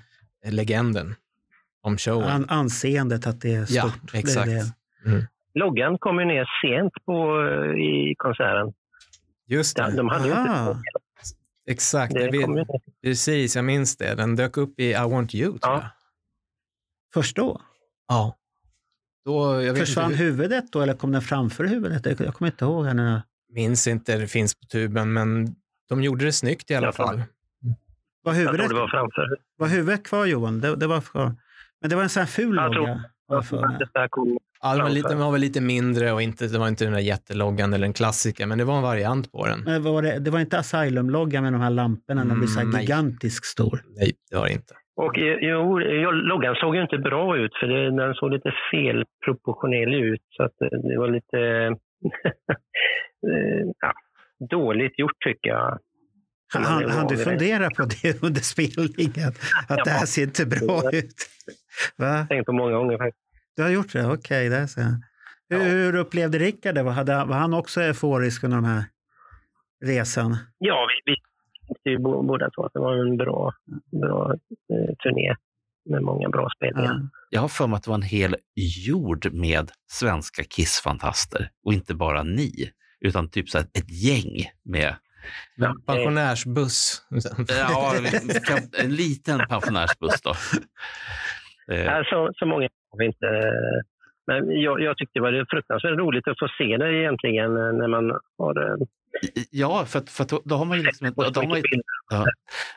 legenden 0.55 1.15
om 1.81 1.97
showen. 1.97 2.29
An, 2.29 2.45
anseendet 2.49 3.27
att 3.27 3.41
det 3.41 3.53
är 3.55 3.65
stort. 3.65 3.75
Ja, 3.75 3.91
Det 4.11 4.17
är 4.17 4.19
exakt. 4.19 4.47
det. 5.05 5.27
Loggan 5.53 5.97
kom 5.97 6.19
ju 6.19 6.25
ner 6.25 6.45
sent 6.61 6.93
på, 7.05 7.41
eh, 7.41 7.81
i 7.83 8.15
konserten. 8.17 8.73
Just 9.47 9.77
det, 9.77 9.93
de 9.97 10.07
hade 10.09 10.23
ju 10.25 10.29
inte 10.31 10.51
Aha. 10.51 10.81
exakt. 11.67 12.13
det. 12.13 12.19
Det, 12.31 12.37
vi, 12.37 12.65
precis, 13.03 13.55
jag 13.55 13.65
minns 13.65 13.97
det. 13.97 14.15
Den 14.15 14.35
dök 14.35 14.57
upp 14.57 14.79
i 14.79 14.89
I 14.91 14.93
want 15.09 15.35
you, 15.35 15.45
tror 15.59 15.59
Ja. 15.73 15.73
jag. 15.81 15.89
Först 17.13 17.35
då? 17.35 17.61
Ja. 18.09 18.35
Då, 19.25 19.61
jag 19.61 19.73
vet 19.73 19.79
Försvann 19.79 20.11
inte, 20.11 20.23
huvudet 20.23 20.71
då 20.71 20.81
eller 20.81 20.93
kom 20.93 21.11
den 21.11 21.21
framför 21.21 21.63
huvudet? 21.65 22.19
Jag 22.19 22.33
kommer 22.33 22.51
inte 22.51 22.65
ihåg. 22.65 22.85
Henne. 22.85 23.23
minns 23.53 23.87
inte, 23.87 24.17
det 24.17 24.27
finns 24.27 24.55
på 24.55 24.65
tuben, 24.65 25.13
men 25.13 25.55
de 25.89 26.03
gjorde 26.03 26.25
det 26.25 26.31
snyggt 26.33 26.71
i 26.71 26.75
alla 26.75 26.87
Jag 26.87 26.95
fall. 26.95 27.15
Var 28.23 28.33
Jag 28.33 28.33
tror 28.33 28.33
huvudet, 28.33 28.69
det 28.69 28.75
var 28.75 28.87
framför. 28.87 29.27
var 29.57 29.67
huvudet 29.67 30.03
kvar 30.03 30.25
Johan? 30.25 30.61
Det, 30.61 30.75
det 30.75 30.87
var 30.87 31.01
kvar. 31.01 31.35
Men 31.81 31.89
det 31.89 31.95
var 31.95 32.03
en 32.03 32.09
sån 32.09 32.19
här 32.21 32.27
ful 32.27 32.55
Jag 32.55 32.75
logga. 32.75 33.03
Ja, 33.27 34.75
den 34.75 34.83
var, 34.83 34.89
lite, 34.89 35.01
Framför. 35.01 35.09
den 35.09 35.19
var 35.19 35.31
väl 35.31 35.41
lite 35.41 35.61
mindre 35.61 36.11
och 36.11 36.21
inte, 36.21 36.47
det 36.47 36.57
var 36.59 36.67
inte 36.67 36.83
den 36.83 36.93
där 36.93 36.99
jätteloggan 36.99 37.73
eller 37.73 37.85
en 37.87 37.93
klassiker, 37.93 38.45
men 38.45 38.57
det 38.57 38.63
var 38.63 38.77
en 38.77 38.83
variant 38.83 39.31
på 39.31 39.45
den. 39.45 39.59
Men 39.59 39.83
var 39.83 40.01
det, 40.01 40.19
det 40.19 40.31
var 40.31 40.39
inte 40.39 40.59
Asylum-loggan 40.59 41.43
med 41.43 41.53
de 41.53 41.61
här 41.61 41.69
lamporna, 41.69 42.25
den 42.25 42.37
blir 42.39 42.47
så 42.47 42.53
här 42.55 42.61
Mm, 42.61 42.71
nej. 42.73 42.81
gigantisk 42.81 43.45
stor. 43.45 43.83
Nej, 43.87 44.11
det 44.29 44.35
var 44.37 44.45
det 44.45 44.51
inte. 44.53 44.73
Och 45.05 45.17
jo, 45.41 45.79
loggan 46.11 46.55
såg 46.55 46.75
ju 46.75 46.81
inte 46.81 46.97
bra 46.97 47.37
ut 47.37 47.55
för 47.59 47.67
det, 47.67 47.91
den 47.97 48.13
såg 48.13 48.31
lite 48.31 48.53
felproportionerlig 48.71 49.99
ut. 49.99 50.21
Så 50.29 50.43
att 50.43 50.61
eh, 50.61 50.67
det 50.89 50.99
var 50.99 51.07
lite 51.07 51.37
eh, 53.29 53.65
ja, 53.79 53.93
dåligt 54.49 54.99
gjort 54.99 55.21
tycker 55.25 55.49
jag. 55.49 55.79
Han, 56.53 56.81
Ja, 56.81 56.89
han, 56.89 57.07
du 57.07 57.17
fundera 57.17 57.69
på 57.69 57.83
det 58.01 58.23
under 58.27 58.41
spelningen? 58.41 59.31
Att 59.69 59.85
det 59.85 59.91
här 59.91 60.05
ser 60.05 60.23
inte 60.23 60.45
bra 60.45 60.81
ut. 60.93 61.15
Va? 61.97 62.25
Tänkt 62.29 62.45
på 62.45 62.53
många 62.53 62.71
gånger 62.77 62.97
faktiskt. 62.97 63.23
Du 63.55 63.63
har 63.63 63.69
gjort 63.69 63.93
det? 63.93 64.05
Okej, 64.07 64.49
där 64.49 64.67
ser 64.67 64.81
jag. 64.81 64.89
Hur, 65.49 65.57
Ja. 65.65 65.71
hur 65.71 65.95
upplevde 65.95 66.37
Rickard 66.37 66.75
det? 66.75 66.83
Var, 66.83 66.91
hade, 66.91 67.13
var 67.25 67.35
han 67.35 67.53
också 67.53 67.81
euforisk 67.81 68.43
under 68.43 68.57
den 68.57 68.65
här 68.65 68.83
resan? 69.85 70.37
Ja, 70.57 70.87
vi, 71.05 71.11
vi 71.11 71.17
tyckte 71.69 71.89
ju 71.89 71.97
båda 71.99 72.49
två 72.49 72.65
att 72.65 72.73
det 72.73 72.79
var 72.79 72.95
en 72.95 73.17
bra, 73.17 73.53
bra 74.01 74.33
eh, 74.73 74.95
turné 75.03 75.35
med 75.89 76.03
många 76.03 76.29
bra 76.29 76.47
spelningar. 76.57 76.93
Ja. 76.93 77.09
Jag 77.29 77.41
har 77.41 77.47
för 77.47 77.67
mig 77.67 77.77
att 77.77 77.83
det 77.83 77.89
var 77.89 77.97
en 77.97 78.01
hel 78.01 78.35
jord 78.87 79.33
med 79.33 79.71
svenska 79.91 80.43
Kiss-fantaster 80.43 81.49
och 81.65 81.73
inte 81.73 81.95
bara 81.95 82.23
ni, 82.23 82.51
utan 83.01 83.29
typ 83.29 83.49
så 83.49 83.57
här 83.57 83.65
ett 83.65 83.91
gäng 84.05 84.51
med 84.63 84.95
Ja, 85.55 85.75
Pensionärsbuss. 85.85 87.01
ja, 87.47 87.93
en 88.83 88.95
liten 88.95 89.39
pensionärsbuss. 89.49 90.21
Då. 90.21 90.33
Nej, 91.67 92.05
så, 92.09 92.29
så 92.35 92.45
många 92.45 92.67
har 92.91 92.97
vi 92.99 93.05
inte. 93.05 93.27
Men 94.27 94.61
jag, 94.61 94.81
jag 94.81 94.97
tyckte 94.97 95.19
det 95.19 95.23
var 95.23 95.45
fruktansvärt 95.49 95.99
roligt 95.99 96.27
att 96.27 96.39
få 96.39 96.47
se 96.57 96.77
det 96.77 96.93
egentligen 96.93 97.57
eh, 97.57 97.73
när 97.73 97.87
man 97.87 98.05
har 98.37 98.71
eh, 98.71 98.77
Ja, 99.51 99.85
för, 99.85 99.99
att, 99.99 100.09
för 100.09 100.23
att 100.23 100.29
då, 100.45 100.55
har 100.55 100.65
man 100.65 100.77
ju 100.77 100.83
liksom 100.83 101.13
då 101.15 101.23
har 101.23 101.47
man 101.47 101.57
ju, 101.57 101.63
ja, 102.09 102.25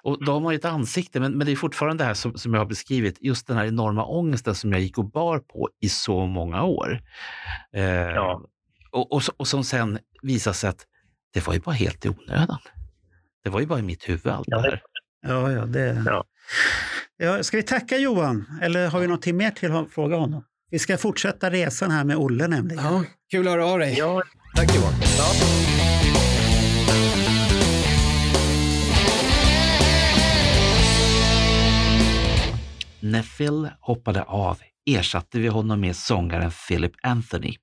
och 0.03 0.25
då 0.25 0.33
har 0.33 0.41
man 0.41 0.55
ett 0.55 0.65
ansikte, 0.65 1.21
men, 1.21 1.33
men 1.33 1.47
det 1.47 1.53
är 1.53 1.57
fortfarande 1.57 2.05
det 2.05 2.07
här 2.07 2.15
som, 2.15 2.35
som 2.39 2.55
jag 2.55 2.61
har 2.61 2.67
beskrivit, 2.67 3.19
just 3.21 3.47
den 3.47 3.57
här 3.57 3.65
enorma 3.67 4.05
ångesten 4.05 4.55
som 4.55 4.73
jag 4.73 4.81
gick 4.81 4.99
och 4.99 5.11
bar 5.11 5.39
på 5.39 5.69
i 5.81 5.89
så 5.89 6.27
många 6.27 6.63
år. 6.63 7.01
Eh, 7.75 7.83
Ja. 7.85 8.43
och, 8.91 9.13
och, 9.13 9.23
och 9.37 9.49
som 9.49 9.65
sen 9.65 9.99
visade 10.23 10.55
sig 10.55 10.71
att 10.71 10.87
det 11.35 11.47
var 11.47 11.55
ju 11.55 11.61
bara 11.61 11.75
helt 11.75 12.05
i 12.05 12.09
onödan. 12.09 12.59
Det 13.45 13.51
var 13.51 13.61
ju 13.61 13.67
bara 13.67 13.79
i 13.79 13.83
mitt 13.83 14.09
huvud 14.09 14.27
allt 14.27 14.49
Ja, 14.49 14.57
det 14.63 14.71
här. 14.71 14.83
Ja, 15.27 15.53
ja, 15.53 15.67
det... 15.67 16.03
Ja. 16.07 16.25
Ja, 17.17 17.43
ska 17.43 17.57
vi 17.57 17.63
tacka 17.63 17.97
Johan? 17.99 18.59
Eller 18.63 18.89
har 18.89 19.01
vi 19.01 19.07
någonting 19.07 19.37
mer 19.37 19.51
till 19.51 19.73
att 19.73 19.91
fråga 19.91 20.17
honom? 20.17 20.45
Vi 20.71 20.79
ska 20.79 20.99
fortsätta 20.99 21.51
resan 21.51 21.91
här 21.91 22.05
med 22.05 22.17
Olle 22.17 22.49
nämligen. 22.49 22.85
Ja, 22.85 23.05
kul 23.31 23.47
att 23.49 23.53
höra 23.53 23.67
av 23.67 23.79
dig. 23.79 23.95
Ja, 23.99 24.23
Tack 24.57 24.75
Johan. 24.77 24.93
När 25.01 25.72
Phil 33.21 33.69
hoppade 33.81 34.23
av 34.23 34.59
ersatte 34.87 35.39
vi 35.39 35.49
honom 35.49 35.81
med 35.81 35.97
sångaren 35.97 36.51
Philip 36.69 36.93
Anthony. 37.03 37.57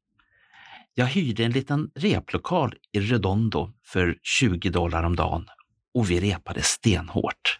Jag 0.94 1.06
hyrde 1.06 1.44
en 1.44 1.52
liten 1.52 1.92
replokal 1.96 2.74
i 2.92 3.00
Redondo 3.00 3.72
för 3.86 4.18
20 4.24 4.70
dollar 4.70 5.04
om 5.04 5.16
dagen 5.16 5.46
och 5.94 6.12
vi 6.12 6.20
repade 6.20 6.62
stenhårt. 6.62 7.60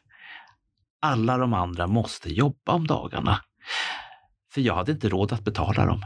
Alla 1.02 1.38
de 1.38 1.54
andra 1.54 1.88
måste 1.88 2.34
jobba 2.34 2.74
om 2.74 2.88
dagarna, 2.88 3.42
för 4.54 4.62
jag 4.62 4.76
hade 4.76 4.92
inte 4.92 5.10
råd 5.10 5.34
att 5.34 5.46
betala 5.46 5.86
dem. 5.86 6.02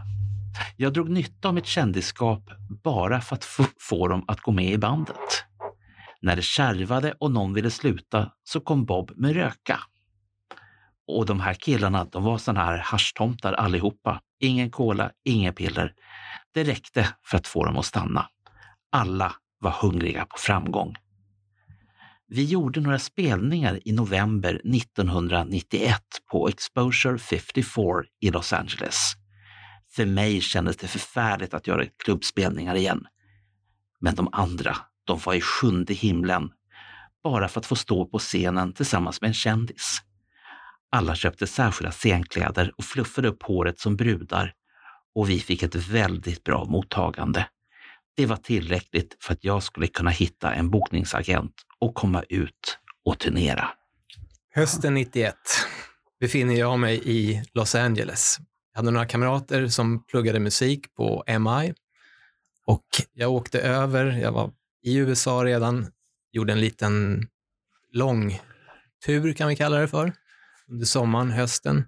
Jag 0.77 0.93
drog 0.93 1.09
nytta 1.09 1.47
av 1.47 1.53
mitt 1.53 1.65
kändisskap 1.65 2.49
bara 2.83 3.21
för 3.21 3.35
att 3.35 3.47
få 3.79 4.07
dem 4.07 4.25
att 4.27 4.41
gå 4.41 4.51
med 4.51 4.71
i 4.71 4.77
bandet. 4.77 5.45
När 6.21 6.35
det 6.35 6.41
kärvade 6.41 7.13
och 7.19 7.31
någon 7.31 7.53
ville 7.53 7.69
sluta 7.69 8.31
så 8.43 8.59
kom 8.59 8.85
Bob 8.85 9.11
med 9.15 9.33
röka. 9.33 9.79
Och 11.07 11.25
de 11.25 11.39
här 11.39 11.53
killarna, 11.53 12.05
de 12.05 12.23
var 12.23 12.37
såna 12.37 12.65
här 12.65 12.77
haschtomtar 12.77 13.53
allihopa. 13.53 14.21
Ingen 14.39 14.71
cola, 14.71 15.11
inget 15.25 15.55
piller. 15.55 15.93
Det 16.53 16.63
räckte 16.63 17.07
för 17.25 17.37
att 17.37 17.47
få 17.47 17.65
dem 17.65 17.77
att 17.77 17.85
stanna. 17.85 18.27
Alla 18.91 19.33
var 19.59 19.71
hungriga 19.71 20.25
på 20.25 20.37
framgång. 20.37 20.95
Vi 22.27 22.45
gjorde 22.45 22.81
några 22.81 22.99
spelningar 22.99 23.79
i 23.85 23.91
november 23.91 24.61
1991 24.75 26.01
på 26.31 26.47
Exposure 26.47 27.17
54 27.17 28.03
i 28.21 28.31
Los 28.31 28.53
Angeles. 28.53 29.13
För 29.95 30.05
mig 30.05 30.41
kändes 30.41 30.77
det 30.77 30.87
förfärligt 30.87 31.53
att 31.53 31.67
göra 31.67 31.85
klubbspelningar 32.03 32.75
igen. 32.75 33.05
Men 33.99 34.15
de 34.15 34.29
andra, 34.31 34.77
de 35.03 35.19
var 35.25 35.33
i 35.33 35.41
sjunde 35.41 35.93
himlen. 35.93 36.49
Bara 37.23 37.47
för 37.47 37.59
att 37.59 37.65
få 37.65 37.75
stå 37.75 38.05
på 38.05 38.19
scenen 38.19 38.73
tillsammans 38.73 39.21
med 39.21 39.27
en 39.27 39.33
kändis. 39.33 40.01
Alla 40.93 41.15
köpte 41.15 41.47
särskilda 41.47 41.91
scenkläder 41.91 42.73
och 42.77 42.83
fluffade 42.83 43.27
upp 43.27 43.43
håret 43.43 43.79
som 43.79 43.95
brudar 43.95 44.53
och 45.15 45.29
vi 45.29 45.39
fick 45.39 45.63
ett 45.63 45.75
väldigt 45.75 46.43
bra 46.43 46.65
mottagande. 46.65 47.47
Det 48.15 48.25
var 48.25 48.35
tillräckligt 48.35 49.17
för 49.19 49.33
att 49.33 49.43
jag 49.43 49.63
skulle 49.63 49.87
kunna 49.87 50.09
hitta 50.09 50.53
en 50.53 50.69
bokningsagent 50.69 51.53
och 51.79 51.95
komma 51.95 52.23
ut 52.29 52.77
och 53.05 53.19
turnera. 53.19 53.69
Hösten 54.55 54.93
91 54.93 55.35
befinner 56.19 56.55
jag 56.55 56.79
mig 56.79 57.01
i 57.05 57.43
Los 57.53 57.75
Angeles. 57.75 58.37
Jag 58.73 58.79
hade 58.79 58.91
några 58.91 59.07
kamrater 59.07 59.67
som 59.67 60.05
pluggade 60.05 60.39
musik 60.39 60.95
på 60.95 61.23
MI 61.27 61.73
och 62.65 62.85
jag 63.13 63.31
åkte 63.31 63.61
över. 63.61 64.05
Jag 64.05 64.31
var 64.31 64.51
i 64.83 64.97
USA 64.97 65.45
redan, 65.45 65.87
gjorde 66.31 66.53
en 66.53 66.61
liten 66.61 67.27
lång 67.91 68.39
tur 69.05 69.33
kan 69.33 69.47
vi 69.47 69.55
kalla 69.55 69.77
det 69.77 69.87
för, 69.87 70.13
under 70.73 70.85
sommaren, 70.85 71.31
hösten. 71.31 71.85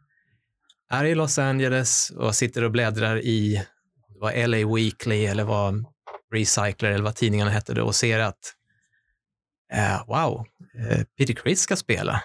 Är 0.89 1.05
i 1.05 1.15
Los 1.15 1.39
Angeles 1.39 2.09
och 2.09 2.35
sitter 2.35 2.63
och 2.63 2.71
bläddrar 2.71 3.17
i 3.17 3.65
var 4.19 4.47
LA 4.47 4.75
Weekly 4.75 5.25
eller 5.25 5.43
vad 5.43 5.85
Recycler 6.33 6.91
eller 6.91 7.03
vad 7.03 7.15
tidningarna 7.15 7.51
hette 7.51 7.73
då 7.73 7.85
och 7.85 7.95
ser 7.95 8.19
att 8.19 8.53
eh, 9.73 10.07
wow, 10.07 10.45
eh, 10.89 11.03
Peter 11.17 11.33
Criss 11.33 11.59
ska 11.59 11.75
spela. 11.75 12.21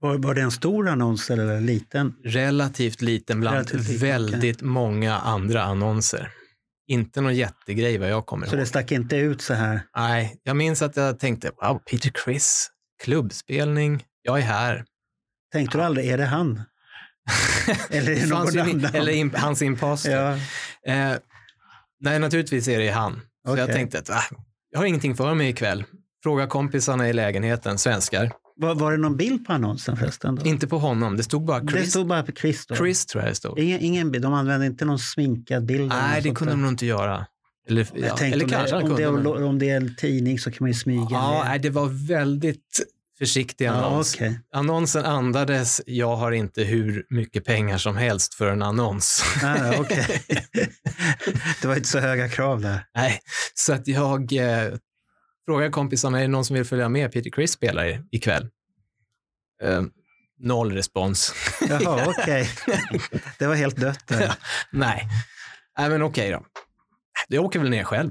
Var, 0.00 0.18
var 0.18 0.34
det 0.34 0.40
en 0.40 0.50
stor 0.50 0.88
annons 0.88 1.30
eller 1.30 1.46
en 1.46 1.66
liten? 1.66 2.14
relativt 2.24 3.02
liten 3.02 3.40
bland 3.40 3.54
Relativt 3.56 3.88
liten, 3.88 4.08
väldigt 4.08 4.62
många 4.62 5.18
andra 5.18 5.62
annonser. 5.62 6.30
Inte 6.86 7.20
någon 7.20 7.34
jättegrej 7.34 7.98
vad 7.98 8.08
jag 8.10 8.26
kommer 8.26 8.46
Så 8.46 8.52
ihåg. 8.52 8.62
det 8.62 8.66
stack 8.66 8.92
inte 8.92 9.16
ut 9.16 9.42
så 9.42 9.54
här? 9.54 9.80
Nej, 9.96 10.40
jag 10.42 10.56
minns 10.56 10.82
att 10.82 10.96
jag 10.96 11.18
tänkte, 11.18 11.50
wow, 11.62 11.78
Peter 11.90 12.10
Criss, 12.14 12.70
klubbspelning, 13.02 14.04
jag 14.22 14.38
är 14.38 14.42
här. 14.42 14.84
Tänkte 15.52 15.78
du 15.78 15.82
aldrig, 15.84 16.08
är 16.08 16.18
det 16.18 16.24
han? 16.26 16.62
Eller 17.90 18.10
är 18.10 18.14
det 18.14 18.20
Det 18.20 18.26
någon 18.26 18.58
annan? 18.58 18.94
Eller 18.94 19.12
in, 19.12 19.34
hans 19.36 19.62
imposter. 19.62 20.10
Ja, 20.16 20.38
Eh, 20.86 21.16
nej, 22.00 22.18
naturligtvis 22.18 22.68
är 22.68 22.78
det 22.78 22.90
han. 22.90 23.12
Så 23.46 23.56
jag 23.56 23.64
Okej. 23.64 23.74
tänkte 23.74 23.98
att 23.98 24.10
ah, 24.10 24.22
jag 24.70 24.78
har 24.78 24.86
ingenting 24.86 25.14
för 25.16 25.34
mig 25.34 25.48
ikväll. 25.48 25.84
Fråga 26.22 26.46
kompisarna 26.46 27.08
i 27.08 27.12
lägenheten, 27.12 27.78
svenskar. 27.78 28.32
var, 28.56 28.74
var 28.74 28.92
det 28.92 28.98
någon 28.98 29.16
bild 29.16 29.46
på 29.46 29.52
annonsen 29.52 29.96
förresten? 29.96 30.34
Då? 30.34 30.46
Inte 30.46 30.66
på 30.66 30.78
honom, 30.78 31.16
det 31.16 31.22
stod 31.22 31.44
bara 31.44 31.60
Det 31.60 31.72
Chris. 31.72 31.90
stod 31.90 32.06
bara 32.06 32.22
på 32.22 32.32
Chris 32.32 32.66
då? 32.66 32.74
Chris 32.76 33.06
tror 33.06 33.24
jag 33.24 33.30
det 33.32 33.34
stod. 33.36 33.58
Ingen, 33.58 33.80
ingen 33.80 34.10
bild, 34.10 34.24
de 34.24 34.34
använde 34.34 34.66
inte 34.66 34.84
någon 34.84 34.98
sminkad 34.98 35.66
bild? 35.66 35.88
Nej, 35.88 36.22
det 36.22 36.30
kunde 36.30 36.44
där? 36.52 36.56
de 36.56 36.62
nog 36.62 36.72
inte 36.72 36.86
göra. 36.86 37.26
Eller, 37.68 37.88
Jag 37.94 38.08
ja, 38.20 38.24
eller 38.26 38.44
om, 38.44 38.50
kanske 38.50 38.76
det, 38.76 39.06
om, 39.06 39.22
det, 39.22 39.28
om 39.30 39.58
det 39.58 39.70
är 39.70 39.76
en 39.76 39.96
tidning 39.96 40.38
så 40.38 40.50
kan 40.50 40.56
man 40.60 40.68
ju 40.70 40.74
smyga 40.74 41.06
Ja, 41.10 41.42
nej, 41.44 41.58
det 41.58 41.70
var 41.70 42.06
väldigt 42.08 42.80
försiktig 43.22 43.64
Ja, 43.64 43.72
annons. 43.72 44.14
okej. 44.14 44.40
Annonsen 44.52 45.04
andades, 45.04 45.80
jag 45.86 46.16
har 46.16 46.32
inte 46.32 46.62
hur 46.62 47.06
mycket 47.10 47.44
pengar 47.44 47.78
som 47.78 47.96
helst 47.96 48.34
för 48.34 48.46
en 48.46 48.62
annons. 48.62 49.24
Ah, 49.44 49.78
okej. 49.78 50.22
det 51.62 51.68
var 51.68 51.76
inte 51.76 51.88
så 51.88 51.98
höga 51.98 52.28
krav 52.28 52.60
där. 52.60 52.86
Nej, 52.94 53.20
så 53.54 53.72
att 53.72 53.86
jag 53.88 54.32
eh, 54.32 54.74
frågar 55.46 55.70
kompisarna, 55.70 56.18
är 56.18 56.22
det 56.22 56.28
någon 56.28 56.44
som 56.44 56.56
vill 56.56 56.64
följa 56.64 56.88
med? 56.88 57.12
Peter 57.12 57.30
Chris 57.30 57.52
spelar 57.52 58.04
ikväll. 58.10 58.48
Eh, 59.62 59.82
noll 60.38 60.72
respons. 60.72 61.34
Jaha, 61.68 62.04
okej. 62.18 62.48
Det 63.38 63.46
var 63.46 63.54
helt 63.54 63.76
dött 63.76 64.06
där. 64.06 64.34
Nej, 64.72 65.08
Nej 65.78 65.88
men 65.90 66.02
okej 66.02 66.30
då. 66.30 66.46
Jag 67.28 67.44
åker 67.44 67.58
väl 67.58 67.70
ner 67.70 67.84
själv. 67.84 68.10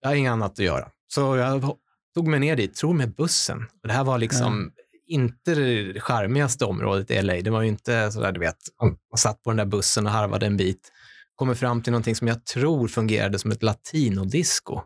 Jag 0.00 0.08
har 0.08 0.14
inget 0.14 0.32
annat 0.32 0.52
att 0.52 0.58
göra. 0.58 0.88
Så 1.08 1.36
jag 1.36 1.78
tog 2.14 2.28
mig 2.28 2.40
ner 2.40 2.56
dit, 2.56 2.74
tror 2.74 2.94
med 2.94 3.14
bussen. 3.14 3.58
Och 3.82 3.88
det 3.88 3.94
här 3.94 4.04
var 4.04 4.18
liksom 4.18 4.72
inte 5.06 5.54
det 5.54 6.00
charmigaste 6.00 6.64
området 6.64 7.10
i 7.10 7.22
LA. 7.22 7.34
Det 7.34 7.50
var 7.50 7.62
ju 7.62 7.68
inte 7.68 8.12
sådär, 8.12 8.32
du 8.32 8.40
vet, 8.40 8.56
man 8.82 9.18
satt 9.18 9.42
på 9.42 9.50
den 9.50 9.56
där 9.56 9.64
bussen 9.64 10.06
och 10.06 10.12
harvade 10.12 10.46
en 10.46 10.56
bit. 10.56 10.92
Kommer 11.36 11.54
fram 11.54 11.82
till 11.82 11.92
någonting 11.92 12.16
som 12.16 12.28
jag 12.28 12.44
tror 12.46 12.88
fungerade 12.88 13.38
som 13.38 13.50
ett 13.50 13.62
latinodisco 13.62 14.80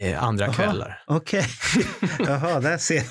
eh, 0.00 0.22
andra 0.24 0.44
Jaha. 0.44 0.54
kvällar. 0.54 1.02
Okej. 1.06 1.46
Jaha, 2.18 2.60
där 2.60 2.78
ser 2.78 3.02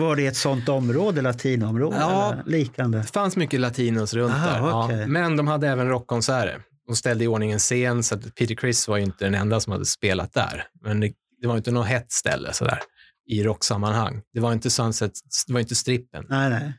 Var 0.00 0.16
det 0.16 0.26
ett 0.26 0.36
sånt 0.36 0.68
område, 0.68 1.22
latinområde? 1.22 1.96
Ja. 2.00 2.32
eller 2.32 2.44
liknande? 2.44 2.98
Det 2.98 3.04
fanns 3.12 3.36
mycket 3.36 3.60
latinos 3.60 4.14
runt 4.14 4.34
Aha, 4.34 4.46
där. 4.46 4.58
Ja. 4.58 4.84
okej. 4.84 5.06
Men 5.06 5.36
de 5.36 5.48
hade 5.48 5.68
även 5.68 5.88
rockkonserter. 5.88 6.62
De 6.86 6.96
ställde 6.96 7.24
i 7.24 7.26
ordning 7.26 7.52
en 7.52 7.58
scen, 7.58 8.02
så 8.02 8.14
att 8.14 8.34
Peter 8.34 8.54
Criss 8.54 8.88
var 8.88 8.96
ju 8.96 9.02
inte 9.02 9.24
den 9.24 9.34
enda 9.34 9.60
som 9.60 9.72
hade 9.72 9.86
spelat 9.86 10.32
där. 10.32 10.64
Men 10.84 11.00
det, 11.00 11.12
det 11.42 11.48
var 11.48 11.56
inte 11.56 11.70
något 11.70 11.86
hett 11.86 12.12
ställe 12.12 12.52
sådär 12.52 12.78
i 13.26 13.42
rocksammanhang. 13.42 14.22
Det 14.34 14.40
var 14.40 14.52
inte 14.52 14.70
Sunset, 14.70 15.12
det 15.46 15.52
var 15.52 15.60
inte 15.60 15.74
strippen. 15.74 16.26
Nej, 16.28 16.50
nej. 16.50 16.72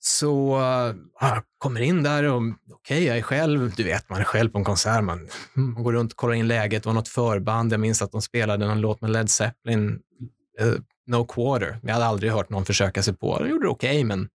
Så 0.00 0.56
uh, 0.56 0.96
jag 1.20 1.42
kommer 1.58 1.80
in 1.80 2.02
där 2.02 2.24
och 2.24 2.42
okej, 2.72 3.04
jag 3.04 3.18
är 3.18 3.22
själv. 3.22 3.74
Du 3.76 3.82
vet, 3.82 4.10
man 4.10 4.20
är 4.20 4.24
själv 4.24 4.50
på 4.50 4.58
en 4.58 4.64
konsert. 4.64 5.04
Man, 5.04 5.28
man 5.54 5.74
går 5.84 5.92
runt 5.92 6.12
och 6.12 6.16
kollar 6.16 6.34
in 6.34 6.48
läget. 6.48 6.82
Det 6.82 6.88
var 6.88 6.94
något 6.94 7.08
förband. 7.08 7.72
Jag 7.72 7.80
minns 7.80 8.02
att 8.02 8.12
de 8.12 8.22
spelade 8.22 8.66
en 8.66 8.80
låt 8.80 9.00
med 9.00 9.10
Led 9.10 9.30
Zeppelin, 9.30 10.00
eh, 10.58 10.74
No 11.06 11.24
Quarter. 11.24 11.80
Jag 11.82 11.92
hade 11.92 12.06
aldrig 12.06 12.32
hört 12.32 12.50
någon 12.50 12.64
försöka 12.64 13.02
sig 13.02 13.16
på. 13.16 13.38
De 13.38 13.48
gjorde 13.48 13.64
det 13.64 13.70
okej, 13.70 14.04
men 14.04 14.28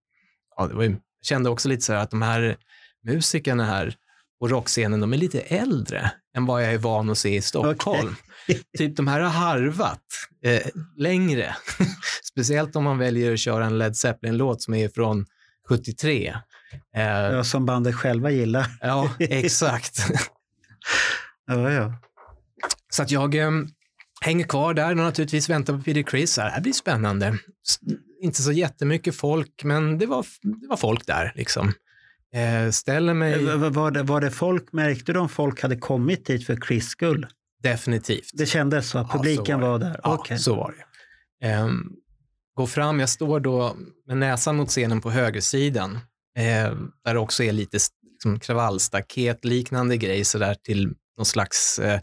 ja, 0.58 0.68
det 0.68 0.74
var 0.74 0.84
ju, 0.84 0.90
jag 0.90 1.00
kände 1.24 1.50
också 1.50 1.70
lite 1.70 1.82
så 1.82 1.94
här 1.94 2.00
att 2.00 2.12
de 2.12 2.22
här 2.22 2.58
musikerna 3.04 3.66
här 3.66 3.96
på 4.40 4.48
rockscenen, 4.48 5.00
de 5.00 5.14
är 5.14 5.18
lite 5.18 5.40
äldre 5.40 6.12
än 6.38 6.46
vad 6.46 6.64
jag 6.64 6.74
är 6.74 6.78
van 6.78 7.10
att 7.10 7.18
se 7.18 7.36
i 7.36 7.42
Stockholm. 7.42 8.16
typ 8.78 8.96
de 8.96 9.08
här 9.08 9.20
har 9.20 9.30
harvat 9.30 10.02
eh, 10.46 10.62
längre. 10.98 11.56
Speciellt 12.32 12.76
om 12.76 12.84
man 12.84 12.98
väljer 12.98 13.34
att 13.34 13.40
köra 13.40 13.66
en 13.66 13.78
Led 13.78 13.98
Zeppelin-låt 13.98 14.62
som 14.62 14.74
är 14.74 14.90
från 14.90 15.26
73. 15.70 16.36
Eh, 16.96 17.02
Ja, 17.04 17.44
som 17.44 17.66
bandet 17.66 17.96
själva 17.96 18.32
gillar. 18.32 18.66
ja, 18.82 19.12
exakt. 19.20 19.98
Ja, 21.48 21.72
ja. 21.72 21.94
Så 22.90 23.04
att 23.04 23.12
jag 23.12 23.36
eh, 23.36 23.52
hänger 24.22 24.46
kvar 24.46 24.74
där 24.74 24.92
och 24.92 24.98
naturligtvis 24.98 25.50
väntar 25.50 25.78
på 25.78 25.84
Peter 25.84 26.04
Chris. 26.04 26.36
Det 26.36 26.42
här 26.42 26.62
blir 26.62 26.74
spännande. 26.74 27.38
Inte 28.22 28.42
så 28.42 28.52
jättemycket 28.52 29.16
folk, 29.16 29.64
men 29.64 29.98
det 29.98 30.06
var, 30.06 30.26
det 30.62 30.68
var 30.68 30.78
folk 30.78 31.08
där. 31.08 31.32
Liksom. 31.36 31.74
Eh, 32.36 32.72
ställer 32.72 33.14
mig 33.14 33.34
Eh, 33.34 33.56
Var 33.56 33.92
det, 33.92 34.04
var 34.04 34.22
det 34.22 34.32
folk, 34.32 34.74
märkte 34.74 35.14
du 35.14 35.20
om 35.20 35.30
folk 35.30 35.62
hade 35.62 35.76
kommit 35.78 36.26
dit 36.26 36.46
för 36.46 36.56
Chris 36.68 36.88
skull? 36.90 37.28
Definitivt. 37.64 38.30
Det 38.34 38.46
kändes 38.46 38.90
så, 38.90 39.04
så 39.04 39.18
publiken 39.18 39.60
var 39.62 39.70
var, 39.70 39.80
det. 39.80 39.86
där? 39.86 40.00
Ja, 40.04 40.14
Okej. 40.14 40.40
så 40.40 40.56
var 40.56 40.74
det. 40.78 41.48
Ehm, 41.48 41.92
går 42.56 42.68
fram, 42.68 43.00
jag 43.00 43.10
står 43.10 43.40
då 43.40 43.76
med 44.08 44.18
näsan 44.18 44.56
mot 44.56 44.70
scenen 44.70 45.02
på 45.02 45.12
högersidan, 45.12 45.96
eh, 46.38 46.74
där 47.06 47.14
det 47.14 47.20
också 47.20 47.44
är 47.44 47.52
lite 47.52 47.78
liksom, 48.12 48.40
kravallstaket 48.40 49.46
liknande 49.46 49.98
grej 49.98 50.26
så 50.26 50.38
där 50.38 50.54
till 50.54 50.94
någon 51.18 51.26
slags 51.26 51.80
eh, 51.80 52.00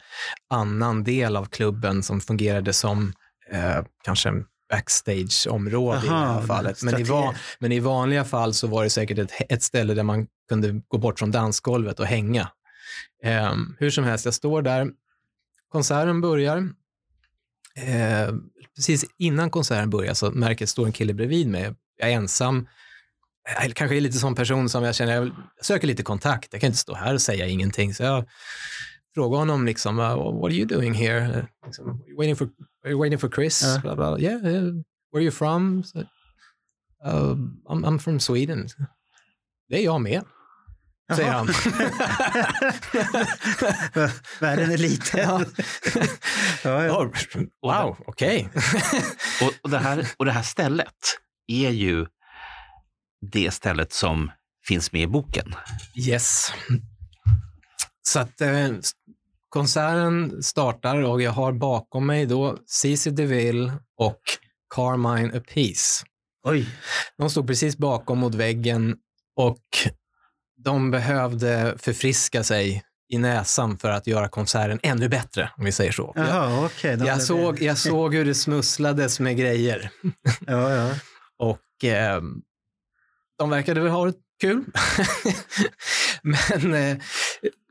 annan 0.50 1.04
del 1.04 1.36
av 1.36 1.44
klubben 1.44 2.02
som 2.02 2.20
fungerade 2.20 2.72
som 2.72 3.12
eh, 3.50 3.84
kanske 4.04 4.32
backstageområde 4.70 6.06
i 6.06 6.08
det 6.08 6.14
här 6.14 6.42
fallet. 6.42 6.82
Men 6.82 7.00
i, 7.00 7.02
va- 7.02 7.34
men 7.58 7.72
i 7.72 7.80
vanliga 7.80 8.24
fall 8.24 8.54
så 8.54 8.66
var 8.66 8.84
det 8.84 8.90
säkert 8.90 9.18
ett, 9.18 9.32
ett 9.48 9.62
ställe 9.62 9.94
där 9.94 10.02
man 10.02 10.26
kunde 10.48 10.82
gå 10.88 10.98
bort 10.98 11.18
från 11.18 11.30
dansgolvet 11.30 12.00
och 12.00 12.06
hänga. 12.06 12.48
Ehm, 13.22 13.76
hur 13.78 13.90
som 13.90 14.04
helst, 14.04 14.24
jag 14.24 14.34
står 14.34 14.62
där. 14.62 14.86
Konserten 15.68 16.20
börjar. 16.20 16.56
Eh, 17.76 18.34
precis 18.76 19.04
innan 19.18 19.50
konserten 19.50 19.90
börjar 19.90 20.14
så 20.14 20.30
märker 20.30 20.46
jag 20.46 20.52
att 20.52 20.58
det 20.58 20.66
står 20.66 20.86
en 20.86 20.92
kille 20.92 21.14
bredvid 21.14 21.48
mig. 21.48 21.74
Jag 21.96 22.10
är 22.10 22.14
ensam. 22.14 22.68
Jag 23.62 23.74
kanske 23.74 23.96
är 23.96 24.00
lite 24.00 24.18
sån 24.18 24.34
person 24.34 24.68
som 24.68 24.84
jag 24.84 24.94
känner, 24.94 25.12
jag 25.14 25.32
söker 25.62 25.86
lite 25.86 26.02
kontakt. 26.02 26.48
Jag 26.52 26.60
kan 26.60 26.66
inte 26.66 26.78
stå 26.78 26.94
här 26.94 27.14
och 27.14 27.22
säga 27.22 27.46
ingenting. 27.46 27.94
Så 27.94 28.02
jag 28.02 28.28
frågar 29.14 29.38
honom 29.38 29.66
liksom, 29.66 29.98
uh, 29.98 30.14
what 30.40 30.44
are 30.44 30.54
you 30.54 30.66
doing 30.66 30.94
here? 30.94 31.38
Uh, 31.38 31.44
Liksom, 31.66 32.04
waiting 32.16 32.36
for, 32.36 32.48
are 32.84 32.90
you 32.90 32.98
waiting 32.98 33.18
for 33.18 33.30
Chris? 33.30 33.62
Ja. 33.62 33.80
Bla, 33.80 33.96
bla. 33.96 34.18
Yeah, 34.18 34.46
yeah. 34.46 34.62
Where 35.12 35.18
are 35.18 35.22
you 35.22 35.30
from? 35.30 35.84
Så, 35.84 35.98
uh, 35.98 36.04
I'm, 37.68 37.84
I'm 37.84 37.98
from 37.98 38.20
Sweden. 38.20 38.68
Det 39.68 39.78
är 39.78 39.84
jag 39.84 40.00
med, 40.00 40.22
säger 41.16 41.32
han. 41.32 41.46
Världen 44.40 44.70
är 44.70 44.78
liten. 44.78 45.20
Ja. 45.20 45.44
Ja, 46.64 46.84
ja. 46.84 46.98
Oh, 46.98 47.10
wow, 47.62 47.96
okej. 48.06 48.48
Och, 49.42 49.52
och, 49.62 49.70
det 49.70 49.78
här, 49.78 50.08
och 50.16 50.24
det 50.24 50.32
här 50.32 50.42
stället 50.42 50.94
är 51.46 51.70
ju 51.70 52.06
det 53.32 53.50
stället 53.50 53.92
som 53.92 54.30
finns 54.66 54.92
med 54.92 55.02
i 55.02 55.06
boken. 55.06 55.54
Yes. 55.94 56.52
Så 58.02 58.20
att 58.20 58.40
eh, 58.40 58.68
konserten 59.48 60.42
startar 60.42 61.02
och 61.02 61.22
jag 61.22 61.30
har 61.32 61.52
bakom 61.52 62.06
mig 62.06 62.26
då 62.26 62.58
Cici 62.66 63.10
DeVille 63.10 63.72
och 63.96 64.20
Carmine 64.74 65.36
Appice. 65.36 66.04
Oj, 66.44 66.66
De 67.18 67.30
stod 67.30 67.46
precis 67.46 67.76
bakom 67.76 68.18
mot 68.18 68.34
väggen 68.34 68.96
och 69.36 69.58
de 70.64 70.90
behövde 70.90 71.74
förfriska 71.78 72.44
sig 72.44 72.84
i 73.12 73.18
näsan 73.18 73.78
för 73.78 73.90
att 73.90 74.06
göra 74.06 74.28
konserten 74.28 74.80
ännu 74.82 75.08
bättre, 75.08 75.50
om 75.56 75.64
vi 75.64 75.72
säger 75.72 75.92
så. 75.92 76.12
Jag, 76.16 76.28
jaha, 76.28 76.64
okej. 76.66 76.96
Då- 76.96 77.06
jag, 77.06 77.22
såg, 77.22 77.62
jag 77.62 77.78
såg 77.78 78.14
hur 78.14 78.24
det 78.24 78.34
smusslades 78.34 79.20
med 79.20 79.36
grejer. 79.36 79.90
Ja, 80.46 80.74
ja. 80.74 80.94
Och 81.38 81.84
eh, 81.84 82.22
de 83.38 83.50
verkade 83.50 83.80
väl 83.80 83.90
ha 83.90 84.06
det 84.06 84.14
kul. 84.40 84.64
Men 86.22 86.74
eh, 86.74 86.96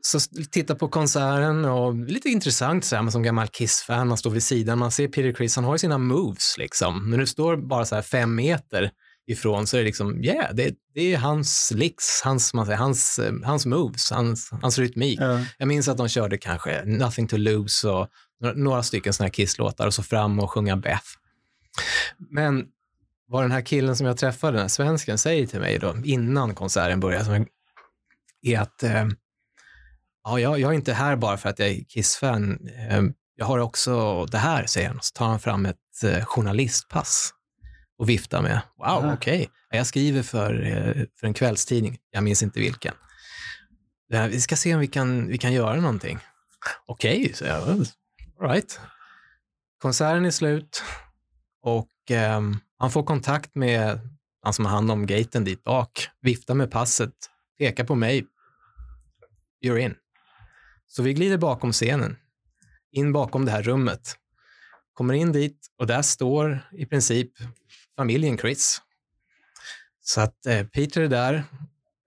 så 0.02 0.18
titta 0.50 0.74
på 0.74 0.88
konserten 0.88 1.64
och 1.64 1.94
lite 1.94 2.28
intressant 2.28 2.84
så 2.84 2.96
här, 2.96 3.02
man 3.02 3.12
som 3.12 3.22
gammal 3.22 3.48
Kiss-fan, 3.48 4.08
man 4.08 4.16
står 4.18 4.30
vid 4.30 4.42
sidan, 4.42 4.78
man 4.78 4.90
ser 4.90 5.08
Peter 5.08 5.32
Criss, 5.32 5.56
han 5.56 5.64
har 5.64 5.74
ju 5.74 5.78
sina 5.78 5.98
moves 5.98 6.58
liksom. 6.58 7.10
Men 7.10 7.18
du 7.18 7.26
står 7.26 7.56
bara 7.56 7.84
så 7.84 7.94
här 7.94 8.02
fem 8.02 8.34
meter 8.34 8.90
ifrån 9.28 9.66
så 9.66 9.76
är 9.76 9.80
det 9.80 9.84
liksom, 9.86 10.24
yeah, 10.24 10.54
det, 10.54 10.74
det 10.94 11.14
är 11.14 11.18
hans 11.18 11.72
licks, 11.74 12.20
hans, 12.24 12.54
man 12.54 12.66
säger, 12.66 12.78
hans, 12.78 13.20
hans 13.44 13.66
moves, 13.66 14.10
hans, 14.10 14.50
hans 14.62 14.78
rytmik. 14.78 15.20
ja. 15.20 15.44
Jag 15.58 15.68
minns 15.68 15.88
att 15.88 15.96
de 15.96 16.08
körde 16.08 16.38
kanske 16.38 16.84
Nothing 16.84 17.26
to 17.28 17.36
lose 17.36 17.88
och 17.88 18.08
några- 18.40 18.54
några 18.54 18.82
stycken 18.82 19.12
såna 19.12 19.24
här 19.26 19.32
Kiss-låtar 19.32 19.86
och 19.86 19.94
så 19.94 20.02
fram 20.02 20.38
och 20.40 20.50
sjunga 20.50 20.76
Beth. 20.76 21.06
Men 22.30 22.64
vad 23.28 23.44
den 23.44 23.52
här 23.52 23.60
killen 23.60 23.96
som 23.96 24.06
jag 24.06 24.16
träffade, 24.16 24.52
den 24.52 24.60
här 24.60 24.68
svensken, 24.68 25.18
säger 25.18 25.46
till 25.46 25.60
mig 25.60 25.78
då 25.78 25.94
innan 26.04 26.54
konserten 26.54 27.00
börjar, 27.00 27.46
är- 28.42 28.58
att 28.60 28.82
eh, 28.82 29.06
ja, 30.24 30.40
jag, 30.40 30.60
jag 30.60 30.70
är 30.70 30.74
inte 30.74 30.92
här 30.92 31.16
bara 31.16 31.36
för 31.36 31.48
att 31.48 31.58
jag 31.58 31.68
är 31.68 31.84
Kiss-fan. 31.84 32.68
Eh, 32.90 33.02
jag 33.36 33.46
har 33.46 33.58
också 33.58 34.24
det 34.26 34.38
här, 34.38 34.66
säger 34.66 34.88
han. 34.88 34.98
Så 35.02 35.12
tar 35.12 35.26
han 35.26 35.40
fram 35.40 35.66
ett 35.66 35.76
eh, 36.04 36.24
journalistpass 36.24 37.30
och 37.98 38.08
viftar 38.08 38.42
med. 38.42 38.60
Wow, 38.76 38.86
Aha. 38.86 39.12
okej. 39.14 39.50
Jag 39.70 39.86
skriver 39.86 40.22
för, 40.22 40.62
eh, 40.66 41.04
för 41.20 41.26
en 41.26 41.34
kvällstidning. 41.34 41.98
Jag 42.10 42.24
minns 42.24 42.42
inte 42.42 42.60
vilken. 42.60 42.94
Eh, 44.12 44.26
Vi 44.26 44.40
ska 44.40 44.56
se 44.56 44.74
om 44.74 44.80
vi 44.80 44.86
kan, 44.86 45.28
vi 45.28 45.38
kan 45.38 45.52
göra 45.52 45.76
någonting. 45.80 46.18
Okej, 46.86 47.32
så 47.34 47.44
jag. 47.44 47.62
All 47.68 48.48
right. 48.50 48.80
Konserten 49.78 50.24
är 50.24 50.30
slut 50.30 50.82
och 51.62 51.90
ehm, 52.10 52.56
han 52.78 52.90
får 52.90 53.02
kontakt 53.02 53.54
med 53.54 54.00
han 54.42 54.52
som 54.52 54.64
har 54.64 54.72
hand 54.72 54.90
om 54.90 55.06
gaten 55.06 55.44
dit 55.44 55.64
bak, 55.64 56.08
viftar 56.20 56.54
med 56.54 56.70
passet, 56.70 57.12
pekar 57.58 57.84
på 57.84 57.94
mig. 57.94 58.26
You're 59.64 59.78
in. 59.78 59.94
Så 60.86 61.02
vi 61.02 61.12
glider 61.12 61.38
bakom 61.38 61.72
scenen, 61.72 62.16
in 62.92 63.12
bakom 63.12 63.44
det 63.44 63.50
här 63.50 63.62
rummet. 63.62 64.16
Kommer 64.92 65.14
in 65.14 65.32
dit 65.32 65.66
och 65.78 65.86
där 65.86 66.02
står 66.02 66.68
i 66.72 66.86
princip 66.86 67.32
familjen 67.98 68.38
Chris. 68.38 68.80
Så 70.04 70.20
att 70.20 70.46
eh, 70.46 70.66
Peter 70.66 71.00
är 71.00 71.08
där. 71.08 71.44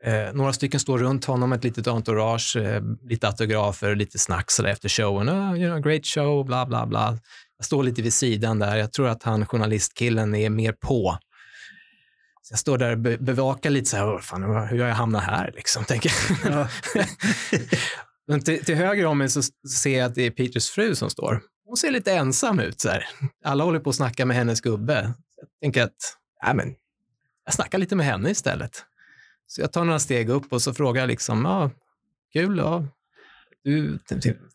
Eh, 0.03 0.33
några 0.33 0.53
stycken 0.53 0.79
står 0.79 0.97
runt 0.97 1.25
honom, 1.25 1.53
ett 1.53 1.63
litet 1.63 1.87
entourage, 1.87 2.55
eh, 2.55 2.81
lite 3.09 3.27
autografer, 3.27 3.95
lite 3.95 4.19
snack 4.19 4.51
efter 4.65 4.89
showen. 4.89 5.29
Oh, 5.29 5.59
you 5.59 5.69
know, 5.69 5.79
great 5.79 6.05
show, 6.05 6.45
bla 6.45 6.65
bla 6.65 6.85
bla. 6.85 7.17
Jag 7.57 7.65
står 7.65 7.83
lite 7.83 8.01
vid 8.01 8.13
sidan 8.13 8.59
där. 8.59 8.75
Jag 8.75 8.93
tror 8.93 9.07
att 9.07 9.23
han 9.23 9.45
journalistkillen 9.45 10.35
är 10.35 10.49
mer 10.49 10.71
på. 10.71 11.17
Så 12.41 12.53
jag 12.53 12.59
står 12.59 12.77
där 12.77 12.91
och 12.91 12.97
be 12.97 13.17
bevakar 13.17 13.69
lite 13.69 13.89
så 13.89 13.97
här, 13.97 14.19
fan, 14.19 14.43
hur 14.43 14.79
har 14.79 14.87
jag 14.87 14.95
hamnat 14.95 15.23
här 15.23 15.51
liksom, 15.55 15.83
tänker 15.83 16.11
jag. 16.45 16.67
Men 18.27 18.41
till, 18.41 18.65
till, 18.65 18.75
höger 18.75 19.05
om 19.05 19.17
mig 19.17 19.29
så 19.29 19.41
ser 19.81 19.97
jag 19.97 20.05
att 20.05 20.15
det 20.15 20.23
är 20.23 20.31
Peters 20.31 20.69
fru 20.69 20.95
som 20.95 21.09
står. 21.09 21.41
Hon 21.65 21.77
ser 21.77 21.91
lite 21.91 22.13
ensam 22.13 22.59
ut. 22.59 22.81
Så 22.81 22.89
här. 22.89 23.05
Alla 23.45 23.63
håller 23.63 23.79
på 23.79 23.89
att 23.89 23.95
snacka 23.95 24.25
med 24.25 24.37
hennes 24.37 24.61
gubbe. 24.61 25.13
Jag 25.41 25.49
tänker 25.61 25.83
att, 25.83 26.17
nej 26.45 26.55
men, 26.55 26.75
jag 27.45 27.53
snackar 27.53 27.77
lite 27.77 27.95
med 27.95 28.05
henne 28.05 28.29
istället. 28.29 28.85
Så 29.47 29.61
jag 29.61 29.73
tar 29.73 29.85
några 29.85 29.99
steg 29.99 30.29
upp 30.29 30.53
och 30.53 30.61
så 30.61 30.73
frågar 30.73 31.01
jag 31.01 31.07
liksom, 31.07 31.45
ja, 31.45 31.71
kul, 32.33 32.57
ja. 32.57 32.87
Du, 33.63 33.99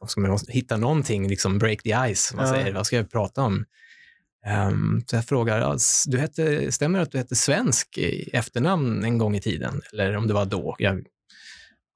ska 0.07 0.20
man 0.20 0.39
hitta 0.49 0.76
någonting, 0.76 1.28
liksom 1.28 1.59
break 1.59 1.82
the 1.82 2.14
ice, 2.14 2.34
ja. 2.37 2.47
säger. 2.47 2.72
Vad 2.72 2.87
ska 2.87 2.97
jag 2.97 3.11
prata 3.11 3.43
om? 3.43 3.64
Um, 4.68 5.05
så 5.07 5.16
jag 5.16 5.24
frågar, 5.24 5.59
ja, 5.59 5.76
du 6.07 6.18
hette, 6.18 6.72
stämmer 6.72 6.99
det 6.99 7.03
att 7.03 7.12
du 7.12 7.18
hette 7.18 7.37
Svensk 7.37 7.99
i 7.99 8.30
efternamn 8.32 9.05
en 9.05 9.18
gång 9.18 9.37
i 9.37 9.41
tiden? 9.41 9.82
Eller 9.93 10.16
om 10.16 10.26
det 10.26 10.34
var 10.34 10.45
då? 10.45 10.76
Jag, 10.78 11.07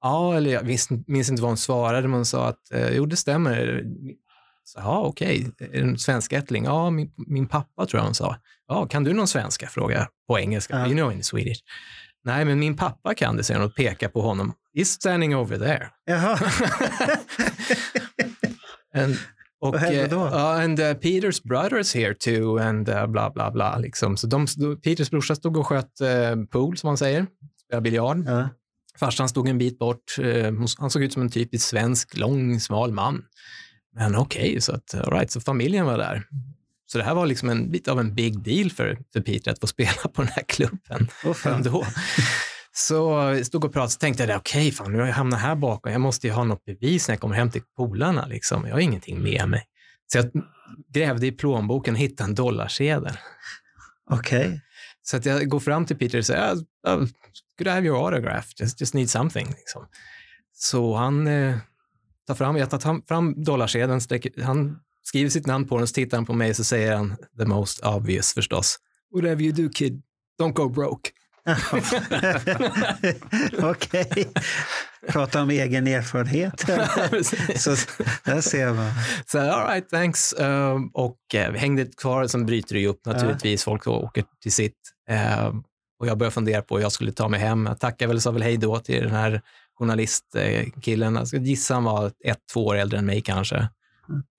ja, 0.01 0.37
eller 0.37 0.51
jag 0.51 0.63
visst, 0.63 0.89
minns 1.07 1.29
inte 1.29 1.41
vad 1.41 1.49
hon 1.49 1.57
svarade, 1.57 2.07
men 2.07 2.15
hon 2.17 2.25
sa 2.25 2.47
att 2.47 2.71
eh, 2.71 2.89
jo, 2.89 3.05
det 3.05 3.15
stämmer. 3.15 3.83
Ja, 4.75 5.01
okej. 5.01 5.47
Okay. 5.47 5.81
En 5.81 5.97
svenskättling? 5.97 6.63
Ja, 6.63 6.89
min, 6.89 7.13
min 7.27 7.47
pappa 7.47 7.85
tror 7.85 7.99
jag 7.99 8.05
hon 8.05 8.15
sa. 8.15 8.35
Ja, 8.71 8.85
kan 8.85 9.03
du 9.03 9.13
någon 9.13 9.27
svenska? 9.27 9.67
frågar 9.67 10.07
på 10.27 10.39
engelska. 10.39 10.79
Ja. 10.79 10.87
You 10.87 10.95
know 10.95 11.11
in 11.11 11.23
Swedish. 11.23 11.61
Nej, 12.23 12.45
men 12.45 12.59
min 12.59 12.77
pappa 12.77 13.13
kan 13.13 13.37
det, 13.37 13.43
säger 13.43 13.59
hon 13.59 13.69
och 13.69 13.75
pekar 13.75 14.07
på 14.07 14.21
honom. 14.21 14.53
He's 14.77 14.83
standing 14.83 15.35
over 15.35 15.57
there. 15.57 15.89
Jaha. 16.05 16.39
and, 19.03 19.15
och, 19.61 19.71
Vad 19.71 19.81
hände 19.81 20.07
då? 20.07 20.25
Uh, 20.25 20.35
and 20.35 20.79
uh, 20.79 20.93
Peters 20.93 21.43
brothers 21.43 21.95
here 21.95 22.13
too, 22.13 22.57
and 22.59 22.89
uh, 22.89 23.07
bla 23.07 23.29
bla 23.29 23.51
bla. 23.51 23.77
Liksom. 23.77 24.17
Så 24.17 24.27
de, 24.27 24.47
Peters 24.83 25.09
brorsa 25.09 25.35
stod 25.35 25.57
och 25.57 25.67
sköt 25.67 26.01
uh, 26.01 26.45
pool, 26.45 26.77
som 26.77 26.87
man 26.87 26.97
säger, 26.97 27.27
spelade 27.65 27.83
biljard. 27.83 28.23
Ja. 28.27 28.49
Farsan 28.99 29.29
stod 29.29 29.47
en 29.47 29.57
bit 29.57 29.79
bort. 29.79 30.17
Uh, 30.19 30.67
han 30.77 30.89
såg 30.89 31.03
ut 31.03 31.13
som 31.13 31.21
en 31.21 31.29
typisk 31.29 31.67
svensk, 31.67 32.17
lång, 32.17 32.59
smal 32.59 32.91
man. 32.91 33.23
Men 33.95 34.15
okej, 34.15 34.49
okay, 34.49 34.61
så, 34.61 34.75
att, 34.75 34.95
all 34.95 35.13
right, 35.13 35.31
så 35.31 35.41
familjen 35.41 35.85
var 35.85 35.97
där. 35.97 36.23
Så 36.91 36.97
det 36.97 37.03
här 37.03 37.15
var 37.15 37.25
liksom 37.25 37.49
en, 37.49 37.63
lite 37.63 37.91
av 37.91 37.99
en 37.99 38.15
big 38.15 38.43
deal 38.43 38.71
för, 38.71 38.97
för 39.13 39.21
Peter 39.21 39.51
att 39.51 39.59
få 39.59 39.67
spela 39.75 40.07
på 40.13 40.21
den 40.21 40.27
här 40.27 40.43
klubben 40.43 41.07
oh, 41.23 41.47
ändå. 41.47 41.85
Så 42.73 43.39
stod 43.43 43.65
och 43.65 43.73
pratade 43.73 43.93
och 43.93 43.99
tänkte 43.99 44.23
jag, 44.23 44.37
okej, 44.37 44.61
okay, 44.61 44.71
fan, 44.71 44.91
nu 44.91 44.99
har 44.99 45.07
jag 45.07 45.13
hamnat 45.13 45.39
här 45.39 45.55
bakom. 45.55 45.91
Jag 45.91 46.01
måste 46.01 46.27
ju 46.27 46.33
ha 46.33 46.43
något 46.43 46.65
bevis 46.65 47.07
när 47.07 47.15
jag 47.15 47.21
kommer 47.21 47.35
hem 47.35 47.51
till 47.51 47.61
polarna. 47.77 48.25
Liksom. 48.25 48.65
Jag 48.67 48.73
har 48.73 48.79
ingenting 48.79 49.23
med 49.23 49.49
mig. 49.49 49.63
Så 50.11 50.17
jag 50.17 50.31
grävde 50.93 51.27
i 51.27 51.31
plånboken 51.31 51.93
och 51.93 51.99
hittade 51.99 52.29
en 52.29 52.35
dollarsedel. 52.35 53.17
Okej. 54.09 54.47
Okay. 54.47 54.59
Så 55.01 55.17
att 55.17 55.25
jag 55.25 55.49
går 55.49 55.59
fram 55.59 55.85
till 55.85 55.97
Peter 55.97 56.17
och 56.17 56.25
säger, 56.25 56.53
uh, 56.53 57.07
could 57.57 57.67
I 57.67 57.69
have 57.69 57.87
your 57.87 58.05
autograph? 58.05 58.47
Just, 58.57 58.81
just 58.81 58.93
need 58.93 59.09
something. 59.09 59.47
Liksom. 59.47 59.87
Så 60.53 60.95
han 60.95 61.27
eh, 61.27 61.57
tar 62.27 62.35
fram, 62.35 62.57
jag 62.57 62.69
tar 62.69 63.07
fram 63.07 63.43
dollarsedeln, 63.43 64.01
han 64.43 64.79
skriver 65.11 65.29
sitt 65.29 65.47
namn 65.47 65.67
på 65.67 65.77
den, 65.77 65.87
så 65.87 65.93
tittar 65.93 66.17
han 66.17 66.25
på 66.25 66.33
mig 66.33 66.49
och 66.49 66.55
så 66.55 66.63
säger 66.63 66.95
han 66.95 67.15
the 67.37 67.45
most 67.45 67.85
obvious 67.85 68.33
förstås. 68.33 68.77
Whatever 69.15 69.41
you 69.41 69.51
do 69.51 69.69
kid, 69.69 70.01
don't 70.41 70.53
go 70.53 70.69
broke. 70.69 71.09
Okej. 73.63 74.05
Okay. 74.11 74.25
Prata 75.07 75.41
om 75.41 75.49
egen 75.49 75.87
erfarenhet. 75.87 76.59
så 77.59 77.75
där 78.23 78.41
ser 78.41 78.73
man. 78.73 78.91
Så 79.25 79.39
all 79.39 79.67
right, 79.67 79.89
thanks. 79.89 80.33
Uh, 80.39 80.77
och 80.93 81.17
uh, 81.35 81.39
hängde 81.39 81.85
kvar, 81.85 82.27
sen 82.27 82.45
bryter 82.45 82.75
det 82.75 82.81
ju 82.81 82.87
upp 82.87 83.05
naturligtvis. 83.05 83.63
Folk 83.63 83.87
åker 83.87 84.23
till 84.41 84.51
sitt. 84.51 84.77
Uh, 85.11 85.55
och 85.99 86.07
jag 86.07 86.17
började 86.17 86.33
fundera 86.33 86.61
på 86.61 86.75
hur 86.75 86.81
jag 86.81 86.91
skulle 86.91 87.11
ta 87.11 87.27
mig 87.27 87.39
hem. 87.39 87.65
Jag 87.65 87.79
tackade 87.79 88.07
väl, 88.07 88.21
sa 88.21 88.31
väl 88.31 88.43
hej 88.43 88.57
då 88.57 88.79
till 88.79 89.03
den 89.03 89.15
här 89.15 89.41
journalistkillen. 89.79 91.15
Jag 91.15 91.27
ska 91.27 91.37
gissa 91.37 91.73
han 91.73 91.83
var 91.83 92.11
ett, 92.25 92.39
två 92.53 92.65
år 92.65 92.75
äldre 92.75 92.99
än 92.99 93.05
mig 93.05 93.21
kanske. 93.21 93.69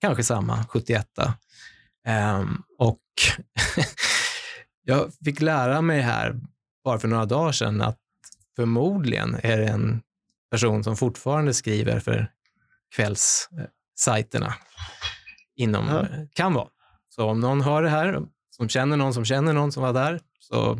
Kanske 0.01 0.23
samma, 0.23 0.65
71. 0.69 1.07
Um, 1.17 1.33
ehm, 2.07 2.63
och 2.77 3.01
jag 4.83 5.11
fick 5.25 5.41
lära 5.41 5.81
mig 5.81 6.01
här 6.01 6.39
bara 6.83 6.99
för 6.99 7.07
några 7.07 7.25
dagar 7.25 7.51
sedan 7.51 7.81
att 7.81 7.99
förmodligen 8.55 9.39
är 9.43 9.57
det 9.57 9.67
en 9.67 10.01
person 10.51 10.83
som 10.83 10.97
fortfarande 10.97 11.53
skriver 11.53 11.99
för 11.99 12.31
kvällssajterna. 12.95 14.53
Inom, 15.55 15.87
ja. 15.87 16.07
Kan 16.33 16.53
vara. 16.53 16.67
Så 17.09 17.29
om 17.29 17.39
någon 17.39 17.61
hör 17.61 17.83
det 17.83 17.89
här, 17.89 18.21
som 18.49 18.69
känner 18.69 18.97
någon 18.97 19.13
som 19.13 19.25
känner 19.25 19.53
någon 19.53 19.71
som 19.71 19.83
var 19.83 19.93
där, 19.93 20.19
så 20.39 20.79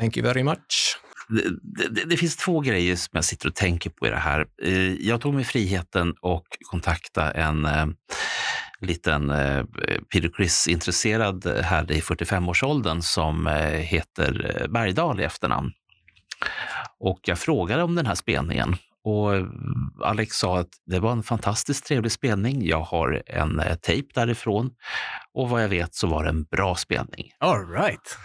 thank 0.00 0.16
you 0.16 0.26
very 0.26 0.42
much. 0.42 0.98
Det, 1.28 1.88
det, 1.90 2.04
det, 2.04 2.16
finns 2.16 2.36
två 2.36 2.60
grejer 2.60 2.96
som 2.96 3.10
jag 3.12 3.24
sitter 3.24 3.48
och 3.48 3.54
tänker 3.54 3.90
på 3.90 4.06
i 4.06 4.10
det 4.10 4.16
här. 4.16 4.46
Eh, 4.62 4.92
jag 4.92 5.20
tog 5.20 5.34
mig 5.34 5.44
friheten 5.44 6.14
och 6.20 6.46
kontakta 6.70 7.30
en 7.30 7.64
eh, 7.64 7.86
liten 8.80 9.30
eh, 9.30 9.64
Peter 10.12 10.30
Criss-intresserad 10.36 11.46
herre 11.46 11.86
eh, 11.90 11.98
i 11.98 12.00
45-årsåldern 12.00 13.02
som 13.02 13.46
heter 13.72 14.66
Bergdahl 14.70 15.20
i 15.20 15.24
efternamn. 15.24 15.72
Och 17.00 17.20
jag 17.22 17.38
frågade 17.38 17.82
om 17.82 17.94
den 17.94 18.06
här 18.06 18.14
spelningen 18.14 18.76
och 19.08 19.46
Alex 20.04 20.36
sa 20.36 20.58
att 20.58 20.68
det 20.86 21.00
var 21.00 21.12
en 21.12 21.22
fantastiskt 21.22 21.86
trevlig 21.86 22.12
spelning. 22.12 22.66
Jag 22.66 22.80
har 22.80 23.22
en 23.26 23.60
eh, 23.60 23.74
tejp 23.74 24.08
därifrån 24.14 24.70
och 25.34 25.48
vad 25.48 25.62
jag 25.62 25.68
vet 25.68 25.94
så 25.94 26.06
var 26.06 26.24
det 26.24 26.30
en 26.30 26.44
bra 26.44 26.74
spelning. 26.74 27.32
All 27.38 27.68
right. 27.68 28.18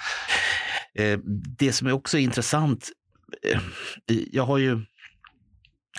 Eh, 0.96 1.20
det 1.58 1.74
som 1.74 1.88
är 1.88 1.92
också 1.92 2.18
intressant, 2.18 2.90
eh, 3.52 3.62
jag 4.08 4.46
har 4.46 4.58
ju 4.58 4.82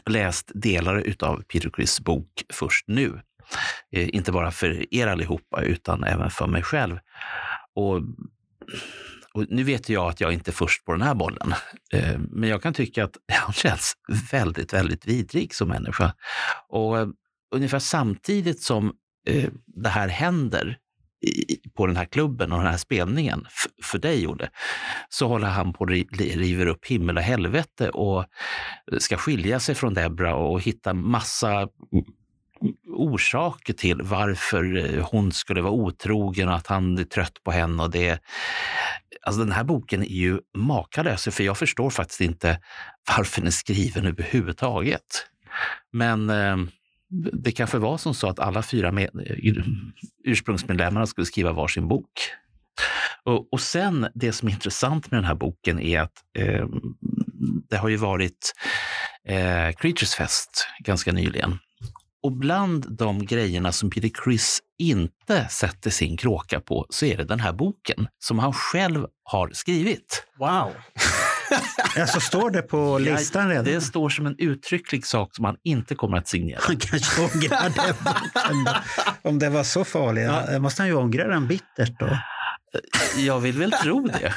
läst 0.06 0.52
delar 0.54 1.14
av 1.20 1.42
Peter 1.42 1.70
Criss 1.70 2.00
bok 2.00 2.44
först 2.52 2.88
nu. 2.88 3.20
Eh, 3.92 4.14
inte 4.14 4.32
bara 4.32 4.50
för 4.50 4.94
er 4.94 5.06
allihopa, 5.06 5.62
utan 5.62 6.04
även 6.04 6.30
för 6.30 6.46
mig 6.46 6.62
själv. 6.62 6.98
Och, 7.74 7.96
och 9.32 9.46
nu 9.48 9.64
vet 9.64 9.88
jag 9.88 10.10
att 10.10 10.20
jag 10.20 10.32
inte 10.32 10.50
är 10.50 10.52
först 10.52 10.84
på 10.84 10.92
den 10.92 11.02
här 11.02 11.14
bollen, 11.14 11.54
men 12.30 12.48
jag 12.48 12.62
kan 12.62 12.74
tycka 12.74 13.04
att 13.04 13.16
han 13.32 13.52
känns 13.52 13.94
väldigt, 14.32 14.72
väldigt 14.72 15.06
vidrig 15.06 15.54
som 15.54 15.68
människa. 15.68 16.14
Och 16.68 16.96
ungefär 17.54 17.78
samtidigt 17.78 18.62
som 18.62 18.92
det 19.66 19.88
här 19.88 20.08
händer 20.08 20.78
på 21.74 21.86
den 21.86 21.96
här 21.96 22.04
klubben 22.04 22.52
och 22.52 22.58
den 22.58 22.66
här 22.66 22.76
spelningen 22.76 23.46
för 23.82 23.98
dig, 23.98 24.26
Olle, 24.26 24.50
så 25.08 25.28
håller 25.28 25.48
han 25.48 25.72
på 25.72 25.84
att 25.84 25.90
river 26.20 26.66
upp 26.66 26.86
himmel 26.86 27.16
och 27.16 27.22
helvete 27.22 27.90
och 27.90 28.24
ska 28.98 29.16
skilja 29.16 29.60
sig 29.60 29.74
från 29.74 29.94
Debra 29.94 30.34
och 30.34 30.60
hitta 30.60 30.94
massa 30.94 31.68
orsaker 32.86 33.72
till 33.72 34.02
varför 34.02 34.76
eh, 34.76 35.08
hon 35.10 35.32
skulle 35.32 35.62
vara 35.62 35.72
otrogen 35.72 36.48
och 36.48 36.54
att 36.54 36.66
han 36.66 36.98
är 36.98 37.04
trött 37.04 37.44
på 37.44 37.50
henne. 37.50 37.82
Och 37.82 37.90
det, 37.90 38.18
alltså 39.22 39.40
den 39.40 39.52
här 39.52 39.64
boken 39.64 40.02
är 40.02 40.06
ju 40.06 40.38
makalös, 40.56 41.28
för 41.30 41.44
jag 41.44 41.58
förstår 41.58 41.90
faktiskt 41.90 42.20
inte 42.20 42.60
varför 43.16 43.40
den 43.40 43.46
är 43.46 43.50
skriven 43.50 44.06
överhuvudtaget. 44.06 45.26
Men 45.92 46.30
eh, 46.30 46.56
det 47.32 47.52
kanske 47.52 47.78
var 47.78 47.98
som 47.98 48.14
så 48.14 48.28
att 48.28 48.38
alla 48.38 48.62
fyra 48.62 48.92
med, 48.92 49.10
eh, 49.26 49.54
ursprungsmedlemmarna 50.24 51.06
skulle 51.06 51.26
skriva 51.26 51.52
varsin 51.52 51.88
bok. 51.88 52.10
Och, 53.24 53.52
och 53.52 53.60
sen, 53.60 54.06
det 54.14 54.32
som 54.32 54.48
är 54.48 54.52
intressant 54.52 55.10
med 55.10 55.18
den 55.18 55.24
här 55.24 55.34
boken 55.34 55.80
är 55.80 56.00
att 56.00 56.12
eh, 56.38 56.66
det 57.70 57.76
har 57.76 57.88
ju 57.88 57.96
varit 57.96 58.54
eh, 59.28 59.72
Creatures 59.76 60.14
Fest 60.14 60.66
ganska 60.78 61.12
nyligen. 61.12 61.58
Och 62.22 62.32
bland 62.32 62.96
de 62.96 63.26
grejerna 63.26 63.72
som 63.72 63.90
Peter 63.90 64.10
Criss 64.24 64.60
inte 64.78 65.48
sätter 65.48 65.90
sin 65.90 66.16
kråka 66.16 66.60
på 66.60 66.86
så 66.90 67.06
är 67.06 67.16
det 67.16 67.24
den 67.24 67.40
här 67.40 67.52
boken 67.52 68.08
som 68.18 68.38
han 68.38 68.52
själv 68.52 69.06
har 69.22 69.50
skrivit. 69.52 70.26
Wow! 70.38 70.72
Ja, 71.96 72.06
så 72.14 72.20
står 72.20 72.50
det 72.50 72.62
på 72.62 72.98
listan 72.98 73.48
redan? 73.48 73.64
Det 73.64 73.80
står 73.80 74.08
som 74.08 74.26
en 74.26 74.34
uttrycklig 74.38 75.06
sak 75.06 75.36
som 75.36 75.44
han 75.44 75.56
inte 75.64 75.94
kommer 75.94 76.16
att 76.16 76.28
signera. 76.28 76.60
Han 76.62 76.76
kanske 76.76 77.22
ångrar 77.22 77.70
det. 77.70 77.94
Om 79.28 79.38
det 79.38 79.48
var 79.48 79.64
så 79.64 79.84
farligt. 79.84 80.24
Ja. 80.24 80.58
Måste 80.58 80.82
han 80.82 80.88
ju 80.88 80.94
ångra 80.94 81.28
den 81.28 81.46
bittert 81.48 81.98
då? 81.98 82.18
Jag 83.16 83.40
vill 83.40 83.58
väl 83.58 83.72
tro 83.72 84.06
det. 84.06 84.34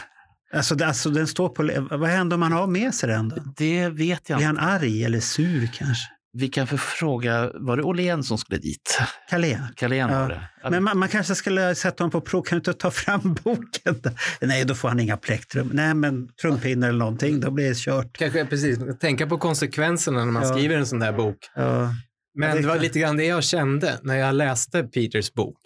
Alltså, 0.53 0.75
det, 0.75 0.87
alltså 0.87 1.09
den 1.09 1.27
står 1.27 1.49
på... 1.49 1.87
Vad 1.97 2.09
händer 2.09 2.33
om 2.33 2.39
man 2.39 2.51
har 2.51 2.67
med 2.67 2.93
sig 2.93 3.09
den 3.09 3.29
då? 3.29 3.35
Det 3.57 3.89
vet 3.89 4.29
jag 4.29 4.37
Blir 4.37 4.49
inte. 4.49 4.61
han 4.61 4.69
arg 4.69 5.03
eller 5.03 5.19
sur 5.19 5.69
kanske? 5.73 6.07
Vi 6.39 6.47
kan 6.47 6.67
fråga, 6.67 7.51
var 7.53 7.77
det 7.77 7.83
Åhlén 7.83 8.23
som 8.23 8.37
skulle 8.37 8.59
dit? 8.59 8.99
Carlén? 9.29 9.61
Carlén 9.75 10.09
Ja. 10.09 10.19
var 10.19 10.29
det. 10.29 10.69
Men 10.69 10.83
man, 10.83 10.97
man 10.97 11.09
kanske 11.09 11.35
skulle 11.35 11.75
sätta 11.75 12.03
honom 12.03 12.11
på 12.11 12.21
prov. 12.21 12.41
Kan 12.43 12.55
du 12.55 12.57
inte 12.59 12.73
ta 12.73 12.91
fram 12.91 13.33
boken? 13.43 14.01
Nej, 14.41 14.65
då 14.65 14.75
får 14.75 14.87
han 14.89 14.99
inga 14.99 15.17
plektrum. 15.17 15.69
Nej, 15.73 15.93
men 15.93 16.27
trumpinnar 16.41 16.89
eller 16.89 16.99
någonting. 16.99 17.39
Då 17.39 17.51
blir 17.51 17.69
det 17.69 17.77
kört. 17.77 18.17
Kanske 18.17 18.45
precis, 18.45 18.79
tänka 18.99 19.27
på 19.27 19.37
konsekvenserna 19.37 20.25
när 20.25 20.31
man 20.31 20.43
Ja. 20.43 20.53
skriver 20.53 20.77
en 20.77 20.85
sån 20.87 20.99
där 20.99 21.11
bok. 21.13 21.37
Ja. 21.55 21.93
Men 22.35 22.49
Ja, 22.49 22.55
det 22.55 22.61
det 22.61 22.67
var 22.67 22.79
lite 22.79 22.99
grann 22.99 23.17
det 23.17 23.25
jag 23.25 23.43
kände 23.43 23.99
när 24.03 24.15
jag 24.15 24.35
läste 24.35 24.83
Peters 24.83 25.33
bok, 25.33 25.57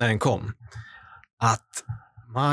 när 0.00 0.08
den 0.08 0.18
kom. 0.18 0.52
Att, 1.40 1.68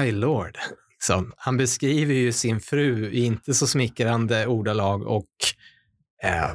my 0.04 0.12
lord, 0.12 0.58
liksom, 0.94 1.34
han 1.38 1.58
beskriver 1.58 2.14
ju 2.14 2.32
sin 2.32 2.60
fru 2.60 3.10
i 3.12 3.24
inte 3.26 3.54
så 3.54 3.68
smickrande 3.68 4.48
ordalag 4.48 5.02
och 5.08 5.28
eh, 6.24 6.52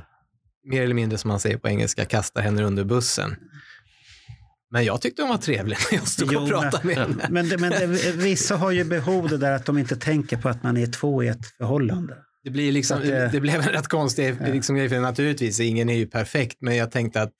mer 0.67 0.83
eller 0.83 0.95
mindre 0.95 1.19
som 1.19 1.29
man 1.29 1.41
säger 1.41 1.59
på 1.59 1.69
engelska, 1.69 2.05
kastar 2.05 2.43
henne 2.43 2.63
under 2.63 2.85
bussen. 2.85 3.37
Men 4.71 4.85
jag 4.85 5.01
tyckte 5.01 5.23
hon 5.23 5.29
var 5.31 5.39
trevlig 5.39 5.79
när 5.91 5.99
jag 5.99 6.09
stod 6.09 6.29
och 6.29 6.35
Jo, 6.35 6.47
pratade 6.49 6.87
med 6.87 6.97
men, 6.97 7.21
henne. 7.21 7.29
men, 7.31 7.61
men 7.61 7.71
det, 7.71 8.13
vissa 8.13 8.57
har 8.57 8.71
ju 8.71 8.85
behov 8.85 9.29
det 9.29 9.39
där 9.39 9.53
att 9.53 9.67
de 9.67 9.79
inte 9.79 9.97
tänker 9.97 10.37
på 10.37 10.49
att 10.49 10.63
man 10.63 10.77
är 10.77 10.87
två 10.87 11.23
i 11.23 11.29
ett 11.29 11.47
förhållande. 11.59 12.17
Det, 12.45 12.51
blir 12.51 12.73
liksom, 12.73 13.01
det- 13.01 13.29
det, 13.33 13.41
blev 13.41 13.55
en 13.61 13.69
rätt 13.69 13.89
konstig 13.89 14.37
liksom, 14.41 14.77
grej, 14.77 14.89
för 14.89 15.01
naturligtvis, 15.01 15.61
ingen 15.61 15.89
är 15.89 15.97
ju 15.97 16.07
perfekt, 16.07 16.57
men 16.61 16.77
jag 16.77 16.91
tänkte 16.91 17.23
att 17.23 17.33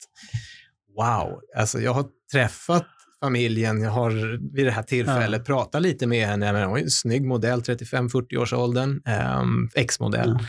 wow, 0.97 1.41
alltså 1.57 1.79
jag 1.79 1.93
har 1.93 2.05
träffat 2.31 2.85
familjen, 3.19 3.81
jag 3.81 3.91
har 3.91 4.11
vid 4.55 4.65
det 4.65 4.71
här 4.71 4.83
tillfället 4.83 5.45
pratat 5.45 5.81
lite 5.81 6.07
med 6.07 6.27
henne, 6.27 6.53
men 6.53 6.63
hon 6.63 6.77
är 6.77 6.81
en 6.83 6.89
snygg 6.89 7.25
modell, 7.25 7.59
35-40 7.61 8.37
års 8.37 8.53
åldern, 8.53 9.01
um, 9.39 9.69
ex-modell. 9.75 10.29
Mm. 10.29 10.43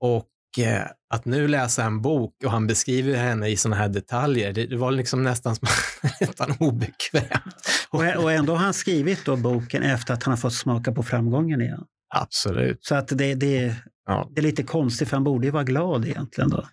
Och 0.00 0.28
eh, 0.58 0.86
att 1.14 1.24
nu 1.24 1.48
läsa 1.48 1.84
en 1.84 2.02
bok 2.02 2.34
och 2.44 2.50
han 2.50 2.66
beskriver 2.66 3.14
henne 3.16 3.48
i 3.48 3.56
sådana 3.56 3.76
här 3.76 3.88
detaljer, 3.88 4.52
det, 4.52 4.66
det 4.66 4.76
var 4.76 4.92
liksom 4.92 5.22
nästan 5.22 5.56
som 5.56 5.68
nästan 6.20 6.56
obekvämt. 6.60 7.54
Och, 7.90 8.00
och 8.00 8.32
ändå 8.32 8.52
har 8.52 8.64
han 8.64 8.74
skrivit 8.74 9.24
då 9.24 9.36
boken 9.36 9.82
efter 9.82 10.14
att 10.14 10.22
han 10.22 10.32
har 10.32 10.36
fått 10.36 10.54
smaka 10.54 10.92
på 10.92 11.02
framgången 11.02 11.60
igen. 11.60 11.84
Absolut. 12.14 12.78
Så 12.84 12.94
att 12.94 13.08
det, 13.08 13.34
det, 13.34 13.76
Ja, 14.06 14.30
det 14.34 14.40
är 14.40 14.42
lite 14.42 14.62
konstigt, 14.62 15.08
för 15.08 15.16
han 15.16 15.24
borde 15.24 15.46
ju 15.46 15.50
vara 15.50 15.64
glad 15.64 16.04
egentligen. 16.04 16.50
Då. 16.50 16.64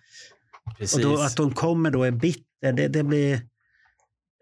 precis. 0.78 0.96
Och 0.96 1.10
då, 1.10 1.22
att 1.22 1.36
de 1.36 1.52
kommer 1.52 1.90
då 1.90 2.04
är 2.04 2.10
bitter, 2.10 2.72
det, 2.72 2.88
det 2.88 3.02
blir... 3.02 3.40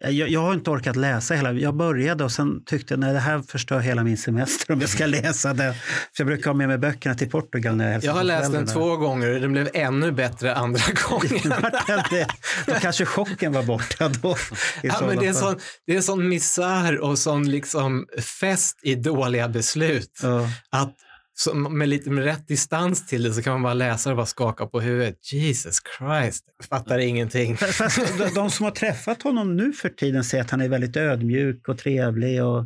Jag, 0.03 0.29
jag 0.29 0.41
har 0.41 0.55
inte 0.55 0.71
orkat 0.71 0.97
läsa 0.97 1.35
hela. 1.35 1.53
Jag 1.53 1.77
började 1.77 2.25
och 2.25 2.33
sen 2.33 2.65
tyckte 2.65 2.95
jag 2.95 3.01
nej, 3.01 3.13
det 3.13 3.19
här 3.19 3.43
förstör 3.43 3.81
hela 3.81 4.05
min 4.05 4.17
semester 4.17 4.73
om 4.73 4.81
jag 4.81 4.91
ska 4.91 5.07
läsa 5.23 5.55
det. 5.55 5.75
För 6.17 6.23
jag 6.23 6.27
brukar 6.27 6.51
ha 6.51 6.55
med 6.55 6.69
mig 6.69 6.79
böckerna 6.79 7.15
till 7.15 7.31
Portugal 7.31 7.77
när 7.77 7.85
jag 7.85 7.93
hälsar 7.93 8.09
jag 8.09 8.15
har 8.15 8.25
läst 8.25 8.53
den 8.53 8.67
två 8.67 8.97
gånger 8.97 9.35
och 9.35 9.41
den 9.41 9.53
blev 9.53 9.69
ännu 9.75 10.13
bättre 10.13 10.55
andra 10.55 10.83
gången. 11.09 11.55
Då 12.67 12.75
kanske 12.81 13.05
chocken 13.05 13.53
var 13.53 13.63
borta 13.63 14.09
då. 14.09 14.37
Ja, 14.83 15.01
men 15.07 15.19
det, 15.19 15.27
är 15.27 15.33
sån, 15.33 15.57
det 15.87 15.97
är 15.97 16.01
sån 16.01 16.29
misär 16.29 16.99
och 16.99 17.19
sån 17.19 17.51
liksom 17.51 18.07
fest 18.41 18.79
i 18.83 18.95
dåliga 18.95 19.49
beslut. 19.49 20.21
Ja. 20.23 20.49
Att 20.71 20.95
så 21.41 21.55
med 21.55 21.89
lite 21.89 22.11
med 22.11 22.25
rätt 22.25 22.49
distans 22.49 23.07
till 23.07 23.23
det 23.23 23.33
så 23.33 23.43
kan 23.43 23.53
man 23.53 23.63
bara 23.63 23.75
läsa 23.75 24.11
och 24.11 24.17
bara 24.17 24.27
skaka 24.27 24.67
på 24.67 24.81
huvudet. 24.81 25.33
Jesus 25.33 25.77
Christ, 25.99 26.45
jag 26.59 26.67
fattar 26.67 26.99
ingenting. 26.99 27.57
De, 28.19 28.29
de 28.35 28.51
som 28.51 28.65
har 28.65 28.71
träffat 28.71 29.23
honom 29.23 29.57
nu 29.57 29.73
för 29.73 29.89
tiden 29.89 30.25
säger 30.25 30.45
att 30.45 30.51
han 30.51 30.61
är 30.61 30.69
väldigt 30.69 30.97
ödmjuk 30.97 31.69
och 31.69 31.79
trevlig. 31.79 32.45
Och, 32.45 32.65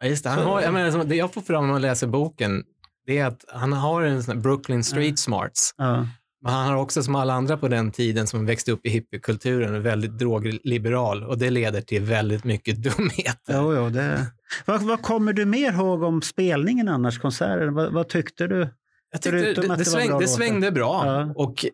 Ja, 0.00 0.06
just 0.06 0.24
det, 0.24 0.30
han 0.30 0.44
har, 0.44 0.62
jag 0.62 0.72
menar, 0.72 1.04
det 1.04 1.16
jag 1.16 1.34
får 1.34 1.40
fram 1.40 1.66
när 1.66 1.72
man 1.72 1.82
läser 1.82 2.06
boken 2.06 2.64
det 3.06 3.18
är 3.18 3.26
att 3.26 3.44
han 3.48 3.72
har 3.72 4.02
en 4.02 4.22
sån 4.22 4.42
Brooklyn 4.42 4.84
Street 4.84 5.18
Smarts. 5.18 5.74
ja. 5.76 6.06
Men 6.44 6.52
han 6.52 6.66
har 6.68 6.76
också 6.76 7.02
som 7.02 7.14
alla 7.14 7.34
andra 7.34 7.56
på 7.56 7.68
den 7.68 7.90
tiden 7.90 8.26
som 8.26 8.46
växte 8.46 8.72
upp 8.72 8.86
i 8.86 8.88
hippiekulturen, 8.88 9.82
väldigt 9.82 10.18
drogliberal 10.18 11.24
och 11.24 11.38
det 11.38 11.50
leder 11.50 11.80
till 11.80 12.02
väldigt 12.02 12.44
mycket 12.44 12.76
dumheter. 12.82 13.54
Jo, 13.54 13.74
jo, 13.74 13.88
det... 13.90 14.26
vad, 14.66 14.82
vad 14.82 15.02
kommer 15.02 15.32
du 15.32 15.44
mer 15.44 15.72
ihåg 15.72 16.02
om 16.02 16.22
spelningen 16.22 16.88
annars, 16.88 17.18
konserten? 17.18 17.74
Vad, 17.74 17.92
vad 17.92 18.08
tyckte 18.08 18.46
du? 18.46 18.68
Jag 19.12 19.22
tyckte 19.22 19.38
det, 19.38 19.68
det, 19.68 19.76
det 19.76 19.84
sväng, 19.84 20.08
bra 20.08 20.18
det 20.18 20.28
svängde 20.28 20.70
bra. 20.70 21.02
Ja. 21.06 21.32
Och 21.36 21.66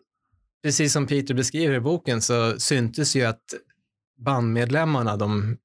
precis 0.63 0.93
som 0.93 1.07
Peter 1.07 1.33
beskriver 1.33 1.75
i 1.75 1.79
boken 1.79 2.21
så 2.21 2.59
syntes 2.59 3.15
ju 3.15 3.25
att 3.25 3.43
bandmedlemmarna, 4.25 5.17
de 5.17 5.57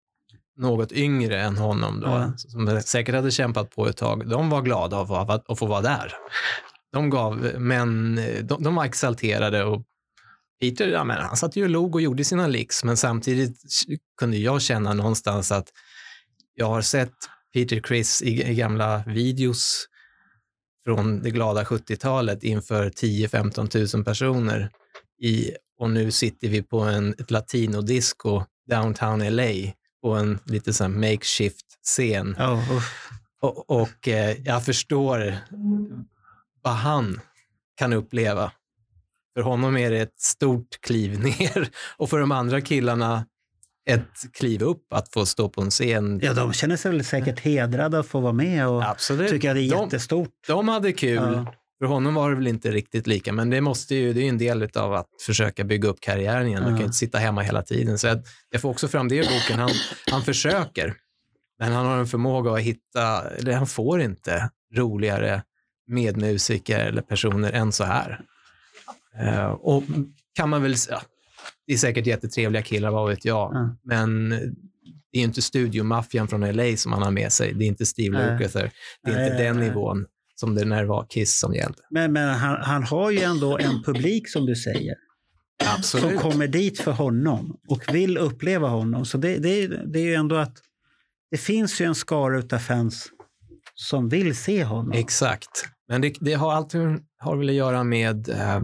något 0.56 0.92
yngre 0.92 1.40
än 1.40 1.56
honom, 1.56 2.00
då, 2.00 2.06
Ja. 2.06 2.32
som 2.36 2.80
säkert 2.84 3.14
hade 3.14 3.30
kämpat 3.30 3.70
på 3.70 3.88
ett 3.88 3.96
tag, 3.96 4.28
de 4.30 4.50
var 4.50 4.62
glada 4.62 4.96
av 4.96 5.30
att 5.30 5.58
få 5.58 5.66
vara 5.66 5.80
där. 5.80 6.12
De 6.96 7.10
gav, 7.10 7.52
men 7.58 8.20
de, 8.42 8.62
de 8.62 8.74
var 8.74 8.84
exalterade 8.84 9.64
och 9.64 9.82
Peter, 10.60 10.88
ja, 10.88 11.04
men 11.04 11.16
han 11.16 11.36
satt 11.36 11.56
ju 11.56 11.64
och 11.64 11.70
log 11.70 11.94
och 11.94 12.00
gjorde 12.00 12.24
sina 12.24 12.46
licks, 12.46 12.84
men 12.84 12.96
samtidigt 12.96 13.60
kunde 14.18 14.36
jag 14.36 14.62
känna 14.62 14.94
någonstans 14.94 15.52
att 15.52 15.68
jag 16.54 16.66
har 16.66 16.82
sett 16.82 17.12
Peter 17.52 17.80
Chris 17.88 18.22
i, 18.22 18.50
i 18.50 18.54
gamla 18.54 19.02
videos 19.06 19.86
från 20.84 21.22
det 21.22 21.30
glada 21.30 21.64
70-talet 21.64 22.42
inför 22.42 22.90
10-15 22.90 23.96
000 23.96 24.04
personer 24.04 24.70
i, 25.22 25.50
och 25.78 25.90
nu 25.90 26.10
sitter 26.10 26.48
vi 26.48 26.62
på 26.62 26.80
en, 26.80 27.14
ett 27.18 27.30
latinodisco 27.30 28.44
downtown 28.70 29.36
LA 29.36 29.52
på 30.02 30.12
en 30.12 30.38
lite 30.44 30.72
sån 30.72 30.92
här 30.92 31.00
makeshift 31.00 31.66
scen. 31.82 32.34
Ja, 32.38 32.62
uff. 32.70 33.10
Och, 33.40 33.70
och 33.70 34.08
eh, 34.08 34.36
jag 34.44 34.64
förstår 34.64 35.36
vad 36.66 36.74
han 36.74 37.20
kan 37.78 37.92
uppleva. 37.92 38.52
För 39.34 39.42
honom 39.42 39.76
är 39.76 39.90
det 39.90 39.98
ett 40.00 40.20
stort 40.20 40.80
kliv 40.80 41.20
ner 41.38 41.68
och 41.96 42.10
för 42.10 42.18
de 42.20 42.32
andra 42.32 42.60
killarna 42.60 43.26
ett 43.90 44.32
kliv 44.32 44.62
upp 44.62 44.92
att 44.92 45.12
få 45.12 45.26
stå 45.26 45.48
på 45.48 45.60
en 45.62 45.70
scen. 45.70 46.20
ja, 46.22 46.32
de 46.34 46.52
känner 46.52 46.76
sig 46.76 46.90
väl 46.92 47.04
säkert 47.04 47.40
hedrade 47.40 47.98
att 47.98 48.06
få 48.06 48.20
vara 48.20 48.32
med 48.32 48.68
och 48.68 48.84
Absolut. 48.90 49.30
tycker 49.30 49.50
att 49.50 49.56
det 49.56 49.60
är 49.62 49.70
De- 49.70 49.82
jättestort. 49.84 50.30
De 50.46 50.68
hade 50.68 50.92
kul. 50.92 51.14
Ja. 51.16 51.54
För 51.78 51.86
honom 51.86 52.14
var 52.14 52.30
det 52.30 52.36
väl 52.36 52.46
inte 52.46 52.70
riktigt 52.70 53.06
lika, 53.06 53.32
men 53.32 53.50
det, 53.50 53.60
måste 53.60 53.94
ju, 53.94 54.12
det 54.12 54.20
är 54.20 54.22
ju 54.22 54.28
en 54.28 54.38
del 54.38 54.70
av 54.76 54.94
att 54.94 55.06
försöka 55.26 55.64
bygga 55.64 55.88
upp 55.88 56.00
karriären 56.00 56.46
igen. 56.46 56.60
Man 56.62 56.68
kan 56.70 56.76
Ja. 56.76 56.80
ju 56.80 56.84
inte 56.86 56.96
sitta 56.96 57.18
hemma 57.18 57.42
hela 57.42 57.62
tiden. 57.62 57.98
Så 57.98 58.06
jag, 58.06 58.22
jag 58.50 58.60
får 58.62 58.70
också 58.70 58.88
fram 58.88 59.08
det 59.08 59.14
i 59.16 59.20
boken. 59.22 59.58
Han, 59.58 59.70
han 60.10 60.22
försöker, 60.22 60.94
men 61.58 61.72
han 61.72 61.86
har 61.86 61.96
en 61.98 62.06
förmåga 62.06 62.52
att 62.52 62.60
hitta, 62.60 63.30
eller 63.30 63.52
han 63.52 63.66
får 63.66 64.00
inte 64.00 64.50
roligare 64.76 65.42
medmusiker 65.86 66.78
eller 66.78 67.02
personer 67.02 67.52
än 67.52 67.72
så 67.72 67.84
här. 67.84 68.20
Eh, 69.20 69.46
och 69.46 69.82
kan 70.34 70.50
man 70.50 70.62
väl 70.62 70.76
säga, 70.76 71.00
det 71.66 71.72
är 71.72 71.76
säkert 71.78 72.06
jättetrevliga 72.06 72.62
killar, 72.62 72.90
vad 72.90 73.08
vet 73.08 73.24
jag, 73.24 73.50
Ja. 73.54 73.76
men 73.84 74.28
det 75.12 75.18
är 75.18 75.22
inte 75.24 75.42
studiomaffian 75.42 76.28
från 76.28 76.40
LA 76.56 76.76
som 76.76 76.92
han 76.92 77.02
har 77.02 77.10
med 77.10 77.32
sig. 77.32 77.54
Det 77.54 77.64
är 77.64 77.66
inte 77.66 77.86
Steve 77.86 78.18
Nej. 78.18 78.32
Lukather. 78.32 78.70
Det 79.04 79.10
är 79.10 79.14
Nej, 79.14 79.24
inte 79.24 79.34
nej, 79.36 79.44
den 79.44 79.56
nej. 79.56 79.68
nivån 79.68 80.06
som 80.34 80.54
det 80.54 80.64
när 80.64 80.82
det 80.82 80.88
var 80.88 81.06
Kiss 81.08 81.38
som 81.38 81.54
gällde. 81.54 81.78
Men, 81.90 82.12
men 82.12 82.28
han, 82.28 82.62
han 82.62 82.82
har 82.82 83.10
ju 83.10 83.20
ändå 83.20 83.58
en 83.58 83.82
publik 83.82 84.28
som 84.28 84.46
du 84.46 84.56
säger. 84.56 84.94
Som 85.62 85.74
Absolut. 85.76 86.20
kommer 86.20 86.46
dit 86.48 86.80
för 86.80 86.92
honom 86.92 87.56
och 87.68 87.94
vill 87.94 88.18
uppleva 88.18 88.68
honom. 88.68 89.04
Så 89.04 89.18
det, 89.18 89.38
det, 89.38 89.66
det 89.66 89.98
är 89.98 90.04
ju 90.04 90.14
ändå 90.14 90.36
att 90.36 90.56
det 91.30 91.36
finns 91.36 91.80
ju 91.80 91.84
en 91.84 91.94
skara 91.94 92.38
utav 92.38 92.58
fans 92.58 93.08
som 93.74 94.08
vill 94.08 94.36
se 94.36 94.64
honom. 94.64 94.92
Exakt. 94.92 95.64
Men 95.88 96.00
det, 96.00 96.14
det 96.20 96.34
har 96.34 96.52
alltid 96.52 96.80
har 97.18 97.36
väl 97.36 97.48
att 97.48 97.54
göra 97.54 97.84
med 97.84 98.28
eh, 98.28 98.60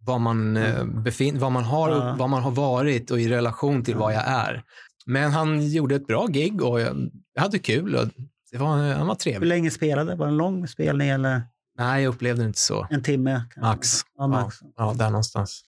vad, 0.00 0.20
man, 0.20 0.56
eh, 0.56 0.84
befin, 0.84 1.38
vad, 1.38 1.52
man 1.52 1.64
har, 1.64 1.90
Ja. 1.90 2.16
vad 2.18 2.30
man 2.30 2.42
har 2.42 2.50
varit 2.50 3.10
och 3.10 3.20
i 3.20 3.28
relation 3.28 3.84
till 3.84 3.96
vad 3.96 4.14
jag 4.14 4.24
är. 4.26 4.62
Men 5.06 5.30
han 5.30 5.66
gjorde 5.70 5.94
ett 5.94 6.06
bra 6.06 6.26
gig 6.26 6.62
och 6.62 6.80
jag, 6.80 7.10
jag 7.34 7.42
hade 7.42 7.58
kul. 7.58 7.94
Och 7.96 8.06
det 8.52 8.58
var, 8.58 8.68
han 8.68 9.06
var 9.06 9.14
Hur 9.14 9.14
trevlig. 9.14 9.48
länge 9.48 9.70
spelade? 9.70 10.14
Var 10.16 10.26
det 10.26 10.30
en 10.32 10.36
lång 10.36 10.68
spelning 10.68 11.08
eller 11.08 11.42
Nej, 11.78 12.02
jag 12.02 12.14
upplevde 12.14 12.42
det 12.42 12.46
inte 12.46 12.58
så. 12.60 12.86
en 12.90 13.02
timme? 13.02 13.42
kanske? 13.54 13.60
Max. 13.60 13.88
Ja, 14.18 14.26
max. 14.26 14.56
Ja, 14.62 14.68
ja, 14.76 14.94
där 14.98 15.10
någonstans. 15.10 15.64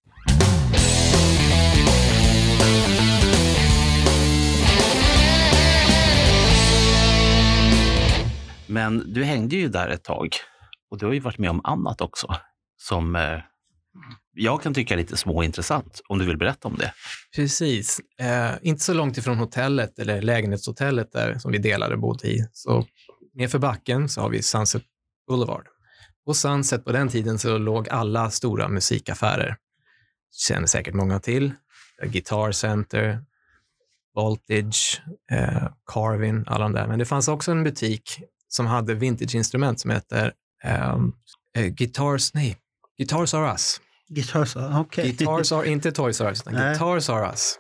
Men 8.66 9.12
du 9.12 9.24
hängde 9.24 9.56
ju 9.56 9.68
där 9.68 9.88
ett 9.88 10.04
tag 10.04 10.28
och 10.92 10.98
du 10.98 11.06
har 11.06 11.12
ju 11.12 11.20
varit 11.20 11.38
med 11.38 11.50
om 11.50 11.60
annat 11.64 12.00
också 12.00 12.36
som 12.76 13.16
eh, 13.16 13.38
jag 14.32 14.62
kan 14.62 14.74
tycka 14.74 14.94
är 14.94 14.98
lite 14.98 15.16
småintressant 15.16 16.00
om 16.08 16.18
du 16.18 16.26
vill 16.26 16.36
berätta 16.36 16.68
om 16.68 16.76
det. 16.76 16.92
Precis. 17.36 18.00
Eh, 18.20 18.50
inte 18.62 18.84
så 18.84 18.94
långt 18.94 19.18
ifrån 19.18 19.36
hotellet 19.36 19.98
eller 19.98 20.22
lägenhetshotellet 20.22 21.12
där 21.12 21.38
som 21.38 21.52
vi 21.52 21.58
delade 21.58 21.96
bodde 21.96 22.28
i. 22.28 22.46
Så 22.52 22.86
nedför 23.34 23.58
backen 23.58 24.08
så 24.08 24.20
har 24.20 24.28
vi 24.28 24.42
Sunset 24.42 24.82
Boulevard. 25.28 25.66
På 26.26 26.34
Sunset 26.34 26.84
på 26.84 26.92
den 26.92 27.08
tiden 27.08 27.38
så 27.38 27.58
låg 27.58 27.88
alla 27.88 28.30
stora 28.30 28.68
musikaffärer. 28.68 29.56
Känner 30.32 30.66
säkert 30.66 30.94
många 30.94 31.20
till. 31.20 31.52
Eh, 32.02 32.08
Guitar 32.10 32.52
Center, 32.52 33.24
Voltage, 34.14 35.02
eh, 35.30 35.68
Carvin, 35.86 36.44
alla 36.46 36.64
de 36.64 36.72
där. 36.72 36.86
Men 36.86 36.98
det 36.98 37.04
fanns 37.04 37.28
också 37.28 37.50
en 37.50 37.64
butik 37.64 38.22
som 38.48 38.66
hade 38.66 38.94
vintageinstrument 38.94 39.80
som 39.80 39.90
heter 39.90 40.32
um, 40.64 41.14
uh, 41.58 41.66
Guitars, 41.66 42.34
nej, 42.34 42.56
Guitars 42.98 43.34
Are 43.34 43.52
Us. 43.52 43.80
Guitars, 44.08 44.56
okej. 44.56 45.04
Guitars 45.04 45.52
Are, 45.52 45.68
inte 45.68 45.92
Toys 45.92 46.20
R 46.20 46.28
Us, 46.28 46.40
utan 46.40 46.54
Nej. 46.54 46.72
Guitars 46.72 47.08
Are 47.08 47.30
Us. 47.30 47.58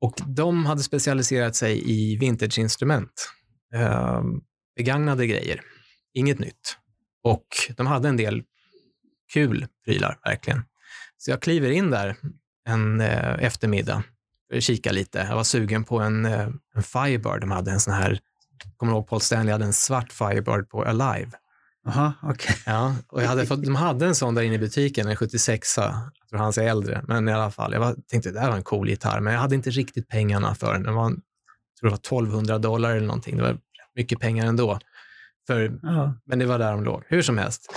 Och 0.00 0.14
de 0.26 0.66
hade 0.66 0.82
specialiserat 0.82 1.56
sig 1.56 1.90
i 1.90 2.16
vintageinstrument. 2.16 3.30
Um, 3.74 4.42
begagnade 4.76 5.26
grejer, 5.26 5.60
inget 6.14 6.38
nytt. 6.38 6.76
Och 7.22 7.46
de 7.76 7.86
hade 7.86 8.08
en 8.08 8.16
del 8.16 8.42
kul 9.32 9.66
prylar, 9.84 10.18
verkligen. 10.24 10.62
Så 11.16 11.30
jag 11.30 11.42
kliver 11.42 11.70
in 11.70 11.90
där 11.90 12.16
en 12.68 13.00
eh, 13.00 13.44
eftermiddag 13.44 14.02
för 14.50 14.56
att 14.56 14.62
kika 14.62 14.92
lite. 14.92 15.18
Jag 15.18 15.36
var 15.36 15.44
sugen 15.44 15.84
på 15.84 16.00
en, 16.00 16.24
eh, 16.24 16.48
en 16.74 16.82
Firebird. 16.82 17.40
De 17.40 17.50
hade 17.50 17.70
en 17.70 17.80
sån 17.80 17.94
här, 17.94 18.20
kommer 18.76 18.92
du 18.92 18.96
ihåg 18.96 19.08
Paul 19.08 19.20
Stanley 19.20 19.52
hade 19.52 19.64
en 19.64 19.72
svart 19.72 20.12
Firebird 20.12 20.68
på 20.68 20.84
Alive. 20.84 21.30
Jaha, 21.84 22.12
okej. 22.22 22.56
Ja, 22.66 22.96
och 23.08 23.22
jag 23.22 23.28
hade 23.28 23.46
fått, 23.46 23.64
de 23.64 23.74
hade 23.74 24.06
en 24.06 24.14
sån 24.14 24.34
där 24.34 24.42
inne 24.42 24.54
i 24.54 24.58
butiken, 24.58 25.08
en 25.08 25.16
76 25.16 25.76
Jag 25.78 26.28
tror 26.30 26.38
han 26.38 26.52
är 26.56 26.62
äldre, 26.62 27.04
men 27.08 27.28
i 27.28 27.32
alla 27.32 27.50
fall. 27.50 27.72
Jag 27.72 27.80
var, 27.80 27.96
tänkte 28.08 28.30
det 28.30 28.40
här 28.40 28.48
var 28.48 28.56
en 28.56 28.62
cool 28.62 28.88
gitarr, 28.88 29.20
men 29.20 29.32
jag 29.32 29.40
hade 29.40 29.54
inte 29.54 29.70
riktigt 29.70 30.08
pengarna 30.08 30.54
för 30.54 30.72
den. 30.72 30.82
Den 30.82 30.94
var, 30.94 31.10
jag 31.10 31.20
tror 31.80 31.88
det 31.88 31.90
var 31.90 31.96
1200 31.96 32.58
dollar 32.58 32.96
eller 32.96 33.06
någonting. 33.06 33.36
Det 33.36 33.42
var 33.42 33.58
mycket 33.94 34.20
pengar 34.20 34.46
ändå. 34.46 34.78
För 35.46 35.78
Ja. 35.82 36.14
men 36.24 36.38
det 36.38 36.46
var 36.46 36.58
där 36.58 36.72
de 36.72 36.84
låg. 36.84 37.02
Hur 37.06 37.22
som 37.22 37.38
helst. 37.38 37.72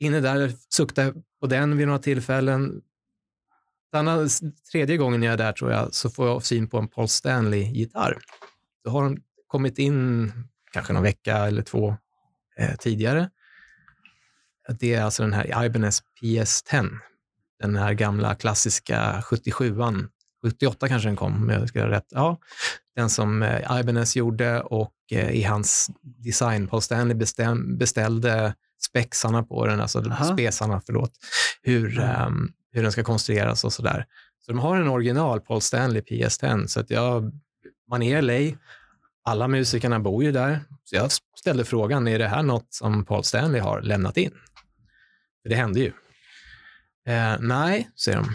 Inne 0.00 0.20
där, 0.20 0.52
suktade 0.68 1.12
på 1.40 1.46
den 1.46 1.76
vid 1.76 1.86
några 1.86 1.98
tillfällen. 1.98 2.80
Denna, 3.92 4.28
tredje 4.72 4.96
gången 4.96 5.22
jag 5.22 5.32
är 5.32 5.36
där 5.38 5.52
tror 5.52 5.72
jag, 5.72 5.94
så 5.94 6.10
får 6.10 6.28
jag 6.28 6.44
syn 6.44 6.68
på 6.68 6.78
en 6.78 6.88
Paul 6.88 7.08
Stanley-gitarr. 7.08 8.18
Då 8.84 8.90
har 8.90 9.02
de 9.04 9.16
kommit 9.46 9.78
in 9.78 10.32
kanske 10.72 10.92
någon 10.92 11.02
vecka 11.02 11.36
eller 11.36 11.62
två 11.62 11.96
eh, 12.58 12.76
tidigare. 12.76 13.30
Det 14.78 14.94
är 14.94 15.02
alltså 15.02 15.22
den 15.22 15.32
här 15.32 15.64
Ibanez 15.64 16.02
PS10. 16.22 16.98
Den 17.60 17.76
här 17.76 17.92
gamla 17.92 18.34
klassiska 18.34 19.22
77an. 19.26 20.08
78 20.42 20.88
kanske 20.88 21.08
den 21.08 21.16
kom, 21.16 21.42
om 21.42 21.48
jag 21.48 21.68
ska 21.68 21.80
ha 21.80 21.88
rätt. 21.88 22.06
Ja, 22.10 22.38
den 22.96 23.10
som 23.10 23.42
eh, 23.42 23.80
Ibanez 23.80 24.16
gjorde 24.16 24.60
och 24.60 24.94
eh, 25.10 25.30
i 25.30 25.42
hans 25.42 25.90
design, 26.02 26.68
Paul 26.68 26.82
Stanley 26.82 27.14
bestäm, 27.14 27.78
beställde 27.78 28.54
spexarna 28.80 29.42
på 29.42 29.66
den, 29.66 29.80
alltså 29.80 30.10
Aha. 30.10 30.24
spesarna, 30.24 30.82
förlåt, 30.86 31.12
hur, 31.62 32.00
ehm, 32.00 32.52
hur 32.72 32.82
den 32.82 32.92
ska 32.92 33.04
konstrueras 33.04 33.64
och 33.64 33.72
sådär. 33.72 34.06
Så 34.46 34.52
de 34.52 34.58
har 34.58 34.76
en 34.76 34.88
original 34.88 35.40
Paul 35.40 35.60
Stanley 35.60 36.02
PS10, 36.02 36.66
så 36.66 36.80
att 36.80 36.90
jag, 36.90 37.32
man 37.90 38.02
är 38.02 38.18
i 38.18 38.22
LA, 38.22 38.56
alla 39.24 39.48
musikerna 39.48 40.00
bor 40.00 40.24
ju 40.24 40.32
där, 40.32 40.60
så 40.84 40.96
jag 40.96 41.10
ställde 41.38 41.64
frågan, 41.64 42.08
är 42.08 42.18
det 42.18 42.28
här 42.28 42.42
något 42.42 42.74
som 42.74 43.04
Paul 43.04 43.24
Stanley 43.24 43.60
har 43.60 43.82
lämnat 43.82 44.16
in? 44.16 44.32
För 45.42 45.48
det 45.48 45.54
hände 45.54 45.80
ju. 45.80 45.92
Eh, 47.06 47.36
nej, 47.40 47.90
säger 48.04 48.18
de. 48.18 48.28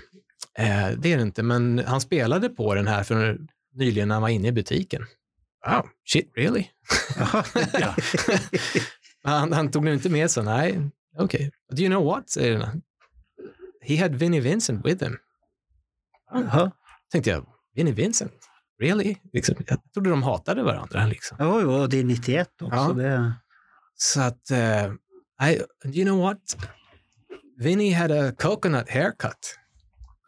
Eh, 0.63 0.89
det 0.97 1.13
är 1.13 1.17
det 1.17 1.23
inte, 1.23 1.43
men 1.43 1.83
han 1.87 2.01
spelade 2.01 2.49
på 2.49 2.75
den 2.75 2.87
här 2.87 3.03
för 3.03 3.37
nyligen 3.73 4.07
när 4.07 4.15
han 4.15 4.21
var 4.21 4.29
inne 4.29 4.47
i 4.47 4.51
butiken. 4.51 5.05
Wow, 5.67 5.89
shit 6.05 6.31
really? 6.35 6.65
Han, 9.23 9.53
han 9.53 9.71
tog 9.71 9.85
den 9.85 9.93
inte 9.93 10.09
med 10.09 10.31
sig, 10.31 10.43
nej, 10.43 10.89
okej. 11.17 11.51
Do 11.71 11.81
you 11.81 11.89
know 11.89 12.05
what? 12.05 12.29
säger 12.29 12.59
han. 12.59 12.81
He 13.81 14.01
had 14.01 14.15
Vinnie 14.15 14.39
Vincent 14.39 14.85
with 14.85 15.03
him. 15.03 15.17
Jaha. 16.31 16.71
Tänkte 17.11 17.29
jag, 17.29 17.45
Vinnie 17.75 17.93
Vincent? 17.93 18.46
Really? 18.79 19.17
Liksom, 19.33 19.55
jag 19.67 19.93
trodde 19.93 20.09
de 20.09 20.23
hatade 20.23 20.63
varandra. 20.63 21.05
Liksom. 21.05 21.37
Jo, 21.39 21.61
jo, 21.61 21.71
och 21.71 21.89
det 21.89 21.99
är 21.99 22.03
91 22.03 22.49
också. 22.61 22.75
Ja. 22.75 22.93
Det... 22.93 23.33
Så 23.95 24.21
att, 24.21 24.51
uh, 24.51 25.47
I, 25.49 25.61
you 25.85 26.05
know 26.05 26.19
what? 26.19 26.57
Vinnie 27.59 27.93
had 27.93 28.11
a 28.11 28.31
coconut 28.37 28.89
haircut. 28.89 29.57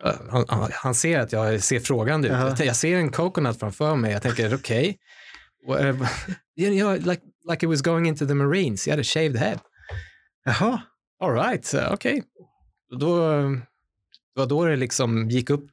Uh, 0.06 0.14
han, 0.30 0.46
han, 0.48 0.70
han 0.74 0.96
ser 0.96 1.20
att 1.20 1.32
jag 1.32 1.64
ser 1.64 1.80
frågande 1.80 2.28
ut. 2.28 2.34
Ja. 2.34 2.48
Jag, 2.48 2.66
jag 2.66 2.76
ser 2.76 2.98
en 2.98 3.12
coconut 3.12 3.60
framför 3.60 3.96
mig. 3.96 4.12
Jag 4.12 4.22
tänker, 4.22 4.56
okej. 4.56 4.98
Okay. 5.68 5.94
you 6.56 6.80
know, 6.80 6.96
like, 6.96 7.22
like 7.50 7.66
it 7.66 7.70
was 7.70 7.82
going 7.82 8.08
into 8.08 8.28
the 8.28 8.34
Marines. 8.34 8.86
He 8.86 8.92
had 8.92 9.00
a 9.00 9.04
shaved 9.04 9.36
head. 9.36 9.60
Jaha. 10.46 10.82
All 11.20 11.34
right, 11.34 11.74
okej. 11.92 12.24
Då, 13.00 13.18
det 14.36 14.40
var 14.40 14.46
då 14.46 14.66
det 14.66 14.76
liksom 14.76 15.30
gick 15.30 15.50
upp 15.50 15.66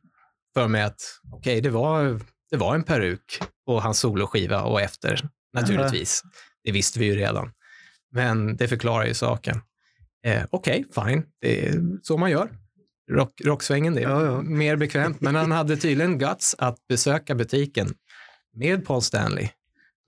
för 0.54 0.68
mig 0.68 0.82
att 0.82 1.00
okej, 1.32 1.60
det, 1.60 1.70
var, 1.70 2.20
det 2.50 2.56
var 2.56 2.74
en 2.74 2.82
peruk 2.82 3.38
på 3.66 3.80
hans 3.80 3.98
soloskiva 3.98 4.62
och 4.62 4.80
efter, 4.80 5.28
naturligtvis. 5.52 6.22
Det 6.64 6.72
visste 6.72 6.98
vi 6.98 7.04
ju 7.06 7.16
redan. 7.16 7.52
Men 8.12 8.56
det 8.56 8.68
förklarar 8.68 9.04
ju 9.06 9.14
saken. 9.14 9.60
Eh, 10.24 10.44
okej, 10.50 10.84
fine. 10.94 11.22
Det 11.40 11.66
är 11.68 11.82
så 12.02 12.16
man 12.16 12.30
gör. 12.30 12.48
Rock, 13.10 13.40
rocksvängen, 13.44 13.94
det 13.94 14.00
är 14.02 14.08
Ja, 14.10 14.24
ja. 14.24 14.42
mer 14.42 14.76
bekvämt. 14.76 15.20
Men 15.20 15.34
han 15.34 15.52
hade 15.52 15.76
tydligen 15.76 16.18
guts 16.18 16.54
att 16.58 16.86
besöka 16.88 17.34
butiken 17.34 17.94
med 18.56 18.86
Paul 18.86 19.02
Stanley. 19.02 19.48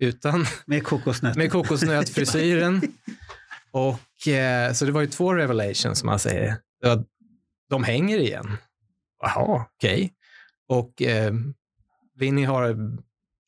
Utan 0.03 0.47
Med 0.66 0.84
kokosnöt. 0.84 1.36
med 1.36 1.53
kokosnötfrisyren. 1.53 2.80
Och, 3.70 4.28
eh, 4.28 4.72
så 4.72 4.84
det 4.84 4.93
var 4.93 5.01
ju 5.01 5.07
två 5.07 5.34
revelations, 5.34 5.99
som 5.99 6.07
man 6.07 6.18
säger. 6.18 6.57
De 7.70 7.84
hänger 7.84 8.18
igen. 8.18 8.57
Jaha, 9.22 9.64
okej. 9.76 10.12
Och 10.68 11.03
eh, 11.03 11.34
Vinny 12.19 12.45
har 12.45 12.77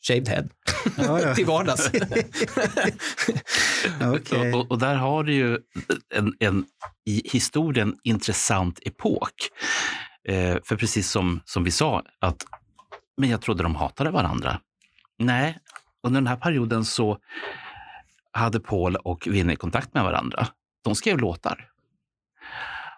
shaved 0.02 0.28
head 0.28 0.48
Ja, 0.96 1.20
ja. 1.20 1.34
till 1.34 1.46
vardags. 1.46 1.90
Okej. 4.14 4.52
Och, 4.52 4.70
och 4.70 4.78
där 4.78 4.94
har 4.94 5.24
du 5.24 5.34
ju 5.34 5.58
en, 6.14 6.34
en 6.40 6.66
i 7.06 7.22
historien 7.32 7.96
intressant 8.02 8.78
epok. 8.82 9.34
Eh, 10.28 10.56
för 10.64 10.76
precis 10.76 11.10
som, 11.10 11.40
som 11.44 11.64
vi 11.64 11.70
sa, 11.70 12.02
att 12.18 12.44
men 13.16 13.30
jag 13.30 13.42
trodde 13.42 13.62
de 13.62 13.74
hatade 13.74 14.10
varandra. 14.10 14.60
Nej, 15.18 15.58
under 16.02 16.20
den 16.20 16.26
här 16.26 16.36
perioden 16.36 16.84
så 16.84 17.18
hade 18.32 18.60
Paul 18.60 18.96
och 18.96 19.26
Vinnie 19.26 19.56
kontakt 19.56 19.94
med 19.94 20.04
varandra. 20.04 20.46
De 20.84 20.94
skrev 20.94 21.18
låtar. 21.18 21.70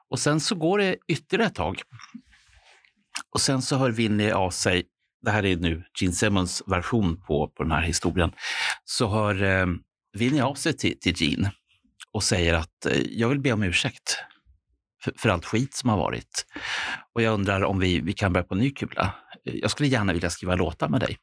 Och 0.08 0.18
sen 0.18 0.40
så 0.40 0.54
går 0.54 0.78
det 0.78 0.96
ytterligare 1.08 1.48
ett 1.50 1.54
tag. 1.54 1.82
Och 3.30 3.40
sen 3.40 3.62
så 3.62 3.76
hör 3.76 3.90
Vinnie 3.90 4.34
av 4.34 4.50
sig, 4.50 4.84
det 5.22 5.30
här 5.30 5.44
är 5.44 5.56
nu 5.56 5.84
Gene 6.00 6.12
Simmons 6.12 6.62
version 6.66 7.22
på, 7.26 7.48
på 7.48 7.62
den 7.62 7.72
här 7.72 7.82
historien, 7.82 8.32
så 8.84 9.08
hör 9.08 9.42
eh, 9.42 9.66
Vinnie 10.12 10.42
av 10.42 10.54
sig 10.54 10.76
till, 10.76 11.00
till 11.00 11.22
Gene 11.22 11.52
och 12.12 12.22
säger 12.22 12.54
att 12.54 12.86
eh, 12.86 13.00
jag 13.10 13.28
vill 13.28 13.40
be 13.40 13.52
om 13.52 13.62
ursäkt 13.62 14.16
för, 15.04 15.12
för 15.16 15.28
allt 15.28 15.44
skit 15.44 15.74
som 15.74 15.90
har 15.90 15.96
varit. 15.96 16.46
Och 17.12 17.22
jag 17.22 17.34
undrar 17.34 17.64
om 17.64 17.78
vi, 17.78 18.00
vi 18.00 18.12
kan 18.12 18.32
börja 18.32 18.44
på 18.44 18.54
ny 18.54 18.70
kula. 18.70 19.14
Jag 19.42 19.70
skulle 19.70 19.88
gärna 19.88 20.12
vilja 20.12 20.30
skriva 20.30 20.54
låtar 20.54 20.88
med 20.88 21.00
dig. 21.00 21.18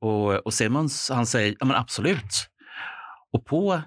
Och, 0.00 0.46
och 0.46 0.54
Simmons 0.54 1.10
han 1.10 1.26
säger 1.26 1.56
ja, 1.60 1.66
men 1.66 1.76
absolut. 1.76 2.48
Och 3.32 3.46
på 3.46 3.82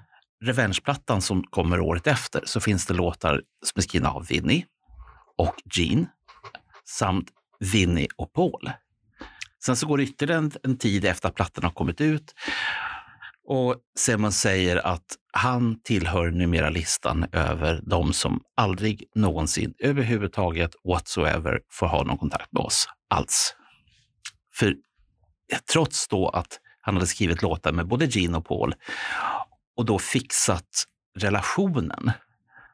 Revenge-plattan 0.45 1.21
som 1.21 1.43
kommer 1.43 1.79
året 1.79 2.07
efter 2.07 2.41
så 2.45 2.59
finns 2.59 2.85
det 2.85 2.93
låtar 2.93 3.41
som 3.65 3.79
är 3.79 3.81
skrivna 3.81 4.09
av 4.11 4.25
Vinnie 4.27 4.65
och 5.37 5.55
Gene 5.75 6.05
samt 6.85 7.29
Vinnie 7.71 8.07
och 8.15 8.33
Paul. 8.33 8.71
Sen 9.65 9.75
så 9.75 9.87
går 9.87 9.97
det 9.97 10.03
ytterligare 10.03 10.39
en, 10.39 10.51
en 10.63 10.77
tid 10.77 11.05
efter 11.05 11.29
att 11.29 11.35
plattan 11.35 11.63
har 11.63 11.71
kommit 11.71 12.01
ut 12.01 12.33
och 13.47 13.75
Simon 13.95 14.31
säger 14.31 14.87
att 14.87 15.05
han 15.33 15.79
tillhör 15.83 16.31
numera 16.31 16.69
listan 16.69 17.25
över 17.31 17.81
de 17.83 18.13
som 18.13 18.41
aldrig 18.57 19.03
någonsin 19.15 19.73
överhuvudtaget 19.79 20.75
whatsoever 20.83 21.59
får 21.71 21.87
ha 21.87 22.03
någon 22.03 22.17
kontakt 22.17 22.51
med 22.51 22.61
oss 22.61 22.87
alls. 23.09 23.55
För 24.55 24.75
trots 25.73 26.07
då 26.07 26.29
att 26.29 26.59
han 26.81 26.93
hade 26.93 27.07
skrivit 27.07 27.41
låtar 27.41 27.71
med 27.71 27.87
både 27.87 28.05
Gene 28.05 28.37
och 28.37 28.45
Paul 28.45 28.75
och 29.75 29.85
då 29.85 29.99
fixat 29.99 30.85
relationen 31.19 32.11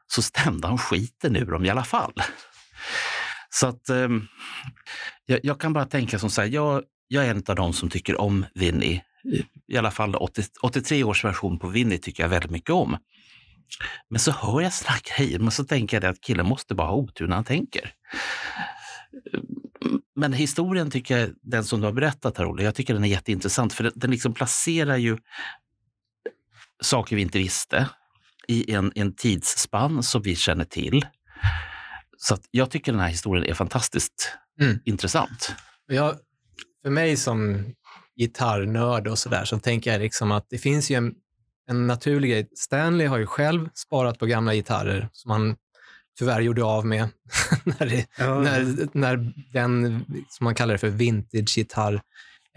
så 0.06 0.22
stämde 0.22 0.68
han 0.68 0.78
skiten 0.78 1.36
ur 1.36 1.46
dem 1.46 1.64
i 1.64 1.70
alla 1.70 1.84
fall. 1.84 2.12
Så 3.50 3.66
att 3.66 3.88
eh, 3.88 4.08
jag, 5.26 5.40
jag, 5.42 5.60
kan 5.60 5.72
bara 5.72 5.84
tänka 5.84 6.18
som 6.18 6.30
så 6.30 6.40
här, 6.40 6.48
jag, 6.48 6.82
jag 7.08 7.26
är 7.26 7.30
en 7.30 7.42
av 7.46 7.56
de 7.56 7.72
som 7.72 7.88
tycker 7.88 8.20
om 8.20 8.46
Vinnie. 8.54 9.02
I 9.68 9.76
alla 9.76 9.90
fall 9.90 10.14
80, 10.14 10.42
83 10.62 11.04
års 11.04 11.24
version 11.24 11.58
på 11.58 11.68
Vinnie 11.68 11.98
tycker 11.98 12.22
jag 12.22 12.30
väldigt 12.30 12.50
mycket 12.50 12.70
om. 12.70 12.96
Men 14.08 14.20
så 14.20 14.30
hör 14.30 14.60
jag 14.60 14.72
såna 14.72 14.90
här 14.90 15.00
grejer, 15.16 15.38
men 15.38 15.50
så 15.50 15.64
tänker 15.64 16.00
jag 16.00 16.10
att 16.10 16.20
killen 16.20 16.46
måste 16.46 16.74
bara 16.74 16.88
ha 16.88 16.94
otur 16.94 17.26
när 17.26 17.34
han 17.34 17.44
tänker. 17.44 17.94
Men 20.16 20.32
historien 20.32 20.90
tycker 20.90 21.18
jag, 21.18 21.30
den 21.42 21.64
som 21.64 21.80
du 21.80 21.86
har 21.86 21.92
berättat 21.92 22.38
här 22.38 22.50
Olle, 22.50 22.62
jag 22.62 22.74
tycker 22.74 22.94
den 22.94 23.04
är 23.04 23.08
jätteintressant 23.08 23.72
för 23.72 23.84
den, 23.84 23.92
den 23.96 24.10
liksom 24.10 24.34
placerar 24.34 24.96
ju 24.96 25.18
saker 26.82 27.16
vi 27.16 27.22
inte 27.22 27.38
visste 27.38 27.88
i 28.48 28.72
en, 28.72 28.92
en 28.94 29.14
tidsspann 29.14 30.02
som 30.02 30.22
vi 30.22 30.36
känner 30.36 30.64
till. 30.64 31.06
Så 32.22 32.34
att 32.34 32.40
jag 32.50 32.70
tycker 32.70 32.92
den 32.92 33.00
här 33.00 33.08
historien 33.08 33.46
är 33.50 33.54
fantastiskt 33.54 34.32
Mm. 34.60 34.78
intressant. 34.84 35.54
Jag, 35.88 36.14
för 36.82 36.90
mig 36.90 37.16
som 37.16 37.64
gitarrnörd 38.16 39.08
och 39.08 39.18
sådär 39.18 39.44
så 39.44 39.58
tänker 39.58 39.92
jag 39.92 40.00
liksom 40.00 40.32
att 40.32 40.46
det 40.50 40.58
finns 40.58 40.90
ju 40.90 40.94
en, 40.94 41.14
en 41.70 41.86
naturlig 41.86 42.30
grej. 42.30 42.48
Stanley 42.56 43.06
har 43.06 43.18
ju 43.18 43.26
själv 43.26 43.68
sparat 43.74 44.18
på 44.18 44.26
gamla 44.26 44.54
gitarrer 44.54 45.08
som 45.12 45.30
han 45.30 45.56
tyvärr 46.18 46.40
gjorde 46.40 46.64
av 46.64 46.86
med 46.86 47.08
när, 47.64 47.86
det, 47.86 48.06
Ja. 48.18 48.40
när, 48.40 48.88
när 48.92 49.32
den, 49.52 50.04
som 50.28 50.44
man 50.44 50.54
kallar 50.54 50.72
det 50.74 50.78
för 50.78 50.88
vintage-gitarr, 50.88 52.00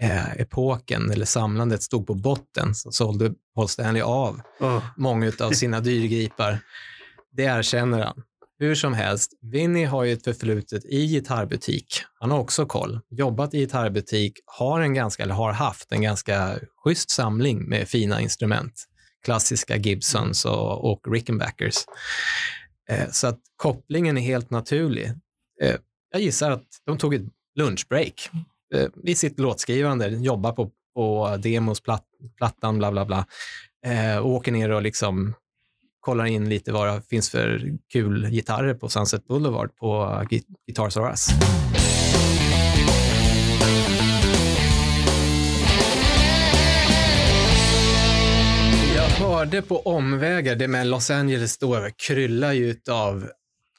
eh, 0.00 0.32
epoken 0.40 1.10
eller 1.10 1.26
samlandet 1.26 1.82
stod 1.82 2.06
på 2.06 2.14
botten 2.14 2.74
så 2.74 2.92
sålde 2.92 3.32
Paul 3.54 3.68
Stanley 3.68 4.02
av 4.02 4.40
Åh, 4.60 4.84
många 4.96 5.32
av 5.40 5.50
sina 5.50 5.80
dyrgripar. 5.80 6.58
Det 7.32 7.42
erkänner 7.42 8.04
han. 8.04 8.22
Hur 8.58 8.74
som 8.74 8.94
helst, 8.94 9.32
Vinny 9.42 9.84
har 9.84 10.04
ju 10.04 10.12
ett 10.12 10.24
förflutet 10.24 10.84
i 10.84 11.06
gitarrbutik. 11.06 11.86
Han 12.20 12.30
har 12.30 12.38
också 12.38 12.66
koll. 12.66 13.00
Jobbat 13.10 13.54
i 13.54 13.58
gitarrbutik, 13.58 14.32
har 14.46 14.80
en 14.80 14.94
ganska, 14.94 15.22
eller 15.22 15.34
har 15.34 15.52
haft 15.52 15.92
en 15.92 16.02
ganska 16.02 16.58
schysst 16.84 17.10
samling 17.10 17.68
med 17.68 17.88
fina 17.88 18.20
instrument. 18.20 18.84
Klassiska 19.24 19.76
Gibsons 19.76 20.44
och, 20.44 20.92
och 20.92 21.12
Rickenbackers. 21.12 21.74
Eh, 22.88 23.10
så 23.10 23.26
att 23.26 23.40
kopplingen 23.56 24.18
är 24.18 24.22
helt 24.22 24.50
naturlig. 24.50 25.12
Eh, 25.62 25.76
jag 26.12 26.20
gissar 26.20 26.50
att 26.50 26.66
de 26.86 26.98
tog 26.98 27.14
ett 27.14 27.22
lunchbreak 27.54 28.30
eh, 28.74 28.88
vid 28.94 29.18
sitt 29.18 29.38
låtskrivande, 29.38 30.08
jobbar 30.08 30.52
på, 30.52 30.70
på 30.94 31.36
demos, 31.42 31.80
platt, 31.80 32.04
plattan, 32.36 32.78
bla 32.78 32.92
bla 32.92 33.04
bla. 33.04 33.26
Eh, 33.86 34.18
och 34.18 34.30
åker 34.30 34.52
ner 34.52 34.70
och 34.70 34.82
liksom 34.82 35.34
kollar 36.04 36.26
in 36.26 36.48
lite 36.48 36.72
vad 36.72 36.88
det 36.88 37.02
finns 37.08 37.30
för 37.30 37.60
kul 37.92 38.26
gitarrer 38.30 38.74
på 38.74 38.88
Sunset 38.88 39.26
Boulevard 39.26 39.76
på 39.76 40.22
Guitars 40.66 40.96
R 40.96 41.10
Us. 41.10 41.28
Jag 48.96 49.08
hörde 49.08 49.62
på 49.62 49.80
omvägar, 49.80 50.56
det 50.56 50.68
med 50.68 50.86
Los 50.86 51.10
Angeles 51.10 51.58
då 51.58 51.88
kryllar 52.06 52.52
ju 52.52 52.70
utav 52.70 53.28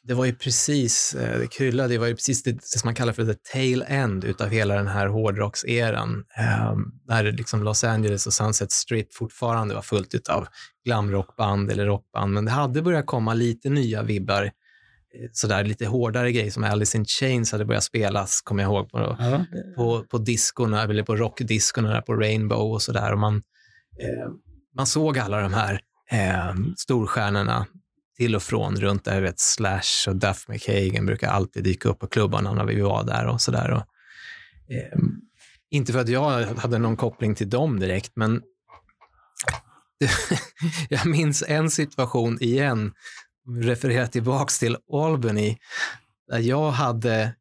det 0.07 0.13
var 0.13 0.25
ju 0.25 0.35
precis, 0.35 1.13
eh, 1.15 1.39
det 1.39 1.47
kryllade, 1.47 1.89
det 1.93 1.97
var 1.97 2.07
ju 2.07 2.15
precis 2.15 2.43
det, 2.43 2.51
det 2.51 2.61
som 2.79 2.87
man 2.87 2.95
kallar 2.95 3.13
för 3.13 3.25
the 3.25 3.39
tail 3.53 3.85
end 3.87 4.23
utav 4.23 4.49
hela 4.49 4.75
den 4.75 4.87
här 4.87 5.07
hårdrockseran. 5.07 6.23
Eh, 6.37 6.75
där 7.07 7.31
liksom 7.31 7.63
Los 7.63 7.83
Angeles 7.83 8.27
och 8.27 8.33
Sunset 8.33 8.71
Strip 8.71 9.13
fortfarande 9.13 9.75
var 9.75 9.81
fullt 9.81 10.13
utav 10.13 10.47
glamrockband 10.85 11.71
eller 11.71 11.85
rockband, 11.85 12.33
men 12.33 12.45
det 12.45 12.51
hade 12.51 12.81
börjat 12.81 13.05
komma 13.05 13.33
lite 13.33 13.69
nya 13.69 14.03
vibbar. 14.03 14.43
eh, 14.43 14.51
Sådär 15.31 15.63
lite 15.63 15.85
hårdare 15.85 16.31
grejer 16.31 16.51
som 16.51 16.63
Alice 16.63 16.97
in 16.97 17.05
Chains 17.05 17.51
hade 17.51 17.65
börjat 17.65 17.83
spelas, 17.83 18.41
kommer 18.41 18.63
jag 18.63 18.69
ihåg, 18.71 18.91
på, 18.91 19.15
ja, 19.19 19.45
på, 19.75 20.03
på 20.03 20.17
diskorna, 20.17 20.83
eller 20.83 21.03
på 21.03 21.15
rockdiskorna 21.15 22.01
på 22.01 22.13
Rainbow 22.13 22.71
och 22.71 22.81
sådär. 22.81 23.11
Och 23.13 23.19
man, 23.19 23.35
eh, 23.99 24.31
man 24.77 24.85
såg 24.85 25.19
alla 25.19 25.41
de 25.41 25.53
här 25.53 25.79
eh, 26.11 26.55
storstjärnorna 26.77 27.65
till 28.17 28.35
och 28.35 28.43
från 28.43 28.75
runt 28.75 29.05
där. 29.05 29.15
Jag 29.15 29.21
vet, 29.21 29.39
Slash 29.39 30.07
och 30.07 30.15
Duff 30.15 30.47
McKagan 30.47 31.05
brukar 31.05 31.29
alltid 31.29 31.63
dyka 31.63 31.89
upp 31.89 31.99
på 31.99 32.07
klubbarna 32.07 32.53
när 32.53 32.65
vi 32.65 32.81
var 32.81 33.03
där 33.03 33.27
och 33.27 33.41
sådär. 33.41 33.85
Eh, 34.69 34.99
inte 35.69 35.93
för 35.93 35.99
att 35.99 36.09
jag 36.09 36.43
hade 36.45 36.77
någon 36.77 36.97
koppling 36.97 37.35
till 37.35 37.49
dem 37.49 37.79
direkt, 37.79 38.11
men 38.15 38.41
jag 40.89 41.05
minns 41.05 41.43
en 41.47 41.69
situation 41.69 42.37
igen, 42.41 42.93
refererar 43.61 44.07
tillbaks 44.07 44.59
till 44.59 44.77
Albany, 44.93 45.57
där 46.27 46.39
jag 46.39 46.71
hade 46.71 47.35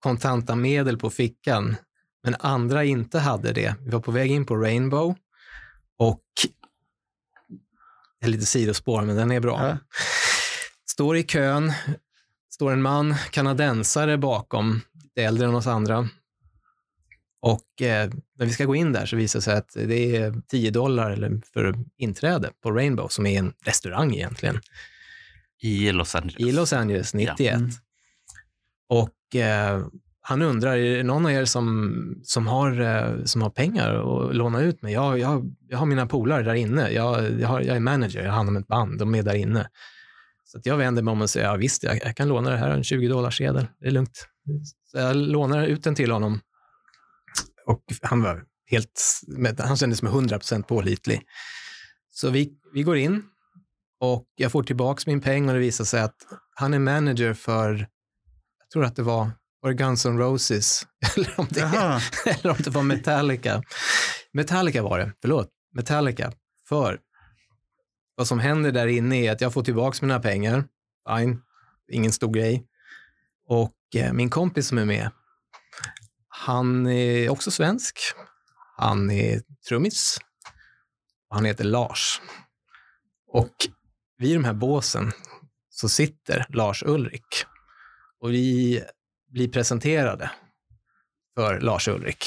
kontanta 0.00 0.56
medel 0.56 0.98
på 0.98 1.10
fickan, 1.10 1.76
men 2.24 2.36
andra 2.38 2.84
inte 2.84 3.18
hade 3.18 3.52
det. 3.52 3.74
Vi 3.80 3.90
var 3.90 4.00
på 4.00 4.10
väg 4.10 4.30
in 4.30 4.46
på 4.46 4.56
Rainbow 4.56 5.14
och 5.98 6.22
är 8.20 8.28
lite 8.28 8.46
sidospår, 8.46 9.02
men 9.02 9.16
den 9.16 9.30
är 9.30 9.40
bra. 9.40 9.68
Ja. 9.68 9.78
Står 10.90 11.16
i 11.16 11.22
kön, 11.22 11.72
står 12.50 12.72
en 12.72 12.82
man, 12.82 13.14
kanadensare 13.30 14.18
bakom, 14.18 14.80
lite 15.02 15.22
äldre 15.22 15.46
än 15.46 15.54
oss 15.54 15.66
andra. 15.66 16.08
Och 17.42 17.82
eh, 17.82 18.10
när 18.38 18.46
vi 18.46 18.52
ska 18.52 18.64
gå 18.64 18.74
in 18.74 18.92
där 18.92 19.06
så 19.06 19.16
visar 19.16 19.38
det 19.38 19.42
sig 19.42 19.56
att 19.56 19.72
det 19.74 20.16
är 20.16 20.42
10 20.48 20.70
dollar 20.70 21.10
eller 21.10 21.40
för 21.52 21.74
inträde 21.96 22.50
på 22.62 22.70
Rainbow, 22.70 23.08
som 23.08 23.26
är 23.26 23.38
en 23.38 23.52
restaurang 23.64 24.14
egentligen, 24.14 24.60
I 25.62 25.92
Los 25.92 26.14
Angeles. 26.14 26.48
i 26.48 26.52
Los 26.52 26.72
Angeles 26.72 27.14
91. 27.14 27.56
Mm. 27.56 27.70
Och 28.88 29.36
eh, 29.36 29.86
han 30.22 30.42
undrar, 30.42 30.76
är 30.76 30.96
det 30.96 31.02
någon 31.02 31.26
av 31.26 31.32
er 31.32 31.44
som, 31.44 32.20
som, 32.22 32.46
har, 32.46 32.80
eh, 32.80 33.24
som 33.24 33.42
har 33.42 33.50
pengar 33.50 33.94
att 33.94 34.36
låna 34.36 34.60
ut 34.60 34.82
mig? 34.82 34.92
Jag, 34.92 35.18
jag, 35.18 35.54
jag 35.68 35.78
har 35.78 35.86
mina 35.86 36.06
polare 36.06 36.42
där 36.42 36.54
inne. 36.54 36.90
Jag, 36.90 37.40
jag, 37.40 37.48
har, 37.48 37.60
jag 37.60 37.76
är 37.76 37.80
manager, 37.80 38.20
jag 38.20 38.30
har 38.30 38.36
hand 38.36 38.48
om 38.48 38.56
ett 38.56 38.66
band, 38.66 38.98
de 38.98 39.14
är 39.14 39.22
där 39.22 39.34
inne. 39.34 39.68
Så 40.44 40.58
att 40.58 40.66
jag 40.66 40.76
vänder 40.76 41.02
mig 41.02 41.12
om 41.12 41.22
och 41.22 41.30
säger, 41.30 41.46
ja 41.46 41.56
visst, 41.56 41.82
jag, 41.82 42.00
jag 42.04 42.16
kan 42.16 42.28
låna 42.28 42.50
det 42.50 42.56
här, 42.56 42.70
en 42.70 42.84
20 42.84 43.08
dollars 43.08 43.38
sedel, 43.38 43.66
det 43.80 43.86
är 43.86 43.90
lugnt. 43.90 44.26
Så 44.90 44.98
jag 44.98 45.16
lånar 45.16 45.66
ut 45.66 45.84
den 45.84 45.94
till 45.94 46.10
honom. 46.10 46.40
Och 47.66 47.84
han 48.02 48.22
var 48.22 48.44
helt, 48.66 49.00
han 49.58 49.76
kändes 49.76 49.98
som 49.98 50.08
100% 50.08 50.62
pålitlig. 50.62 51.22
Så 52.10 52.30
vi, 52.30 52.52
vi 52.72 52.82
går 52.82 52.96
in 52.96 53.22
och 54.00 54.26
jag 54.34 54.52
får 54.52 54.62
tillbaka 54.62 55.02
min 55.06 55.20
peng 55.20 55.48
och 55.48 55.54
det 55.54 55.60
visar 55.60 55.84
sig 55.84 56.00
att 56.00 56.16
han 56.54 56.74
är 56.74 56.78
manager 56.78 57.34
för, 57.34 57.72
jag 58.58 58.70
tror 58.72 58.84
att 58.84 58.96
det 58.96 59.02
var, 59.02 59.30
var 59.60 59.70
det 59.70 59.76
Guns 59.76 60.06
N' 60.06 60.18
Roses 60.18 60.86
eller 61.16 61.40
om 61.40 61.46
det, 61.50 61.60
Jaha. 61.60 62.00
eller 62.26 62.50
om 62.50 62.56
det 62.58 62.70
var 62.70 62.82
Metallica. 62.82 63.62
Metallica 64.32 64.82
var 64.82 64.98
det, 64.98 65.12
förlåt. 65.20 65.48
Metallica. 65.74 66.32
För 66.68 67.00
vad 68.14 68.26
som 68.26 68.38
händer 68.38 68.72
där 68.72 68.86
inne 68.86 69.16
är 69.16 69.32
att 69.32 69.40
jag 69.40 69.52
får 69.52 69.62
tillbaka 69.62 69.98
mina 70.02 70.20
pengar. 70.20 70.64
Fine, 71.08 71.42
ingen 71.92 72.12
stor 72.12 72.32
grej. 72.32 72.66
Och 73.46 73.76
eh, 73.94 74.12
min 74.12 74.30
kompis 74.30 74.68
som 74.68 74.78
är 74.78 74.84
med, 74.84 75.10
han 76.28 76.86
är 76.86 77.28
också 77.28 77.50
svensk. 77.50 77.98
Han 78.76 79.10
är 79.10 79.42
trummis. 79.68 80.18
Han 81.28 81.44
heter 81.44 81.64
Lars. 81.64 82.20
Och 83.32 83.54
vid 84.18 84.36
de 84.36 84.44
här 84.44 84.54
båsen 84.54 85.12
så 85.68 85.88
sitter 85.88 86.46
Lars 86.48 86.82
Ulrik. 86.82 87.44
Och 88.20 88.30
vi 88.30 88.82
blir 89.30 89.48
presenterade 89.48 90.30
för 91.34 91.60
Lars 91.60 91.88
Ulrik. 91.88 92.24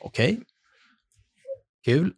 Okej. 0.00 0.40
Kul. 1.84 2.12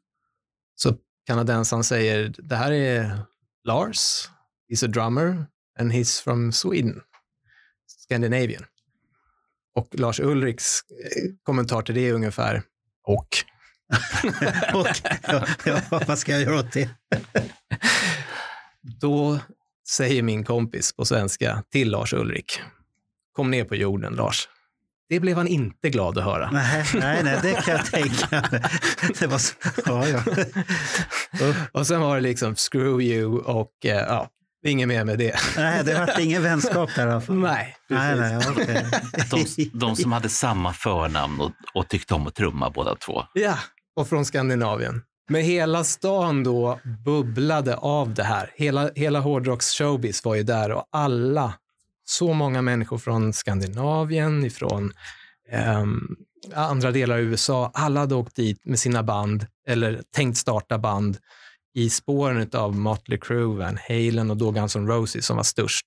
Så 0.75 0.97
kanadensaren 1.27 1.85
säger, 1.85 2.35
det 2.39 2.57
här 2.57 2.73
är 2.73 3.19
Lars. 3.65 4.31
He's 4.71 4.85
a 4.85 4.89
drummer 4.89 5.47
and 5.79 5.93
he's 5.93 6.23
from 6.23 6.53
Sweden. 6.53 7.01
Scandinavian. 7.87 8.65
Och 9.75 9.89
Lars 9.93 10.21
Ulriks 10.21 10.81
eh, 10.91 11.33
kommentar 11.43 11.83
till 11.83 11.95
det 11.95 12.09
är 12.09 12.13
ungefär, 12.13 12.63
och. 13.07 13.29
Och, 14.75 14.87
ja, 15.23 15.47
ja, 15.65 15.81
vad 15.91 16.19
ska 16.19 16.33
jag 16.33 16.43
göra 16.43 16.59
åt 16.59 16.73
det? 16.73 16.91
Då 19.01 19.39
säger 19.89 20.23
min 20.23 20.45
kompis 20.45 20.93
på 20.93 21.05
svenska 21.05 21.63
till 21.71 21.91
Lars 21.91 22.13
Ulrik, 22.13 22.61
kom 23.35 23.51
ner 23.51 23.65
på 23.65 23.75
jorden 23.75 24.15
Lars. 24.15 24.49
Det 25.09 25.21
blev 25.21 25.37
han 25.37 25.49
inte 25.49 25.91
glad 25.91 26.19
att 26.19 26.25
höra. 26.25 26.51
Nej, 26.51 26.85
nej, 26.95 27.23
nej, 27.23 27.39
det 27.43 27.53
kan 27.53 27.75
jag 27.75 27.87
tänka. 27.87 28.49
Det 29.19 29.27
var 29.27 29.39
så, 29.39 29.55
ja, 29.87 30.09
ja. 30.09 30.23
Och 31.73 31.87
sen 31.87 32.01
var 32.01 32.15
det 32.15 32.21
liksom 32.21 32.55
screw 32.57 33.03
you 33.03 33.39
och 33.39 33.71
eh, 33.85 33.97
ja, 33.97 34.29
inget 34.67 34.89
mer 34.89 35.05
med 35.05 35.19
det. 35.19 35.35
Nej, 35.57 35.85
det 35.85 35.99
vart 35.99 36.19
ingen 36.19 36.43
vänskap 36.43 36.91
där 36.97 37.07
i 37.07 37.11
alla 37.11 37.21
fall. 37.21 37.37
Nej, 37.37 37.77
Nej, 37.89 38.17
nej, 38.17 38.39
okej. 38.49 38.87
De, 39.31 39.71
de 39.79 39.97
som 39.97 40.13
hade 40.13 40.29
samma 40.29 40.73
förnamn 40.73 41.41
och, 41.41 41.53
och 41.75 41.89
tyckte 41.89 42.15
om 42.15 42.27
att 42.27 42.35
trumma 42.35 42.71
båda 42.71 42.95
två. 42.95 43.25
Ja, 43.33 43.59
och 43.97 44.09
från 44.09 44.25
Skandinavien. 44.25 45.03
Men 45.29 45.43
hela 45.43 45.85
stan 45.85 46.45
då 46.45 46.81
bubblade 47.05 47.77
av 47.77 48.15
det 48.15 48.25
här. 48.25 48.51
Hela, 48.55 48.91
hela 48.95 49.21
hårdrocks 49.21 49.67
showbiz 49.67 50.25
var 50.25 50.35
ju 50.35 50.43
där 50.43 50.73
och 50.73 50.89
alla, 50.93 51.55
så 52.05 52.33
många 52.33 52.63
människor 52.63 52.99
från 52.99 53.33
Skandinavien, 53.33 54.45
ifrån 54.45 54.93
ehm, 55.51 56.17
andra 56.55 56.91
delar 56.91 57.15
av 57.15 57.21
USA, 57.21 57.71
alla 57.75 58.01
hade 58.01 58.15
åkt 58.15 58.37
dit 58.37 58.65
med 58.65 58.79
sina 58.79 59.03
band 59.03 59.47
eller 59.67 60.03
tänkt 60.11 60.39
starta 60.39 60.79
band 60.79 61.19
i 61.75 61.91
spåren 61.91 62.51
av 62.53 62.77
Motley 62.77 63.19
Crue, 63.19 63.57
Van 63.57 63.79
Halen 63.89 64.31
och 64.31 64.37
då 64.37 64.51
Guns 64.51 64.77
N' 64.77 64.89
Roses 64.89 65.27
som 65.27 65.37
var 65.37 65.45
störst 65.45 65.87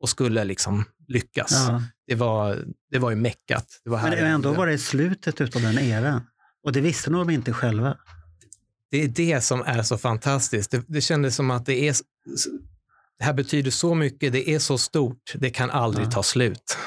och 0.00 0.08
skulle 0.08 0.44
liksom 0.44 0.84
lyckas. 1.08 1.52
Ja. 1.68 1.82
Det, 2.06 2.14
var, 2.14 2.58
det 2.90 2.98
var 2.98 3.10
ju 3.10 3.16
meckat. 3.16 3.80
Det 3.84 3.90
var 3.90 4.02
Men 4.02 4.12
ändå 4.12 4.52
var 4.52 4.66
det 4.66 4.78
slutet 4.78 5.40
av 5.40 5.62
den 5.62 5.78
eran. 5.78 6.20
Och 6.64 6.72
det 6.72 6.80
visste 6.80 7.10
nog 7.10 7.26
de 7.26 7.32
inte 7.32 7.52
själva. 7.52 7.96
Det 8.90 9.04
är 9.04 9.08
det 9.08 9.40
som 9.40 9.62
är 9.66 9.82
så 9.82 9.98
fantastiskt. 9.98 10.70
Det, 10.70 10.84
det 10.86 11.00
kändes 11.00 11.36
som 11.36 11.50
att 11.50 11.66
det 11.66 11.88
är 11.88 11.94
det 13.18 13.24
här 13.24 13.32
betyder 13.32 13.70
så 13.70 13.94
mycket, 13.94 14.32
det 14.32 14.50
är 14.50 14.58
så 14.58 14.78
stort, 14.78 15.32
det 15.34 15.50
kan 15.50 15.70
aldrig 15.70 16.06
Ja. 16.06 16.10
ta 16.10 16.22
slut. 16.22 16.78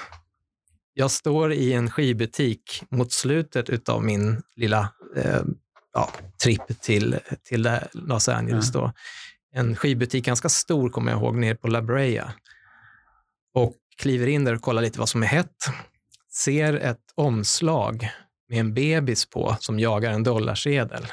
Jag 0.93 1.11
står 1.11 1.53
i 1.53 1.73
en 1.73 1.91
skivbutik 1.91 2.83
mot 2.91 3.11
slutet 3.11 3.89
av 3.89 4.03
min 4.03 4.41
lilla 4.55 4.93
eh, 5.15 5.41
ja, 5.93 6.09
tripp 6.43 6.81
till, 6.81 7.19
till 7.43 7.69
Los 7.93 8.29
Angeles. 8.29 8.71
Då. 8.71 8.91
En 9.53 9.75
skivbutik, 9.75 10.25
ganska 10.25 10.49
stor 10.49 10.89
kommer 10.89 11.11
jag 11.11 11.21
ihåg, 11.21 11.35
nere 11.35 11.55
på 11.55 11.67
La 11.67 11.81
Brea. 11.81 12.33
Och 13.53 13.75
kliver 13.97 14.27
in 14.27 14.43
där 14.45 14.55
och 14.55 14.61
kollar 14.61 14.81
lite 14.81 14.99
vad 14.99 15.09
som 15.09 15.23
är 15.23 15.27
hett. 15.27 15.65
Ser 16.31 16.73
ett 16.73 17.11
omslag 17.15 18.09
med 18.49 18.59
en 18.59 18.73
bebis 18.73 19.25
på 19.29 19.57
som 19.59 19.79
jagar 19.79 20.11
en 20.11 20.23
dollarsedel. 20.23 21.07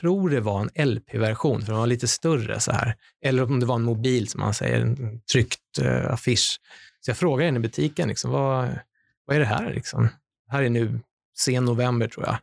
Tror 0.00 0.30
det 0.30 0.40
var 0.40 0.60
en 0.60 0.88
LP-version, 0.88 1.60
för 1.60 1.72
den 1.72 1.80
var 1.80 1.86
lite 1.86 2.08
större 2.08 2.60
så 2.60 2.72
här. 2.72 2.96
Eller 3.24 3.42
om 3.42 3.60
det 3.60 3.66
var 3.66 3.74
en 3.74 3.82
mobil, 3.82 4.28
som 4.28 4.40
man 4.40 4.54
säger, 4.54 4.80
en 4.80 5.20
tryckt 5.32 5.78
uh, 5.82 6.12
affisch. 6.12 6.60
Så 7.00 7.10
jag 7.10 7.16
frågade 7.16 7.44
henne 7.46 7.58
i 7.58 7.62
butiken, 7.62 8.08
liksom, 8.08 8.30
vad, 8.30 8.78
vad 9.26 9.36
är 9.36 9.40
det 9.40 9.46
här? 9.46 9.72
Liksom? 9.74 10.08
här 10.48 10.62
är 10.62 10.70
nu 10.70 11.00
sen 11.38 11.64
november, 11.64 12.08
tror 12.08 12.26
jag, 12.26 12.38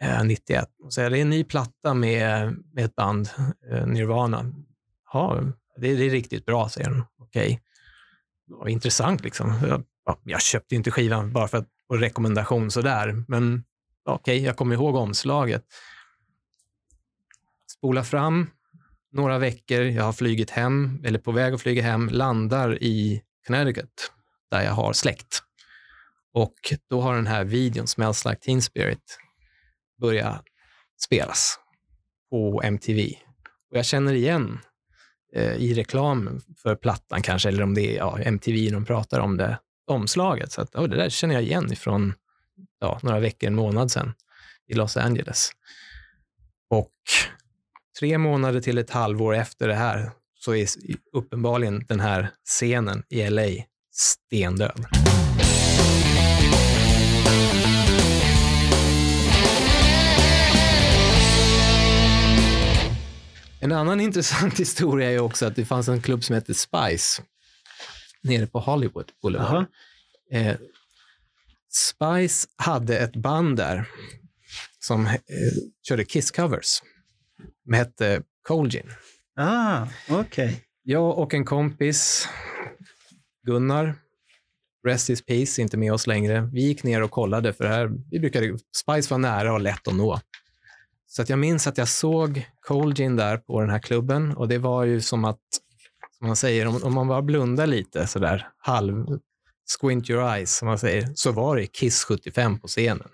eh, 0.00 0.24
91. 0.24 0.68
Och 0.82 0.92
säger, 0.92 1.10
det 1.10 1.18
är 1.18 1.22
en 1.22 1.30
ny 1.30 1.44
platta 1.44 1.94
med, 1.94 2.56
med 2.72 2.84
ett 2.84 2.96
band, 2.96 3.30
eh, 3.70 3.86
Nirvana. 3.86 4.52
Ja, 5.12 5.40
det, 5.76 5.94
det, 5.94 6.04
är 6.04 6.10
riktigt 6.10 6.46
bra, 6.46 6.68
säger 6.68 6.88
hon. 6.88 7.04
Okej. 7.18 7.60
Okay. 8.60 8.72
Intressant 8.72 9.24
liksom. 9.24 9.54
Jag, 9.68 9.82
jag 10.24 10.40
köpte 10.40 10.74
inte 10.74 10.90
skivan 10.90 11.32
bara 11.32 11.48
för 11.48 11.58
att 11.58 11.68
på 11.88 11.96
rekommendation 11.96 12.70
sådär, 12.70 13.24
men 13.28 13.64
okej, 14.04 14.36
okay, 14.36 14.46
jag 14.46 14.56
kommer 14.56 14.74
ihåg 14.74 14.94
omslaget. 14.94 15.62
Spola 17.86 18.04
fram 18.04 18.50
några 19.12 19.38
veckor, 19.38 19.82
jag 19.82 20.04
har 20.04 20.12
flugit 20.12 20.50
hem, 20.50 21.02
eller 21.04 21.18
på 21.18 21.32
väg 21.32 21.54
att 21.54 21.60
flyga 21.60 21.82
hem, 21.82 22.08
landar 22.08 22.82
i 22.82 23.22
Connecticut, 23.46 24.12
där 24.50 24.62
jag 24.62 24.72
har 24.72 24.92
släkt. 24.92 25.42
Och 26.32 26.54
då 26.90 27.00
har 27.00 27.14
den 27.14 27.26
här 27.26 27.44
videon, 27.44 27.86
Smells 27.86 28.24
Like 28.24 28.40
Teen 28.40 28.62
Spirit, 28.62 29.18
börjat 30.00 30.42
spelas 31.04 31.58
på 32.30 32.62
MTV. 32.64 33.14
Och 33.70 33.76
jag 33.76 33.86
känner 33.86 34.14
igen 34.14 34.58
eh, 35.34 35.54
i 35.54 35.74
reklam 35.74 36.40
för 36.62 36.76
plattan 36.76 37.22
kanske, 37.22 37.48
eller 37.48 37.62
om 37.62 37.74
det 37.74 37.94
är 37.94 37.96
ja, 37.96 38.18
MTV 38.18 38.70
de 38.70 38.84
pratar 38.84 39.20
om 39.20 39.36
det, 39.36 39.58
omslaget. 39.86 40.52
Så 40.52 40.60
att, 40.60 40.76
oh, 40.76 40.88
det 40.88 40.96
där 40.96 41.08
känner 41.08 41.34
jag 41.34 41.42
igen 41.42 41.72
ifrån 41.72 42.14
ja, 42.80 43.00
några 43.02 43.20
veckor, 43.20 43.46
en 43.46 43.54
månad 43.54 43.90
sedan 43.90 44.14
i 44.68 44.74
Los 44.74 44.96
Angeles. 44.96 45.50
Och 46.70 46.92
tre 47.98 48.18
månader 48.18 48.60
till 48.60 48.78
ett 48.78 48.90
halvår 48.90 49.34
efter 49.34 49.68
det 49.68 49.74
här 49.74 50.10
så 50.34 50.54
är 50.54 50.68
uppenbarligen 51.12 51.84
den 51.88 52.00
här 52.00 52.30
scenen 52.44 53.02
i 53.08 53.30
LA 53.30 53.48
stendöd. 53.92 54.86
En 63.60 63.72
annan 63.72 64.00
intressant 64.06 64.60
historia 64.60 65.10
är 65.10 65.18
också 65.18 65.46
att 65.46 65.56
det 65.56 65.64
fanns 65.64 65.88
en 65.88 66.02
klubb 66.02 66.24
som 66.24 66.34
hette 66.34 66.54
Spice 66.54 67.22
nere 68.22 68.46
på 68.46 68.60
Hollywood 68.60 69.12
Boulevard. 69.22 69.64
Eh, 70.30 70.56
Spice 71.68 72.48
hade 72.56 72.98
ett 72.98 73.16
band 73.16 73.56
där 73.56 73.88
som 74.78 75.06
eh, 75.06 75.14
körde 75.88 76.04
Kiss-covers. 76.04 76.82
Hette 77.74 78.22
Cold 78.48 78.72
Gin. 78.72 78.90
Ah. 79.36 79.86
Okay. 80.10 80.52
Jag 80.82 81.18
och 81.18 81.34
en 81.34 81.44
kompis, 81.44 82.28
Gunnar, 83.46 83.94
Rest 84.86 85.10
is 85.10 85.26
peace, 85.26 85.62
inte 85.62 85.76
med 85.76 85.92
oss 85.92 86.06
längre. 86.06 86.50
Vi 86.52 86.60
gick 86.60 86.82
ner 86.82 87.02
och 87.02 87.10
kollade, 87.10 87.52
för 87.52 87.64
här, 87.64 87.90
vi 88.10 88.20
brukade, 88.20 88.58
Spice 88.76 89.14
var 89.14 89.18
nära 89.18 89.52
och 89.52 89.60
lätt 89.60 89.88
att 89.88 89.94
nå. 89.94 90.20
Så 91.06 91.22
att 91.22 91.28
jag 91.28 91.38
minns 91.38 91.66
att 91.66 91.78
jag 91.78 91.88
såg 91.88 92.46
Cold 92.60 92.96
Gin 92.96 93.16
där 93.16 93.36
på 93.36 93.60
den 93.60 93.70
här 93.70 93.78
klubben 93.78 94.36
och 94.36 94.48
det 94.48 94.58
var 94.58 94.84
ju 94.84 95.00
som 95.00 95.24
att, 95.24 95.40
som 96.18 96.26
man 96.26 96.36
säger, 96.36 96.66
om, 96.66 96.82
om 96.82 96.94
man 96.94 97.08
bara 97.08 97.22
blundar 97.22 97.66
lite 97.66 98.06
sådär 98.06 98.48
halv, 98.58 99.06
squint 99.80 100.10
your 100.10 100.34
eyes, 100.34 100.56
som 100.56 100.68
man 100.68 100.78
säger, 100.78 101.08
så 101.14 101.32
var 101.32 101.56
det 101.56 101.66
Kiss 101.66 102.04
75 102.04 102.58
på 102.58 102.66
scenen. 102.66 103.08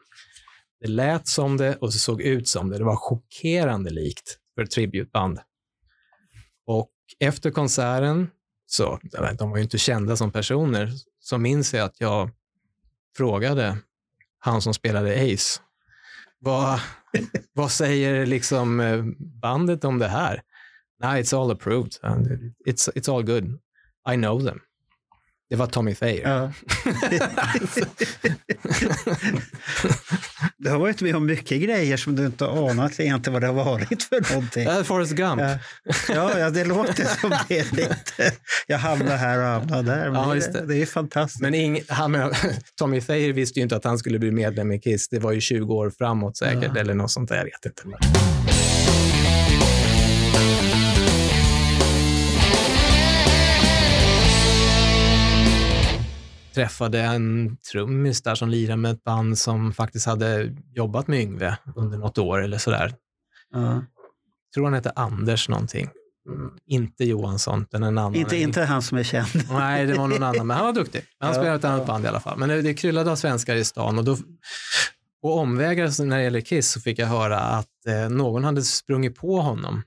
Det 0.80 0.88
lät 0.88 1.28
som 1.28 1.56
det 1.56 1.76
och 1.76 1.86
det 1.86 1.98
såg 1.98 2.22
ut 2.22 2.48
som 2.48 2.70
det. 2.70 2.78
Det 2.78 2.84
var 2.84 2.96
chockerande 2.96 3.90
likt 3.90 4.38
för 4.54 4.62
ett 4.62 4.70
tributeband. 4.70 5.38
Och 6.66 6.90
efter 7.18 7.50
konserten, 7.50 8.30
så 8.66 9.00
de 9.38 9.50
var 9.50 9.56
ju 9.56 9.62
inte 9.62 9.78
kända 9.78 10.16
som 10.16 10.30
personer, 10.30 10.90
så 11.20 11.38
minns 11.38 11.74
jag 11.74 11.84
att 11.84 12.00
jag 12.00 12.30
frågade 13.16 13.78
han 14.38 14.62
som 14.62 14.74
spelade 14.74 15.34
Ace, 15.34 15.60
vad, 16.38 16.80
vad 17.52 17.70
säger 17.70 18.26
liksom 18.26 18.80
eh, 18.80 19.04
bandet 19.18 19.84
om 19.84 19.98
det 19.98 20.08
här? 20.08 20.42
Nej, 20.98 21.22
it's 21.22 21.42
all 21.42 21.50
approved. 21.50 21.92
It's, 22.66 22.92
it's 22.94 23.16
all 23.16 23.22
good. 23.22 23.58
I 24.12 24.14
know 24.16 24.44
them. 24.44 24.60
Det 25.52 25.56
var 25.56 25.66
Tommy 25.66 25.94
Thayer. 25.94 26.28
Ja. 26.28 26.52
du 30.58 30.70
har 30.70 30.78
varit 30.78 31.00
med 31.00 31.16
om 31.16 31.26
mycket 31.26 31.62
grejer 31.62 31.96
som 31.96 32.16
du 32.16 32.26
inte 32.26 32.46
anat 32.46 33.00
egentligen 33.00 33.32
vad 33.32 33.42
det 33.42 33.46
har 33.46 33.54
varit 33.64 34.02
för 34.02 34.32
någonting. 34.32 34.68
Uh, 34.68 34.82
Forrest 34.82 35.12
Gump. 35.12 35.42
Ja, 36.08 36.38
ja, 36.38 36.50
det 36.50 36.64
låter 36.64 37.04
som 37.20 37.30
det 37.48 37.72
lite. 37.72 38.32
Jag 38.66 38.78
hamnar 38.78 39.16
här 39.16 39.38
och 39.38 39.44
hamnar 39.44 39.82
där. 39.82 40.06
Ja, 40.06 40.34
det, 40.34 40.66
det, 40.66 40.82
är 40.82 40.86
fantastiskt. 40.86 41.42
Men 41.42 41.54
ing, 41.54 41.80
han, 41.88 42.34
Tommy 42.78 43.00
Thayer 43.00 43.32
visste 43.32 43.58
ju 43.58 43.62
inte 43.62 43.76
att 43.76 43.84
han 43.84 43.98
skulle 43.98 44.18
bli 44.18 44.30
medlem 44.30 44.72
i 44.72 44.80
Kiss. 44.80 45.08
Det 45.08 45.18
var 45.18 45.32
ju 45.32 45.40
20 45.40 45.74
år 45.74 45.92
framåt 45.98 46.36
säkert, 46.36 46.70
ja. 46.74 46.80
eller 46.80 46.94
något 46.94 47.10
sånt 47.10 47.28
där. 47.28 47.36
Jag 47.36 47.44
vet 47.44 47.66
inte 47.66 47.82
träffade 56.54 57.00
en 57.00 57.56
trummis 57.72 58.22
där 58.22 58.34
som 58.34 58.48
lirade 58.48 58.76
med 58.76 58.90
ett 58.90 59.04
band 59.04 59.38
som 59.38 59.72
faktiskt 59.72 60.06
hade 60.06 60.56
jobbat 60.74 61.06
med 61.06 61.20
Yngve 61.20 61.56
under 61.76 61.98
något 61.98 62.18
år 62.18 62.42
eller 62.42 62.58
sådär. 62.58 62.94
Uh. 63.56 63.78
tror 64.54 64.64
han 64.64 64.74
hette 64.74 64.92
Anders 64.96 65.48
någonting. 65.48 65.88
Mm, 66.28 66.50
inte 66.66 67.04
Johansson, 67.04 67.62
utan 67.62 67.82
en 67.82 67.98
annan. 67.98 68.14
Inte, 68.14 68.36
inte 68.36 68.64
han 68.64 68.82
som 68.82 68.98
är 68.98 69.02
känd. 69.02 69.28
Nej, 69.50 69.86
det 69.86 69.94
var 69.94 70.08
någon 70.08 70.22
annan, 70.22 70.46
men 70.46 70.56
han 70.56 70.66
var 70.66 70.72
duktig. 70.72 71.04
Han 71.18 71.28
ja, 71.28 71.34
spelade 71.34 71.56
ett 71.56 71.64
annat 71.64 71.86
band 71.86 72.04
i 72.04 72.08
alla 72.08 72.20
fall. 72.20 72.38
Men 72.38 72.48
det, 72.48 72.62
det 72.62 72.74
kryllade 72.74 73.10
av 73.10 73.16
svenskar 73.16 73.56
i 73.56 73.64
stan 73.64 73.98
och 73.98 74.04
då, 74.04 74.16
på 75.22 75.34
omvägar 75.34 76.04
när 76.04 76.16
det 76.16 76.22
gäller 76.22 76.40
Kiss 76.40 76.70
så 76.70 76.80
fick 76.80 76.98
jag 76.98 77.06
höra 77.06 77.38
att 77.38 77.86
eh, 77.86 78.08
någon 78.08 78.44
hade 78.44 78.62
sprungit 78.62 79.16
på 79.16 79.40
honom 79.40 79.82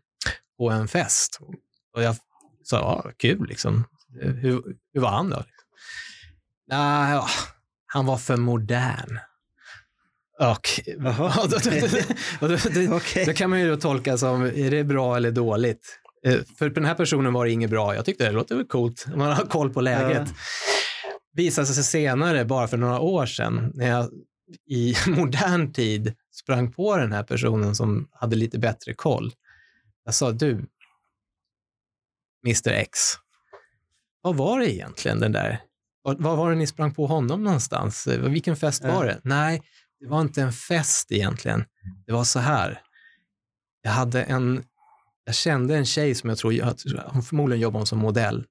på 0.58 0.70
en 0.70 0.88
fest. 0.88 1.40
Och 1.94 2.04
jag 2.04 2.16
sa, 2.64 2.78
ja, 2.78 3.12
kul 3.18 3.48
liksom. 3.48 3.84
Hur, 4.20 4.76
hur 4.94 5.02
var 5.02 5.10
han 5.10 5.30
då? 5.30 5.44
Uh, 6.74 7.28
han 7.86 8.06
var 8.06 8.18
för 8.18 8.38
modern. 8.38 9.20
Och, 10.40 10.70
och 11.42 12.50
då, 12.50 12.58
då, 12.58 12.70
då, 12.70 12.96
okay. 12.96 13.26
då, 13.26 13.34
kan 13.34 13.50
man 13.50 13.60
ju 13.60 13.76
tolka 13.76 14.18
som, 14.18 14.44
är 14.44 14.72
det 14.72 14.84
bra 14.84 15.16
eller 15.18 15.32
dåligt? 15.32 16.00
Uh, 16.28 16.42
för 16.58 16.70
den 16.70 16.86
här 16.86 16.96
personen 16.96 17.34
var 17.34 17.46
det 17.46 17.52
inget 17.52 17.70
bra. 17.70 17.96
Jag 17.96 18.06
tyckte 18.06 18.26
det 18.26 18.32
låter 18.32 18.56
väl 18.56 18.66
coolt 18.66 19.06
man 19.16 19.32
har 19.32 19.46
koll 19.46 19.74
på 19.74 19.82
läget. 19.82 20.28
Ja. 20.28 20.34
Visade 21.34 21.68
sig 21.68 21.84
senare, 21.84 22.46
bara 22.46 22.68
för 22.68 22.78
några 22.78 23.00
år 23.00 23.26
sedan, 23.26 23.72
när 23.74 23.88
jag 23.88 24.10
i 24.70 24.96
modern 25.08 25.74
tid 25.74 26.14
sprang 26.32 26.72
på 26.72 26.98
den 26.98 27.12
här 27.12 27.24
personen 27.24 27.76
som 27.76 28.08
hade 28.12 28.36
lite 28.36 28.60
bättre 28.60 28.94
koll. 28.94 29.34
Jag 30.06 30.14
sa, 30.14 30.32
du, 30.32 30.66
Mr 32.46 32.72
X, 32.72 33.00
vad 34.22 34.36
var 34.36 34.60
det 34.60 34.74
egentligen 34.74 35.20
den 35.20 35.32
där 35.32 35.62
var 36.14 36.36
var 36.36 36.50
det 36.50 36.56
ni 36.56 36.68
sprang 36.68 36.94
på 36.94 37.08
honom 37.08 37.44
någonstans? 37.44 38.08
Eh, 38.08 38.30
vilken 38.30 38.56
fest 38.56 38.84
var 38.84 39.06
det? 39.06 39.20
Nej, 39.24 39.62
det 40.00 40.08
var 40.08 40.22
inte 40.22 40.42
en 40.42 40.54
fest 40.54 41.12
egentligen. 41.12 41.66
Det 42.06 42.14
var 42.14 42.24
så 42.24 42.40
här. 42.40 42.82
Jag 43.82 43.92
hade 43.92 44.24
en, 44.24 44.64
jag 45.26 45.36
kände 45.36 45.78
en 45.78 45.86
tjej 45.86 46.16
som 46.16 46.30
jag 46.30 46.38
tror, 46.38 47.04
hon 47.08 47.24
förmodligen 47.24 47.62
jobbade 47.62 47.86
som 47.86 48.00
modell, 48.00 48.46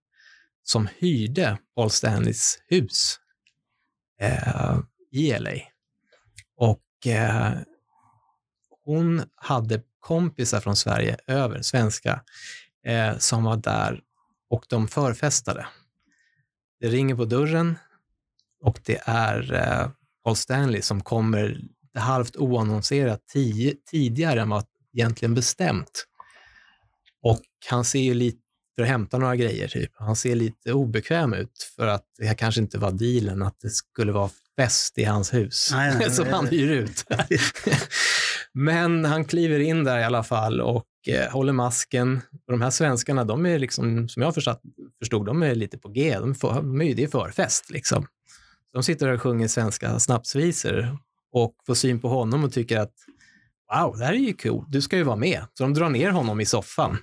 som 0.63 0.89
hyrde 0.99 1.59
Paul 1.77 1.91
Stanleys 1.91 2.59
hus 2.67 3.19
eh, 4.21 4.79
i 5.13 5.39
LA. 5.39 5.51
Och 6.57 7.07
eh, 7.07 7.53
hon 8.85 9.23
hade 9.37 9.83
kompisar 10.01 10.61
från 10.61 10.77
Sverige 10.77 11.17
över, 11.27 11.63
svenska, 11.63 12.23
eh, 12.87 13.19
som 13.19 13.45
var 13.45 13.57
där 13.57 14.01
och 14.51 14.65
de 14.69 14.89
förfestade. 14.89 15.67
Det 16.85 16.91
ringer 16.91 17.15
på 17.15 17.25
dörren 17.25 17.79
och 18.63 18.81
det 18.85 19.01
är 19.05 19.53
eh, 19.55 19.89
Paul 20.25 20.37
Stanley 20.37 20.83
som 20.83 21.01
kommer 21.01 21.61
halvt 21.95 22.37
oannonserat 22.37 23.21
tidigare 23.91 24.41
än 24.41 24.49
vad 24.49 24.65
egentligen 24.95 25.35
bestämt. 25.35 26.07
Och 27.23 27.41
han 27.71 27.85
ser 27.85 28.01
ju 28.01 28.15
lite, 28.15 28.39
för 28.77 28.83
att 28.83 28.89
hämta 28.89 29.19
några 29.19 29.37
grejer, 29.37 29.69
typ. 29.69 29.91
han 29.95 30.17
ser 30.17 30.35
lite 30.35 30.73
obekväm 30.73 31.35
ut 31.35 31.73
för 31.77 31.87
att 31.87 32.05
det 32.19 32.35
kanske 32.35 32.61
inte 32.61 32.79
var 32.79 32.93
dealen 32.93 33.43
att 33.43 33.61
det 33.61 33.71
skulle 33.71 34.13
vara 34.13 34.31
fest 34.57 34.99
i 34.99 35.05
hans 35.05 35.35
hus 35.35 35.71
Nej, 35.73 35.95
nej, 35.99 36.11
som 36.11 36.25
nej. 36.25 36.35
han 36.35 36.47
hyr 36.47 36.71
ut. 36.71 37.05
Men 38.53 39.05
han 39.05 39.25
kliver 39.25 39.59
in 39.59 39.85
där 39.85 39.99
i 39.99 40.05
alla 40.05 40.23
fall 40.23 40.61
och 40.61 40.85
eh, 41.09 41.31
håller 41.33 41.53
masken. 41.53 42.21
Och 42.47 42.53
de 42.53 42.61
här 42.61 42.71
svenskarna, 42.71 43.25
de 43.25 43.47
är 43.47 43.59
liksom, 43.59 44.09
som 44.09 44.23
jag 44.23 44.35
förstått, 44.35 44.63
förstod, 44.99 45.27
de 45.27 45.43
är 45.43 45.55
lite 45.55 45.79
på 45.79 45.89
G. 45.89 46.17
De, 46.21 46.35
får, 46.35 46.55
de 46.55 46.83
är 46.83 46.95
det 46.95 47.05
är 47.05 47.09
förfest 47.09 47.71
liksom. 47.71 48.07
De 48.73 48.83
sitter 48.83 49.09
och 49.09 49.23
sjunger 49.23 49.49
svenska 49.49 49.99
snapsvisor 49.99 50.99
och 51.33 51.55
får 51.67 51.75
syn 51.75 52.01
på 52.01 52.09
honom 52.09 52.45
och 52.45 52.53
tycker 52.53 52.81
att 52.81 52.93
wow, 53.75 53.99
det 53.99 54.05
här 54.05 54.13
är 54.13 54.17
ju 54.19 54.33
kul, 54.33 54.65
du 54.69 54.83
ska 54.83 54.97
ju 54.97 55.03
vara 55.03 55.17
med. 55.17 55.45
Så 55.55 55.63
de 55.65 55.75
drar 55.75 55.89
ner 55.91 56.11
honom 56.11 56.41
i 56.41 56.47
soffan. 56.47 56.97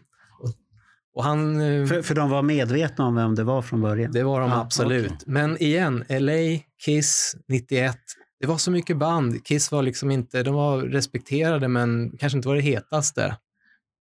Och, 1.14 1.24
han... 1.24 1.62
eh, 1.62 1.86
För, 1.88 2.02
för 2.02 2.16
de 2.16 2.30
var 2.30 2.42
medvetna 2.42 3.06
om 3.06 3.16
vem 3.16 3.36
det 3.36 3.44
var 3.44 3.62
från 3.62 3.82
början? 3.82 4.12
det 4.12 4.24
var 4.24 4.42
de 4.42 4.50
Ja, 4.50 4.62
absolut. 4.62 5.06
okej. 5.06 5.18
Men 5.26 5.58
igen, 5.64 6.04
LA, 6.10 6.60
Kiss, 6.86 7.36
91. 7.48 7.98
Det 8.40 8.48
var 8.48 8.58
så 8.58 8.72
mycket 8.72 8.98
band. 8.98 9.46
Kiss 9.46 9.72
var 9.72 9.82
liksom 9.84 10.12
inte, 10.12 10.44
de 10.44 10.54
var 10.56 10.78
respekterade 10.82 11.68
men 11.68 12.18
kanske 12.18 12.38
inte 12.38 12.48
var 12.48 12.56
det 12.56 12.62
hetaste 12.62 13.38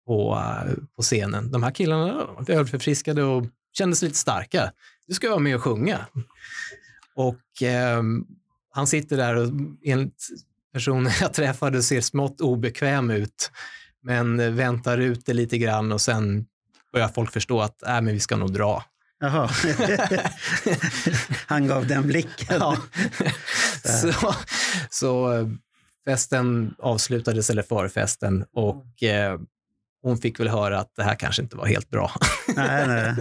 på, 0.05 0.35
eh, 0.35 0.73
på 0.95 1.01
scenen. 1.01 1.51
De 1.51 1.63
här 1.63 1.71
killarna 1.71 2.25
var 2.25 2.51
ölförfriskade 2.51 3.23
och 3.23 3.45
kändes 3.77 4.01
lite 4.01 4.15
starka. 4.15 4.71
Du 5.07 5.13
ska 5.13 5.29
vara 5.29 5.39
med 5.39 5.55
och 5.55 5.63
sjunga. 5.63 6.05
Och 7.15 7.61
ehm, 7.61 8.25
han 8.71 8.87
sitter 8.87 9.17
där 9.17 9.35
och 9.35 9.49
enligt 9.83 10.27
personen 10.73 11.11
jag 11.21 11.33
träffade 11.33 11.83
ser 11.83 12.01
smått 12.01 12.41
obekväm 12.41 13.11
ut 13.11 13.51
men 14.03 14.39
eh, 14.39 14.51
väntar 14.51 14.97
ut 14.97 15.25
det 15.25 15.33
lite 15.33 15.57
grann 15.57 15.91
och 15.91 16.01
sen 16.01 16.45
börjar 16.93 17.07
folk 17.07 17.31
förstå 17.31 17.61
att 17.61 17.83
äh, 17.83 18.01
men 18.01 18.05
vi 18.05 18.19
ska 18.19 18.35
nog 18.35 18.53
dra. 18.53 18.83
Jaha. 19.19 19.49
Han 21.47 21.67
gav 21.67 21.87
den 21.87 22.07
blicken. 22.07 22.57
Ja. 22.59 22.77
så, 24.01 24.35
så 24.89 25.33
eh, 25.33 25.47
festen 26.05 26.75
avslutades, 26.79 27.49
eller 27.49 27.63
förfesten, 27.63 28.45
och 28.53 29.03
eh, 29.03 29.39
hon 30.05 30.17
fick 30.17 30.39
väl 30.39 30.47
höra 30.47 30.79
att 30.79 30.95
det 30.95 31.03
här 31.03 31.15
kanske 31.15 31.41
inte 31.41 31.57
var 31.57 31.65
helt 31.65 31.89
bra. 31.89 32.11
Nej, 32.55 32.87
nej. 32.87 33.15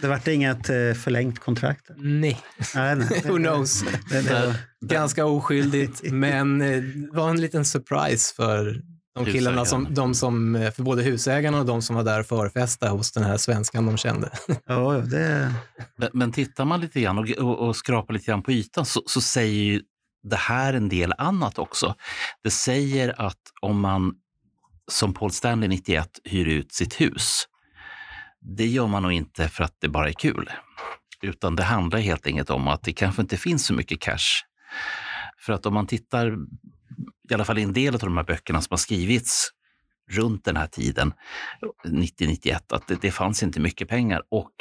Det 0.00 0.08
vart 0.08 0.28
inget 0.28 0.68
eh, 0.68 0.92
förlängt 0.94 1.38
kontrakt? 1.38 1.90
Nej, 1.96 2.40
Nej, 2.74 2.96
nej. 2.96 3.22
who 3.24 3.36
knows. 3.36 3.84
Det, 4.10 4.22
det 4.22 4.32
var, 4.32 4.54
Ganska 4.86 5.26
oskyldigt, 5.26 6.02
men 6.12 6.60
eh, 6.62 6.82
det 6.82 7.08
var 7.12 7.30
en 7.30 7.40
liten 7.40 7.64
surprise 7.64 8.34
för 8.34 8.82
de 9.14 9.24
killarna, 9.24 9.64
som, 9.64 9.94
de 9.94 10.14
som, 10.14 10.56
eh, 10.56 10.70
för 10.70 10.82
både 10.82 11.02
husägarna 11.02 11.58
och 11.58 11.66
de 11.66 11.82
som 11.82 11.96
var 11.96 12.04
där 12.04 12.20
och 12.20 12.26
förfesta 12.26 12.88
hos 12.88 13.12
den 13.12 13.24
här 13.24 13.36
svenskan 13.36 13.86
de 13.86 13.96
kände. 13.96 14.30
ja, 14.66 14.92
det, 14.92 15.54
Men, 15.96 16.08
men 16.12 16.32
tittar 16.32 16.64
man 16.64 16.80
lite 16.80 17.00
grann 17.00 17.18
och, 17.18 17.30
och, 17.30 17.68
och 17.68 17.76
skrapar 17.76 18.14
lite 18.14 18.26
grann 18.26 18.42
på 18.42 18.52
ytan 18.52 18.86
så, 18.86 19.02
så 19.06 19.20
säger 19.20 19.62
ju 19.62 19.82
det 20.22 20.36
här 20.36 20.74
en 20.74 20.88
del 20.88 21.14
annat 21.18 21.58
också. 21.58 21.94
Det 22.44 22.50
säger 22.50 23.20
att 23.20 23.40
om 23.60 23.80
man 23.80 24.14
som 24.90 25.14
Paul 25.14 25.30
Stanley 25.30 25.68
91 25.68 26.20
hyr 26.24 26.48
ut 26.48 26.72
sitt 26.72 27.00
hus, 27.00 27.44
det 28.40 28.66
gör 28.66 28.86
man 28.86 29.02
nog 29.02 29.12
inte 29.12 29.48
för 29.48 29.64
att 29.64 29.76
det 29.80 29.88
bara 29.88 30.08
är 30.08 30.12
kul. 30.12 30.50
Utan 31.22 31.56
det 31.56 31.62
handlar 31.62 31.98
helt 31.98 32.26
enkelt 32.26 32.50
om 32.50 32.68
att 32.68 32.82
det 32.82 32.92
kanske 32.92 33.22
inte 33.22 33.36
finns 33.36 33.66
så 33.66 33.74
mycket 33.74 34.00
cash. 34.00 34.44
För 35.38 35.52
att 35.52 35.66
om 35.66 35.74
man 35.74 35.86
tittar, 35.86 36.38
i 37.30 37.34
alla 37.34 37.44
fall 37.44 37.58
i 37.58 37.62
en 37.62 37.72
del 37.72 37.94
av 37.94 38.00
de 38.00 38.16
här 38.16 38.24
böckerna 38.24 38.60
som 38.60 38.72
har 38.72 38.78
skrivits 38.78 39.50
runt 40.10 40.44
den 40.44 40.56
här 40.56 40.66
tiden, 40.66 41.12
90-91, 41.86 42.60
att 42.68 42.86
det, 42.86 43.02
det 43.02 43.10
fanns 43.10 43.42
inte 43.42 43.60
mycket 43.60 43.88
pengar. 43.88 44.22
Och 44.30 44.52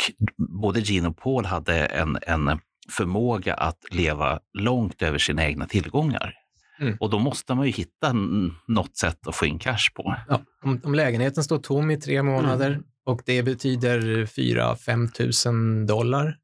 både 0.61 0.79
Gene 0.79 1.07
och 1.07 1.17
Paul 1.17 1.45
hade 1.45 1.85
en, 1.85 2.17
en 2.21 2.59
förmåga 2.91 3.53
att 3.53 3.79
leva 3.91 4.39
långt 4.53 5.01
över 5.01 5.17
sina 5.17 5.45
egna 5.45 5.67
tillgångar. 5.67 6.33
Mm. 6.79 6.97
Och 6.99 7.09
då 7.09 7.19
måste 7.19 7.55
man 7.55 7.65
ju 7.65 7.71
hitta 7.71 8.13
något 8.67 8.97
sätt 8.97 9.27
att 9.27 9.35
få 9.35 9.45
in 9.45 9.59
cash 9.59 9.93
på. 9.95 10.15
Ja, 10.27 10.41
om, 10.63 10.81
om 10.83 10.95
lägenheten 10.95 11.43
står 11.43 11.57
tom 11.57 11.91
i 11.91 11.97
tre 11.97 12.23
månader 12.23 12.81
och 13.05 13.21
det 13.25 13.43
betyder 13.43 14.01
4-5 14.25 15.11
tusen 15.11 15.85
dollar 15.85 16.37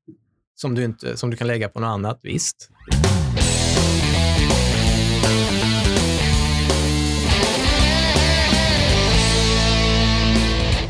som 0.55 0.75
du, 0.75 0.83
inte, 0.83 1.17
som 1.17 1.29
du 1.29 1.37
kan 1.37 1.47
lägga 1.47 1.69
på 1.69 1.79
något 1.79 1.87
annat, 1.87 2.19
visst. 2.23 2.69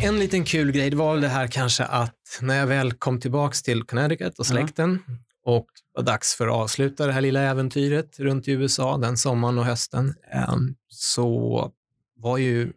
En 0.04 0.20
liten 0.20 0.44
kul 0.44 0.72
grej 0.72 0.90
det 0.90 0.96
var 0.96 1.14
väl 1.14 1.22
det 1.22 1.28
här 1.28 1.48
kanske 1.48 1.84
att 1.84 2.40
när 2.42 2.56
jag 2.56 2.68
väl 2.68 2.94
kom 2.94 3.20
tillbaks 3.20 3.64
till 3.64 3.84
Connecticut 3.84 4.40
och 4.40 4.46
släkten 4.46 5.00
och 5.46 5.68
det 5.94 6.00
var 6.00 6.04
dags 6.04 6.36
för 6.36 6.48
att 6.48 6.54
avsluta 6.54 7.06
det 7.06 7.12
här 7.14 7.22
lilla 7.22 7.42
äventyret 7.42 8.20
runt 8.20 8.48
i 8.48 8.52
USA 8.52 8.98
den 8.98 9.18
sommaren 9.18 9.58
och 9.58 9.66
hösten 9.66 10.16
eh, 10.34 10.56
så 10.88 11.72
var 12.16 12.38
ju 12.38 12.74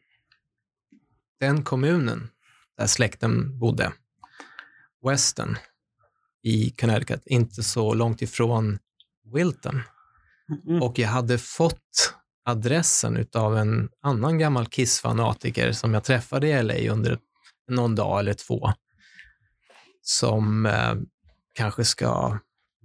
den 1.40 1.64
kommunen 1.64 2.28
där 2.76 2.86
släkten 2.86 3.58
bodde, 3.58 3.92
Weston 5.06 5.56
i 6.42 6.70
Connecticut, 6.70 7.22
inte 7.26 7.62
så 7.62 7.94
långt 7.94 8.22
ifrån 8.22 8.78
Wilton. 9.34 9.82
mm. 10.68 10.82
Och 10.82 10.98
jag 10.98 11.08
hade 11.08 11.38
fått 11.38 12.14
adressen 12.44 13.26
av 13.34 13.58
en 13.58 13.88
annan 14.02 14.38
gammal 14.38 14.66
Kiss-fanatiker 14.66 15.72
som 15.72 15.94
jag 15.94 16.04
träffade 16.04 16.48
i 16.48 16.62
LA 16.62 16.92
under 16.92 17.18
någon 17.68 17.94
dag 17.94 18.20
eller 18.20 18.34
två. 18.34 18.72
Som 20.02 20.66
eh, 20.66 20.94
kanske 21.54 21.84
ska 21.84 22.38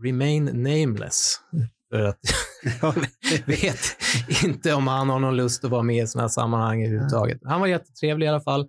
remain 0.03 0.45
nameless. 0.45 1.39
För 1.91 2.03
att 2.03 2.19
jag 2.81 2.95
vet 3.45 3.79
inte 4.43 4.73
om 4.73 4.87
han 4.87 5.09
har 5.09 5.19
någon 5.19 5.35
lust 5.35 5.63
att 5.63 5.71
vara 5.71 5.83
med 5.83 6.03
i 6.03 6.07
sådana 6.07 6.23
här 6.23 6.29
sammanhang 6.29 6.83
överhuvudtaget. 6.83 7.39
Han 7.43 7.59
var 7.59 7.67
jättetrevlig 7.67 8.25
i 8.25 8.29
alla 8.29 8.41
fall. 8.41 8.67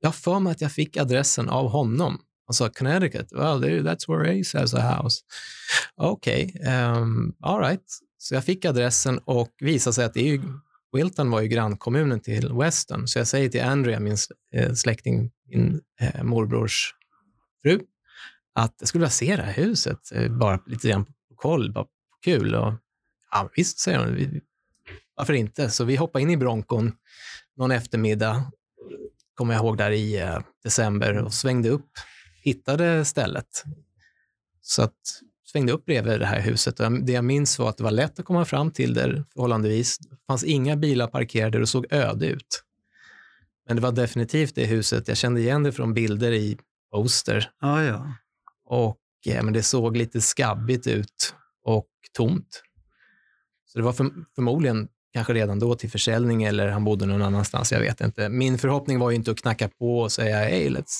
Jag 0.00 0.08
har 0.08 0.12
för 0.12 0.40
mig 0.40 0.50
att 0.50 0.60
jag 0.60 0.72
fick 0.72 0.96
adressen 0.96 1.48
av 1.48 1.68
honom. 1.70 2.20
Han 2.46 2.54
sa 2.54 2.68
Connecticut. 2.68 3.32
Well, 3.32 3.62
that's 3.62 4.08
where 4.08 4.40
Ace 4.40 4.58
has 4.58 4.74
a 4.74 4.96
house. 5.02 5.20
Okej, 5.96 6.54
okay, 6.54 6.74
um, 6.74 7.34
all 7.40 7.60
right. 7.60 7.84
Så 8.18 8.34
jag 8.34 8.44
fick 8.44 8.64
adressen 8.64 9.18
och 9.24 9.48
visade 9.60 9.94
sig 9.94 10.04
att 10.04 10.14
det 10.14 10.20
är 10.20 10.32
ju, 10.32 10.42
Wilton 10.92 11.30
var 11.30 11.40
ju 11.40 11.48
grannkommunen 11.48 12.20
till 12.20 12.52
Weston. 12.52 13.08
Så 13.08 13.18
jag 13.18 13.26
säger 13.26 13.48
till 13.48 13.62
Andrea, 13.62 14.00
min 14.00 14.16
eh, 14.54 14.72
släkting, 14.72 15.30
min 15.48 15.80
eh, 16.00 16.22
morbrors 16.22 16.94
fru, 17.62 17.80
att 18.64 18.74
jag 18.78 18.88
skulle 18.88 19.00
vilja 19.00 19.10
se 19.10 19.36
det 19.36 19.42
här 19.42 19.52
huset, 19.52 19.98
eh, 20.12 20.28
bara 20.32 20.60
lite 20.66 20.88
grann 20.88 21.04
på 21.04 21.34
koll, 21.36 21.72
bara 21.72 21.86
kul. 22.24 22.54
Och, 22.54 22.72
ja, 23.30 23.50
visst, 23.56 23.78
säger 23.78 23.98
hon. 23.98 24.14
Vi- 24.14 24.40
Varför 25.16 25.32
inte? 25.32 25.70
Så 25.70 25.84
vi 25.84 25.96
hoppade 25.96 26.22
in 26.22 26.30
i 26.30 26.36
Broncon 26.36 26.92
någon 27.56 27.70
eftermiddag, 27.70 28.52
kommer 29.34 29.54
jag 29.54 29.62
ihåg, 29.64 29.76
där 29.78 29.90
i 29.90 30.18
eh, 30.20 30.38
december 30.64 31.16
och 31.18 31.34
svängde 31.34 31.68
upp, 31.68 31.90
hittade 32.42 33.04
stället. 33.04 33.64
Så 34.62 34.82
att 34.82 34.96
svängde 35.46 35.72
upp 35.72 35.84
bredvid 35.84 36.20
det 36.20 36.26
här 36.26 36.40
huset. 36.40 36.80
Och 36.80 36.92
det 36.92 37.12
jag 37.12 37.24
minns 37.24 37.58
var 37.58 37.68
att 37.68 37.76
det 37.76 37.84
var 37.84 37.90
lätt 37.90 38.18
att 38.20 38.24
komma 38.24 38.44
fram 38.44 38.70
till 38.70 38.94
det 38.94 39.24
förhållandevis. 39.34 39.98
Det 39.98 40.16
fanns 40.26 40.44
inga 40.44 40.76
bilar 40.76 41.06
parkerade 41.06 41.60
och 41.60 41.68
såg 41.68 41.86
öde 41.90 42.26
ut. 42.26 42.64
Men 43.66 43.76
det 43.76 43.82
var 43.82 43.92
definitivt 43.92 44.54
det 44.54 44.64
huset. 44.66 45.08
Jag 45.08 45.16
kände 45.16 45.40
igen 45.40 45.62
det 45.62 45.72
från 45.72 45.94
bilder 45.94 46.32
i 46.32 46.58
poster. 46.92 47.50
Ah, 47.60 47.82
ja. 47.82 48.14
Och, 48.70 48.98
eh, 49.26 49.42
men 49.42 49.52
det 49.52 49.62
såg 49.62 49.96
lite 49.96 50.20
skabbigt 50.20 50.86
ut 50.86 51.34
och 51.64 51.88
tomt. 52.16 52.62
Så 53.66 53.78
det 53.78 53.84
var 53.84 53.92
för, 53.92 54.10
förmodligen 54.34 54.88
kanske 55.12 55.32
redan 55.34 55.58
då 55.58 55.74
till 55.74 55.90
försäljning 55.90 56.42
eller 56.42 56.68
han 56.68 56.84
bodde 56.84 57.06
någon 57.06 57.22
annanstans, 57.22 57.72
jag 57.72 57.80
vet 57.80 58.00
inte. 58.00 58.28
Min 58.28 58.58
förhoppning 58.58 58.98
var 58.98 59.10
ju 59.10 59.16
inte 59.16 59.30
att 59.30 59.40
knacka 59.40 59.68
på 59.68 59.98
och 59.98 60.12
säga 60.12 60.36
hej, 60.36 60.68
let's, 60.68 60.96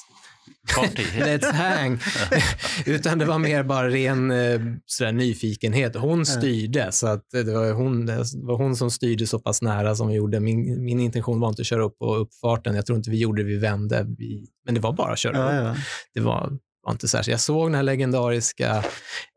let's 1.18 1.52
hang. 1.52 1.98
Utan 2.86 3.18
det 3.18 3.24
var 3.24 3.38
mer 3.38 3.62
bara 3.62 3.90
ren 3.90 4.30
eh, 4.30 4.60
sådär, 4.86 5.12
nyfikenhet. 5.12 5.96
Hon 5.96 6.26
styrde, 6.26 6.92
så 6.92 7.06
att 7.06 7.24
det, 7.30 7.52
var 7.52 7.72
hon, 7.72 8.06
det 8.06 8.24
var 8.34 8.56
hon 8.56 8.76
som 8.76 8.90
styrde 8.90 9.26
så 9.26 9.38
pass 9.38 9.62
nära 9.62 9.94
som 9.94 10.08
vi 10.08 10.14
gjorde. 10.14 10.40
Min, 10.40 10.84
min 10.84 11.00
intention 11.00 11.40
var 11.40 11.48
inte 11.48 11.62
att 11.62 11.66
köra 11.66 11.84
upp 11.84 11.98
på 11.98 12.14
uppfarten. 12.16 12.74
Jag 12.74 12.86
tror 12.86 12.98
inte 12.98 13.10
vi 13.10 13.18
gjorde 13.18 13.42
det, 13.42 13.48
vi 13.48 13.56
vände. 13.56 14.06
Vi, 14.18 14.46
men 14.64 14.74
det 14.74 14.80
var 14.80 14.92
bara 14.92 15.12
att 15.12 15.18
köra 15.18 15.32
upp 15.32 15.54
ja, 15.54 15.64
ja. 15.64 15.76
det 16.14 16.20
var, 16.20 16.58
var 16.90 16.94
inte 16.94 17.08
särskilt. 17.08 17.32
Jag 17.32 17.40
såg 17.40 17.66
den 17.66 17.74
här 17.74 17.82
legendariska 17.82 18.84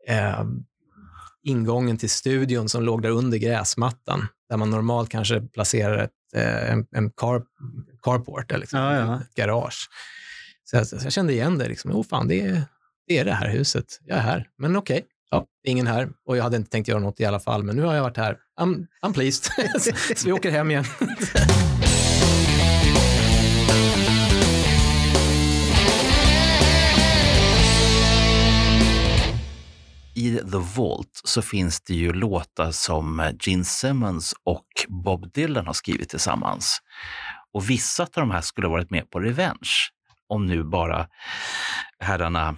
eh, 0.08 0.44
ingången 1.44 1.98
till 1.98 2.10
studion 2.10 2.68
som 2.68 2.82
låg 2.82 3.02
där 3.02 3.10
under 3.10 3.38
gräsmattan, 3.38 4.26
där 4.48 4.56
man 4.56 4.70
normalt 4.70 5.08
kanske 5.10 5.40
placerar 5.40 5.98
ett, 5.98 6.10
eh, 6.34 6.72
en, 6.72 6.86
en 6.96 7.10
car, 7.10 7.42
carport, 8.02 8.50
eller 8.50 8.60
liksom, 8.60 8.78
Ja, 8.78 8.96
ja. 8.96 9.20
ett 9.20 9.34
garage. 9.34 9.88
Så 10.64 10.76
jag, 10.76 10.86
så 10.86 10.96
jag 11.02 11.12
kände 11.12 11.32
igen 11.32 11.58
det. 11.58 11.68
Liksom. 11.68 11.90
Oh, 11.92 12.04
fan, 12.04 12.28
det, 12.28 12.40
är, 12.40 12.62
det 13.06 13.18
är 13.18 13.24
det 13.24 13.32
här 13.32 13.48
huset. 13.48 14.00
Jag 14.04 14.18
är 14.18 14.22
här. 14.22 14.48
Men 14.58 14.76
okej, 14.76 15.04
ja, 15.30 15.46
ingen 15.64 15.86
här. 15.86 16.08
Och 16.26 16.36
jag 16.36 16.42
hade 16.42 16.56
inte 16.56 16.70
tänkt 16.70 16.88
göra 16.88 17.00
något 17.00 17.20
i 17.20 17.24
alla 17.24 17.40
fall, 17.40 17.62
men 17.62 17.76
nu 17.76 17.82
har 17.82 17.94
jag 17.94 18.02
varit 18.02 18.16
här. 18.16 18.38
I'm, 18.60 18.86
I'm 19.06 19.12
pleased. 19.12 19.44
så 20.16 20.26
vi 20.26 20.32
åker 20.32 20.50
hem 20.50 20.70
igen. 20.70 20.84
i 30.24 30.38
The 30.50 30.58
Vault 30.76 31.20
så 31.24 31.42
finns 31.42 31.80
det 31.80 31.94
ju 31.94 32.12
låtar 32.12 32.70
som 32.70 33.32
Gene 33.40 33.64
Simmons 33.64 34.34
och 34.44 34.66
Bob 34.88 35.32
Dylan 35.32 35.66
har 35.66 35.72
skrivit 35.72 36.08
tillsammans. 36.08 36.78
Och 37.52 37.70
vissa 37.70 38.02
av 38.02 38.08
de 38.14 38.30
här 38.30 38.40
skulle 38.40 38.66
ha 38.66 38.72
varit 38.72 38.90
med 38.90 39.10
på 39.10 39.20
Revenge 39.20 39.70
om 40.28 40.46
nu 40.46 40.64
bara 40.64 41.06
herrarna 41.98 42.56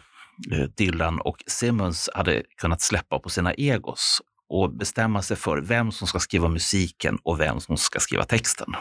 eh, 0.53 0.65
Dylan 0.77 1.21
och 1.21 1.37
Simmons 1.47 2.11
hade 2.15 2.43
kunnat 2.57 2.81
släppa 2.81 3.19
på 3.19 3.29
sina 3.29 3.55
egos 3.55 4.21
och 4.49 4.73
bestämma 4.73 5.23
sig 5.23 5.37
för 5.37 5.61
vem 5.61 5.93
som 5.93 6.09
ska 6.09 6.19
skriva 6.19 6.49
musiken 6.49 7.19
och 7.23 7.41
vem 7.41 7.61
som 7.61 7.77
ska 7.77 8.01
skriva 8.01 8.25
texten. 8.25 8.75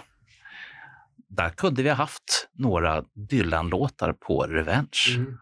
Där 1.29 1.49
kunde 1.49 1.83
vi 1.83 1.89
ha 1.89 1.95
haft 1.95 2.47
några 2.57 3.03
Dylan-låtar 3.29 4.13
på 4.13 4.43
Revenge. 4.43 5.15
Mm. 5.15 5.37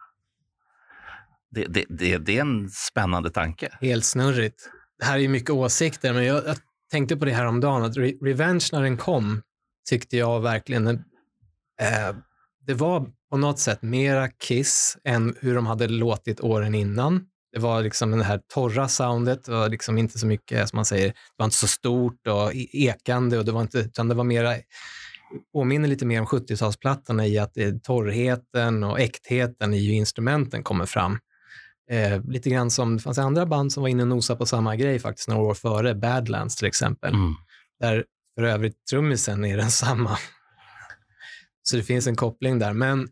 Det, 1.54 1.66
det, 1.66 1.86
det, 1.90 2.18
det 2.18 2.38
är 2.38 2.42
en 2.42 2.70
spännande 2.70 3.30
tanke. 3.30 3.70
Helt 3.82 4.06
snurrigt. 4.06 4.70
Det 5.00 5.06
här 5.06 5.16
är 5.16 5.20
ju 5.20 5.28
mycket 5.28 5.50
åsikter, 5.50 6.14
men 6.14 6.26
jag, 6.26 6.48
jag 6.48 6.58
tänkte 6.92 7.18
på 7.18 7.26
det 7.26 7.34
här 7.34 7.46
om 7.46 7.60
dagen 7.60 7.84
att 7.84 7.98
Re 7.98 8.12
Revenge 8.22 8.70
när 8.72 8.82
den 8.82 8.98
kom 8.98 9.42
tyckte 9.90 10.18
jag 10.18 10.42
verkligen 10.42 10.88
eh, 10.88 12.16
det 12.68 12.74
var 12.74 13.08
på 13.32 13.38
något 13.38 13.60
sätt 13.60 13.82
mera 13.82 14.28
Kiss 14.28 14.98
än 15.04 15.36
hur 15.40 15.56
de 15.56 15.66
hade 15.66 15.88
låtit 15.88 16.42
åren 16.42 16.76
innan. 16.76 17.26
Det 17.54 17.60
var 17.60 17.82
liksom 17.82 18.12
det 18.12 18.24
här 18.24 18.42
torra 18.54 18.88
soundet, 18.88 19.46
det 19.46 19.52
var 19.52 19.70
liksom 19.70 19.98
inte 19.98 20.20
så 20.20 20.28
mycket, 20.28 20.70
som 20.70 20.78
man 20.78 20.86
säger, 20.86 21.08
det 21.08 21.14
var 21.38 21.46
inte 21.46 21.58
så 21.58 21.68
stort 21.68 22.28
och 22.28 22.56
e-, 22.56 22.68
ekande 22.74 23.38
och 23.38 23.46
det 23.46 23.52
var 23.52 23.62
inte, 23.62 23.78
utan 23.78 24.08
det 24.08 24.16
var 24.16 24.24
mera, 24.24 24.56
påminner 25.54 25.88
lite 25.88 26.06
mer 26.06 26.20
om 26.20 26.26
70-talsplattorna 26.26 27.26
i 27.26 27.38
att 27.38 27.54
det 27.54 27.64
är 27.64 27.80
torrheten 27.80 28.84
och 28.84 29.00
äktheten 29.00 29.74
i 29.74 29.88
hur 29.88 29.94
instrumenten 29.94 30.64
kommer 30.64 30.86
fram. 30.86 31.20
Eh, 31.94 32.22
lite 32.28 32.50
grann 32.50 32.72
som, 32.72 32.98
det 32.98 33.04
fanns 33.04 33.18
andra 33.18 33.46
band 33.46 33.74
som 33.74 33.84
var 33.84 33.88
inne 33.90 34.04
och 34.04 34.10
nosade 34.10 34.38
på 34.38 34.46
samma 34.46 34.76
grej 34.76 35.00
faktiskt 35.00 35.28
några 35.28 35.42
år 35.42 35.54
före, 35.54 35.96
Badlands 35.96 36.56
till 36.56 36.68
exempel. 36.68 37.14
Mm. 37.14 37.34
Där 37.80 38.06
för 38.36 38.44
övrigt 38.44 38.86
trummisen 38.90 39.46
är 39.46 39.58
densamma. 39.58 40.18
Så 41.64 41.76
det 41.76 41.84
finns 41.84 42.08
en 42.08 42.16
koppling 42.16 42.60
där. 42.60 42.74
Men 42.74 43.10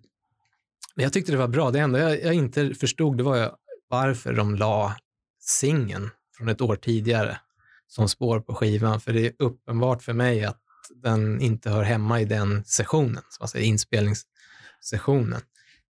jag 0.95 1.13
tyckte 1.13 1.31
det 1.31 1.37
var 1.37 1.47
bra. 1.47 1.71
Det 1.71 1.79
enda 1.79 1.99
jag, 1.99 2.23
jag 2.23 2.33
inte 2.33 2.73
förstod 2.73 3.17
det 3.17 3.23
var 3.23 3.55
varför 3.89 4.33
de 4.33 4.55
la 4.55 4.95
singeln 5.39 6.09
från 6.37 6.49
ett 6.49 6.61
år 6.61 6.75
tidigare 6.75 7.39
som 7.87 8.09
spår 8.09 8.39
på 8.39 8.55
skivan. 8.55 9.01
För 9.01 9.13
det 9.13 9.25
är 9.25 9.33
uppenbart 9.39 10.03
för 10.03 10.13
mig 10.13 10.45
att 10.45 10.59
den 11.03 11.41
inte 11.41 11.69
hör 11.69 11.83
hemma 11.83 12.21
i 12.21 12.25
den 12.25 12.63
sessionen, 12.63 13.23
säger, 13.49 13.65
inspelningssessionen. 13.65 15.41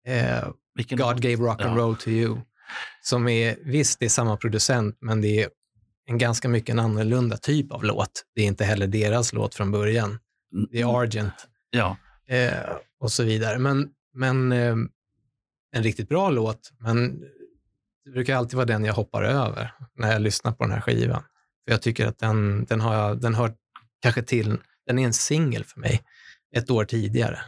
Eh, 0.07 0.49
God 0.89 1.23
gave 1.23 1.37
rock 1.37 1.63
and 1.63 1.77
roll 1.77 1.97
to 1.97 2.09
you. 2.09 2.39
Som 3.03 3.29
är, 3.29 3.57
visst, 3.65 3.99
det 3.99 4.05
är 4.05 4.09
samma 4.09 4.37
producent, 4.37 4.99
men 5.01 5.21
det 5.21 5.43
är 5.43 5.49
en 6.07 6.19
ganska 6.19 6.49
mycket 6.49 6.73
en 6.73 6.79
annorlunda 6.79 7.37
typ 7.37 7.73
av 7.73 7.85
låt. 7.85 8.25
Det 8.35 8.43
är 8.43 8.47
inte 8.47 8.65
heller 8.65 8.87
deras 8.87 9.33
låt 9.33 9.55
från 9.55 9.71
början. 9.71 10.19
Det 10.71 10.81
är 10.81 11.01
Argent 11.01 11.47
Ja, 11.71 11.97
eh, 12.29 12.53
och 13.01 13.13
så 13.13 13.25
vidare. 13.25 13.59
Men, 13.59 13.89
men 14.15 14.53
eh, 14.53 14.77
en 15.73 15.83
riktigt 15.83 16.09
bra 16.09 16.31
låt, 16.31 16.73
men 16.79 17.21
det 18.05 18.11
brukar 18.11 18.37
alltid 18.37 18.57
vara 18.57 18.67
den 18.67 18.85
jag 18.85 18.95
hoppar 18.95 19.23
över 19.23 19.73
när 19.95 20.13
jag 20.13 20.23
lyssnar 20.23 20.53
på 20.53 20.65
den 20.65 20.73
här 20.73 20.81
skivan. 20.81 21.23
För 21.65 21.73
jag 21.73 21.83
tycker 21.83 22.07
att 22.07 22.19
den, 22.19 22.65
den, 22.65 22.81
har 22.81 23.15
den 23.15 23.35
hör 23.35 23.55
kanske 24.03 24.23
till, 24.23 24.59
den 24.87 24.99
är 24.99 25.05
en 25.05 25.13
singel 25.13 25.65
för 25.65 25.81
mig 25.81 26.03
ett 26.57 26.71
år 26.71 26.85
tidigare. 26.85 27.39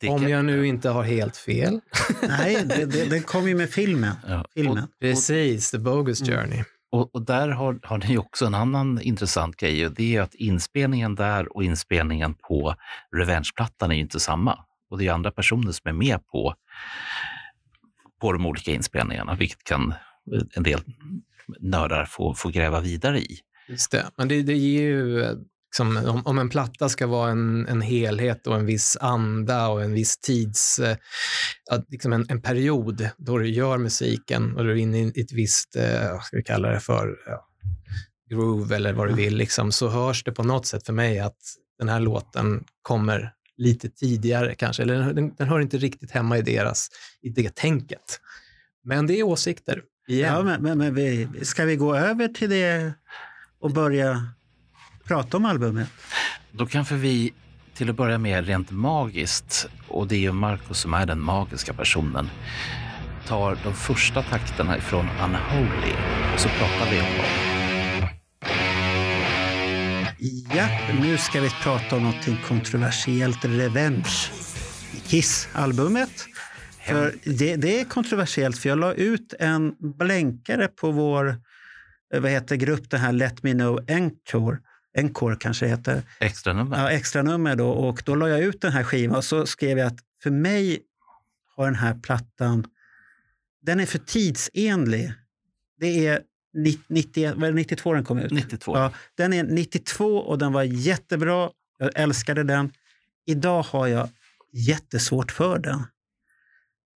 Det 0.00 0.08
Om 0.08 0.28
jag 0.28 0.44
nu 0.44 0.66
inte 0.66 0.88
har 0.88 1.02
helt 1.02 1.36
fel. 1.36 1.80
Nej, 2.22 2.64
det, 2.64 2.86
det, 2.86 3.10
den 3.10 3.22
kom 3.22 3.48
ju 3.48 3.54
med 3.54 3.70
filmen. 3.70 4.14
ja. 4.28 4.44
filmen. 4.54 4.88
Precis, 5.00 5.70
The 5.70 5.78
Bogus 5.78 6.20
Mm. 6.22 6.34
Journey. 6.40 6.64
Och, 6.92 7.14
och 7.14 7.22
där 7.22 7.48
har, 7.48 7.80
har 7.82 7.98
ni 7.98 8.18
också 8.18 8.46
en 8.46 8.54
annan 8.54 9.00
intressant 9.02 9.56
grej 9.56 9.86
och 9.86 9.92
det 9.92 10.16
är 10.16 10.20
att 10.22 10.34
inspelningen 10.34 11.14
där 11.14 11.56
och 11.56 11.64
inspelningen 11.64 12.34
på 12.34 12.74
Revenge-plattan 13.16 13.90
är 13.90 13.94
ju 13.94 14.00
inte 14.00 14.20
samma. 14.20 14.58
Och 14.90 14.98
det 14.98 15.06
är 15.06 15.12
andra 15.12 15.30
personer 15.30 15.72
som 15.72 15.88
är 15.88 15.92
med 15.92 16.26
på, 16.26 16.54
på 18.20 18.32
de 18.32 18.46
olika 18.46 18.70
inspelningarna, 18.72 19.34
vilket 19.34 19.64
kan 19.64 19.94
en 20.54 20.62
del 20.62 20.80
nördar 21.60 22.04
få, 22.04 22.34
få 22.34 22.48
gräva 22.48 22.80
vidare 22.80 23.20
i. 23.20 23.38
Just 23.68 23.90
det. 23.90 24.06
Men 24.16 24.28
det, 24.28 24.42
det 24.42 24.54
ger 24.56 24.82
ju, 24.82 25.22
eh, 25.22 25.32
liksom, 25.70 25.96
om, 25.96 26.26
om 26.26 26.38
en 26.38 26.48
platta 26.48 26.88
ska 26.88 27.06
vara 27.06 27.30
en, 27.30 27.66
en 27.66 27.80
helhet 27.80 28.46
och 28.46 28.56
en 28.56 28.66
viss 28.66 28.96
anda 29.00 29.68
och 29.68 29.82
en 29.82 29.92
viss 29.92 30.18
tids, 30.18 30.78
eh, 30.78 30.96
liksom 31.88 32.12
en, 32.12 32.26
en 32.28 32.42
period 32.42 33.08
då 33.16 33.38
du 33.38 33.48
gör 33.48 33.78
musiken 33.78 34.56
och 34.56 34.64
du 34.64 34.70
är 34.70 34.76
inne 34.76 34.98
i 34.98 35.20
ett 35.20 35.32
visst, 35.32 35.76
eh, 35.76 36.12
vad 36.12 36.24
ska 36.24 36.36
vi 36.36 36.42
kalla 36.42 36.68
det 36.68 36.80
för, 36.80 37.16
ja, 37.26 37.46
groove 38.30 38.76
eller 38.76 38.92
vad 38.92 39.08
du 39.08 39.14
vill, 39.14 39.36
liksom, 39.36 39.72
så 39.72 39.88
hörs 39.88 40.24
det 40.24 40.32
på 40.32 40.42
något 40.42 40.66
sätt 40.66 40.86
för 40.86 40.92
mig 40.92 41.18
att 41.18 41.38
den 41.78 41.88
här 41.88 42.00
låten 42.00 42.64
kommer 42.82 43.32
lite 43.56 43.90
tidigare 43.90 44.54
kanske, 44.54 44.82
eller 44.82 45.12
den, 45.12 45.34
den 45.34 45.48
hör 45.48 45.60
inte 45.60 45.78
riktigt 45.78 46.10
hemma 46.10 46.38
i 46.38 46.42
deras, 46.42 46.88
i 47.22 47.28
det 47.28 47.54
tänket. 47.54 48.20
Men 48.84 49.06
det 49.06 49.20
är 49.20 49.22
åsikter, 49.22 49.82
igen. 50.08 50.34
Ja, 50.34 50.42
men, 50.42 50.62
men, 50.62 50.78
men 50.78 50.94
vi, 50.94 51.28
ska 51.42 51.64
vi 51.64 51.76
gå 51.76 51.96
över 51.96 52.28
till 52.28 52.50
det 52.50 52.92
och 53.60 53.70
börja 53.70 54.26
prata 55.10 55.36
om 55.36 55.44
albumet? 55.44 55.88
Då 56.52 56.66
kanske 56.66 56.94
vi 56.94 57.32
till 57.74 57.90
att 57.90 57.96
börja 57.96 58.18
med 58.18 58.46
rent 58.46 58.70
magiskt, 58.70 59.68
och 59.88 60.06
det 60.06 60.14
är 60.14 60.20
ju 60.20 60.32
Marcus 60.32 60.78
som 60.78 60.94
är 60.94 61.06
den 61.06 61.20
magiska 61.20 61.72
personen, 61.72 62.28
tar 63.26 63.58
de 63.64 63.74
första 63.74 64.22
takterna 64.22 64.78
ifrån 64.78 65.06
Unholy 65.24 65.92
och 66.34 66.40
så 66.40 66.48
pratar 66.48 66.90
vi 66.90 67.00
om 67.00 67.06
dem. 67.06 67.26
Ja, 70.56 70.68
nu 71.02 71.18
ska 71.18 71.40
vi 71.40 71.50
prata 71.50 71.96
om 71.96 72.02
någonting 72.02 72.38
kontroversiellt. 72.48 73.44
Revenge. 73.44 74.30
Kiss-albumet. 75.06 76.26
För 76.86 77.14
det, 77.24 77.56
det 77.56 77.80
är 77.80 77.84
kontroversiellt, 77.84 78.58
för 78.58 78.68
jag 78.68 78.78
la 78.78 78.92
ut 78.92 79.34
en 79.38 79.74
blänkare 79.98 80.68
på 80.68 80.90
vår 80.90 81.28
eh, 82.14 82.20
vad 82.20 82.30
heter 82.30 82.56
grupp, 82.56 82.90
den 82.90 83.00
här 83.00 83.12
Let 83.12 83.42
Me 83.42 83.52
Know 83.52 83.80
Encore. 83.88 84.58
Encore 84.98 85.36
kanske 85.36 85.64
det 85.64 85.70
heter. 85.70 86.02
Extra 86.20 86.52
nummer. 86.52 86.78
Ja, 86.78 86.90
extra 86.90 87.22
nummer 87.22 87.56
då. 87.56 87.68
Och 87.68 88.02
då 88.06 88.14
la 88.14 88.28
jag 88.28 88.40
ut 88.40 88.60
den 88.60 88.72
här 88.72 88.84
skivan 88.84 89.16
och 89.16 89.24
så 89.24 89.46
skrev 89.46 89.78
jag 89.78 89.86
att 89.86 89.98
för 90.22 90.30
mig 90.30 90.80
har 91.56 91.64
den 91.64 91.74
här 91.74 91.94
plattan, 91.94 92.66
den 93.62 93.80
är 93.80 93.86
för 93.86 93.98
tidsenlig. 93.98 95.12
Det 95.80 96.06
är 96.06 96.22
90, 96.88 97.34
var 97.34 97.48
det 97.48 97.54
92 97.54 97.94
den 97.94 98.04
kom 98.04 98.18
ut? 98.18 98.30
92. 98.30 98.76
Ja, 98.76 98.92
den 99.14 99.32
är 99.32 99.42
92 99.42 100.16
och 100.16 100.38
den 100.38 100.52
var 100.52 100.62
jättebra. 100.62 101.50
Jag 101.78 101.90
älskade 101.94 102.44
den. 102.44 102.72
Idag 103.26 103.62
har 103.62 103.86
jag 103.86 104.08
jättesvårt 104.52 105.32
för 105.32 105.58
den. 105.58 105.82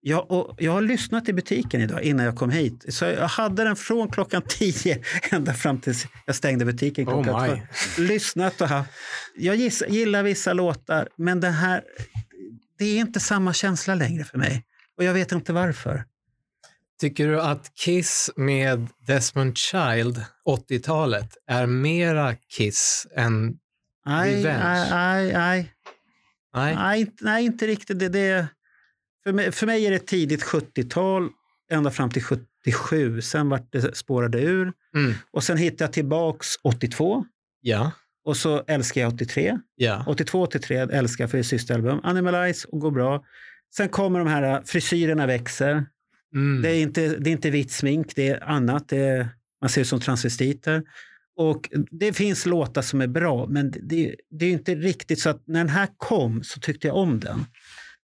Jag, 0.07 0.31
och 0.31 0.55
jag 0.57 0.71
har 0.71 0.81
lyssnat 0.81 1.29
i 1.29 1.33
butiken 1.33 1.81
idag 1.81 2.03
innan 2.03 2.25
jag 2.25 2.35
kom 2.35 2.49
hit. 2.49 2.85
Så 2.89 3.05
jag 3.05 3.27
hade 3.27 3.63
den 3.63 3.75
från 3.75 4.09
klockan 4.09 4.41
10 4.47 5.03
ända 5.31 5.53
fram 5.53 5.81
tills 5.81 6.07
jag 6.25 6.35
stängde 6.35 6.65
butiken 6.65 7.05
klockan 7.05 7.35
Oh 7.35 7.47
två. 7.47 7.61
Lyssnat 8.01 8.61
och 8.61 8.67
haft. 8.67 8.91
Jag 9.35 9.55
giss, 9.55 9.83
gillar 9.87 10.23
vissa 10.23 10.53
låtar, 10.53 11.07
men 11.17 11.39
den 11.39 11.53
här, 11.53 11.83
det 12.77 12.85
är 12.85 12.99
inte 12.99 13.19
samma 13.19 13.53
känsla 13.53 13.95
längre 13.95 14.23
för 14.23 14.37
mig. 14.37 14.63
Och 14.97 15.03
jag 15.03 15.13
vet 15.13 15.31
inte 15.31 15.53
varför. 15.53 16.03
Tycker 16.99 17.27
du 17.27 17.41
att 17.41 17.71
Kiss 17.75 18.31
med 18.35 18.87
Desmond 19.07 19.57
Child, 19.57 20.25
80-talet, 20.47 21.37
är 21.47 21.65
mera 21.65 22.35
Kiss 22.35 23.07
än... 23.15 23.57
Nej, 24.05 24.35
Revenge. 24.35 24.63
nej, 24.63 25.33
nej, 25.33 25.33
nej. 25.33 25.71
Nej? 26.75 27.11
Nej, 27.21 27.45
inte 27.45 27.67
riktigt. 27.67 27.99
Det, 27.99 28.09
det, 28.09 28.47
för, 29.25 29.33
mig, 29.33 29.51
för 29.51 29.65
mig 29.65 29.85
är 29.85 29.91
det 29.91 29.99
tidigt 29.99 30.43
70-tal, 30.43 31.29
ända 31.71 31.91
fram 31.91 32.09
till 32.09 32.23
77. 32.23 33.21
Sen 33.21 33.49
vart 33.49 33.71
det 33.71 33.97
spårade 33.97 34.41
ur. 34.41 34.73
Mm. 34.95 35.13
Och 35.31 35.43
sen 35.43 35.57
hittade 35.57 35.83
jag 35.83 35.93
tillbaks 35.93 36.47
82. 36.63 37.25
Ja. 37.61 37.91
Och 38.25 38.37
så 38.37 38.63
älskar 38.67 39.01
jag 39.01 39.13
83. 39.13 39.59
Ja. 39.75 40.03
82, 40.07 40.41
83 40.41 40.77
älskar 40.77 41.23
jag 41.23 41.31
för 41.31 41.37
det 41.37 41.43
systeralbum. 41.43 41.99
Animalize 42.03 42.67
och 42.67 42.79
går 42.79 42.91
bra. 42.91 43.23
Sen 43.75 43.89
kommer 43.89 44.19
de 44.19 44.27
här 44.27 44.61
frisyrerna 44.65 45.25
växer. 45.25 45.85
Mm. 46.35 46.61
Det, 46.61 46.69
är 46.69 46.81
inte, 46.81 47.07
det 47.07 47.29
är 47.29 47.31
inte 47.31 47.49
vitt 47.49 47.71
smink, 47.71 48.15
det 48.15 48.29
är 48.29 48.43
annat. 48.49 48.89
Det 48.89 48.97
är, 48.97 49.29
man 49.61 49.69
ser 49.69 49.81
ut 49.81 49.87
som 49.87 49.99
transvestiter. 49.99 50.83
Och 51.37 51.69
det 51.91 52.13
finns 52.13 52.45
låtar 52.45 52.81
som 52.81 53.01
är 53.01 53.07
bra, 53.07 53.47
men 53.47 53.71
det, 53.71 54.15
det, 54.29 54.45
är 54.45 54.51
inte 54.51 54.75
riktigt 54.75 55.19
så 55.19 55.29
att 55.29 55.47
när 55.47 55.59
den 55.59 55.69
här 55.69 55.87
kom 55.97 56.43
så 56.43 56.59
tyckte 56.59 56.87
jag 56.87 56.97
om 56.97 57.19
den. 57.19 57.45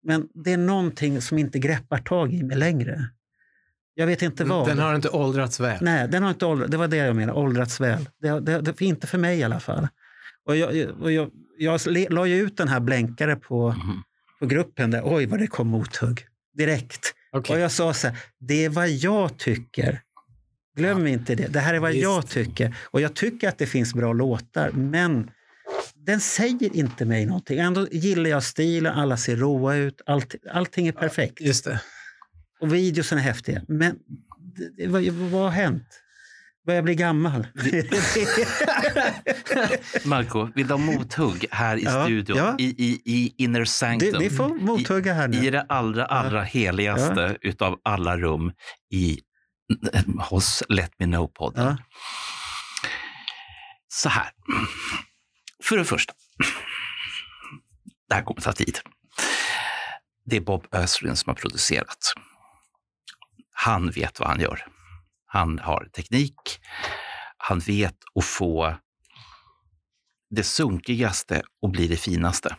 Men 0.03 0.29
det 0.45 0.53
är 0.53 0.57
någonting 0.57 1.21
som 1.21 1.39
inte 1.39 1.59
greppar 1.59 1.99
tag 1.99 2.33
i 2.35 2.43
mig 2.43 2.57
längre. 2.57 3.11
Jag 3.95 4.07
vet 4.07 4.23
inte 4.23 4.45
vad. 4.45 4.67
Den 4.69 4.79
har 4.79 4.95
inte 4.95 5.09
åldrats 5.09 5.61
väl. 5.61 5.79
Nej, 5.81 6.09
den 6.09 6.23
har 6.23 6.31
inte 6.31 6.47
åldrats, 6.47 6.71
det 6.71 6.77
var 6.77 6.89
det 6.89 6.97
jag 6.97 7.17
menade, 7.17 7.39
åldrats 7.39 7.81
väl. 7.81 8.09
Det, 8.23 8.41
det, 8.41 8.61
det, 8.61 8.81
inte 8.81 9.07
för 9.07 9.19
mig 9.19 9.39
i 9.39 9.43
alla 9.43 9.61
fall. 9.61 9.89
Och 10.47 10.57
jag, 10.57 10.91
och 11.01 11.13
jag, 11.13 11.31
jag 11.59 11.81
la 12.11 12.27
ju 12.27 12.37
ut 12.43 12.57
den 12.57 12.69
här 12.69 12.81
blänkare 12.81 13.37
på, 13.37 13.69
Mhm. 13.69 14.03
på 14.41 14.47
gruppen 14.47 14.91
där, 14.91 15.03
oj 15.05 15.27
vad 15.27 15.39
det 15.41 15.47
kom 15.47 15.69
mothugg 15.69 16.27
direkt. 16.57 17.15
Okej. 17.33 17.55
Och 17.57 17.61
jag 17.63 17.71
sa 17.73 17.95
så 17.95 18.09
här, 18.09 18.17
det 18.39 18.65
är 18.65 18.69
vad 18.69 18.89
jag 18.89 19.37
tycker 19.39 20.01
Glöm 20.77 21.07
inte 21.07 21.35
det. 21.35 21.47
Det 21.53 21.61
här 21.61 21.75
är 21.75 21.79
vad 21.79 21.91
Visst. 21.91 22.03
jag 22.03 22.29
tycker. 22.29 22.77
Och 22.91 23.01
jag 23.01 23.15
tycker 23.15 23.49
att 23.49 23.59
det 23.59 23.67
finns 23.67 23.95
bra 23.95 24.13
låtar, 24.13 24.71
men 24.71 25.31
den 26.11 26.21
säger 26.21 26.77
inte 26.77 27.05
mig 27.05 27.27
någonting. 27.27 27.59
Ändå 27.59 27.87
gillar 27.93 28.31
jag 28.31 28.43
stilen, 28.43 28.93
alla 28.95 29.17
ser 29.17 29.37
roa 29.37 29.75
ut, 29.77 30.01
allt, 30.07 30.35
allting 30.53 30.87
är 30.87 30.93
perfekt. 30.93 31.41
Just 31.41 31.65
det. 31.65 31.81
Och 32.61 32.75
videosen 32.75 33.19
är 33.19 33.23
häftiga. 33.23 33.63
Men 33.69 33.97
det, 34.77 34.87
vad, 34.87 35.03
vad 35.05 35.43
har 35.43 35.51
hänt? 35.51 35.85
Börjar 36.67 36.77
jag 36.77 36.85
bli 36.85 36.95
gammal? 36.95 37.47
Marco, 40.05 40.49
vill 40.55 40.67
du 40.67 40.73
ha 40.75 40.79
mothugg 40.79 41.47
här 41.51 41.77
i 41.77 41.83
Ja, 41.85 42.05
studion? 42.05 42.37
ja. 42.37 42.55
I, 42.59 42.65
i, 42.65 43.01
I 43.05 43.35
inner 43.37 43.61
det, 43.61 43.67
sanctum? 43.67 44.19
ni 44.23 44.31
får 44.31 44.49
mothugga 44.49 45.13
här 45.15 45.35
I 45.35 45.41
nu. 45.41 45.51
det 45.51 45.67
allra, 45.69 46.07
allra 46.07 46.43
heligaste 46.43 47.37
utav 47.41 47.79
alla 47.85 48.17
rum 48.19 48.53
i, 48.95 49.19
hos 50.31 50.63
Let 50.69 50.91
Me 50.99 51.07
Know-podden. 51.07 51.65
Ja. 51.67 51.77
Så 53.89 54.09
här. 54.09 54.31
För 55.63 55.77
det 55.77 55.85
första. 55.85 56.15
Det 58.09 58.15
här 58.15 58.23
kommer 58.23 58.41
ta 58.41 58.53
tid. 58.53 58.79
Det 60.25 60.37
är 60.37 60.41
Bob 60.41 60.67
Östlund 60.73 61.19
som 61.19 61.31
har 61.31 61.35
producerat. 61.35 62.13
Han 63.51 63.91
vet 63.91 64.21
vad 64.21 64.29
han 64.29 64.41
gör. 64.41 64.67
Han 65.27 65.59
har 65.59 65.85
teknik. 65.85 66.61
Han 67.37 67.59
vet 67.59 67.97
att 68.15 68.25
få 68.25 68.77
det 70.31 70.43
sunkigaste 70.43 71.43
och 71.63 71.71
bli 71.71 71.89
det 71.89 71.97
finaste. 71.97 72.57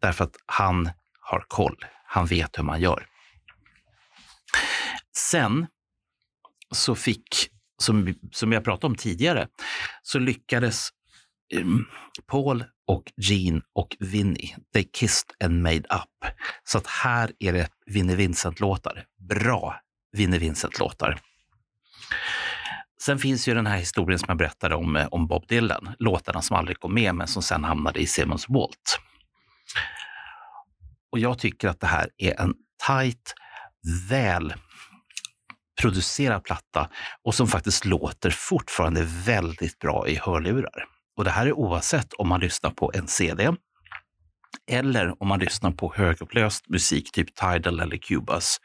Därför 0.00 0.24
att 0.24 0.36
han 0.46 0.90
har 1.20 1.44
koll. 1.48 1.84
Han 2.04 2.26
vet 2.26 2.58
hur 2.58 2.62
man 2.62 2.80
gör. 2.80 3.06
Sen 5.16 5.66
så 6.74 6.94
fick, 6.94 7.28
som, 7.78 8.14
som 8.32 8.52
jag 8.52 8.64
pratade 8.64 8.86
om 8.86 8.96
tidigare, 8.96 9.48
så 10.02 10.18
lyckades 10.18 10.88
um, 11.54 11.86
Paul 12.26 12.64
och 12.86 13.12
Gene 13.16 13.60
och 13.74 13.96
Vinnie, 14.00 14.56
they 14.74 14.84
kissed 14.84 15.30
and 15.44 15.62
made 15.62 15.78
up. 15.78 16.32
Så 16.64 16.78
att 16.78 16.86
här 16.86 17.32
är 17.38 17.52
det 17.52 17.70
Vinnie 17.86 18.16
Vincent-låtar. 18.16 19.04
Bra 19.28 19.80
Vinnie 20.12 20.38
Vincent-låtar. 20.38 21.20
Sen 23.02 23.18
finns 23.18 23.48
ju 23.48 23.54
den 23.54 23.66
här 23.66 23.76
historien 23.76 24.18
som 24.18 24.26
jag 24.28 24.36
berättade 24.36 24.74
om, 24.74 24.96
eh, 24.96 25.06
om 25.10 25.26
Bob 25.26 25.46
Dylan. 25.48 25.94
Låtarna 25.98 26.42
som 26.42 26.56
aldrig 26.56 26.80
kom 26.80 26.94
med, 26.94 27.14
men 27.14 27.26
som 27.26 27.42
sen 27.42 27.64
hamnade 27.64 28.00
i 28.00 28.06
Simmons 28.06 28.48
Walt. 28.48 29.00
Och 31.12 31.18
jag 31.18 31.38
tycker 31.38 31.68
att 31.68 31.80
det 31.80 31.86
här 31.86 32.08
är 32.18 32.40
en 32.40 32.54
tight, 32.86 33.34
väl 34.08 34.54
producerad 35.80 36.44
platta 36.44 36.90
och 37.24 37.34
som 37.34 37.46
faktiskt 37.46 37.84
låter 37.84 38.30
fortfarande 38.30 39.02
väldigt 39.06 39.78
bra 39.78 40.08
i 40.08 40.16
hörlurar. 40.16 40.84
Och 41.18 41.24
det 41.24 41.30
här 41.30 41.46
är 41.46 41.52
oavsett 41.52 42.12
om 42.12 42.28
man 42.28 42.40
lyssnar 42.40 42.70
på 42.70 42.92
en 42.94 43.06
CD 43.06 43.52
eller 44.70 45.22
om 45.22 45.28
man 45.28 45.38
lyssnar 45.38 45.70
på 45.70 45.92
högupplöst 45.96 46.68
musik, 46.68 47.12
typ 47.12 47.34
Tidal 47.34 47.80
eller 47.80 47.96
Cubas. 47.96 48.60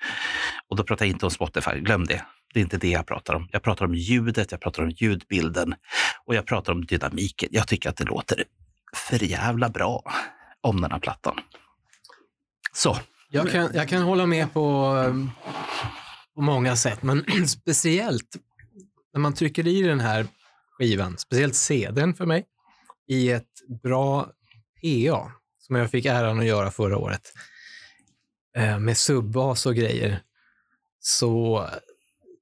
Och 0.70 0.76
då 0.76 0.84
pratar 0.84 1.06
jag 1.06 1.14
inte 1.14 1.26
om 1.26 1.32
Spotify, 1.32 1.80
glöm 1.80 2.06
det. 2.06 2.26
Det 2.54 2.60
är 2.60 2.64
inte 2.64 2.78
det 2.78 2.90
jag 2.90 3.08
pratar 3.08 3.34
om. 3.34 3.50
Jag 3.52 3.64
pratar 3.64 3.86
om 3.86 3.96
ljudet, 3.96 4.52
jag 4.52 4.62
pratar 4.62 4.84
om 4.84 4.90
ljudbilden 4.90 5.76
och 6.26 6.36
jag 6.36 6.46
pratar 6.46 6.74
om 6.74 6.86
dynamiken. 6.86 7.50
Jag 7.52 7.68
tycker 7.68 7.90
att 7.90 7.98
det 7.98 8.04
låter 8.04 8.44
för 8.96 9.24
jävla 9.24 9.70
bra 9.70 10.04
om 10.62 10.82
den 10.82 10.92
här 10.92 11.00
plattan. 11.00 11.40
Så, 12.74 12.98
Jag 13.30 13.52
kan, 13.52 13.70
jag 13.74 13.90
kan 13.90 14.02
hålla 14.02 14.26
med 14.26 14.54
på, 14.54 14.96
på 16.36 16.42
många 16.42 16.76
sätt, 16.76 17.04
men 17.04 17.26
speciellt 17.48 18.38
när 19.14 19.20
man 19.20 19.34
trycker 19.34 19.68
i 19.68 19.82
den 19.82 20.00
här 20.00 20.28
skivan, 20.78 21.18
speciellt 21.18 21.56
CDn 21.56 22.14
för 22.14 22.26
mig, 22.26 22.46
i 23.08 23.32
ett 23.32 23.82
bra 23.84 24.24
PA, 24.82 25.32
som 25.60 25.76
jag 25.76 25.92
fick 25.92 26.06
äran 26.06 26.40
att 26.40 26.46
göra 26.46 26.72
förra 26.72 26.98
året, 26.98 27.34
eh, 28.58 28.80
med 28.80 28.98
subbas 28.98 29.66
och 29.66 29.76
grejer, 29.76 30.22
så 31.00 31.68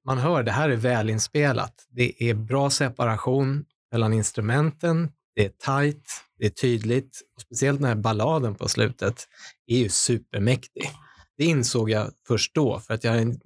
man 0.04 0.18
hör 0.18 0.42
det 0.42 0.52
här 0.52 0.68
är 0.68 0.76
välinspelat. 0.76 1.86
Det 1.90 2.22
är 2.30 2.34
bra 2.34 2.70
separation 2.70 3.64
mellan 3.92 4.12
instrumenten, 4.12 5.12
det 5.34 5.44
är 5.44 5.48
tight, 5.48 6.04
det 6.38 6.46
är 6.46 6.50
tydligt. 6.50 7.20
Och 7.36 7.40
speciellt 7.42 7.78
den 7.78 7.88
här 7.88 7.94
balladen 7.94 8.54
på 8.54 8.68
slutet 8.68 9.28
är 9.66 9.78
ju 9.78 9.88
supermäktig. 9.88 10.90
Det 11.36 11.44
insåg 11.44 11.90
jag 11.90 12.10
först 12.26 12.54
då, 12.54 12.80
för 12.80 12.94
att 12.94 13.04
jag 13.04 13.12
har 13.12 13.36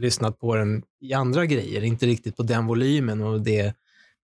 lyssnat 0.00 0.38
på 0.38 0.54
den 0.56 0.82
i 1.00 1.12
andra 1.12 1.46
grejer, 1.46 1.84
inte 1.84 2.06
riktigt 2.06 2.36
på 2.36 2.42
den 2.42 2.66
volymen 2.66 3.22
och 3.22 3.40
det, 3.40 3.74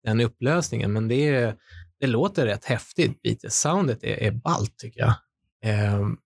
den 0.03 0.21
upplösningen, 0.21 0.93
men 0.93 1.07
det, 1.07 1.27
är, 1.27 1.55
det 1.99 2.07
låter 2.07 2.45
rätt 2.45 2.65
häftigt. 2.65 3.21
Beatles. 3.21 3.59
Soundet 3.59 4.03
är, 4.03 4.23
är 4.23 4.31
ballt 4.31 4.77
tycker 4.77 4.99
jag. 4.99 5.13
Ehm, 5.63 6.17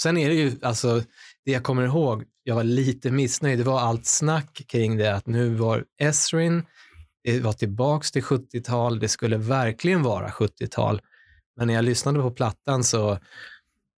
sen 0.00 0.16
är 0.16 0.28
det 0.28 0.34
ju, 0.34 0.52
alltså, 0.62 1.02
det 1.44 1.52
jag 1.52 1.62
kommer 1.62 1.82
ihåg, 1.82 2.24
jag 2.42 2.54
var 2.54 2.64
lite 2.64 3.10
missnöjd, 3.10 3.58
det 3.58 3.64
var 3.64 3.80
allt 3.80 4.06
snack 4.06 4.62
kring 4.68 4.96
det, 4.96 5.14
att 5.14 5.26
nu 5.26 5.54
var 5.54 5.84
Esrin, 5.98 6.62
det 7.24 7.40
var 7.40 7.52
tillbaks 7.52 8.12
till 8.12 8.22
70-tal, 8.22 8.98
det 8.98 9.08
skulle 9.08 9.36
verkligen 9.36 10.02
vara 10.02 10.28
70-tal. 10.28 11.00
Men 11.56 11.66
när 11.66 11.74
jag 11.74 11.84
lyssnade 11.84 12.20
på 12.20 12.30
plattan 12.30 12.84
så, 12.84 13.18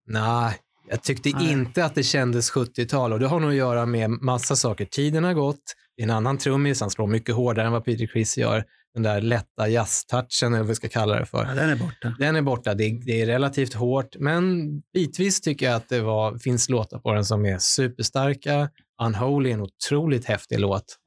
nej, 0.07 0.57
jag 0.89 1.03
tyckte 1.03 1.29
Nej. 1.29 1.51
inte 1.51 1.85
att 1.85 1.95
det 1.95 2.03
kändes 2.03 2.51
70-tal 2.51 3.13
och 3.13 3.19
det 3.19 3.27
har 3.27 3.39
nog 3.39 3.49
att 3.49 3.55
göra 3.55 3.85
med 3.85 4.09
massa 4.09 4.55
saker. 4.55 4.85
Tiden 4.85 5.23
har 5.23 5.33
gått, 5.33 5.75
det 5.95 6.01
är 6.01 6.03
en 6.03 6.09
annan 6.09 6.37
trummis, 6.37 6.81
han 6.81 6.89
slår 6.89 7.07
mycket 7.07 7.35
hårdare 7.35 7.65
än 7.65 7.71
vad 7.71 7.85
Peter 7.85 8.07
Criss 8.07 8.37
gör. 8.37 8.65
Den 8.98 9.03
där 9.03 9.22
lätta 9.22 9.68
jazz-touchen, 9.68 10.48
eller 10.48 10.57
vad 10.57 10.68
vi 10.68 10.76
ska 10.76 10.90
kalla 10.90 11.19
det 11.19 11.26
för. 11.26 11.45
Ja, 11.45 11.53
den 11.53 11.69
är 11.69 11.76
borta. 11.76 12.15
Den 12.19 12.36
är 12.36 12.41
borta. 12.41 12.74
Det 12.74 12.84
är, 12.84 13.06
det 13.06 13.22
är 13.22 13.26
relativt 13.26 13.74
hårt, 13.74 14.15
men 14.19 14.68
bitvis 14.94 15.41
tycker 15.41 15.65
jag 15.65 15.76
att 15.76 15.90
det 15.90 16.02
var, 16.02 16.38
finns 16.38 16.69
låtar 16.69 16.99
på 16.99 17.14
den 17.14 17.26
som 17.26 17.45
är 17.45 17.57
superstarka. 17.57 18.69
Unholy 19.02 19.49
är 19.49 19.53
en 19.53 19.61
otroligt 19.61 20.26
häftig 20.26 20.60
låt. 20.60 20.98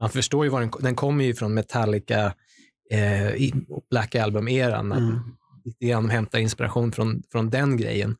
Man 0.00 0.10
förstår 0.10 0.44
ju 0.44 0.50
var 0.50 0.60
den, 0.60 0.70
den 0.80 0.94
kommer 0.94 1.24
ju 1.24 1.34
från 1.34 1.54
Metallica 1.54 2.34
eh, 2.90 3.50
Black 3.90 4.14
Album-eran. 4.14 4.92
Mm. 4.92 5.18
Lite 5.64 5.86
grann 5.86 6.10
hämtar 6.10 6.38
inspiration 6.38 6.92
från, 6.92 7.22
från 7.32 7.50
den 7.50 7.76
grejen. 7.76 8.16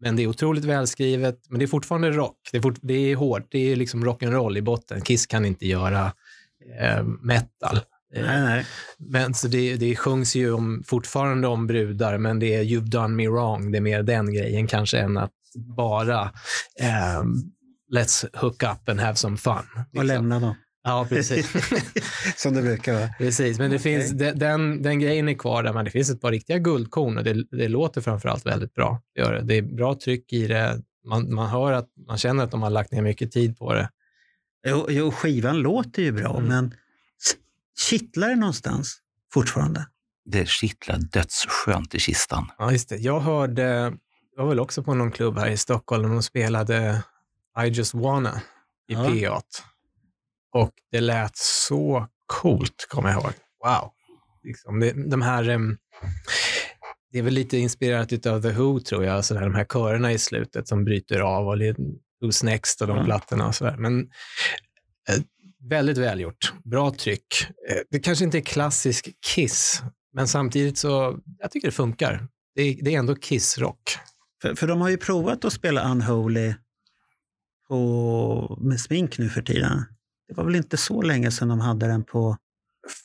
Men 0.00 0.16
det 0.16 0.22
är 0.22 0.26
otroligt 0.26 0.64
välskrivet, 0.64 1.38
men 1.48 1.58
det 1.58 1.64
är 1.64 1.66
fortfarande 1.66 2.10
rock. 2.10 2.38
Det 2.52 2.58
är, 2.58 2.62
fort, 2.62 2.78
det 2.82 2.94
är 2.94 3.16
hårt, 3.16 3.46
det 3.50 3.72
är 3.72 3.76
liksom 3.76 4.04
rock'n'roll 4.04 4.58
i 4.58 4.62
botten. 4.62 5.00
Kiss 5.00 5.26
kan 5.26 5.44
inte 5.44 5.66
göra 5.66 6.12
eh, 6.80 7.04
metal. 7.04 7.80
Eh, 8.14 8.22
Nej, 8.26 8.40
nej. 8.42 8.66
men 8.98 9.34
så 9.34 9.48
det, 9.48 9.76
det 9.76 9.96
sjungs 9.96 10.36
ju 10.36 10.52
om, 10.52 10.82
fortfarande 10.86 11.48
om 11.48 11.66
brudar, 11.66 12.18
men 12.18 12.38
det 12.38 12.54
är 12.54 12.62
you've 12.62 12.88
done 12.90 13.08
me 13.14 13.28
wrong. 13.28 13.72
Det 13.72 13.78
är 13.78 13.82
mer 13.82 14.02
den 14.02 14.34
grejen 14.34 14.66
kanske 14.66 14.98
än 14.98 15.16
att 15.16 15.32
bara 15.76 16.30
ehm, 16.80 17.34
let's 17.94 18.36
hook 18.36 18.62
up 18.62 18.88
and 18.88 19.00
have 19.00 19.16
some 19.16 19.36
fun. 19.36 19.54
Och 19.76 19.84
liksom. 19.92 20.06
lämna 20.06 20.40
dem. 20.40 20.54
Ja, 20.86 21.06
precis. 21.08 21.52
Som 22.36 22.54
det 22.54 22.62
brukar 22.62 22.94
vara. 22.94 23.08
precis. 23.18 23.58
Men 23.58 23.70
det 23.70 23.76
Okej. 23.76 23.98
finns, 24.00 24.10
de- 24.18 24.32
den, 24.32 24.82
den 24.82 25.00
grejen 25.00 25.28
är 25.28 25.34
kvar 25.34 25.62
där, 25.62 25.72
men 25.72 25.84
det 25.84 25.90
finns 25.90 26.10
ett 26.10 26.20
par 26.20 26.30
riktiga 26.30 26.58
guldkorn 26.58 27.18
och 27.18 27.24
det, 27.24 27.44
det 27.50 27.68
låter 27.68 28.00
framförallt 28.00 28.46
väldigt 28.46 28.74
bra. 28.74 29.02
Det, 29.14 29.20
gör 29.20 29.32
det. 29.32 29.40
det 29.42 29.54
är 29.58 29.62
bra 29.62 29.94
tryck 30.04 30.32
i 30.32 30.46
det. 30.46 30.80
Man, 31.08 31.34
man 31.34 31.48
hör 31.50 31.72
att 31.72 31.88
man 32.08 32.18
känner 32.18 32.44
att 32.44 32.50
de 32.50 32.62
har 32.62 32.70
lagt 32.70 32.92
ner 32.92 33.02
mycket 33.02 33.32
tid 33.32 33.58
på 33.58 33.72
det. 33.74 33.88
Jo, 34.68 34.86
jo, 34.88 35.10
skivan 35.10 35.56
låter 35.58 36.02
ju 36.02 36.12
bra, 36.12 36.36
Mm. 36.36 36.48
men 36.48 36.74
kittlar 37.78 38.28
det 38.28 38.36
någonstans 38.36 38.98
fortfarande? 39.32 39.86
det 40.26 40.48
kittlar 40.48 40.98
dödsskönt 40.98 41.94
i 41.94 41.98
kistan. 41.98 42.50
Ja, 42.58 42.72
just 42.72 42.88
det. 42.88 42.96
Jag 42.96 43.20
hörde, 43.20 43.62
jag 44.36 44.42
var 44.42 44.48
väl 44.48 44.60
också 44.60 44.82
på 44.82 44.94
någon 44.94 45.10
klubb 45.12 45.38
här 45.38 45.50
i 45.50 45.56
Stockholm 45.56 46.04
och 46.04 46.10
de 46.10 46.22
spelade 46.22 47.02
I 47.64 47.68
just 47.68 47.94
wanna 47.94 48.40
i 48.88 48.92
Ja. 48.92 49.04
P8. 49.08 49.42
Och 50.52 50.72
det 50.92 51.00
lät 51.00 51.36
så 51.36 52.08
coolt, 52.26 52.86
kommer 52.88 53.10
jag 53.10 53.22
ihåg. 53.22 53.32
Wow. 53.64 53.90
Liksom, 54.42 54.80
det, 54.80 55.10
de 55.10 55.22
här, 55.22 55.48
em, 55.48 55.78
det 57.12 57.18
är 57.18 57.22
väl 57.22 57.34
lite 57.34 57.58
inspirerat 57.58 58.26
av 58.26 58.42
The 58.42 58.50
Who, 58.52 58.80
tror 58.80 59.04
jag, 59.04 59.24
så 59.24 59.34
där, 59.34 59.40
de 59.40 59.54
här 59.54 59.64
körerna 59.64 60.12
i 60.12 60.18
slutet 60.18 60.68
som 60.68 60.84
bryter 60.84 61.20
av 61.20 61.46
och 61.48 61.56
lite 61.56 61.82
Who's 62.22 62.44
Next 62.44 62.80
och 62.82 62.88
de 62.88 62.96
Ja. 62.96 63.04
plattorna 63.04 63.46
och 63.46 63.54
sådär. 63.54 63.76
Men 63.76 64.00
eh, 65.08 65.16
väldigt 65.68 65.98
välgjort. 65.98 66.52
Bra 66.64 66.90
tryck. 66.90 67.26
Eh, 67.70 67.76
det 67.90 67.98
kanske 67.98 68.24
inte 68.24 68.38
är 68.38 68.42
klassisk 68.42 69.08
Kiss, 69.26 69.82
men 70.14 70.28
samtidigt 70.28 70.78
så, 70.78 71.18
jag 71.38 71.50
tycker 71.50 71.68
det 71.68 71.72
funkar. 71.72 72.28
Det 72.54 72.62
är, 72.62 72.84
det 72.84 72.94
är 72.94 72.98
ändå 72.98 73.14
Kiss-rock. 73.14 73.98
För, 74.42 74.54
för 74.54 74.66
de 74.66 74.80
har 74.80 74.88
ju 74.88 74.96
provat 74.96 75.44
att 75.44 75.52
spela 75.52 75.90
Unholy 75.90 76.54
på, 77.68 78.58
med 78.60 78.80
smink 78.80 79.18
nu 79.18 79.28
för 79.28 79.42
tiden. 79.42 79.84
Det 80.28 80.34
var 80.34 80.44
väl 80.44 80.54
inte 80.56 80.76
så 80.76 81.02
länge 81.02 81.30
sedan 81.30 81.48
de 81.48 81.60
hade 81.60 81.86
den 81.86 82.04
på... 82.04 82.36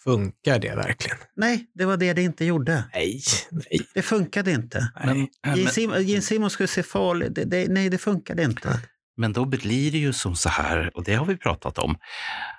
Funkar 0.03 0.59
det 0.59 0.75
verkligen? 0.75 1.17
Nej, 1.35 1.67
det 1.73 1.85
var 1.85 1.97
det 1.97 2.13
det 2.13 2.21
inte 2.21 2.45
gjorde. 2.45 2.83
Nej, 2.93 3.21
nej. 3.51 3.79
Det 3.93 4.01
funkade 4.01 4.51
inte. 4.51 4.91
Men, 5.05 5.17
nej. 5.17 5.29
men, 5.45 5.57
Gene 5.57 5.69
Sim- 5.69 5.99
Gene 6.01 6.21
Simmons 6.21 6.53
skulle 6.53 6.67
se 6.67 6.83
farlig 6.83 7.31
det, 7.31 7.43
det, 7.43 7.67
Nej, 7.67 7.89
det 7.89 7.97
funkade 7.97 8.43
inte. 8.43 8.79
Men 9.19 9.33
då 9.33 9.45
blir 9.45 9.91
det 9.91 9.97
ju 9.97 10.13
som 10.13 10.35
så 10.35 10.49
här, 10.49 10.91
och 10.97 11.03
det 11.03 11.15
har 11.15 11.25
vi 11.25 11.37
pratat 11.37 11.77
om, 11.77 11.97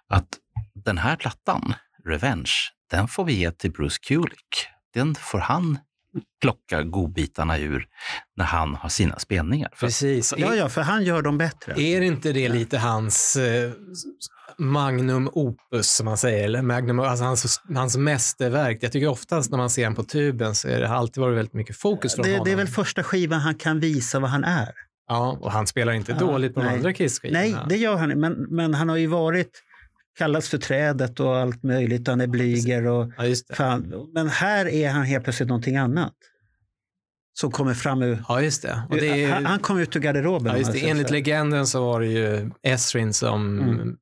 att 0.08 0.28
den 0.84 0.98
här 0.98 1.16
plattan, 1.16 1.74
Revenge, 2.04 2.52
den 2.90 3.08
får 3.08 3.24
vi 3.24 3.32
ge 3.32 3.50
till 3.50 3.72
Bruce 3.72 3.98
Kulick. 4.02 4.66
Den 4.94 5.14
får 5.14 5.38
han 5.38 5.78
plocka 6.40 6.82
godbitarna 6.82 7.58
ur 7.58 7.86
när 8.36 8.44
han 8.44 8.74
har 8.74 8.88
sina 8.88 9.18
spelningar. 9.18 9.70
För 9.74 9.86
Precis. 9.86 10.34
Ja, 10.36 10.54
ja, 10.54 10.68
för 10.68 10.80
han 10.80 11.04
gör 11.04 11.22
dem 11.22 11.38
bättre. 11.38 11.80
Är 11.82 12.00
inte 12.00 12.32
det 12.32 12.48
lite 12.48 12.78
hans 12.78 13.36
eh, 13.36 13.72
magnum 14.58 15.30
opus, 15.32 15.90
som 15.90 16.04
man 16.04 16.16
säger, 16.16 16.44
eller 16.44 16.62
magnum, 16.62 17.00
alltså 17.00 17.24
hans, 17.24 17.60
hans 17.74 17.96
mästerverk? 17.96 18.78
Jag 18.80 18.92
tycker 18.92 19.08
oftast 19.08 19.50
när 19.50 19.58
man 19.58 19.70
ser 19.70 19.84
honom 19.84 19.96
på 19.96 20.04
tuben 20.04 20.54
så 20.54 20.68
är 20.68 20.80
det 20.80 20.88
alltid 20.88 21.20
varit 21.20 21.36
väldigt 21.36 21.54
mycket 21.54 21.76
fokus 21.76 22.14
från 22.14 22.24
Det, 22.24 22.30
honom. 22.30 22.44
det 22.44 22.52
är 22.52 22.56
väl 22.56 22.68
första 22.68 23.02
skivan 23.02 23.40
han 23.40 23.54
kan 23.54 23.80
visa 23.80 24.18
vad 24.18 24.30
han 24.30 24.44
är. 24.44 24.89
Ja, 25.10 25.38
och 25.40 25.52
han 25.52 25.66
spelar 25.66 25.92
inte 25.92 26.12
Ja, 26.12 26.18
dåligt 26.18 26.54
på 26.54 26.60
de 26.60 26.66
nej. 26.66 26.76
andra 26.76 26.92
Kiss-skivorna. 26.92 27.38
Nej, 27.40 27.56
det 27.68 27.76
gör 27.76 27.96
han 27.96 28.08
men, 28.20 28.32
men 28.32 28.74
han 28.74 28.88
har 28.88 28.96
ju 28.96 29.06
varit, 29.06 29.62
kallats 30.18 30.48
för 30.48 30.58
trädet 30.58 31.20
och 31.20 31.36
allt 31.36 31.62
möjligt. 31.62 32.08
Han 32.08 32.20
är 32.20 32.26
blyger 32.26 32.86
och 32.86 33.12
Ja, 33.18 33.24
fan. 33.54 33.92
Men 34.14 34.28
här 34.28 34.66
är 34.68 34.90
han 34.90 35.02
helt 35.02 35.24
plötsligt 35.24 35.48
någonting 35.48 35.76
annat. 35.76 36.12
Som 37.32 37.50
kommer 37.50 37.74
fram 37.74 38.02
ur... 38.02 38.24
Ja, 38.28 38.42
just 38.42 38.62
det. 38.62 38.82
Och 38.90 38.96
det 38.96 39.24
är, 39.24 39.32
han, 39.32 39.46
han 39.46 39.58
kom 39.58 39.78
ut 39.78 39.96
ur 39.96 40.00
garderoben. 40.00 40.52
ja, 40.52 40.58
just 40.58 40.72
det. 40.72 40.88
Enligt 40.88 41.10
legenden 41.10 41.66
så 41.66 41.84
var 41.86 42.00
det 42.00 42.06
ju 42.06 42.50
Esrin 42.62 43.12
som, 43.12 43.58
Mm. 43.60 43.96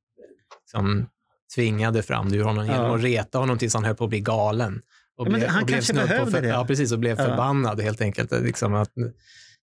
som 0.71 1.05
tvingade 1.55 2.03
fram 2.03 2.29
det 2.29 2.37
ur 2.37 2.43
honom 2.43 2.65
genom 2.65 2.85
Ja. 2.85 2.95
att 2.95 3.01
reta 3.03 3.37
honom 3.37 3.57
tills 3.57 3.73
han 3.73 3.83
höll 3.85 3.95
på 3.95 4.03
att 4.03 4.09
bli 4.09 4.19
galen. 4.19 4.81
Och 5.17 5.27
Ja, 5.27 5.31
men 5.31 5.49
han 5.49 5.63
och 5.63 5.69
kanske 5.69 5.93
på 5.93 5.99
behövde 6.07 6.31
för, 6.31 6.41
det. 6.41 6.47
Ja, 6.47 6.65
precis. 6.67 6.91
Och 6.91 6.99
blev 6.99 7.15
förbannad 7.15 7.81
helt 7.81 8.01
enkelt. 8.01 8.31
Liksom 8.31 8.73
att 8.73 8.91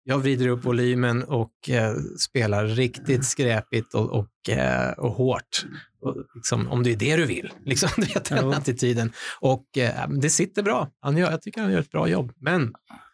jag 0.05 0.19
vrider 0.19 0.49
upp 0.49 0.65
volymen 0.65 1.23
och 1.23 1.71
eh, 1.71 1.95
spelar 2.19 2.67
riktigt 2.67 3.25
skräpigt 3.25 3.95
och, 3.95 4.11
och, 4.11 4.49
eh, 4.49 4.91
och 4.91 5.11
hårt. 5.13 5.65
Och, 6.01 6.17
liksom, 6.35 6.69
om 6.69 6.83
det 6.83 6.93
är 6.93 6.97
det 6.97 7.17
du 7.17 7.27
vill. 7.27 7.51
Liksom, 7.65 7.89
du 7.97 8.03
vet, 8.03 8.25
den 8.25 8.51
Ja. 8.51 8.57
attityden. 8.57 9.13
Och 9.41 9.79
eh, 9.79 10.09
det 10.09 10.31
sitter 10.31 10.63
bra. 10.63 10.91
Han 11.01 11.17
gör, 11.17 11.31
jag 11.31 11.43
tycker 11.43 11.61
han 11.61 11.73
gör 11.73 11.81
ett 11.81 11.91
bra 11.91 12.09
jobb. 12.09 12.33
Men 12.41 12.73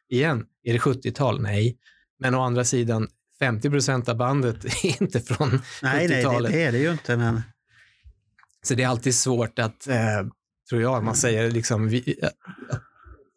igen, 0.09 0.45
är 0.63 0.73
det 0.73 0.79
70-tal? 0.79 1.43
Nej. 1.43 1.77
Men 2.19 2.35
å 2.35 2.41
andra 2.43 2.65
sidan, 2.65 3.09
50 3.39 3.71
procent 3.71 4.09
av 4.09 4.17
bandet 4.17 4.65
är 4.85 5.03
inte 5.03 5.21
från 5.21 5.49
Nej, 5.51 5.61
nej, 5.83 6.09
det, 6.09 6.15
70-talet. 6.15 6.53
är 6.55 6.73
det 6.73 6.79
ju 6.79 6.93
inte. 6.93 7.17
Men... 7.17 7.43
Så 8.63 8.75
det 8.75 8.83
är 8.83 8.89
alltid 8.89 9.15
svårt 9.15 9.59
att, 9.59 9.89
eh, 9.89 9.97
tror 10.71 10.83
jag, 10.83 11.05
man 11.05 11.17
säger 11.17 11.51
liksom, 11.51 11.89
vi, 11.89 12.19
att, 12.23 12.33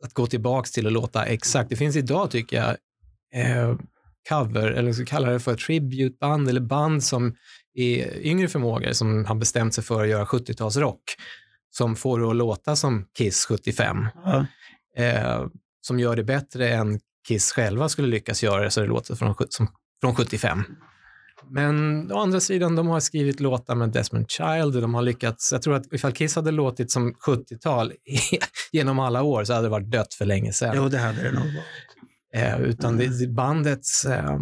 att 0.05 0.13
gå 0.13 0.27
tillbaks 0.27 0.71
till 0.71 0.87
att 0.87 0.93
låta 0.93 1.25
exakt. 1.25 1.69
Det 1.69 1.75
finns 1.75 1.95
idag, 1.95 2.31
tycker 2.31 2.57
jag, 2.57 2.77
eh, 3.33 3.75
cover, 4.29 4.67
eller 4.67 4.93
så 4.93 5.05
kallar 5.05 5.31
det 5.31 5.39
för 5.39 5.55
tributeband 5.55 6.49
eller 6.49 6.61
band 6.61 7.03
som 7.03 7.35
är 7.73 8.17
yngre 8.17 8.47
förmågor 8.47 8.91
som 8.91 9.25
har 9.25 9.35
bestämt 9.35 9.73
sig 9.73 9.83
för 9.83 10.03
att 10.03 10.09
göra 10.09 10.25
70-talsrock 10.25 11.01
som 11.69 11.95
får 11.95 12.19
det 12.19 12.29
att 12.29 12.35
låta 12.35 12.75
som 12.75 13.05
Kiss 13.17 13.45
75. 13.45 14.07
Ja. 14.25 14.45
Eh, 14.97 15.45
som 15.81 15.99
gör 15.99 16.15
det 16.15 16.23
bättre 16.23 16.69
än 16.69 16.99
Kiss 17.27 17.51
själva 17.51 17.89
skulle 17.89 18.07
lyckas 18.07 18.43
göra 18.43 18.63
det 18.63 18.71
så 18.71 18.81
det 18.81 18.87
låter 18.87 19.15
från, 19.15 19.35
som, 19.49 19.67
från 20.01 20.15
75. 20.15 20.63
Men 21.49 22.11
å 22.11 22.19
andra 22.19 22.39
sidan, 22.39 22.75
de 22.75 22.87
har 22.87 22.99
skrivit 22.99 23.39
låtar 23.39 23.75
med 23.75 23.89
Desmond 23.89 24.31
Child 24.31 24.75
och 24.75 24.81
de 24.81 24.93
har 24.93 25.01
lyckats, 25.01 25.51
jag 25.51 25.61
tror 25.61 25.75
att 25.75 25.93
ifall 25.93 26.11
Kiss 26.11 26.35
hade 26.35 26.51
låtit 26.51 26.91
som 26.91 27.13
70-tal 27.13 27.93
genom 28.71 28.99
alla 28.99 29.23
år 29.23 29.43
så 29.43 29.53
hade 29.53 29.65
det 29.65 29.69
varit 29.69 29.91
dött 29.91 30.13
för 30.13 30.25
länge 30.25 30.53
sedan. 30.53 30.73
Jo, 30.75 30.89
det 30.89 30.97
hade 30.97 31.23
det 31.23 31.31
nog. 31.31 31.47
Eh, 32.35 32.61
utan 32.61 32.97
det, 32.97 33.19
det 33.19 33.27
bandets, 33.27 34.05
eh, 34.05 34.39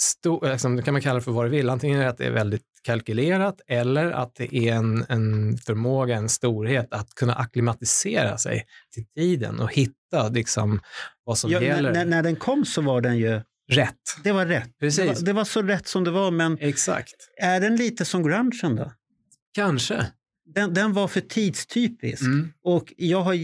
sto, 0.00 0.46
liksom, 0.46 0.76
det 0.76 0.82
kan 0.82 0.94
man 0.94 1.00
kalla 1.00 1.14
det 1.14 1.24
för 1.24 1.32
vad 1.32 1.44
du 1.46 1.50
vill, 1.50 1.70
antingen 1.70 1.98
är 1.98 2.02
det 2.04 2.10
att 2.10 2.18
det 2.18 2.26
är 2.26 2.30
väldigt 2.30 2.62
kalkylerat 2.82 3.60
eller 3.66 4.10
att 4.10 4.34
det 4.34 4.54
är 4.56 4.74
en, 4.74 5.04
en 5.08 5.56
förmåga, 5.58 6.16
en 6.16 6.28
storhet 6.28 6.92
att 6.92 7.14
kunna 7.14 7.34
akklimatisera 7.34 8.38
sig 8.38 8.66
till 8.94 9.04
tiden 9.16 9.60
och 9.60 9.72
hitta 9.72 10.28
liksom, 10.28 10.80
vad 11.24 11.38
som 11.38 11.50
Ja, 11.50 11.62
gäller 11.62 11.92
när, 11.92 12.04
när 12.04 12.22
den 12.22 12.36
kom 12.36 12.64
så 12.64 12.82
var 12.82 13.00
den 13.00 13.18
ju, 13.18 13.40
rätt. 13.70 13.94
det 14.24 14.32
var 14.32 14.46
rätt. 14.46 14.64
Det 14.64 14.86
Precis. 14.86 15.06
var, 15.20 15.26
det 15.26 15.32
var 15.32 15.44
så 15.44 15.62
rätt 15.62 15.86
som 15.86 16.04
det 16.04 16.10
var, 16.10 16.30
men 16.30 16.58
Exakt. 16.60 17.14
är 17.40 17.60
den 17.60 17.76
lite 17.76 18.04
som 18.04 18.22
grungen 18.22 18.76
då? 18.76 18.92
Kanske. 19.54 20.06
Den, 20.54 20.74
den 20.74 20.92
var 20.92 21.08
för 21.08 21.20
tidstypisk. 21.20 22.22
Mm. 22.22 22.52
Och 22.64 22.92
jag, 22.96 23.20
har, 23.20 23.36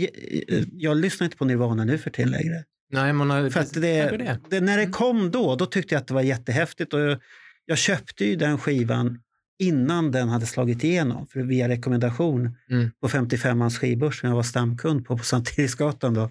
jag 0.73 0.97
lyssnar 0.97 1.25
inte 1.25 1.37
på 1.37 1.45
Nirvana 1.45 1.85
nu 1.85 1.99
för 1.99 2.11
tiden 2.11 2.31
längre. 2.31 2.65
Nej, 2.91 3.13
man 3.13 3.31
har, 3.31 3.51
För 3.51 3.61
att 3.61 3.75
det, 3.75 3.81
det. 3.81 4.39
det, 4.51 4.61
när 4.61 4.77
det 4.77 4.83
Mm. 4.83 4.93
kom 4.93 5.31
då, 5.31 5.57
då 5.57 5.67
tyckte 5.67 5.95
jag 5.95 6.01
att 6.01 6.07
det 6.09 6.15
var 6.15 6.23
jättehäftigt. 6.23 6.95
Och 6.95 7.01
jag, 7.01 7.19
jag 7.65 7.79
köpte 7.79 8.25
ju 8.25 8.37
den 8.37 8.59
skivan 8.59 9.21
innan 9.59 10.11
den 10.13 10.29
hade 10.29 10.47
slagit 10.47 10.85
igenom, 10.85 11.27
för 11.27 11.41
via 11.41 11.69
rekommendation 11.69 12.57
Mm. 12.71 12.91
på 13.01 13.09
55ans 13.09 13.71
skivbörs 13.79 14.21
som 14.21 14.29
jag 14.29 14.37
var 14.37 14.43
stamkund 14.43 15.07
på 15.07 15.19
på 15.19 15.25
Sankt 15.25 15.59
Eriksgatan. 15.59 16.15
Då. 16.15 16.31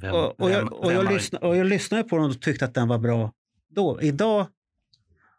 Vem, 0.00 0.14
Och, 0.14 0.40
och, 0.40 0.50
vem- 0.50 0.56
jag, 0.58 0.72
och, 0.72 0.92
jag, 0.92 1.12
lyssnade, 1.12 1.46
och 1.46 1.56
jag 1.56 1.66
lyssnade 1.66 2.04
på 2.04 2.16
den 2.16 2.24
och 2.26 2.40
tyckte 2.40 2.64
att 2.64 2.74
den 2.74 2.88
var 2.88 2.98
bra 2.98 3.32
då. 3.74 3.98
Idag, 4.02 4.46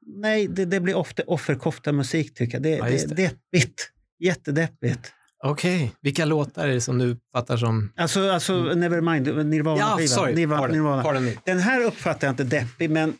nej, 0.01 0.47
det, 0.47 0.65
det 0.65 0.79
blir 0.79 0.95
ofta 0.95 1.23
offerkofta 1.27 1.91
musik 1.91 2.33
tycker 2.33 2.53
jag. 2.53 2.63
Det, 2.63 2.69
Ja, 2.69 2.85
det, 2.85 3.07
det. 3.09 3.15
deppigt. 3.15 3.91
Jättedeppigt. 4.19 5.13
Okej, 5.43 5.91
vilka 6.01 6.25
låtar 6.25 6.67
är 6.67 6.73
det 6.73 6.81
som 6.81 6.97
du 6.97 7.17
fattar 7.33 7.57
som... 7.57 7.91
Alltså, 7.95 8.29
alltså 8.31 8.53
Nevermind, 8.61 9.45
Nirvana. 9.45 9.77
Mm. 9.77 9.89
Ja, 9.89 9.95
skivan. 9.97 10.07
sorry. 10.07 10.33
Nirvana, 10.35 10.61
Pardon. 10.61 10.77
Nirvana. 10.77 11.19
Me. 11.19 11.31
Den 11.45 11.59
här 11.59 11.83
uppfattar 11.83 12.27
jag 12.27 12.31
inte 12.33 12.43
deppig, 12.43 12.89
men 12.89 13.13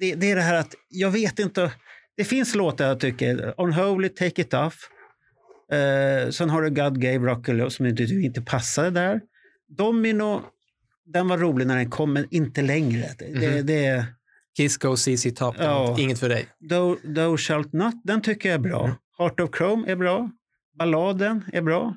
det, 0.00 0.14
det 0.14 0.30
är 0.30 0.36
det 0.36 0.42
här 0.42 0.54
att 0.54 0.74
jag 0.88 1.10
vet 1.10 1.38
inte. 1.38 1.72
Det 2.16 2.24
finns 2.24 2.54
låtar 2.54 2.86
jag 2.88 3.00
tycker, 3.00 3.54
Unholy, 3.58 4.08
Take 4.08 4.42
It 4.42 4.54
Off. 4.54 4.74
Eh, 5.72 6.30
sen 6.30 6.50
har 6.50 6.62
du 6.62 6.70
God 6.70 7.00
Gave 7.00 7.18
Rock 7.18 7.72
som 7.72 7.86
inte, 7.86 8.02
inte 8.02 8.42
passade 8.42 8.90
där. 8.90 9.20
Domino, 9.78 10.42
den 11.06 11.28
var 11.28 11.38
rolig 11.38 11.66
när 11.66 11.76
den 11.76 11.90
kom, 11.90 12.12
men 12.12 12.26
inte 12.30 12.62
längre. 12.62 13.06
Det, 13.18 13.24
det, 13.40 13.48
Mhm. 13.56 13.66
det, 13.66 14.06
Kiss 14.56 14.76
Go 14.76 14.96
CC 14.96 15.30
Top, 15.30 15.54
Ja. 15.58 15.96
inget 15.98 16.18
för 16.18 16.28
dig. 16.28 16.46
Thou, 16.70 16.96
Thou 17.14 17.36
Shalt 17.36 17.72
Not, 17.72 17.94
den 18.04 18.22
tycker 18.22 18.48
jag 18.48 18.54
är 18.54 18.58
bra. 18.58 18.84
Mm. 18.84 18.96
Heart 19.18 19.40
of 19.40 19.50
Chrome 19.58 19.90
är 19.92 19.96
bra. 19.96 20.30
Balladen 20.78 21.44
är 21.52 21.62
bra. 21.62 21.96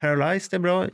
Paralyzed 0.00 0.54
är 0.54 0.58
bra. 0.58 0.86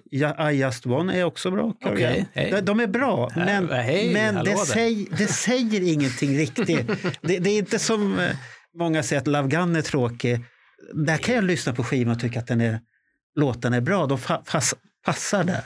I 0.51 0.57
Just 0.61 0.87
One 0.87 1.19
är 1.19 1.25
också 1.25 1.51
bra. 1.51 1.75
Okej, 1.85 2.27
hej. 2.33 2.63
De, 2.63 2.81
är 2.81 2.87
bra, 2.87 3.31
Äh, 3.37 3.45
men, 3.45 3.69
hej, 3.71 4.13
men 4.13 4.37
hallå 4.37 4.51
det, 4.51 4.57
säg, 4.57 5.09
det 5.19 5.27
säger 5.27 5.93
ingenting 5.93 6.37
riktigt. 6.39 6.87
det, 7.23 7.39
det 7.39 7.51
är 7.51 7.59
inte 7.59 7.79
som 7.79 8.19
eh, 8.19 8.37
många 8.75 9.03
säger 9.03 9.21
att 9.21 9.27
Love 9.27 9.49
Gun 9.49 9.77
är 9.77 9.83
tråkig. 9.83 10.45
Där 10.95 11.17
kan 11.17 11.35
jag 11.35 11.45
lyssna 11.45 11.73
på 11.73 11.85
skivan 11.85 12.15
och 12.15 12.21
tycka 12.21 12.39
att 12.39 12.47
den 12.47 12.61
är, 12.61 12.81
låten 13.35 13.75
är 13.75 13.81
bra. 13.81 14.07
De 14.07 14.19
fa, 14.19 14.37
pass, 14.37 14.75
passar 15.05 15.45
där. 15.45 15.65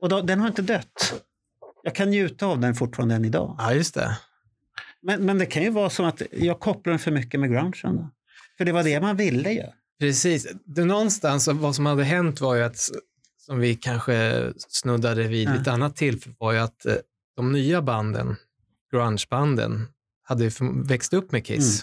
Och 0.00 0.08
då, 0.08 0.20
den 0.20 0.40
har 0.40 0.48
inte 0.48 0.62
dött. 0.62 1.22
Jag 1.82 1.94
kan 1.94 2.10
njuta 2.10 2.46
av 2.46 2.60
den 2.60 2.74
fortfarande 2.74 3.14
än 3.14 3.24
idag. 3.24 3.56
Ja, 3.58 3.74
just 3.74 3.94
det. 3.94 4.18
Men, 5.02 5.26
men 5.26 5.38
det 5.38 5.46
kan 5.46 5.62
ju 5.62 5.70
vara 5.70 5.90
som 5.90 6.06
att 6.06 6.22
jag 6.32 6.60
kopplar 6.60 6.90
den 6.90 6.98
för 6.98 7.10
mycket 7.10 7.40
med 7.40 7.50
grungen. 7.50 7.72
För 8.58 8.64
det 8.64 8.72
var 8.72 8.82
det 8.82 9.00
man 9.00 9.16
ville 9.16 9.50
ju. 9.52 9.62
Precis. 10.00 10.46
Det, 10.64 10.84
någonstans, 10.84 11.48
vad 11.48 11.74
som 11.74 11.86
hade 11.86 12.04
hänt 12.04 12.40
var 12.40 12.54
ju 12.54 12.62
att, 12.62 12.90
som 13.38 13.58
vi 13.58 13.74
kanske 13.74 14.46
snuddade 14.68 15.28
vid 15.28 15.48
Ja. 15.48 15.52
vid 15.52 15.60
ett 15.60 15.68
annat 15.68 15.96
tillfälle, 15.96 16.34
var 16.38 16.52
ju 16.52 16.58
att 16.58 16.86
eh, 16.86 16.94
de 17.36 17.52
nya 17.52 17.82
banden, 17.82 18.36
grungebanden, 18.92 19.88
hade 20.22 20.50
växt 20.84 21.12
upp 21.14 21.32
med 21.32 21.46
Kiss. 21.46 21.82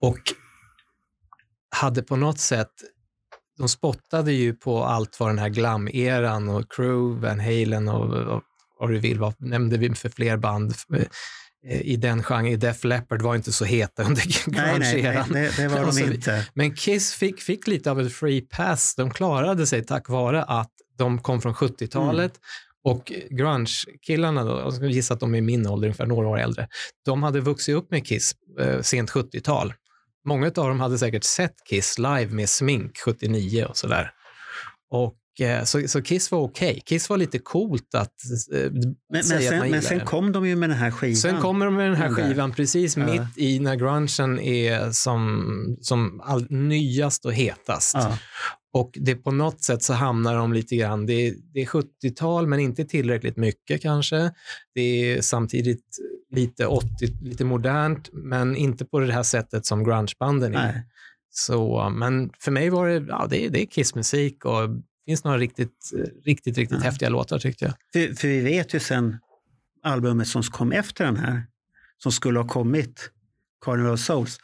Och 0.00 0.20
hade 1.70 2.02
på 2.02 2.16
något 2.16 2.38
sätt, 2.38 2.72
de 3.58 3.68
spottade 3.68 4.32
ju 4.32 4.54
på 4.54 4.84
allt 4.84 5.20
vad 5.20 5.28
den 5.28 5.38
här 5.38 5.48
glam-eran 5.48 6.48
och 6.48 6.72
Crew, 6.72 7.28
Van 7.28 7.40
Halen 7.40 7.88
och, 7.88 8.14
och 8.14 8.42
vad 8.78 8.90
du 8.90 8.98
vill, 8.98 9.18
vad 9.18 9.34
nämnde 9.38 9.78
vi 9.78 9.94
för 9.94 10.08
fler 10.08 10.36
band 10.36 10.74
eh, 10.94 11.02
i 11.70 11.96
den 11.96 12.22
genren. 12.22 12.58
Def 12.58 12.84
Leppard 12.84 13.22
var 13.22 13.34
inte 13.34 13.52
så 13.52 13.64
heta 13.64 14.02
under 14.04 14.22
Nej, 14.26 14.34
nej, 14.46 14.78
nej 14.78 15.02
grunge-eran. 15.02 15.32
det, 15.32 15.56
det 15.56 15.68
var 15.68 15.86
de 15.86 15.96
vi- 15.96 16.14
inte. 16.14 16.46
Men 16.54 16.74
Kiss 16.74 17.14
fick, 17.14 17.40
fick 17.40 17.66
lite 17.66 17.90
av 17.90 18.00
ett 18.00 18.12
free 18.12 18.40
pass. 18.40 18.94
De 18.94 19.10
klarade 19.10 19.66
sig 19.66 19.84
tack 19.84 20.08
vare 20.08 20.42
att 20.42 20.70
de 20.98 21.18
kom 21.22 21.40
från 21.40 21.54
70-talet 21.54 22.32
och 22.84 23.12
grunge-killarna, 23.30 24.44
då, 24.44 24.58
jag 24.58 24.72
skulle 24.74 24.92
gissa 24.92 25.14
att 25.14 25.20
de 25.20 25.34
är 25.34 25.40
min 25.40 25.66
ålder, 25.66 25.88
ungefär 25.88 26.06
några 26.06 26.28
år 26.28 26.38
äldre, 26.38 26.68
de 27.04 27.22
hade 27.22 27.40
vuxit 27.40 27.74
upp 27.74 27.90
med 27.90 28.06
Kiss 28.06 28.32
eh, 28.60 28.80
sent 28.80 29.10
70-tal. 29.10 29.74
Många 30.24 30.46
av 30.46 30.52
dem 30.52 30.80
hade 30.80 30.98
säkert 30.98 31.24
sett 31.24 31.54
Kiss 31.68 31.98
live 31.98 32.26
med 32.26 32.48
smink 32.48 32.98
79 33.04 33.64
och 33.68 33.76
sådär. 33.76 34.10
Och, 34.90 35.04
eh, 35.04 35.25
så, 35.64 35.88
så 35.88 36.02
Kiss 36.02 36.30
var 36.30 36.38
okej. 36.38 36.82
Kiss 36.84 37.10
var 37.10 37.16
lite 37.16 37.38
coolt 37.38 37.94
att 37.94 38.12
eh, 38.52 38.60
Men, 38.60 38.96
men, 39.12 39.24
säga 39.24 39.38
att 39.38 39.44
sen, 39.44 39.58
man 39.58 39.70
men 39.70 39.82
sen 39.82 40.00
kom 40.00 40.32
de 40.32 40.48
ju 40.48 40.56
med 40.56 40.68
den 40.68 40.78
här 40.78 40.90
skivan. 40.90 41.16
Sen 41.16 41.40
kommer 41.40 41.64
de 41.64 41.74
med 41.74 41.86
den 41.86 41.96
här 41.96 42.10
skivan 42.10 42.52
precis 42.52 42.96
Ja. 42.96 43.06
mitt 43.06 43.38
i 43.38 43.58
när 43.60 43.76
grungen 43.76 44.38
är 44.40 44.90
som, 44.92 45.76
som 45.80 46.20
all, 46.24 46.46
nyast 46.50 47.24
och 47.24 47.32
hetast. 47.32 47.94
Ja. 47.94 48.18
Och 48.72 48.90
det 49.00 49.14
på 49.14 49.30
något 49.30 49.62
sätt 49.62 49.82
så 49.82 49.92
hamnar 49.92 50.34
de 50.34 50.52
lite 50.52 50.76
grann, 50.76 51.06
det 51.06 51.12
är, 51.12 51.34
det 51.54 51.60
är 51.60 51.66
70-tal 51.66 52.46
men 52.46 52.60
inte 52.60 52.84
tillräckligt 52.84 53.36
mycket 53.36 53.82
kanske. 53.82 54.32
Det 54.74 54.80
är 54.80 55.20
samtidigt 55.20 55.84
lite 56.34 56.66
80, 56.66 56.86
lite 57.22 57.44
modernt, 57.44 58.10
men 58.12 58.56
inte 58.56 58.84
på 58.84 59.00
det 59.00 59.12
här 59.12 59.22
sättet 59.22 59.66
som 59.66 59.84
grungebanden 59.84 60.54
är. 60.54 60.72
Nej. 60.72 60.82
Så, 61.30 61.92
men 61.94 62.30
för 62.40 62.50
mig 62.50 62.70
var 62.70 62.88
det, 62.88 63.04
ja, 63.08 63.26
det, 63.30 63.48
det 63.48 63.62
är 63.62 63.66
Kiss-musik 63.66 64.44
och 64.44 64.68
finns 65.06 65.24
några 65.24 65.38
riktigt, 65.38 65.90
riktigt, 66.24 66.58
riktigt 66.58 66.78
Ja. 66.78 66.84
häftiga 66.84 67.08
låtar 67.08 67.38
tyckte 67.38 67.64
jag. 67.64 67.74
För, 67.92 68.14
för 68.14 68.28
vi 68.28 68.40
vet 68.40 68.74
ju 68.74 68.80
sen 68.80 69.18
albumet 69.82 70.28
som 70.28 70.42
kom 70.42 70.72
efter 70.72 71.04
den 71.04 71.16
här, 71.16 71.42
som 72.02 72.12
skulle 72.12 72.38
ha 72.38 72.48
kommit, 72.48 73.10
Carnival 73.64 73.92
of 73.92 74.00
Souls, 74.00 74.38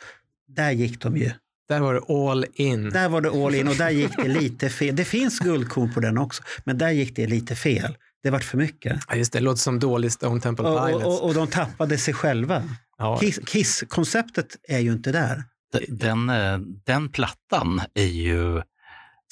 där 0.49 0.71
gick 0.71 1.01
de 1.01 1.17
ju. 1.17 1.31
Där 1.69 1.81
var 1.81 1.95
det 1.95 2.01
all 2.15 2.47
in. 2.55 2.91
Där 2.91 3.09
var 3.09 3.21
det 3.21 3.31
all 3.31 3.55
in 3.55 3.69
och 3.69 3.77
där 3.77 3.91
gick 3.91 4.17
det 4.17 4.29
lite 4.29 4.69
fel. 4.71 4.97
Det 4.97 5.05
finns 5.05 5.39
guldkorn 5.39 5.95
på 5.95 6.01
den 6.01 6.19
också, 6.19 6.43
men 6.65 6.79
där 6.79 6.91
gick 6.91 7.17
det 7.17 7.27
lite 7.27 7.55
fel. 7.55 7.97
Det 8.23 8.31
vart 8.31 8.45
för 8.45 8.59
mycket. 8.59 9.01
Ja, 9.09 9.15
just 9.17 9.33
det, 9.33 9.39
det 9.39 9.45
låter 9.45 9.59
som 9.61 9.79
dålig 9.79 10.13
Stone 10.13 10.41
Temple 10.41 10.69
Och, 10.69 10.87
Pilots. 10.87 11.05
och, 11.07 11.25
och 11.29 11.35
de 11.35 11.47
tappade 11.47 11.99
sig 11.99 12.15
själva. 12.15 12.63
ja. 12.99 13.19
Kiss- 13.23 13.41
Kiss-konceptet 13.47 14.57
är 14.69 14.79
ju 14.79 14.93
inte 14.93 15.13
där. 15.13 15.45
Den, 15.89 16.29
eh, 16.31 16.59
den 16.85 17.09
plattan 17.09 17.81
är 17.95 18.05
ju 18.05 18.63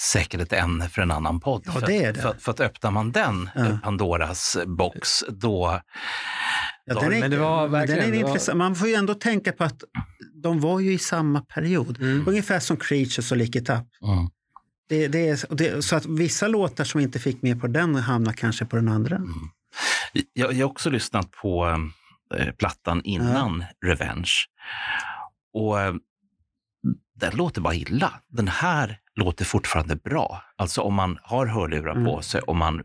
säkert 0.00 0.40
ett 0.40 0.52
ämne 0.52 0.88
för 0.88 1.02
en 1.02 1.10
annan 1.10 1.40
podd. 1.40 1.62
Ja, 1.66 1.72
för, 1.72 1.86
det 1.86 2.04
är 2.04 2.12
det. 2.12 2.20
För, 2.20 2.34
för 2.34 2.52
att 2.52 2.60
öppnar 2.60 2.90
man 2.90 3.12
den, 3.12 3.50
Ja. 3.54 3.66
eh, 3.66 3.78
Pandoras 3.80 4.56
box, 4.66 5.24
då... 5.28 5.80
Ja, 6.84 6.94
Ja, 6.94 7.00
den 7.00 7.12
är, 7.12 7.20
men 7.20 7.30
det 7.30 7.36
var 7.38 7.62
den 7.68 7.74
är 7.74 7.78
verkligen- 7.86 8.10
det 8.10 8.22
var- 8.22 8.28
intressant. 8.28 8.58
Man 8.58 8.74
får 8.74 8.88
ju 8.88 8.94
ändå 8.94 9.14
tänka 9.14 9.52
på 9.52 9.64
att 9.64 9.82
de 10.42 10.60
var 10.60 10.80
ju 10.80 10.92
i 10.92 10.98
samma 10.98 11.40
period. 11.40 12.00
Mm. 12.00 12.28
Ungefär 12.28 12.60
som 12.60 12.76
Creatures 12.76 13.30
och 13.30 13.36
Lick 13.36 13.56
It 13.56 13.70
Up. 13.70 13.76
Mm. 14.02 14.30
Det, 14.88 15.08
det 15.08 15.28
är, 15.28 15.54
det, 15.54 15.82
så 15.84 15.96
att 15.96 16.06
vissa 16.06 16.48
låtar 16.48 16.84
som 16.84 17.00
inte 17.00 17.18
fick 17.18 17.42
med 17.42 17.60
på 17.60 17.66
den 17.66 17.94
hamnar 17.94 18.32
kanske 18.32 18.64
på 18.64 18.76
den 18.76 18.88
andra. 18.88 19.20
Jag, 20.32 20.52
jag 20.52 20.66
har 20.66 20.70
också 20.72 20.90
lyssnat 20.90 21.30
på 21.30 21.66
eh, 22.36 22.50
plattan 22.52 23.00
innan 23.04 23.64
Revenge. 23.86 24.30
Och 25.52 25.80
eh, 25.80 25.94
den 27.20 27.36
låter 27.36 27.60
bara 27.60 27.74
illa. 27.74 28.12
Den 28.28 28.48
här 28.48 28.98
låter 29.24 29.44
fortfarande 29.44 29.96
bra. 29.96 30.42
Alltså 30.56 30.80
om 30.80 30.94
man 30.94 31.18
har 31.22 31.46
hörlurar 31.46 31.94
på 31.94 32.00
Mm. 32.10 32.22
sig 32.22 32.40
och 32.40 32.56
man 32.56 32.78
eh, 32.78 32.84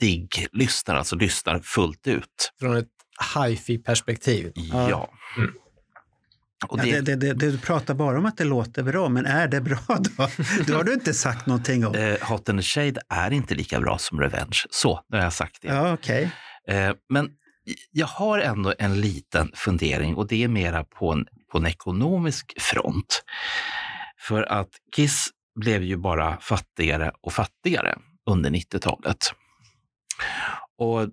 digg-lyssnar, 0.00 0.94
alltså 0.96 1.16
lyssnar 1.16 1.58
fullt 1.60 2.06
ut. 2.06 2.52
Från 2.60 2.76
ett 2.76 2.88
hi-fi-perspektiv. 3.34 4.52
Ja. 4.54 4.90
Ja. 4.90 5.10
Mm. 5.36 5.50
Och 6.68 6.78
Ja, 6.78 6.82
det, 6.84 7.00
det, 7.00 7.16
det, 7.16 7.32
det, 7.34 7.50
du 7.50 7.58
pratar 7.58 7.94
bara 7.94 8.18
om 8.18 8.26
att 8.26 8.36
det 8.36 8.44
låter 8.44 8.82
bra, 8.82 9.08
men 9.08 9.26
är 9.26 9.48
det 9.48 9.60
bra 9.60 9.78
då? 9.88 10.28
Det 10.66 10.72
har 10.72 10.84
du 10.84 10.92
inte 10.92 11.14
sagt 11.14 11.46
någonting 11.46 11.86
om. 11.86 11.94
eh, 11.94 12.16
Hot 12.28 12.48
and 12.48 12.58
the 12.58 12.62
Shade 12.62 13.00
är 13.08 13.30
inte 13.30 13.54
lika 13.54 13.80
bra 13.80 13.98
som 13.98 14.20
Revenge. 14.20 14.58
Så, 14.70 15.00
nu 15.08 15.16
har 15.16 15.24
jag 15.24 15.32
sagt 15.32 15.58
det. 15.62 15.68
Ja, 15.68 15.92
okej. 15.92 16.30
Eh, 16.68 16.92
men 17.08 17.30
jag 17.90 18.06
har 18.06 18.38
ändå 18.38 18.74
en 18.78 19.00
liten 19.00 19.50
fundering 19.54 20.14
och 20.16 20.26
det 20.26 20.44
är 20.44 20.48
mera 20.48 20.84
på 20.84 21.12
en, 21.12 21.26
på 21.52 21.58
en 21.58 21.66
ekonomisk 21.66 22.52
front. 22.60 23.22
För 24.28 24.42
att 24.52 24.70
Kiss 24.96 25.28
blev 25.60 25.82
ju 25.82 25.96
bara 25.96 26.40
fattigare 26.40 27.12
och 27.20 27.32
fattigare 27.32 27.98
under 28.30 28.50
90-talet. 28.50 29.32
Och 30.78 31.08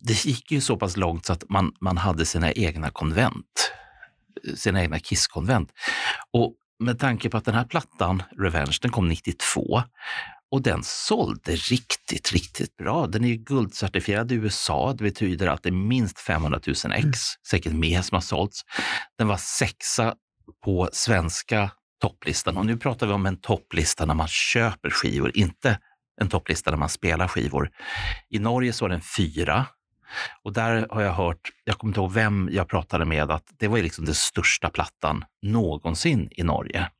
det 0.00 0.24
gick 0.24 0.52
ju 0.52 0.60
så 0.60 0.76
pass 0.76 0.96
långt 0.96 1.26
så 1.26 1.32
att 1.32 1.44
man, 1.48 1.72
man 1.80 1.96
hade 1.96 2.26
sina 2.26 2.52
egna 2.52 2.90
konvent, 2.90 3.72
sina 4.56 4.82
egna 4.82 4.98
Kiss-konvent. 4.98 5.72
Och 6.32 6.54
med 6.78 6.98
tanke 6.98 7.30
på 7.30 7.36
att 7.36 7.44
den 7.44 7.54
här 7.54 7.64
plattan, 7.64 8.22
Revenge, 8.38 8.78
den 8.82 8.90
kom 8.90 9.08
92 9.08 9.82
och 10.50 10.62
den 10.62 10.82
sålde 10.82 11.52
riktigt, 11.52 12.32
riktigt 12.32 12.76
bra. 12.76 13.06
Den 13.06 13.24
är 13.24 13.28
ju 13.28 13.36
guldcertifierad 13.36 14.32
i 14.32 14.34
USA. 14.34 14.92
Det 14.92 15.04
betyder 15.04 15.46
att 15.46 15.62
det 15.62 15.68
är 15.68 15.72
minst 15.72 16.18
500 16.18 16.60
000 16.66 16.76
ex, 16.92 17.18
säkert 17.50 17.72
mer 17.72 18.02
som 18.02 18.16
har 18.16 18.20
sålts. 18.20 18.60
Den 19.18 19.28
var 19.28 19.36
sexa 19.36 20.14
på 20.64 20.88
svenska 20.92 21.70
topplistan. 22.08 22.56
Och 22.56 22.66
nu 22.66 22.76
pratar 22.76 23.06
vi 23.06 23.12
om 23.12 23.26
en 23.26 23.36
topplista 23.36 24.06
när 24.06 24.14
man 24.14 24.28
köper 24.28 24.90
skivor, 24.90 25.30
inte 25.34 25.78
en 26.20 26.28
topplista 26.28 26.70
när 26.70 26.78
man 26.78 26.88
spelar 26.88 27.28
skivor. 27.28 27.70
I 28.30 28.38
Norge 28.38 28.72
så 28.72 28.84
var 28.84 28.88
den 28.88 29.00
fyra. 29.16 29.66
Och 30.42 30.52
där 30.52 30.86
har 30.90 31.02
jag 31.02 31.12
hört, 31.12 31.40
jag 31.64 31.78
kommer 31.78 31.90
inte 31.90 32.00
ihåg 32.00 32.12
vem 32.12 32.48
jag 32.52 32.68
pratade 32.68 33.04
med, 33.04 33.30
att 33.30 33.44
det 33.58 33.68
var 33.68 33.78
liksom 33.78 34.04
den 34.04 34.14
största 34.14 34.70
plattan 34.70 35.24
någonsin 35.42 36.28
i 36.30 36.42
Norge. 36.42 36.90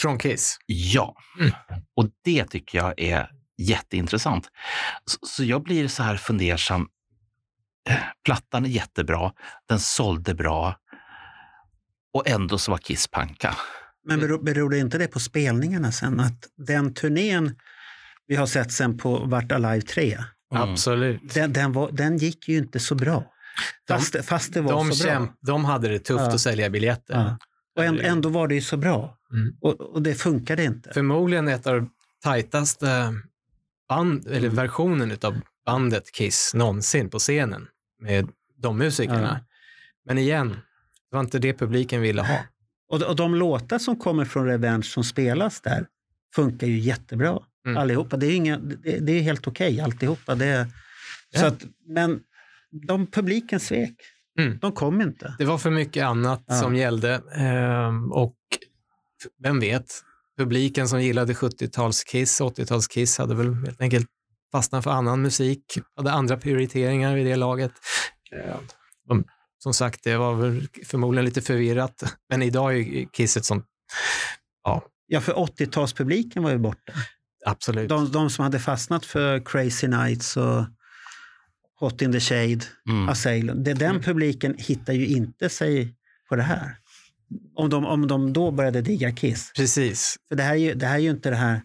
Från 0.00 0.18
Kiss. 0.18 0.58
Ja, 0.66 1.16
Mm. 1.40 1.52
och 1.96 2.08
det 2.24 2.44
tycker 2.44 2.78
jag 2.78 3.00
är 3.00 3.30
jätteintressant. 3.58 4.50
Så, 5.04 5.18
så 5.26 5.44
jag 5.44 5.62
blir 5.62 5.88
så 5.88 6.02
här 6.02 6.16
fundersam. 6.16 6.88
Eh, 7.88 7.96
Plattan 8.24 8.64
är 8.64 8.68
jättebra, 8.68 9.32
den 9.68 9.80
sålde 9.80 10.34
bra 10.34 10.76
och 12.14 12.28
ändå 12.28 12.58
så 12.58 12.70
var 12.70 12.78
Kiss 12.78 13.08
panka. 13.08 13.56
Men 14.04 14.20
beror, 14.20 14.38
beror 14.42 14.70
det 14.70 14.78
inte 14.78 14.98
det 14.98 15.08
på 15.08 15.20
spelningarna 15.20 15.92
sen? 15.92 16.20
Att 16.20 16.48
den 16.56 16.94
turnén 16.94 17.54
vi 18.26 18.36
har 18.36 18.46
sett 18.46 18.72
sen 18.72 18.98
på 18.98 19.18
Vart 19.18 19.52
Alive 19.52 19.82
3, 19.82 20.18
Mm. 20.54 20.70
Absolut. 20.70 21.34
den, 21.34 21.52
den, 21.52 21.72
var, 21.72 21.92
den 21.92 22.16
gick 22.18 22.48
ju 22.48 22.58
inte 22.58 22.80
så 22.80 22.94
bra. 22.94 23.32
Fast, 23.88 24.24
fast 24.24 24.54
det 24.54 24.60
var 24.60 24.72
De, 24.72 24.92
så 24.92 25.04
bra. 25.04 25.12
kämp, 25.12 25.30
de 25.40 25.64
hade 25.64 25.88
det 25.88 25.98
tufft 25.98 26.24
Ja. 26.26 26.34
att 26.34 26.40
sälja 26.40 26.70
biljetter. 26.70 27.14
Ja. 27.14 27.38
Och 27.76 27.84
ändå, 27.84 28.02
ändå 28.02 28.28
var 28.28 28.48
det 28.48 28.54
ju 28.54 28.60
så 28.60 28.76
bra. 28.76 29.18
Mm. 29.32 29.56
Och, 29.60 29.80
och 29.80 30.02
det 30.02 30.14
funkade 30.14 30.64
inte. 30.64 30.90
Förmodligen 30.94 31.48
ett 31.48 31.66
av 31.66 31.74
de 31.74 31.90
tajtaste 32.22 33.14
band, 33.88 34.26
eller 34.26 34.38
Mm. 34.38 34.54
versionen 34.54 35.16
av 35.22 35.40
bandet 35.66 36.12
Kiss 36.12 36.54
någonsin 36.54 37.10
på 37.10 37.18
scenen 37.18 37.66
med 38.00 38.28
de 38.56 38.78
musikerna. 38.78 39.40
Ja. 39.40 39.46
Men 40.06 40.18
igen, 40.18 40.48
det 41.10 41.16
var 41.16 41.20
inte 41.20 41.38
det 41.38 41.54
publiken 41.54 42.00
ville 42.00 42.22
ha. 42.22 42.38
Och, 42.92 43.02
och 43.02 43.16
de 43.16 43.34
låtar 43.34 43.78
som 43.78 43.96
kommer 43.98 44.24
från 44.24 44.46
Revenge 44.46 44.82
som 44.82 45.04
spelas 45.04 45.60
där 45.60 45.86
funkar 46.34 46.66
ju 46.66 46.78
jättebra. 46.78 47.38
Mm. 47.66 47.78
Allihopa. 47.78 48.16
Det 48.16 48.26
är, 48.26 48.36
inga, 48.36 48.58
det, 48.58 48.98
det 48.98 49.12
är 49.12 49.20
helt 49.22 49.46
okej 49.46 49.80
alltihopa. 49.80 50.34
Det, 50.34 50.46
är- 50.46 50.64
så 51.34 51.40
Ja. 51.44 51.46
att, 51.46 51.64
men 51.88 52.20
de 52.88 53.06
publiken 53.06 53.60
svek. 53.60 53.94
Mm. 54.38 54.58
De 54.58 54.72
kom 54.72 55.00
inte. 55.00 55.34
Det 55.38 55.44
var 55.44 55.58
för 55.58 55.70
mycket 55.70 56.04
annat 56.04 56.44
Ja. 56.46 56.54
som 56.54 56.74
gällde 56.76 57.22
ehm, 57.34 58.12
och 58.12 58.36
vem 59.42 59.60
vet, 59.60 59.92
publiken 60.38 60.88
som 60.88 61.02
gillade 61.02 61.32
70-tals-Kiss, 61.32 62.40
80-tals-Kiss 62.40 63.18
hade 63.18 63.34
väl 63.34 63.54
helt 63.54 63.80
enkelt 63.80 64.06
fastnat 64.52 64.84
för 64.84 64.90
annan 64.90 65.22
musik, 65.22 65.64
hade 65.96 66.12
andra 66.12 66.36
prioriteringar 66.36 67.14
vid 67.14 67.26
det 67.26 67.36
laget. 67.36 67.72
Eh, 68.32 68.56
de, 69.08 69.24
som 69.62 69.74
sagt, 69.74 70.04
det 70.04 70.16
var 70.16 70.34
väl 70.34 70.68
förmodligen 70.86 71.24
lite 71.24 71.42
förvirrat, 71.42 72.02
men 72.28 72.42
idag 72.42 72.72
är 72.72 72.76
ju 72.76 73.06
Kiss 73.12 73.36
ett 73.36 73.44
sånt, 73.44 73.64
ja, 74.64 74.82
Ja, 75.06 75.20
för 75.20 75.32
80-talspubliken 75.32 76.42
var 76.42 76.50
ju 76.50 76.58
borta. 76.58 76.92
absolut. 77.46 77.88
De, 77.88 78.12
de 78.12 78.30
som 78.30 78.42
hade 78.42 78.58
fastnat 78.58 79.06
för 79.06 79.40
Crazy 79.44 79.88
Nights 79.88 80.36
och 80.36 80.64
Hot 81.80 82.02
in 82.02 82.12
the 82.12 82.20
Shade, 82.20 82.60
Mm. 82.88 83.08
Asylum. 83.08 83.64
Det, 83.64 83.74
den 83.74 83.90
Mm. 83.90 84.02
publiken 84.02 84.54
hittar 84.58 84.92
ju 84.92 85.06
inte 85.06 85.48
sig 85.48 85.94
på 86.28 86.36
det 86.36 86.42
här. 86.42 86.76
Om 87.54 87.70
de, 87.70 87.86
om 87.86 88.06
de 88.08 88.32
då 88.32 88.50
började 88.50 88.80
digga 88.82 89.12
Kiss. 89.12 89.52
Precis. 89.56 90.16
För 90.28 90.36
det 90.36 90.42
här 90.42 90.52
är 90.52 90.58
ju, 90.58 90.74
det 90.74 90.86
här 90.86 90.94
är 90.94 90.98
ju 90.98 91.10
inte 91.10 91.30
det 91.30 91.36
här... 91.36 91.62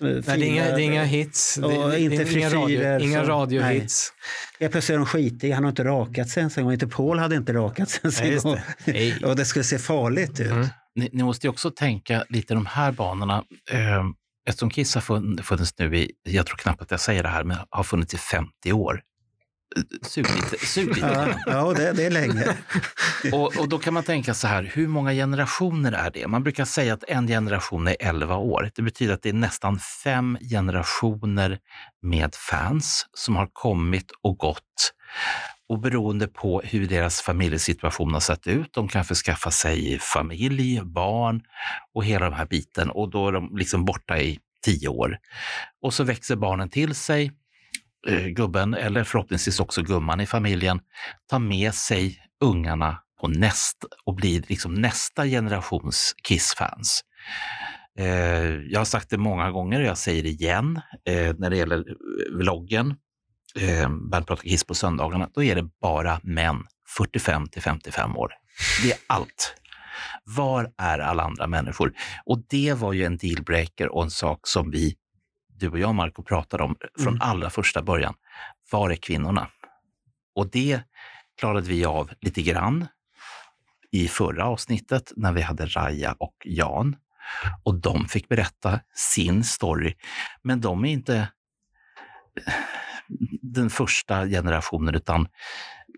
Nej, 0.00 0.22
det, 0.22 0.32
är 0.32 0.42
inga, 0.42 0.64
det 0.64 0.70
är 0.70 0.78
inga 0.78 1.04
hits, 1.04 1.54
det, 1.54 2.00
inte 2.00 2.24
det 2.24 2.30
är 2.30 2.36
inga, 2.36 2.48
radio, 2.48 2.98
inga 3.00 3.24
radiohits. 3.24 4.12
Helt 4.60 4.72
plötsligt 4.72 4.94
är 4.94 4.98
de 4.98 5.06
skitiga. 5.06 5.54
Han 5.54 5.64
har 5.64 5.70
inte 5.70 5.84
rakat 5.84 6.28
sig 6.28 6.40
ens 6.40 6.58
en 6.58 6.64
gång. 6.64 6.72
Inte 6.72 6.86
Paul 6.86 7.18
hade 7.18 7.36
inte 7.36 7.52
rakat 7.52 7.90
sig 7.90 8.00
ens 8.04 8.20
en 8.20 8.38
gång. 8.38 8.58
det. 8.84 9.24
Och 9.24 9.36
det 9.36 9.44
skulle 9.44 9.64
se 9.64 9.78
farligt 9.78 10.40
ut. 10.40 10.50
Mm. 10.50 10.66
Ni, 10.94 11.08
ni 11.12 11.22
måste 11.22 11.46
ju 11.46 11.50
också 11.50 11.70
tänka 11.70 12.24
lite 12.28 12.54
de 12.54 12.66
här 12.66 12.92
banorna. 12.92 13.44
Eh, 13.70 14.04
eftersom 14.48 14.70
Kiss 14.70 14.94
har 14.94 15.02
fun- 15.02 15.42
funnits 15.42 15.78
nu 15.78 15.96
i, 15.96 16.10
jag 16.22 16.46
tror 16.46 16.56
knappt 16.56 16.82
att 16.82 16.90
jag 16.90 17.00
säger 17.00 17.22
det 17.22 17.28
här, 17.28 17.44
men 17.44 17.56
har 17.70 17.82
funnits 17.82 18.14
i 18.14 18.16
50 18.18 18.72
år. 18.72 19.00
Sug 20.02 20.26
lite. 20.36 20.66
Sug 20.66 20.88
lite. 20.88 21.36
Ja, 21.46 21.52
ja 21.52 21.72
det, 21.72 21.92
det 21.92 22.06
är 22.06 22.10
länge. 22.10 22.56
Och, 23.32 23.56
och 23.56 23.68
då 23.68 23.78
kan 23.78 23.94
man 23.94 24.02
tänka 24.02 24.34
så 24.34 24.46
här, 24.46 24.62
hur 24.74 24.88
många 24.88 25.12
generationer 25.12 25.92
är 25.92 26.10
det? 26.10 26.26
Man 26.26 26.42
brukar 26.42 26.64
säga 26.64 26.94
att 26.94 27.04
en 27.08 27.26
generation 27.26 27.88
är 27.88 27.96
11 28.00 28.36
år. 28.36 28.70
Det 28.74 28.82
betyder 28.82 29.14
att 29.14 29.22
det 29.22 29.28
är 29.28 29.32
nästan 29.32 29.78
fem 30.04 30.38
generationer 30.50 31.58
med 32.02 32.34
fans 32.34 33.06
som 33.14 33.36
har 33.36 33.48
kommit 33.52 34.10
och 34.22 34.38
gått. 34.38 34.92
Och 35.68 35.80
beroende 35.80 36.26
på 36.26 36.60
hur 36.60 36.86
deras 36.86 37.20
familjesituation 37.20 38.12
har 38.12 38.20
sett 38.20 38.46
ut, 38.46 38.72
de 38.72 38.88
kanske 38.88 39.14
skaffar 39.14 39.50
sig 39.50 39.98
familj, 39.98 40.80
barn 40.84 41.42
och 41.94 42.04
hela 42.04 42.24
den 42.24 42.34
här 42.34 42.46
biten. 42.46 42.90
Och 42.90 43.10
då 43.10 43.28
är 43.28 43.32
de 43.32 43.56
liksom 43.56 43.84
borta 43.84 44.18
i 44.18 44.38
tio 44.64 44.88
år. 44.88 45.18
Och 45.82 45.94
så 45.94 46.04
växer 46.04 46.36
barnen 46.36 46.70
till 46.70 46.94
sig. 46.94 47.32
Eh, 48.06 48.26
gubben, 48.26 48.74
eller 48.74 49.04
förhoppningsvis 49.04 49.60
också 49.60 49.82
gumman 49.82 50.20
i 50.20 50.26
familjen, 50.26 50.80
tar 51.30 51.38
med 51.38 51.74
sig 51.74 52.18
ungarna 52.40 52.98
på 53.20 53.28
näst 53.28 53.84
och 54.04 54.14
blir 54.14 54.44
liksom 54.48 54.74
nästa 54.74 55.24
generations 55.26 56.14
Kiss-fans. 56.28 57.00
Eh, 57.98 58.06
jag 58.46 58.80
har 58.80 58.84
sagt 58.84 59.10
det 59.10 59.18
många 59.18 59.50
gånger 59.50 59.80
och 59.80 59.86
jag 59.86 59.98
säger 59.98 60.22
det 60.22 60.28
igen 60.28 60.80
eh, 61.08 61.34
när 61.38 61.50
det 61.50 61.56
gäller 61.56 61.78
eh, 61.78 61.94
vloggen. 62.38 62.94
eh, 63.60 63.88
Bernt 64.10 64.26
pratar 64.26 64.42
Kiss 64.42 64.64
på 64.64 64.74
söndagarna, 64.74 65.28
då 65.34 65.42
är 65.42 65.54
det 65.54 65.68
bara 65.80 66.20
män 66.22 66.56
45 66.96 67.46
till 67.48 67.62
55 67.62 68.16
år. 68.16 68.32
Det 68.82 68.92
är 68.92 68.98
allt. 69.06 69.54
Var 70.24 70.72
är 70.78 70.98
alla 70.98 71.22
andra 71.22 71.46
människor? 71.46 71.92
Och 72.24 72.42
det 72.48 72.74
var 72.74 72.92
ju 72.92 73.04
en 73.04 73.16
dealbreaker 73.16 73.94
och 73.94 74.02
en 74.02 74.10
sak 74.10 74.40
som 74.48 74.70
vi, 74.70 74.94
du 75.64 75.70
och 75.70 75.78
jag 75.78 75.94
Marco, 75.94 76.22
pratade 76.22 76.62
om 76.62 76.76
från 76.98 77.14
Mm. 77.14 77.20
allra 77.22 77.50
första 77.50 77.82
början. 77.82 78.14
Var 78.70 78.90
är 78.90 78.96
kvinnorna? 78.96 79.48
Och 80.34 80.50
det 80.50 80.80
klarade 81.40 81.68
vi 81.68 81.84
av 81.84 82.10
lite 82.20 82.42
grann 82.42 82.86
i 83.92 84.08
förra 84.08 84.44
avsnittet 84.46 85.12
när 85.16 85.32
vi 85.32 85.42
hade 85.42 85.66
Raja 85.66 86.16
och 86.18 86.34
Jan. 86.44 86.96
Och 87.64 87.74
de 87.74 88.08
fick 88.08 88.28
berätta 88.28 88.80
sin 88.94 89.44
story. 89.44 89.94
Men 90.42 90.60
de 90.60 90.84
är 90.84 90.88
inte 90.90 91.28
den 93.42 93.70
första 93.70 94.26
generationen, 94.26 94.94
utan 94.94 95.28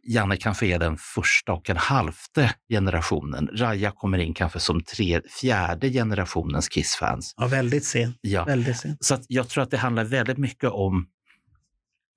Janne 0.08 0.36
kanske 0.36 0.66
är 0.66 0.78
den 0.78 0.96
första 0.96 1.52
och 1.52 1.70
en 1.70 1.76
halvte 1.76 2.54
generationen. 2.68 3.48
Raja 3.52 3.90
kommer 3.90 4.18
in 4.18 4.34
kanske 4.34 4.60
som 4.60 4.82
tre, 4.82 5.20
fjärde 5.40 5.90
generationens 5.90 6.68
Kiss-fans. 6.68 7.34
Ja, 7.36 7.46
väldigt 7.46 7.84
sent. 7.84 8.18
Ja. 8.20 8.44
Väldigt 8.44 8.76
sent. 8.76 9.04
Så 9.04 9.18
jag 9.28 9.48
tror 9.48 9.62
att 9.62 9.70
det 9.70 9.78
handlar 9.78 10.04
väldigt 10.04 10.38
mycket 10.38 10.70
om 10.70 11.06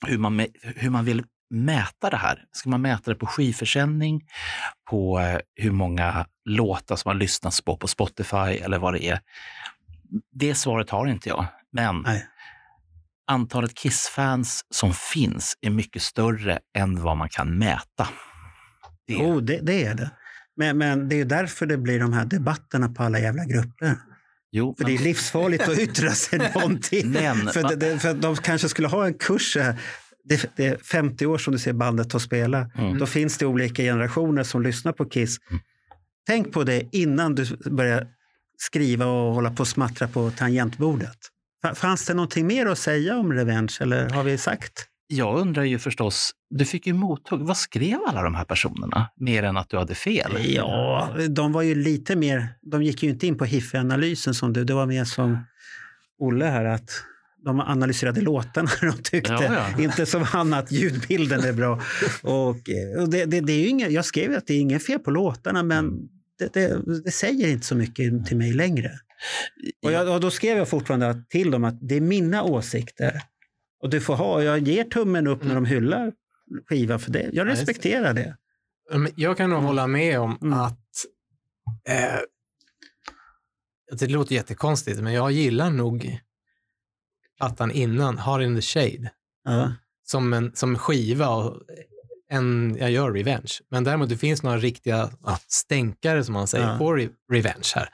hur 0.07 0.17
man, 0.17 0.45
hur 0.63 0.89
man 0.89 1.05
vill 1.05 1.23
mäta 1.49 2.09
det 2.09 2.17
här. 2.17 2.43
Ska 2.51 2.69
man 2.69 2.81
mäta 2.81 3.11
det 3.11 3.15
på 3.15 3.25
skivförsäljning, 3.25 4.21
på 4.89 5.19
eh, 5.19 5.39
hur 5.55 5.71
många 5.71 6.25
låtar 6.45 6.95
som 6.95 7.09
har 7.09 7.15
lyssnats 7.15 7.61
på 7.61 7.77
på 7.77 7.87
Spotify 7.87 8.37
eller 8.37 8.79
vad 8.79 8.93
det 8.93 9.03
är? 9.03 9.19
Det 10.31 10.55
svaret 10.55 10.89
har 10.89 11.07
inte 11.07 11.29
jag. 11.29 11.45
Men 11.71 12.01
Nej. 12.01 12.27
Antalet 13.29 13.73
Kiss-fans 13.75 14.61
som 14.73 14.93
finns 14.93 15.53
är 15.61 15.69
mycket 15.69 16.01
större 16.01 16.59
än 16.77 17.01
vad 17.03 17.17
man 17.17 17.29
kan 17.29 17.57
mäta. 17.57 18.07
Det, 19.07 19.13
Jo, 19.13 19.39
det, 19.39 19.59
det 19.61 19.83
är 19.85 19.95
det. 19.95 20.11
Men, 20.57 20.77
men 20.77 21.09
det 21.09 21.15
är 21.15 21.17
ju 21.17 21.23
därför 21.25 21.65
det 21.65 21.77
blir 21.77 21.99
de 21.99 22.13
här 22.13 22.25
debatterna 22.25 22.89
på 22.89 23.03
alla 23.03 23.19
jävla 23.19 23.45
grupper. 23.45 23.95
jo, 24.51 24.75
För 24.77 24.83
men- 24.85 24.93
det 24.95 25.01
är 25.01 25.03
livsfarligt 25.03 25.67
att 25.69 25.79
yttra 25.79 26.11
sig 26.11 26.39
någonting. 26.55 27.11
Men- 27.11 27.47
för, 27.47 27.63
det, 27.63 27.75
det, 27.75 27.99
för 27.99 28.13
de 28.13 28.35
kanske 28.35 28.69
skulle 28.69 28.87
ha 28.87 29.05
en 29.05 29.13
kurs. 29.13 29.55
här. 29.55 29.75
Det, 30.23 30.49
det 30.55 30.65
är 30.67 30.77
50 30.77 31.25
år 31.25 31.37
som 31.37 31.53
du 31.53 31.59
ser 31.59 31.73
bandet 31.73 32.15
att 32.15 32.21
spela. 32.21 32.71
Mm. 32.77 32.97
Då 32.97 33.05
finns 33.05 33.37
det 33.37 33.45
olika 33.45 33.83
generationer 33.83 34.43
som 34.43 34.61
lyssnar 34.63 34.91
på 34.93 35.05
Kiss. 35.05 35.37
Tänk 36.27 36.51
på 36.53 36.63
det 36.63 36.83
innan 36.91 37.35
du 37.35 37.57
börjar 37.71 38.07
skriva 38.57 39.05
och 39.05 39.33
hålla 39.33 39.51
på 39.51 39.59
och 39.61 39.67
smattra 39.67 40.07
på 40.07 40.31
tangentbordet. 40.31 41.17
Fa- 41.65 41.73
Fanns 41.75 42.05
det 42.05 42.13
någonting 42.13 42.47
mer 42.47 42.65
att 42.65 42.77
säga 42.77 43.17
om 43.17 43.33
Revenge 43.33 43.77
eller 43.81 44.09
har 44.09 44.23
vi 44.23 44.37
sagt? 44.37 44.85
Jag 45.07 45.39
undrar 45.39 45.63
ju 45.63 45.79
förstås, 45.79 46.31
du 46.49 46.65
fick 46.65 46.87
ju 46.87 46.93
mothugg. 46.93 47.41
Vad 47.41 47.57
skrev 47.57 47.97
alla 48.07 48.23
de 48.23 48.35
här 48.35 48.45
personerna? 48.45 49.09
Mer 49.19 49.43
än 49.43 49.57
att 49.57 49.69
du 49.69 49.77
hade 49.77 49.95
fel? 49.95 50.31
Ja, 50.55 51.09
de 51.29 51.51
var 51.51 51.61
ju 51.61 51.75
lite 51.75 52.15
mer, 52.15 52.47
de 52.61 52.83
gick 52.83 53.03
ju 53.03 53.09
inte 53.09 53.27
in 53.27 53.37
på 53.37 53.45
hifi-analysen 53.45 54.33
som 54.33 54.53
du, 54.53 54.63
det 54.63 54.73
var 54.73 54.85
mer 54.85 55.03
som 55.05 55.37
Olle 56.19 56.45
här 56.45 56.65
att 56.65 56.91
de 57.45 57.59
analyserade 57.59 58.21
låtarna 58.21 58.69
de 58.81 58.91
tyckte. 59.03 59.33
Ja, 59.33 59.69
ja. 59.77 59.83
Inte 59.83 60.05
som 60.05 60.23
han 60.23 60.53
att 60.53 60.71
ljudbilden 60.71 61.39
är 61.43 61.53
bra. 61.53 61.81
Och, 62.23 62.49
och 62.99 63.09
det, 63.09 63.25
det, 63.25 63.41
det 63.41 63.53
är 63.53 63.59
ju 63.59 63.67
inga, 63.67 63.89
jag 63.89 64.05
skrev 64.05 64.37
att 64.37 64.47
det 64.47 64.53
är 64.53 64.59
inget 64.59 64.85
fel 64.85 64.99
på 64.99 65.11
låtarna 65.11 65.63
men 65.63 66.09
Mm. 66.41 66.51
det, 66.53 67.01
det 67.05 67.11
säger 67.11 67.47
inte 67.47 67.65
så 67.65 67.75
mycket 67.75 68.25
till 68.25 68.37
mig 68.37 68.53
längre. 68.53 68.91
Och, 69.83 69.91
jag, 69.91 70.09
och 70.13 70.19
då 70.21 70.31
skrev 70.31 70.57
jag 70.57 70.69
fortfarande 70.69 71.23
till 71.29 71.51
dem 71.51 71.63
att 71.63 71.77
det 71.81 71.95
är 71.95 72.01
mina 72.01 72.43
åsikter. 72.43 73.21
Och 73.81 73.89
du 73.89 74.01
får 74.01 74.15
ha, 74.15 74.43
jag 74.43 74.59
ger 74.59 74.83
tummen 74.83 75.27
upp 75.27 75.43
när 75.43 75.55
de 75.55 75.65
hyllar 75.65 76.11
skivan 76.65 76.99
för 76.99 77.11
det. 77.11 77.29
Jag 77.33 77.47
respekterar 77.47 78.13
det. 78.13 78.37
Men 78.93 79.11
Jag 79.15 79.37
kan 79.37 79.49
nog 79.49 79.63
hålla 79.63 79.87
med 79.87 80.19
om 80.19 80.37
Mm. 80.41 80.59
att 80.59 80.79
eh, 81.89 82.19
det 83.99 84.07
låter 84.07 84.35
jättekonstigt, 84.35 84.99
men 85.01 85.13
jag 85.13 85.31
gillar 85.31 85.69
nog 85.69 86.19
plattan 87.37 87.71
innan, 87.71 88.17
Hard 88.17 88.41
in 88.41 88.55
the 88.55 88.61
Shade, 88.61 89.11
Ja. 89.43 89.73
som 90.03 90.33
en 90.33 90.55
som 90.55 90.77
skiva 90.77 91.27
och 91.29 91.61
en, 92.31 92.75
jag 92.79 92.91
gör 92.91 93.11
Revenge. 93.11 93.51
Men 93.69 93.83
däremot 93.83 94.09
det 94.09 94.17
finns 94.17 94.43
några 94.43 94.57
riktiga 94.57 95.09
ja, 95.23 95.39
stänkare 95.47 96.23
som 96.23 96.33
man 96.33 96.47
säger 96.47 96.67
Ja. 96.71 96.77
på 96.77 96.93
Re- 96.95 97.11
Revenge 97.31 97.71
här. 97.75 97.89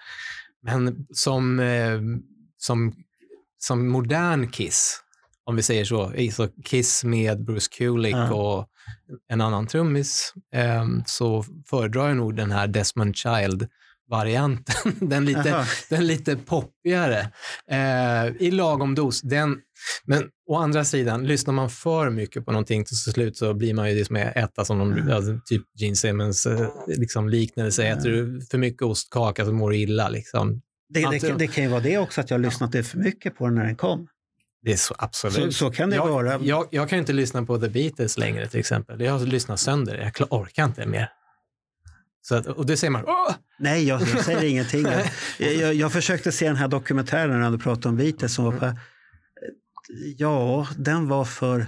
Men 0.66 1.08
som, 1.14 1.60
eh, 1.60 2.00
som, 2.58 2.94
som 3.58 3.88
modern 3.88 4.52
Kiss, 4.52 5.00
om 5.44 5.56
vi 5.56 5.64
säger 5.64 5.86
så, 5.86 6.14
så 6.32 6.48
Kiss 6.64 7.04
med 7.04 7.46
Bruce 7.46 7.70
Kulick 7.78 8.16
Ja. 8.16 8.34
och 8.34 8.68
en 9.30 9.42
annan 9.42 9.68
trummis, 9.68 10.34
eh, 10.54 10.86
så 11.06 11.46
föredrar 11.70 12.08
jag 12.08 12.18
nog 12.18 12.36
den 12.36 12.52
här 12.52 12.68
Desmond 12.68 13.16
Child-varianten. 14.06 14.96
den, 15.10 15.26
lite, 15.26 15.66
den 15.90 16.08
lite 16.08 16.36
poppigare. 16.36 17.32
Eh, 17.72 18.36
I 18.40 18.52
lagom 18.52 18.96
dos. 18.96 19.22
Den, 19.22 19.58
men 20.06 20.24
å 20.50 20.56
andra 20.56 20.86
sidan, 20.86 21.24
lyssnar 21.24 21.54
man 21.54 21.70
för 21.70 22.10
mycket 22.10 22.46
på 22.46 22.52
någonting 22.52 22.86
till 22.86 22.98
slut 22.98 23.38
så 23.38 23.54
blir 23.54 23.74
man 23.74 23.90
ju 23.90 23.96
det 23.96 24.06
som 24.06 24.16
är 24.16 24.38
äta 24.38 24.66
som 24.66 24.80
de, 24.80 25.10
ja, 25.10 25.22
typ 25.46 25.64
Gene 25.80 25.96
Simmons 25.96 26.46
eh, 26.46 26.70
liksom 26.88 27.30
liknelse. 27.30 27.88
Äter 27.88 28.10
du 28.10 28.42
för 28.52 28.58
mycket 28.58 28.82
ostkaka 28.82 29.46
så 29.46 29.52
mår 29.52 29.70
du 29.70 29.78
illa. 29.78 30.10
Liksom. 30.10 30.62
Det, 30.90 31.20
det, 31.22 31.38
det 31.38 31.48
kan 31.48 31.64
ju 31.64 31.70
vara 31.70 31.82
det 31.82 31.98
också 31.98 32.22
att 32.22 32.30
jag 32.30 32.38
har 32.38 32.44
lyssnat 32.44 32.72
för 32.72 32.98
mycket 32.98 33.38
på 33.38 33.46
den 33.46 33.56
när 33.56 33.66
den 33.66 33.76
kom. 33.76 34.08
Det 34.62 34.74
är 34.74 34.78
så 34.78 34.96
absolut. 34.98 35.36
Så, 35.36 35.52
så 35.52 35.72
kan 35.72 35.90
det 35.90 35.96
jag, 35.96 36.08
vara. 36.08 36.40
Jag, 36.42 36.68
jag 36.72 36.90
kan 36.90 37.00
inte 37.00 37.14
lyssna 37.14 37.46
på 37.46 37.58
The 37.58 37.70
Beatles 37.70 38.18
längre 38.18 38.48
till 38.48 38.60
exempel. 38.60 39.02
Jag 39.02 39.12
har 39.12 39.26
lyssnat 39.26 39.60
sönder. 39.60 40.12
Jag 40.20 40.34
orkar 40.34 40.66
inte 40.66 40.86
mer. 40.86 41.10
Så 42.28 42.36
att, 42.36 42.46
och 42.48 42.66
det 42.66 42.78
säger 42.78 42.92
man, 42.92 43.04
Åh! 43.08 43.36
Nej, 43.60 43.88
jag, 43.88 44.02
jag 44.02 44.26
säger 44.26 44.44
ingenting. 44.44 44.86
Jag, 45.38 45.54
jag, 45.56 45.74
jag 45.74 45.92
försökte 45.94 46.32
se 46.32 46.48
den 46.48 46.56
här 46.56 46.68
dokumentären 46.68 47.40
när 47.42 47.52
du 47.52 47.58
pratade 47.60 47.90
om 47.90 47.98
Beatles. 47.98 48.34
Som 48.34 48.46
var 48.46 48.52
på, 48.52 48.74
ja, 50.18 50.68
den 50.78 51.08
var 51.08 51.26
för, 51.26 51.66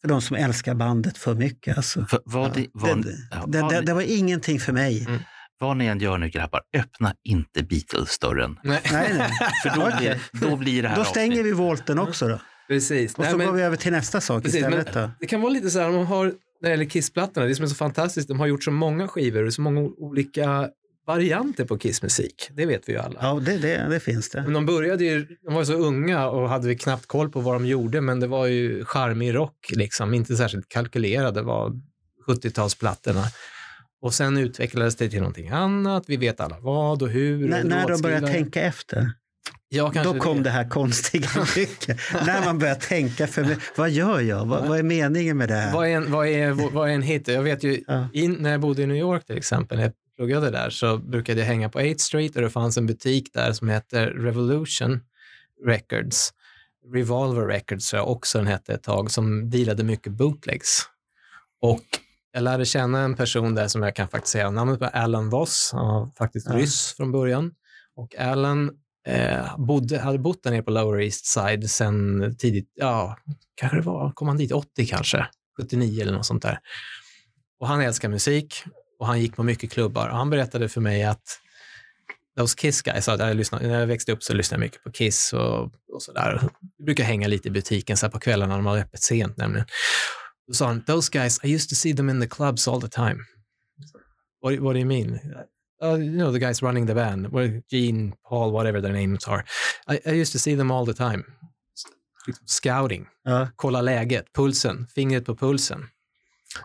för 0.00 0.08
de 0.08 0.22
som 0.22 0.36
älskar 0.36 0.74
bandet 0.74 1.18
för 1.18 1.34
mycket. 1.34 1.76
Alltså. 1.76 2.04
För, 2.06 2.20
vad, 2.24 2.54
det, 2.54 2.66
vad, 2.72 3.02
det, 3.02 3.16
det, 3.46 3.68
det, 3.70 3.80
det 3.80 3.94
var 3.94 4.02
ingenting 4.02 4.60
för 4.60 4.72
mig. 4.72 5.04
Mm. 5.08 5.18
vad 5.60 5.76
ni 5.76 5.86
än 5.86 5.98
gör 6.00 6.18
nu 6.18 6.28
grabbar, 6.28 6.60
öppna 6.76 7.14
inte 7.24 7.62
Beatles-dörren. 7.62 8.58
Nej. 8.64 8.80
Nej, 8.92 9.14
nej. 9.18 9.30
För 9.62 9.80
då, 9.80 9.96
blir, 9.98 10.20
då 10.32 10.56
blir 10.56 10.82
det 10.82 10.88
här 10.88 10.96
Då 10.96 11.04
stänger 11.04 11.26
avsnittet- 11.32 11.46
vi 11.46 11.52
volten 11.52 11.98
också 11.98 12.28
då. 12.28 12.40
Precis. 12.68 13.14
Och 13.14 13.20
Nej, 13.20 13.30
så 13.32 13.38
men- 13.38 13.46
går 13.46 13.54
vi 13.54 13.62
över 13.62 13.76
till 13.76 13.92
nästa 13.92 14.20
sak 14.20 14.42
Precis, 14.42 14.58
istället. 14.60 14.94
men 14.94 15.02
Då. 15.02 15.10
det 15.20 15.26
kan 15.26 15.40
vara 15.40 15.52
lite 15.52 15.70
så 15.70 15.80
här, 15.80 15.90
man 15.90 16.06
har, 16.06 16.32
när 16.62 16.68
det 16.68 16.70
gäller 16.70 16.90
Kiss-plattorna, 16.90 17.46
det 17.46 17.54
som 17.54 17.64
är 17.64 17.68
så 17.68 17.74
fantastiskt, 17.74 18.28
de 18.28 18.40
har 18.40 18.46
gjort 18.46 18.64
så 18.64 18.70
många 18.70 19.08
skivor 19.08 19.46
och 19.46 19.52
så 19.52 19.62
många 19.62 19.80
olika 19.80 20.68
varianter 21.06 21.64
på 21.64 21.78
Kiss-musik. 21.78 22.48
Det 22.50 22.66
vet 22.66 22.88
vi 22.88 22.92
ju 22.92 22.98
alla. 22.98 23.18
Ja, 23.22 23.40
det, 23.46 23.58
det, 23.58 23.86
det 23.90 24.00
finns 24.00 24.30
det. 24.30 24.42
Men 24.42 24.52
de 24.52 24.66
började 24.66 25.04
ju, 25.04 25.26
de 25.44 25.54
var 25.54 25.64
så 25.64 25.72
unga 25.72 26.28
och 26.28 26.48
hade 26.48 26.68
vi 26.68 26.76
knappt 26.76 27.06
koll 27.06 27.30
på 27.30 27.40
vad 27.40 27.54
de 27.54 27.66
gjorde, 27.66 28.00
men 28.00 28.20
det 28.20 28.26
var 28.26 28.46
ju 28.46 28.84
charmig 28.84 29.34
rock, 29.34 29.70
liksom. 29.72 30.14
inte 30.14 30.36
särskilt 30.36 30.68
kalkylerade 30.68 31.42
var 31.42 31.72
70-talsplattorna. 32.28 33.24
Och 34.02 34.14
sen 34.14 34.38
utvecklades 34.38 34.96
det 34.96 35.10
till 35.10 35.18
någonting 35.18 35.48
annat, 35.48 36.04
vi 36.06 36.16
vet 36.16 36.40
alla 36.40 36.58
vad 36.60 37.02
och 37.02 37.08
hur. 37.08 37.48
När, 37.48 37.62
och 37.62 37.68
när 37.68 37.88
de 37.88 38.02
börjar 38.02 38.20
tänka 38.20 38.62
efter. 38.62 39.12
Ja, 39.68 39.92
Då 40.04 40.14
kom 40.14 40.42
det 40.42 40.50
här 40.50 40.68
konstiga 40.68 41.28
mycket. 41.56 41.98
när 42.26 42.44
man 42.44 42.58
börjar 42.58 42.74
tänka 42.74 43.26
för. 43.26 43.56
Vad 43.76 43.90
gör 43.90 44.20
jag? 44.20 44.46
Vad, 44.46 44.68
vad 44.68 44.78
är 44.78 44.82
meningen 44.82 45.36
med 45.36 45.48
det 45.48 45.54
här? 45.54 45.72
Vad 45.72 45.88
är, 45.88 45.96
en, 45.96 46.12
vad, 46.12 46.26
är, 46.28 46.50
vad 46.72 46.88
är 46.90 46.92
en 46.94 47.02
hit? 47.02 47.28
Jag 47.28 47.42
vet 47.42 47.62
ju, 47.64 47.82
Ja. 47.86 48.08
in, 48.12 48.32
när 48.32 48.50
jag 48.50 48.60
bodde 48.60 48.82
i 48.82 48.86
New 48.86 48.96
York 48.96 49.26
till 49.26 49.36
exempel, 49.38 49.78
när 49.78 49.84
jag 49.84 49.92
pluggade 50.16 50.50
där, 50.50 50.70
så 50.70 50.96
brukade 50.98 51.40
jag 51.40 51.46
hänga 51.46 51.68
på 51.68 51.80
8th 51.80 51.98
Street 51.98 52.36
och 52.36 52.42
det 52.42 52.50
fanns 52.50 52.76
en 52.78 52.86
butik 52.86 53.30
där 53.32 53.52
som 53.52 53.68
hette 53.68 54.06
Revolution 54.06 55.00
Records. 55.66 56.32
Revolver 56.94 57.46
Records 57.46 57.90
tror 57.90 58.00
jag 58.00 58.10
också 58.10 58.38
den 58.38 58.46
hette 58.46 58.74
ett 58.74 58.82
tag, 58.82 59.10
som 59.10 59.50
dealade 59.50 59.84
mycket 59.84 60.12
bootlegs. 60.12 60.82
Och 61.60 61.82
jag 62.32 62.42
lärde 62.42 62.64
känna 62.64 63.00
en 63.00 63.14
person 63.16 63.54
där 63.54 63.68
som 63.68 63.82
jag 63.82 63.96
kan 63.96 64.08
faktiskt 64.08 64.32
säga 64.32 64.50
namnet 64.50 64.78
på, 64.78 64.84
Alan 64.86 65.30
Voss. 65.30 65.70
Han 65.72 65.86
var 65.86 66.10
faktiskt 66.18 66.46
Ja. 66.50 66.56
ryss 66.56 66.92
från 66.96 67.12
början. 67.12 67.54
Och 67.96 68.16
Alan 68.18 68.70
eh, 69.06 69.56
bodde, 69.58 69.98
hade 69.98 70.18
bott 70.18 70.42
där 70.42 70.50
nere 70.50 70.62
på 70.62 70.70
Lower 70.70 71.00
East 71.00 71.26
Side 71.26 71.70
sen 71.70 72.36
tidigt, 72.38 72.72
ja, 72.74 73.18
kanske 73.54 73.76
det 73.76 73.82
var, 73.82 74.12
kom 74.12 74.28
han 74.28 74.36
dit 74.36 74.52
80 74.52 74.86
kanske, 74.86 75.26
79 75.60 76.02
eller 76.02 76.12
något 76.12 76.26
sånt 76.26 76.42
där. 76.42 76.58
Och 77.60 77.68
han 77.68 77.80
älskar 77.80 78.08
musik 78.08 78.64
och 78.98 79.06
han 79.06 79.20
gick 79.20 79.36
på 79.36 79.42
mycket 79.42 79.72
klubbar 79.72 80.08
och 80.08 80.16
han 80.16 80.30
berättade 80.30 80.68
för 80.68 80.80
mig 80.80 81.04
att 81.04 81.38
Those 82.36 82.56
Kiss 82.56 82.82
guys, 82.82 83.08
jag 83.08 83.36
lyssnade, 83.36 83.68
när 83.68 83.80
jag 83.80 83.86
växte 83.86 84.12
upp 84.12 84.22
så 84.22 84.34
lyssnade 84.34 84.62
jag 84.62 84.66
mycket 84.66 84.84
på 84.84 84.90
Kiss 84.92 85.32
och, 85.32 85.62
och 85.92 86.02
sådär. 86.02 86.40
Vi 86.78 86.84
brukar 86.84 87.04
hänga 87.04 87.28
lite 87.28 87.48
i 87.48 87.50
butiken 87.50 87.96
så 87.96 88.06
här 88.06 88.10
på 88.10 88.20
kvällarna 88.20 88.48
när 88.48 88.56
de 88.56 88.66
har 88.66 88.78
öppet 88.78 89.02
sent 89.02 89.36
nämligen. 89.36 89.66
Då 90.46 90.54
sa 90.54 90.66
han, 90.66 90.84
those 90.84 91.10
guys, 91.12 91.44
I 91.44 91.54
used 91.54 91.68
to 91.68 91.74
see 91.74 91.96
them 91.96 92.10
in 92.10 92.20
the 92.20 92.26
clubs 92.26 92.68
all 92.68 92.80
the 92.80 92.88
time. 92.88 93.16
What, 94.42 94.58
what 94.58 94.74
do 94.74 94.78
you 94.78 94.86
mean? 94.86 95.18
Uh, 95.82 95.98
you 95.98 96.12
know, 96.16 96.32
the 96.32 96.38
guys 96.38 96.62
running 96.62 96.86
the 96.86 96.94
band, 96.94 97.26
Gene, 97.70 98.12
Paul, 98.28 98.52
whatever 98.52 98.80
their 98.82 98.92
names 98.92 99.28
are. 99.28 99.44
I, 99.88 99.98
I 100.06 100.20
used 100.20 100.32
to 100.32 100.38
see 100.38 100.56
them 100.56 100.70
all 100.70 100.86
the 100.86 100.94
time. 100.94 101.24
scouting, 102.46 103.06
Ja. 103.24 103.48
kolla 103.56 103.80
läget, 103.82 104.32
pulsen, 104.32 104.86
fingret 104.94 105.24
på 105.26 105.36
pulsen. 105.36 105.84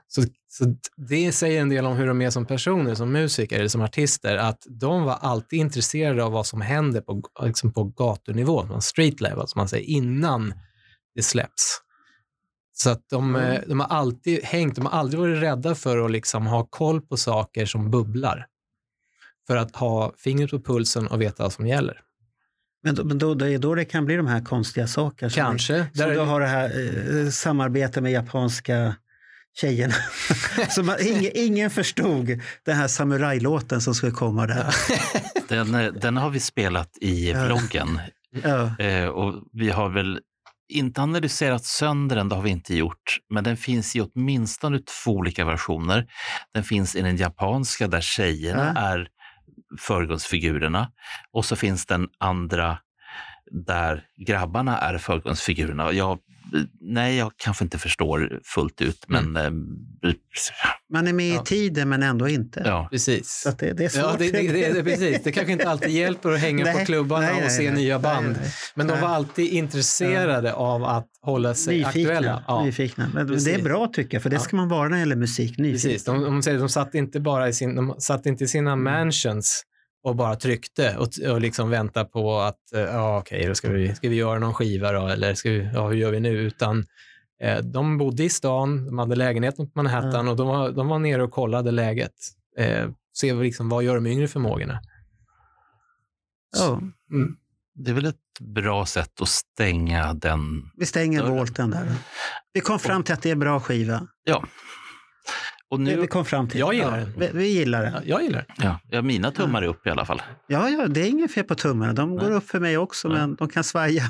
Så, 0.08 0.22
så 0.48 0.66
det 1.10 1.32
säger 1.32 1.62
en 1.62 1.70
del 1.70 1.86
om 1.86 1.98
hur 1.98 2.08
de 2.08 2.22
är 2.22 2.30
som 2.30 2.46
personer, 2.46 2.96
som 2.96 3.12
musiker 3.12 3.60
eller 3.60 3.68
som 3.68 3.82
artister, 3.82 4.38
att 4.38 4.64
de 4.70 5.04
var 5.04 5.14
alltid 5.16 5.60
intresserade 5.60 6.24
av 6.24 6.32
vad 6.32 6.46
som 6.46 6.62
händer 6.62 7.02
på, 7.02 7.22
liksom 7.42 7.74
på 7.74 7.84
gatunivå, 7.84 8.82
street 8.82 9.22
level, 9.22 9.48
som 9.48 9.60
man 9.60 9.70
säger, 9.70 9.86
innan 9.90 10.54
det 11.16 11.24
släpps. 11.24 11.82
Så 12.74 12.90
att 12.90 13.10
de, 13.10 13.36
Mm. 13.36 13.52
eh, 13.52 13.62
de 13.68 13.80
har 13.80 13.88
alltid 13.88 14.44
hängt, 14.44 14.76
de 14.76 14.86
har 14.86 15.00
aldrig 15.00 15.20
varit 15.20 15.42
rädda 15.44 15.76
för 15.76 16.06
att 16.06 16.12
liksom 16.12 16.48
ha 16.48 16.64
koll 16.70 17.02
på 17.02 17.18
saker 17.18 17.66
som 17.66 17.92
bubblar. 17.92 18.46
För 19.48 19.58
att 19.58 19.76
ha 19.76 20.14
fingret 20.18 20.50
på 20.52 20.60
pulsen 20.62 21.08
och 21.08 21.22
veta 21.22 21.44
vad 21.44 21.54
som 21.54 21.68
gäller. 21.68 22.00
Men, 22.84 22.96
då, 22.96 23.04
men 23.04 23.18
då, 23.18 23.34
det 23.34 23.50
är 23.54 23.58
då 23.60 23.76
det 23.76 23.86
kan 23.86 24.06
bli 24.06 24.16
de 24.16 24.28
här 24.28 24.42
konstiga 24.42 24.88
sakerna. 24.88 25.30
Kanske. 25.32 25.78
Som 25.78 25.90
Där- 25.94 26.12
du 26.14 26.20
har 26.20 26.40
det 26.42 26.48
här 26.48 26.72
eh, 27.26 27.30
samarbetet 27.30 28.04
med 28.04 28.12
japanska 28.12 28.96
tjejerna. 29.62 29.94
så 30.70 30.84
man, 30.84 30.96
ingen, 31.02 31.32
ingen 31.36 31.70
förstod 31.70 32.28
den 32.66 32.76
här 32.78 32.88
samurajlåten 32.88 33.82
som 33.82 33.96
skulle 33.96 34.12
komma 34.12 34.48
där. 34.48 34.76
Den, 35.48 35.76
eh, 35.76 35.94
den 35.94 36.18
har 36.18 36.30
vi 36.30 36.40
spelat 36.40 36.98
i 37.02 37.34
vloggen 37.34 38.00
Ja. 38.44 38.76
eh, 38.86 39.06
och 39.06 39.44
vi 39.54 39.70
har 39.70 39.90
väl 39.90 40.20
inte 40.70 41.02
analyserat 41.02 41.66
sönder 41.66 42.16
den, 42.16 42.30
det 42.30 42.36
har 42.36 42.42
vi 42.42 42.50
inte 42.50 42.76
gjort, 42.76 43.18
men 43.30 43.44
den 43.44 43.58
finns 43.58 43.96
i 43.96 44.02
åtminstone 44.02 44.80
två 44.80 45.12
olika 45.12 45.46
versioner. 45.46 46.08
Den 46.54 46.64
finns 46.64 46.96
i 46.96 47.02
den 47.02 47.18
japanska 47.18 47.88
där 47.88 48.02
tjejerna 48.02 48.72
Ja. 48.76 48.82
är 48.82 49.08
förgrundsfigurerna 49.80 50.92
och 51.32 51.46
så 51.46 51.56
finns 51.56 51.86
den 51.86 52.10
andra 52.18 52.78
där 53.52 54.06
grabbarna 54.18 54.78
är 54.78 54.98
förgrundsfigurerna. 54.98 55.92
Jag, 55.92 56.20
nej, 56.82 57.18
jag 57.18 57.32
kanske 57.38 57.64
inte 57.64 57.78
förstår 57.78 58.40
fullt 58.44 58.82
ut, 58.82 59.06
men 59.08 59.36
eh, 59.38 59.52
Man 60.94 61.08
är 61.08 61.14
med 61.14 61.34
Ja. 61.36 61.42
i 61.42 61.46
tiden 61.46 61.90
men 61.90 62.04
ändå 62.04 62.28
inte. 62.30 62.62
ja. 62.66 62.88
Precis. 62.92 63.30
Så 63.44 63.50
att 63.50 63.60
det, 63.60 63.74
det 63.74 63.86
är 63.86 63.90
svårt. 63.90 64.04
Ja, 64.04 64.16
det, 64.20 64.32
det, 64.32 64.52
det, 64.52 64.74
det, 64.74 64.84
precis. 64.84 65.24
det 65.24 65.32
kanske 65.32 65.52
inte 65.54 65.70
alltid 65.70 65.90
hjälper 65.90 66.32
att 66.32 66.40
hänga 66.40 66.66
på 66.66 66.78
Nej, 66.78 66.86
klubbarna 66.86 67.26
nej, 67.26 67.36
och 67.36 67.42
nej, 67.42 67.50
se 67.50 67.72
nej. 67.72 67.84
nya 67.84 68.00
band. 68.00 68.26
Nej, 68.28 68.38
nej. 68.42 68.52
Men 68.76 68.88
de 68.88 69.02
var 69.02 69.08
alltid 69.08 69.52
intresserade 69.52 70.54
av 70.54 70.84
att 70.84 71.08
hålla 71.22 71.54
sig 71.54 71.78
Nyfikna. 71.78 71.90
aktuella. 72.12 72.44
Ja, 72.48 72.64
nyfikna. 72.64 73.12
Men 73.14 73.28
det 73.28 73.54
är 73.54 73.62
bra 73.64 73.88
tycker 73.94 74.16
jag, 74.16 74.24
för 74.24 74.30
det 74.30 74.36
Ja. 74.36 74.40
ska 74.40 74.56
man 74.56 74.70
vara 74.70 74.84
när 74.88 74.96
det 74.96 75.00
gäller 75.00 75.16
musik. 75.16 75.58
Nyfiken. 75.58 75.72
precis. 75.92 76.04
De, 76.04 76.22
de, 76.24 76.44
säger, 76.44 76.60
de 76.60 76.70
satt 76.70 76.96
inte 76.96 77.20
bara 77.20 77.50
i 77.50 77.54
sin, 77.54 77.76
de 77.76 77.96
satt 78.00 78.26
inte 78.26 78.44
i 78.44 78.48
sina 78.48 78.76
mansions 78.76 79.64
och 80.08 80.16
bara 80.16 80.36
tryckte 80.36 80.98
och, 80.98 81.32
och 81.32 81.42
liksom 81.42 81.70
vänta 81.70 82.06
på 82.06 82.40
att, 82.40 82.74
eh, 82.74 82.80
ja 82.82 83.18
okej, 83.20 83.46
då 83.48 83.56
ska 83.56 83.70
vi, 83.70 83.96
ska 83.96 84.10
vi 84.10 84.16
göra 84.16 84.40
någon 84.40 84.54
skiva 84.54 84.92
då, 84.92 85.08
eller 85.08 85.34
ska 85.34 85.50
vi, 85.50 85.70
ja, 85.74 85.88
hur 85.88 85.96
gör 85.96 86.12
vi 86.12 86.20
nu? 86.20 86.30
Utan 86.30 86.86
eh, 87.42 87.58
de 87.58 87.98
bodde 87.98 88.24
i 88.24 88.30
stan, 88.30 88.86
de 88.86 88.98
hade 88.98 89.16
lägenhet 89.16 89.56
på 89.58 89.70
Manhattan 89.76 90.28
och 90.28 90.36
de 90.36 90.48
var, 90.48 90.72
de 90.72 90.88
var 90.88 91.00
nere 91.00 91.24
och 91.24 91.32
kollade 91.32 91.72
läget. 91.72 92.14
Eh, 92.58 92.90
se 93.14 93.34
vad 93.34 93.44
liksom, 93.44 93.70
vad 93.70 93.84
gör 93.84 93.96
de 93.96 94.08
yngre 94.08 94.28
förmågorna? 94.28 94.80
Ja, 96.58 96.82
Det 97.76 97.92
är 97.92 97.96
väl 97.96 98.06
ett 98.06 98.16
bra 98.40 98.86
sätt 98.86 99.22
att 99.22 99.28
stänga 99.28 100.14
den 100.14 100.72
vi 100.78 100.86
stänger 100.86 101.22
Dörren. 101.22 101.38
volten 101.38 101.72
där. 101.72 101.88
Vi 102.54 102.62
kom 102.62 102.80
fram 102.80 103.04
till 103.04 103.14
att 103.14 103.22
det 103.22 103.32
är 103.32 103.36
bra 103.36 103.60
skiva. 103.60 104.08
Och 105.70 105.80
nu, 105.80 106.02
vi 106.02 106.08
kom 106.08 106.26
fram 106.26 106.48
till. 106.50 106.60
Jag 106.60 106.74
gillar 106.74 106.98
ja, 107.00 107.06
den. 107.06 107.14
Vi, 107.18 107.30
vi 107.34 107.48
gillar 107.48 107.84
den. 107.84 107.94
Ja, 107.94 108.00
jag 108.06 108.24
gillar 108.24 108.40
det. 108.48 108.64
ja, 108.66 108.80
ja, 108.90 109.02
mina 109.02 109.32
tummar 109.32 109.62
är 109.62 109.68
upp 109.68 109.88
i 109.88 109.90
alla 109.90 110.06
fall. 110.06 110.22
Ja, 110.48 110.70
ja, 110.70 110.88
det 110.88 111.02
är 111.02 111.08
inget 111.10 111.34
fel 111.34 111.44
på 111.44 111.56
tummarna. 111.56 111.94
De 111.94 112.16
går 112.18 112.24
Nej. 112.28 112.32
upp 112.38 112.50
för 112.50 112.60
mig 112.60 112.78
också, 112.78 113.08
Nej. 113.08 113.18
men 113.18 113.36
de 113.36 113.50
kan 113.50 113.64
svaja. 113.64 114.04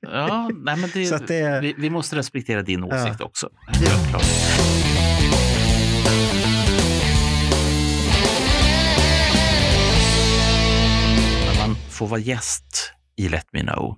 Ja, 0.00 0.50
nej, 0.54 0.76
men 0.76 0.90
det, 0.94 1.06
Så 1.06 1.14
att 1.14 1.26
det- 1.26 1.60
vi, 1.60 1.74
vi 1.78 1.90
måste 1.90 2.16
respektera 2.16 2.62
din 2.62 2.86
Ja. 2.90 3.02
åsikt 3.04 3.20
också. 3.20 3.48
Självklart. 3.66 4.22
När 11.46 11.66
man 11.66 11.76
får 11.90 12.06
vara 12.06 12.20
gäst 12.20 12.92
i 13.16 13.28
Let 13.28 13.46
Me 13.52 13.60
Know, 13.62 13.96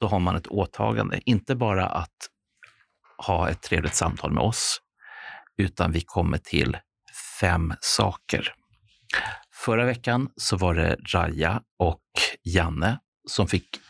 då 0.00 0.06
har 0.06 0.18
man 0.18 0.36
ett 0.36 0.46
åtagande. 0.46 1.20
Inte 1.24 1.54
bara 1.56 1.86
att 1.86 2.16
ha 3.26 3.48
ett 3.50 3.62
trevligt 3.62 3.94
samtal 3.94 4.32
med 4.32 4.42
oss, 4.42 4.80
utan 5.58 5.92
vi 5.92 6.00
kommer 6.00 6.38
till 6.38 6.76
fem 7.40 7.74
saker. 7.80 8.54
Förra 9.54 9.84
veckan 9.84 10.28
så 10.36 10.56
var 10.56 10.74
det 10.74 10.96
Raja 11.14 11.62
och 11.78 12.02
Janne 12.44 12.98
som 13.28 13.48
fick 13.48 13.80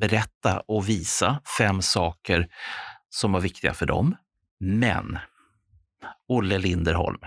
berätta 0.00 0.60
och 0.60 0.88
visa 0.88 1.40
fem 1.58 1.82
saker 1.82 2.48
som 3.10 3.32
var 3.32 3.40
viktiga 3.40 3.74
för 3.74 3.86
dem. 3.86 4.16
Men, 4.60 5.18
Olle 6.28 6.58
Linderholm, 6.58 7.20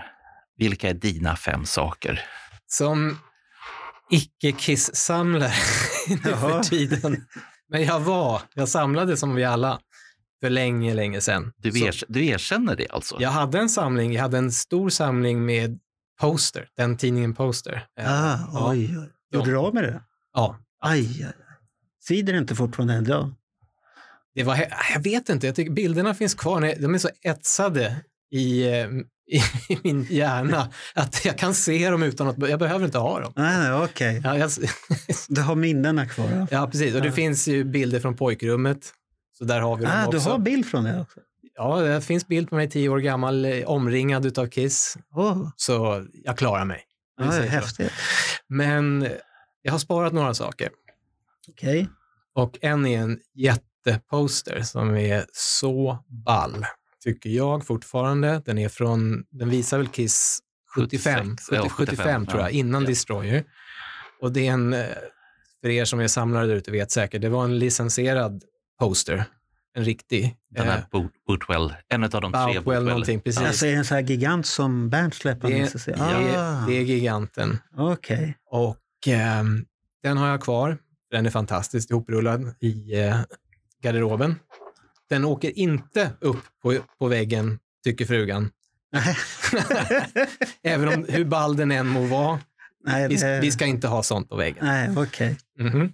vilka 0.56 0.88
är 0.88 0.94
dina 0.94 1.36
fem 1.36 1.66
saker? 1.66 2.20
Som 2.66 3.18
icke-kiss-samlare 4.10 5.52
nu 6.08 6.16
för 6.16 6.62
tiden. 6.62 7.26
Men 7.68 7.82
jag 7.84 8.00
var, 8.00 8.42
jag 8.54 8.68
samlade 8.68 9.16
som 9.16 9.34
vi 9.34 9.44
alla 9.44 9.80
för 10.42 10.50
länge, 10.50 10.94
länge 10.94 11.20
sedan. 11.20 11.52
Du, 11.56 11.72
Så 11.72 11.78
er, 11.86 12.04
du 12.08 12.26
erkänner 12.26 12.76
det 12.76 12.88
alltså? 12.88 13.16
jag 13.20 13.30
hade 13.30 13.58
en 13.58 13.68
samling, 13.68 14.12
jag 14.12 14.22
hade 14.22 14.38
en 14.38 14.52
stor 14.52 14.90
samling 14.90 15.44
med 15.44 15.78
Poster, 16.20 16.68
den 16.76 16.96
tidningen 16.96 17.34
Poster. 17.34 17.86
Eh, 18.00 18.12
Ah, 18.12 18.38
ja, 18.52 18.70
oj, 18.70 18.98
oj. 18.98 19.08
Gjorde 19.32 19.50
du 19.50 19.56
av 19.56 19.74
med 19.74 19.84
det? 19.84 20.02
ja, 20.34 20.56
Aj, 20.80 21.00
aj, 21.00 21.24
aj. 21.24 21.32
Svider 22.00 22.32
det 22.32 22.38
inte 22.38 22.54
fortfarande 22.54 22.96
idag? 22.98 23.34
det 24.34 24.42
var, 24.44 24.56
jag 24.94 25.02
vet 25.02 25.28
inte, 25.28 25.46
jag 25.46 25.56
tycker 25.56 25.72
bilderna 25.72 26.14
finns 26.14 26.34
kvar. 26.34 26.74
De 26.80 26.94
är 26.94 26.98
så 26.98 27.08
etsade 27.22 27.96
i, 28.30 28.62
eh, 28.68 28.86
i, 29.32 29.36
i 29.68 29.78
min 29.82 30.06
hjärna 30.10 30.68
att 30.94 31.24
jag 31.24 31.38
kan 31.38 31.54
se 31.54 31.90
dem 31.90 32.02
utan 32.02 32.28
att, 32.28 32.48
jag 32.48 32.58
behöver 32.58 32.84
inte 32.84 32.98
ha 32.98 33.20
dem. 33.20 33.32
Nej, 33.36 33.58
nej, 33.58 33.72
okej. 33.72 34.20
Ja, 34.24 34.38
jag, 34.38 34.50
Du 35.28 35.40
har 35.40 35.54
minnena 35.54 36.06
kvar? 36.06 36.28
Ja. 36.30 36.46
ja 36.50 36.66
precis. 36.66 36.94
Och 36.94 37.00
det 37.00 37.08
Ja. 37.08 37.14
finns 37.14 37.48
ju 37.48 37.64
bilder 37.64 38.00
från 38.00 38.16
pojkrummet. 38.16 38.92
Så 39.42 39.46
där 39.46 39.60
har 39.60 39.76
vi 39.76 39.84
dem 39.84 39.92
Ah, 39.96 40.10
du 40.10 40.16
också. 40.16 40.30
har 40.30 40.38
bild 40.38 40.66
från 40.66 40.84
det 40.84 41.00
också? 41.00 41.20
Ja, 41.54 41.80
det 41.80 42.00
finns 42.00 42.28
bild 42.28 42.48
på 42.48 42.54
mig 42.54 42.70
tio 42.70 42.88
år 42.88 42.98
gammal, 42.98 43.44
eh, 43.44 43.64
omringad 43.64 44.26
utav 44.26 44.46
Kiss. 44.46 44.96
Oh, 45.14 45.48
Så 45.56 46.06
jag 46.12 46.38
klarar 46.38 46.64
mig. 46.64 46.82
Ja, 47.18 47.30
säger 47.32 47.44
så. 47.46 47.50
häftigt. 47.50 47.92
Men 48.48 49.08
jag 49.62 49.72
har 49.72 49.78
sparat 49.78 50.12
några 50.12 50.34
saker. 50.34 50.68
Okej. 51.48 51.88
Och 52.34 52.58
en 52.60 52.86
är 52.86 52.98
en 53.00 53.18
jätteposter 53.34 54.62
som 54.62 54.96
är 54.96 55.24
så 55.32 55.98
ball, 56.08 56.66
tycker 57.04 57.30
jag 57.30 57.66
fortfarande. 57.66 58.42
Den 58.44 58.58
är 58.58 58.68
från, 58.68 59.24
den 59.30 59.50
visar 59.50 59.78
väl 59.78 59.88
Kiss 59.88 60.38
75, 60.74 61.14
76, 61.36 61.48
ja, 61.50 61.62
70, 61.68 61.68
75 61.68 62.26
tror 62.26 62.40
jag, 62.40 62.48
ja. 62.48 62.52
innan 62.52 62.82
Ja. 62.82 62.88
Destroyer. 62.88 63.44
Och 64.20 64.32
det 64.32 64.46
är 64.46 64.52
en, 64.52 64.72
eh, 64.72 64.86
för 65.60 65.68
er 65.68 65.84
som 65.84 66.00
är 66.00 66.08
samlare 66.08 66.46
där 66.46 66.54
ute 66.54 66.70
vet 66.70 66.90
säkert, 66.90 67.22
det 67.22 67.28
var 67.28 67.44
en 67.44 67.58
licensierad 67.58 68.44
poster. 68.82 69.24
En 69.74 69.84
riktig. 69.84 70.36
Den 70.50 70.66
eh, 70.66 70.72
här 70.72 70.84
Boot, 70.90 71.12
Bootwell, 71.26 71.74
en 71.88 72.04
av 72.04 72.10
de 72.10 72.32
tre 72.32 72.60
Bootwell. 72.60 72.84
någonting, 72.84 73.20
precis. 73.20 73.42
Alltså 73.42 73.66
är 73.66 73.70
det 73.70 73.76
en 73.76 73.84
sån 73.84 73.94
här 73.94 74.02
gigant 74.02 74.46
som 74.46 74.90
Bernt 74.90 75.14
släpper? 75.14 75.48
det, 75.48 75.84
det, 75.86 76.00
Ah, 76.00 76.10
är, 76.10 76.66
det 76.66 76.72
är 76.78 76.82
giganten. 76.82 77.58
Okej. 77.76 78.36
Och 78.50 78.78
ehm, 79.06 79.64
den 80.02 80.16
har 80.16 80.28
jag 80.28 80.40
kvar. 80.42 80.78
Den 81.10 81.26
är 81.26 81.30
fantastiskt 81.30 81.90
ihoprullad 81.90 82.54
i 82.60 83.00
eh, 83.00 83.16
garderoben. 83.82 84.34
Den 85.10 85.24
åker 85.24 85.58
inte 85.58 86.10
upp 86.20 86.42
på, 86.62 86.76
på 86.98 87.08
väggen, 87.08 87.58
tycker 87.84 88.04
frugan. 88.04 88.50
Även 90.62 90.88
om 90.88 91.06
hur 91.08 91.24
ball 91.24 91.56
den 91.56 91.72
än 91.72 91.86
må 91.86 92.06
vara. 92.06 92.40
Nej, 92.84 93.08
Vi, 93.08 93.16
det... 93.16 93.40
vi 93.40 93.50
ska 93.52 93.66
inte 93.66 93.88
ha 93.88 94.02
sånt 94.02 94.28
på 94.28 94.36
väggen. 94.36 94.64
Nej, 94.66 94.90
okej. 94.96 95.36
Mhm. 95.58 95.92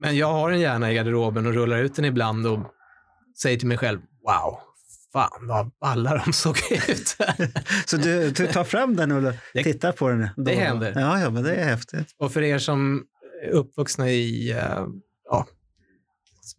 Men 0.00 0.16
jag 0.16 0.32
har 0.32 0.50
den 0.50 0.60
gärna 0.60 0.92
i 0.92 0.94
garderoben 0.94 1.46
och 1.46 1.54
rullar 1.54 1.78
ut 1.78 1.94
den 1.94 2.04
ibland 2.04 2.46
och 2.46 2.58
säger 3.42 3.58
till 3.58 3.68
mig 3.68 3.78
själv, 3.78 4.00
wow, 4.00 4.58
fan 5.12 5.46
vad 5.48 5.70
ballar 5.80 6.22
de 6.26 6.32
såg 6.32 6.56
ut. 6.88 7.16
Så 7.86 7.96
du, 7.96 8.30
du 8.30 8.46
tar 8.46 8.64
fram 8.64 8.96
den 8.96 9.12
och 9.12 9.32
Det- 9.54 9.62
tittar 9.64 9.92
på 9.92 10.08
den? 10.08 10.28
då 10.36 10.42
då? 10.42 10.50
händer. 10.50 10.92
Ja, 11.00 11.20
ja, 11.20 11.30
men 11.30 11.42
det 11.42 11.54
är 11.54 11.64
häftigt. 11.64 12.14
och 12.18 12.32
för 12.32 12.42
er 12.42 12.58
som 12.58 13.04
är 13.46 13.50
uppvuxna 13.50 14.10
i, 14.10 14.50
eh, 14.52 14.86
ja, 15.30 15.46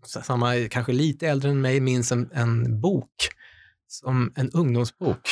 samma, 0.06 0.53
kanske 0.70 0.91
lite 0.94 1.28
äldre 1.28 1.49
än 1.52 1.61
mig, 1.61 1.80
minns 1.80 2.11
en, 2.11 2.30
en 2.34 2.82
bok, 2.82 3.11
som 3.88 4.34
en 4.36 4.52
ungdomsbok. 4.52 5.30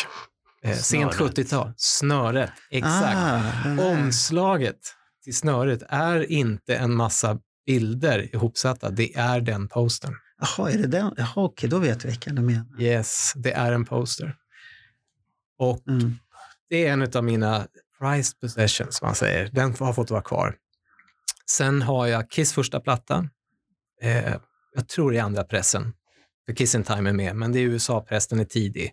Eh, 0.64 0.74
sent 0.76 1.14
Snöret. 1.14 1.38
70-tal. 1.38 1.74
Snöret, 1.78 2.52
exakt. 2.72 3.18
Ah. 3.18 3.42
Omslaget 3.92 4.80
till 5.24 5.36
snöret 5.36 5.84
är 5.90 6.32
inte 6.32 6.76
en 6.76 6.94
massa 6.96 7.40
bilder 7.68 8.36
ihopsatta, 8.36 8.90
det 8.90 9.16
är 9.16 9.42
den 9.42 9.68
postern. 9.68 10.14
Jaha, 10.40 10.72
är 10.72 10.78
det 10.78 10.88
den? 10.88 11.14
Jaha, 11.18 11.32
okej, 11.36 11.70
då 11.70 11.80
vet 11.80 12.06
vi 12.06 12.10
vilken 12.10 12.36
du 12.36 12.42
menar. 12.42 12.82
Yes, 12.82 13.34
det 13.36 13.52
är 13.52 13.72
en 13.72 13.86
poster. 13.86 14.36
Och 15.60 15.88
Mm. 15.88 16.16
det 16.70 16.88
är 16.88 16.94
en 16.94 17.12
av 17.16 17.24
mina 17.24 17.68
prized 18.00 18.40
possessions, 18.40 19.02
man 19.02 19.16
säger. 19.16 19.50
Den 19.54 19.76
har 19.80 19.94
fått 19.94 20.12
vara 20.12 20.22
kvar. 20.22 20.56
Sen 21.50 21.82
har 21.82 22.08
jag 22.08 22.30
Kiss 22.30 22.54
första 22.54 22.80
platta. 22.80 23.30
Eh, 24.02 24.36
jag 24.76 24.88
tror 24.88 25.12
det 25.12 25.18
är 25.18 25.24
andra 25.24 25.44
pressen. 25.44 25.94
För 26.46 26.54
Kiss 26.54 26.76
in 26.76 26.84
Time 26.84 27.10
är 27.10 27.14
med, 27.14 27.36
men 27.36 27.52
det 27.52 27.60
är 27.60 27.64
USA-pressen 27.64 28.40
är 28.40 28.46
tidig. 28.46 28.92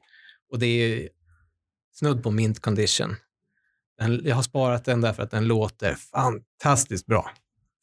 Och 0.52 0.58
det 0.58 0.66
är 0.66 1.08
snudd 1.94 2.22
på 2.22 2.30
mint 2.30 2.60
condition. 2.60 3.16
Den, 3.98 4.20
jag 4.24 4.36
har 4.36 4.42
sparat 4.42 4.84
den 4.84 5.00
därför 5.00 5.22
att 5.22 5.30
den 5.30 5.44
låter 5.46 5.94
fantastiskt 5.94 7.06
bra. 7.06 7.30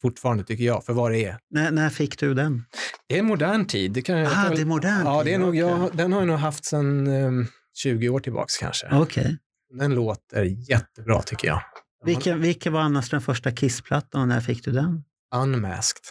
Fortfarande 0.02 0.44
tycker 0.44 0.64
jag, 0.64 0.84
för 0.84 0.92
vad 0.92 1.10
det 1.12 1.24
är. 1.24 1.38
När, 1.50 1.70
när 1.70 1.90
fick 1.90 2.18
du 2.18 2.34
den? 2.34 2.64
Det 3.08 3.18
är 3.18 3.22
modern 3.22 3.64
tid. 3.66 3.92
Det 3.92 4.02
kan, 4.02 4.18
jag- 4.18 4.32
Ah, 4.32 4.34
kan- 4.34 4.54
det 4.54 4.60
är 4.60 4.64
modern 4.64 5.02
Ja, 5.04 5.22
det 5.24 5.34
är 5.34 5.38
nog, 5.38 5.56
jag, 5.56 5.96
den 5.96 6.12
har 6.12 6.20
jag 6.20 6.26
nog 6.28 6.36
haft 6.38 6.64
sedan 6.64 7.06
um, 7.06 7.46
20 7.74 8.08
år 8.08 8.20
tillbaks 8.20 8.56
kanske. 8.56 8.88
Okej. 8.92 9.38
Den 9.78 9.94
låter 9.94 10.42
jättebra 10.70 11.22
tycker 11.22 11.48
jag. 11.48 11.62
Vilken, 12.04 12.40
vilken 12.40 12.72
var 12.72 12.80
annars 12.80 13.10
den 13.10 13.20
första 13.20 13.50
Kiss-plattan 13.52 14.20
och 14.22 14.28
när 14.28 14.40
fick 14.40 14.64
du 14.64 14.72
den? 14.72 15.04
Unmasked, 15.34 16.02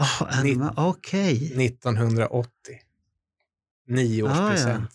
Oh, 0.00 0.42
Ni- 0.44 0.58
Okej. 0.76 1.66
1980. 1.66 2.50
Nio 3.88 4.22
års 4.22 4.30
Ah, 4.30 4.42
ja. 4.44 4.50
present. 4.50 4.90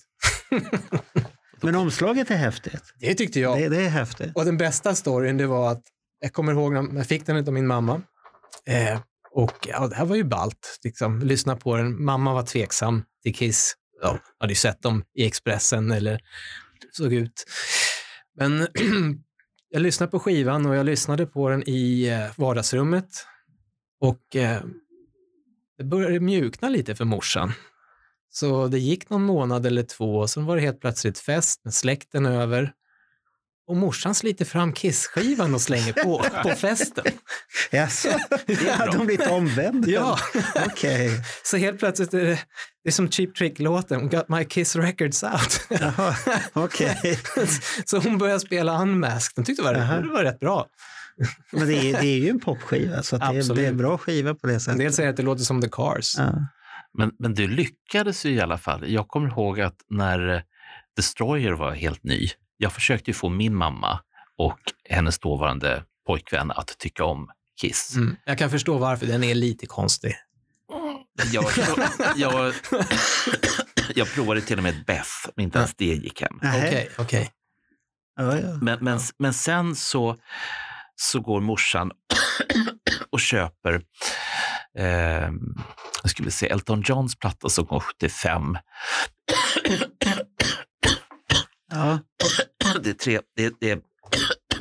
Men 1.62 1.76
omslaget 1.76 2.32
är 2.32 2.36
häftigt. 2.36 2.94
Det 3.00 3.14
tyckte 3.16 3.40
jag. 3.40 3.58
Det, 3.60 3.70
det 3.70 3.82
är 3.86 3.90
häftigt. 3.90 4.32
Och 4.36 4.46
den 4.46 4.58
bästa 4.58 4.96
storyn 4.96 5.38
det 5.38 5.48
var 5.48 5.72
att 5.72 5.84
jag 6.20 6.34
kommer 6.34 6.52
ihåg 6.52 6.74
när 6.74 6.96
jag 6.96 7.08
fick 7.08 7.26
den 7.26 7.38
av 7.48 7.54
min 7.54 7.68
mamma. 7.68 8.02
Eh, 8.66 9.00
och 9.32 9.68
ja, 9.68 9.88
det 9.88 9.96
här 9.96 10.06
var 10.06 10.16
ju 10.16 10.24
ballt. 10.24 10.80
Liksom, 10.84 11.20
lyssna 11.20 11.56
på 11.56 11.78
den. 11.78 12.06
Mamma 12.06 12.34
var 12.34 12.44
tveksam 12.44 13.04
till 13.24 13.36
Kiss. 13.36 13.76
Ja, 14.02 14.20
hade 14.40 14.52
ju 14.52 14.56
sett 14.56 14.82
dem 14.82 15.04
i 15.14 15.26
Expressen 15.26 15.92
eller 15.92 16.20
såg 16.92 17.14
ut. 17.14 17.46
Men 18.38 18.68
jag 19.70 19.82
lyssnade 19.82 20.12
på 20.12 20.20
skivan 20.20 20.66
och 20.66 20.76
jag 20.76 20.86
lyssnade 20.86 21.26
på 21.26 21.50
den 21.50 21.64
i 21.70 22.08
eh, 22.08 22.40
vardagsrummet. 22.42 23.10
Och 24.00 24.36
eh, 24.36 24.62
det 25.78 25.84
började 25.84 26.20
mjukna 26.20 26.70
lite 26.70 26.96
för 26.96 27.06
morsan. 27.06 27.54
Så 28.30 28.68
det 28.68 28.80
gick 28.80 29.10
någon 29.10 29.24
månad 29.24 29.66
eller 29.66 29.84
två 29.84 30.18
och 30.18 30.30
sen 30.30 30.46
var 30.46 30.56
det 30.56 30.62
helt 30.62 30.82
plötsligt 30.82 31.20
fest 31.20 31.62
med 31.64 31.74
släkten 31.74 32.26
över. 32.26 32.74
Och 33.68 33.78
morsan 33.78 34.16
sliter 34.16 34.46
fram 34.46 34.74
Kiss-skivan 34.74 35.54
och 35.54 35.62
slänger 35.62 35.94
på 35.94 36.26
på 36.44 36.50
festen. 36.56 37.06
Jaså? 37.72 38.08
är 38.10 38.72
Hade 38.78 38.92
bra. 38.92 38.98
de 39.00 39.06
blivit 39.06 39.28
omvända? 39.28 39.90
Ja, 39.90 40.20
Okej. 40.66 41.12
så 41.44 41.58
helt 41.58 41.80
plötsligt 41.80 42.14
är 42.14 42.26
det, 42.26 42.40
det 42.84 42.90
är 42.90 42.92
som 42.92 43.12
Cheap 43.12 43.36
Trick-låten, 43.36 44.10
Got 44.10 44.30
My 44.30 44.46
Kiss 44.46 44.76
Records 44.76 45.24
Out. 45.24 45.62
Jaha, 45.70 46.16
okej. 46.54 47.20
så 47.86 47.98
hon 48.00 48.18
började 48.18 48.40
spela 48.40 48.82
Unmasked. 48.82 49.36
Den 49.36 49.46
tyckte 49.46 49.64
det 49.64 49.68
var, 49.74 49.80
Jaha. 49.80 50.02
det 50.02 50.08
var 50.08 50.24
rätt 50.24 50.40
bra. 50.40 50.66
Men 51.52 51.68
det 51.68 51.74
är, 51.74 52.02
det 52.02 52.08
är 52.08 52.18
ju 52.18 52.30
en 52.30 52.40
popskiva, 52.40 53.04
så 53.04 53.16
att 53.16 53.22
det, 53.22 53.38
är, 53.40 53.56
det 53.56 53.66
är 53.66 53.70
en 53.70 53.78
bra 53.78 53.98
skiva 53.98 54.36
på 54.36 54.48
det 54.48 54.54
En 54.54 54.60
sättet. 54.60 54.80
del 54.80 54.94
säger 54.94 55.10
att 55.10 55.18
det 55.18 55.24
låter 55.24 55.44
som 55.44 55.62
The 55.62 55.70
Cars. 55.72 56.16
Ja. 56.18 56.34
Men, 56.98 57.12
men 57.20 57.34
du 57.34 57.48
lyckades 57.48 58.26
ju 58.26 58.30
i 58.30 58.42
alla 58.42 58.58
fall. 58.58 58.90
Jag 58.92 59.08
kommer 59.08 59.30
ihåg 59.30 59.62
att 59.62 59.76
när 59.90 60.36
eh, 60.36 60.42
Destroyer 60.96 61.52
var 61.52 61.72
helt 61.72 62.04
ny, 62.04 62.28
jag 62.58 62.74
försökte 62.74 63.10
ju 63.12 63.14
få 63.16 63.30
min 63.30 63.56
mamma 63.56 64.00
och 64.38 64.60
hennes 64.90 65.20
dåvarande 65.20 65.84
pojkvän 66.08 66.52
att 66.52 66.78
tycka 66.78 67.06
om 67.06 67.30
Kiss. 67.62 67.96
Mm. 67.96 68.16
Jag 68.26 68.38
kan 68.38 68.50
förstå 68.50 68.78
varför, 68.78 69.06
den 69.06 69.24
är 69.24 69.36
lite 69.36 69.66
konstig. 69.66 70.16
Jag, 71.32 71.46
jag, 72.16 72.54
jag 73.96 74.14
provade 74.14 74.42
till 74.42 74.58
och 74.58 74.64
med 74.64 74.86
Beth, 74.88 75.10
men 75.36 75.44
inte 75.44 75.58
ens 75.58 75.76
det 75.76 75.86
gick 75.86 76.22
hem. 76.22 76.40
Nähä. 76.42 76.68
Okej, 76.68 76.90
okej. 76.98 77.32
Ja, 78.16 78.40
ja. 78.40 78.58
Men, 78.62 78.80
men, 78.82 79.00
men 79.18 79.34
sen 79.34 79.76
så, 79.76 80.18
så 80.96 81.20
går 81.20 81.42
morsan 81.42 81.92
och 83.12 83.20
köper 83.20 83.82
eh, 84.78 85.30
jag 86.04 86.12
skulle 86.12 86.32
säga 86.32 86.54
Elton 86.54 86.84
Johns 86.86 87.16
platta 87.16 87.50
som 87.50 87.66
kom 87.66 87.80
75. 87.80 88.58
Ja. 91.78 92.00
Det 92.84 92.90
är, 92.90 92.94
tre, 92.94 93.20
det, 93.36 93.54
det 93.60 93.72
är 93.72 93.80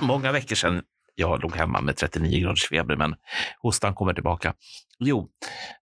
många 0.01 0.33
veckor 0.33 0.57
sedan 0.57 0.83
jag 1.15 1.43
låg 1.43 1.57
hemma 1.57 1.81
med 1.81 1.97
39 1.97 2.41
graders 2.41 2.69
feber, 2.69 2.97
men 2.97 3.15
hostan 3.59 3.95
kommer 3.95 4.15
tillbaka. 4.15 4.55
Jo, 4.99 5.29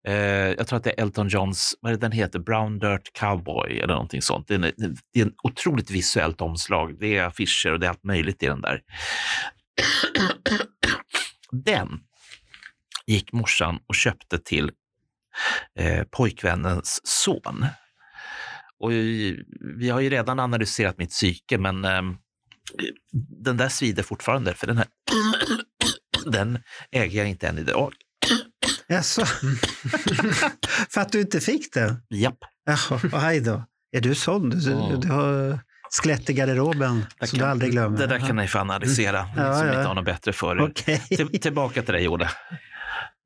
eh, 0.06 0.14
jag 0.14 0.66
tror 0.66 0.76
att 0.76 0.84
det 0.84 0.90
är 0.90 1.02
Elton 1.02 1.28
Johns, 1.28 1.74
vad 1.80 1.92
är 1.92 1.96
det 1.96 2.00
den 2.00 2.12
heter, 2.12 2.38
Brown 2.38 2.78
Dirt 2.78 3.12
Cowboy 3.12 3.78
eller 3.78 3.94
någonting 3.94 4.22
sånt. 4.22 4.48
Det 4.48 4.54
är, 4.54 4.58
en, 4.58 4.96
det 5.12 5.20
är 5.20 5.24
en 5.24 5.34
otroligt 5.42 5.90
visuellt 5.90 6.40
omslag. 6.40 6.96
Det 7.00 7.16
är 7.16 7.24
affischer 7.24 7.72
och 7.72 7.80
det 7.80 7.86
är 7.86 7.90
allt 7.90 8.04
möjligt 8.04 8.42
i 8.42 8.46
den 8.46 8.60
där. 8.60 8.80
Den 11.52 12.00
gick 13.06 13.32
morsan 13.32 13.78
och 13.86 13.94
köpte 13.94 14.38
till 14.38 14.70
eh, 15.78 16.04
pojkvännens 16.10 17.00
son. 17.04 17.66
Och 18.84 18.92
vi 19.78 19.90
har 19.90 20.00
ju 20.00 20.10
redan 20.10 20.40
analyserat 20.40 20.98
mitt 20.98 21.10
psyke, 21.10 21.58
men 21.58 21.84
eh, 21.84 22.02
den 23.44 23.56
där 23.56 23.68
svider 23.68 24.02
fortfarande, 24.02 24.54
för 24.54 24.66
den, 24.66 24.76
här, 24.78 24.86
den 26.26 26.58
äger 26.92 27.18
jag 27.18 27.28
inte 27.28 27.48
än 27.48 27.58
idag. 27.58 27.92
Jaså? 28.88 29.24
För 30.90 31.00
att 31.00 31.12
du 31.12 31.20
inte 31.20 31.40
fick 31.40 31.72
den? 31.74 31.96
Japp. 32.10 32.38
Jaha, 33.12 33.40
då. 33.40 33.64
Är 33.96 34.00
du 34.00 34.14
sån? 34.14 34.50
Du, 34.50 34.70
Ja. 34.70 34.98
du 35.02 35.08
har 35.08 35.58
skelett 36.02 36.30
i 36.30 36.32
garderoben 36.32 37.06
Det 37.20 37.26
som 37.26 37.38
du 37.38 37.42
kan- 37.42 37.50
aldrig 37.50 37.72
glömmer? 37.72 37.98
Det 37.98 38.06
där 38.06 38.18
kan 38.18 38.36
ni 38.36 38.48
få 38.48 38.58
analysera, 38.58 39.16
Ja, 39.36 39.48
ni 39.52 39.58
som 39.58 39.66
ja. 39.68 39.74
inte 39.74 39.88
har 39.88 39.94
något 39.94 40.04
bättre 40.04 40.32
för. 40.32 40.60
Okej. 40.60 40.98
Till, 41.08 41.40
tillbaka 41.40 41.82
till 41.82 41.94
dig, 41.94 42.08
Olle. 42.08 42.30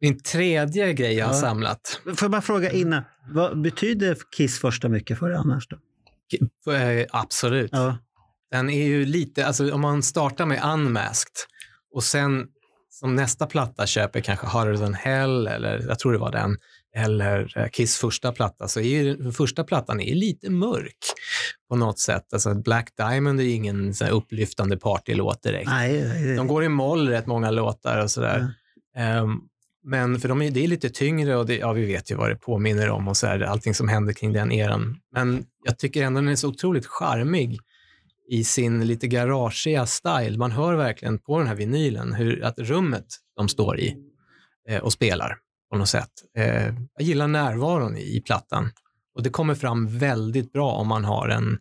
Min 0.00 0.20
tredje 0.22 0.92
grej 0.92 1.14
jag 1.14 1.26
har 1.26 1.34
Ja. 1.34 1.40
samlat. 1.40 2.00
Får 2.04 2.16
jag 2.20 2.30
bara 2.30 2.42
fråga 2.42 2.70
innan, 2.72 3.02
vad 3.30 3.60
betyder 3.62 4.16
Kiss 4.36 4.58
första 4.60 4.88
mycket 4.88 5.18
för 5.18 5.28
dig 5.28 5.38
annars? 5.38 5.66
Då? 5.68 6.72
Eh, 6.72 7.06
Absolut. 7.10 7.70
Ja. 7.72 7.98
Den 8.50 8.70
är 8.70 8.86
ju 8.86 9.04
lite, 9.06 9.46
alltså 9.46 9.72
om 9.74 9.80
man 9.80 10.02
startar 10.02 10.46
med 10.46 10.64
Unmasked 10.64 11.32
och 11.94 12.04
sen 12.04 12.46
som 12.90 13.14
nästa 13.16 13.46
platta 13.46 13.86
köper 13.86 14.20
kanske 14.20 14.46
Harder 14.46 14.76
than 14.76 14.94
Hell 14.94 15.46
eller 15.46 15.84
jag 15.88 15.98
tror 15.98 16.12
det 16.12 16.18
var 16.18 16.32
den, 16.32 16.56
eller 16.96 17.52
eh, 17.58 17.68
Kiss 17.68 17.96
första 17.96 18.32
platta, 18.32 18.68
så 18.68 18.80
är 18.80 18.84
ju 19.02 19.14
den 19.16 19.32
första 19.32 19.64
plattan 19.64 20.00
är 20.00 20.14
lite 20.14 20.50
mörk 20.50 20.96
på 21.68 21.76
något 21.76 21.98
sätt. 21.98 22.32
Alltså 22.32 22.54
Black 22.54 22.88
Diamond 22.96 23.40
är 23.40 23.44
ju 23.44 23.50
ingen 23.50 23.94
så 23.94 24.06
upplyftande 24.06 24.76
partylåt 24.76 25.42
direkt. 25.42 25.66
Nej, 25.70 26.00
det- 26.02 26.36
De 26.36 26.46
går 26.46 26.64
i 26.64 26.68
moll 26.68 27.08
rätt 27.08 27.26
många 27.26 27.50
låtar 27.50 28.02
och 28.02 28.10
sådär. 28.10 28.54
Ehm, 28.96 29.28
men 29.89 30.20
för 30.20 30.28
de 30.28 30.43
är, 30.43 30.51
det 30.51 30.65
är 30.65 30.69
lite 30.69 30.90
tyngre 30.90 31.36
och 31.36 31.47
det, 31.47 31.59
ja, 31.59 31.73
vi 31.73 31.85
vet 31.85 32.10
ju 32.10 32.15
vad 32.15 32.31
det 32.31 32.36
påminner 32.36 32.90
om 32.90 33.09
och 33.09 33.16
så 33.16 33.27
här, 33.27 33.40
allting 33.40 33.74
som 33.74 33.89
händer 33.89 34.12
kring 34.12 34.32
den 34.32 34.52
eran. 34.52 34.97
Men 35.12 35.44
jag 35.65 35.78
tycker 35.78 36.05
ändå 36.05 36.20
den 36.20 36.28
är 36.28 36.36
så 36.36 36.48
otroligt 36.48 36.86
charmig 36.86 37.60
i 38.31 38.44
sin 38.44 38.86
lite 38.86 39.09
garagiga 39.09 39.86
style. 39.86 40.39
Man 40.39 40.51
hör 40.51 40.74
verkligen 40.74 41.19
på 41.19 41.39
den 41.39 41.47
här 41.47 41.55
vinylen 41.55 42.12
hur 42.12 42.44
att 42.44 42.59
rummet 42.59 43.06
de 43.36 43.48
står 43.48 43.81
i 43.81 43.97
eh, 44.69 44.82
och 44.82 44.93
spelar 44.93 45.39
på 45.70 45.78
något 45.78 45.89
sätt. 45.89 46.10
Eh, 46.36 46.65
jag 46.97 47.02
gillar 47.02 47.28
närvaron 47.28 47.97
i, 47.97 48.16
i 48.16 48.20
plattan 48.20 48.70
och 49.15 49.23
det 49.23 49.31
kommer 49.31 49.55
fram 49.55 49.98
väldigt 49.98 50.52
bra 50.52 50.73
om 50.73 50.89
man 50.89 51.05
har 51.05 51.28
en 51.28 51.59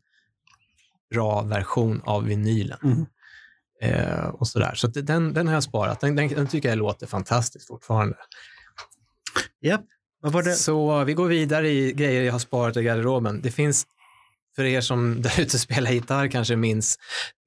bra 1.11 1.41
version 1.41 2.01
av 2.05 2.25
vinylen. 2.25 2.79
Mm. 2.83 3.05
Eh, 3.81 4.25
och 4.27 4.47
sådär. 4.47 4.73
Så 4.75 4.87
den, 4.87 5.33
den 5.33 5.47
har 5.47 5.53
jag 5.53 5.63
sparat. 5.63 5.99
Den, 5.99 6.15
den, 6.15 6.27
den 6.27 6.47
tycker 6.47 6.69
jag 6.69 6.77
låter 6.77 7.07
fantastiskt 7.07 7.67
fortfarande. 7.67 8.15
Japp. 9.61 9.85
Vad 10.21 10.31
var 10.31 10.43
det? 10.43 10.55
Så 10.55 11.03
vi 11.03 11.13
går 11.13 11.27
vidare 11.27 11.69
i 11.69 11.93
grejer 11.93 12.23
jag 12.23 12.31
har 12.31 12.39
sparat 12.39 12.77
i 12.77 12.83
garderoben. 12.83 13.41
Det 13.41 13.51
finns, 13.51 13.85
för 14.55 14.63
er 14.63 14.81
som 14.81 15.21
där 15.21 15.41
ute 15.41 15.59
spelar 15.59 15.91
gitarr 15.91 16.27
kanske 16.27 16.55
minns 16.55 16.97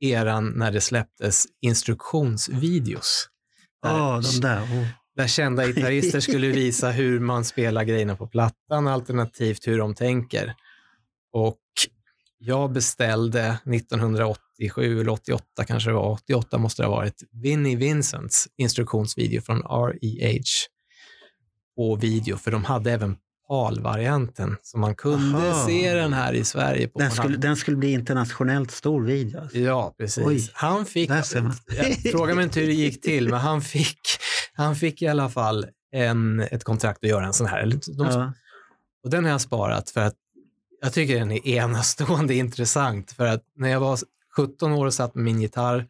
eran 0.01 0.48
när 0.48 0.70
det 0.70 0.81
släpptes 0.81 1.44
instruktionsvideos. 1.61 3.28
Ja, 3.82 4.20
de 4.23 4.40
där. 4.40 4.62
Oh. 4.62 4.86
där 5.16 5.27
kända 5.27 5.66
gitarrister 5.66 6.20
skulle 6.20 6.48
visa 6.52 6.90
hur 6.90 7.20
man 7.20 7.44
spelar 7.44 7.85
grejerna 7.85 8.16
på 8.16 8.27
plattan 8.27 8.89
alternativt 8.89 9.66
hur 9.66 9.78
de 9.78 9.94
tänker. 9.94 10.55
Och 11.32 11.59
jag 12.39 12.73
beställde 12.73 13.59
1987 14.66 15.00
eller 15.00 15.12
88 15.12 15.64
kanske 15.66 15.90
det 15.90 15.94
var, 15.94 16.10
88 16.12 16.58
måste 16.58 16.82
det 16.82 16.86
ha 16.86 16.96
varit, 16.96 17.22
Vinnie 17.32 17.76
Vincents 17.76 18.48
instruktionsvideo 18.56 19.40
från 19.42 19.62
REH 19.62 20.42
på 21.76 21.96
video, 21.96 22.36
för 22.36 22.50
de 22.50 22.64
hade 22.64 22.92
även 22.92 23.16
PAL-varianten, 23.48 24.56
så 24.62 24.78
man 24.78 24.94
kunde 24.94 25.38
Aha. 25.38 25.66
se 25.66 25.94
den 25.94 26.12
här 26.12 26.32
i 26.32 26.44
Sverige. 26.44 26.88
På 26.88 26.98
Den, 26.98 27.10
skulle, 27.10 27.22
hade- 27.22 27.36
den 27.48 27.56
skulle 27.56 27.76
bli 27.76 27.92
internationellt 27.92 28.70
stor 28.70 29.02
video. 29.04 29.40
alltså. 29.40 29.58
Ja, 29.58 29.94
precis. 29.98 30.24
Oj, 30.26 30.48
han 30.52 30.86
fick, 30.86 31.10
frågar 32.12 32.34
mig 32.34 32.44
inte 32.44 32.60
hur 32.60 32.66
det 32.66 32.72
gick 32.72 33.00
till, 33.02 33.28
men 33.28 33.38
han 33.40 33.62
fick, 33.62 34.00
han 34.52 34.76
fick 34.76 35.02
i 35.02 35.08
alla 35.08 35.28
fall 35.30 35.66
en, 35.92 36.40
ett 36.40 36.64
kontrakt 36.64 37.04
att 37.04 37.10
göra 37.10 37.26
en 37.26 37.32
sån 37.32 37.46
här. 37.46 37.66
De, 37.66 37.80
Ja. 38.06 38.32
Och 39.04 39.10
den 39.10 39.24
har 39.24 39.30
jag 39.30 39.40
sparat 39.40 39.90
för 39.90 40.00
att 40.00 40.14
jag 40.82 40.92
tycker 40.92 41.18
den 41.18 41.32
är 41.32 41.48
enastående 41.48 42.34
intressant. 42.44 43.12
För 43.12 43.26
att 43.26 43.42
när 43.56 43.68
jag 43.68 43.80
var 43.80 43.98
17 44.36 44.73
år 44.73 44.86
och 44.86 44.94
satt 44.94 45.15
med 45.15 45.24
min 45.24 45.40
gitarr 45.40 45.86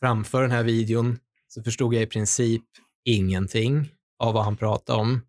framför 0.00 0.42
den 0.42 0.50
här 0.50 0.62
videon 0.62 1.18
så 1.48 1.62
förstod 1.62 1.94
jag 1.94 2.02
i 2.02 2.06
princip 2.06 2.62
ingenting 3.04 3.88
av 4.18 4.34
vad 4.34 4.44
han 4.44 4.56
pratade 4.56 4.98
om. 5.00 5.20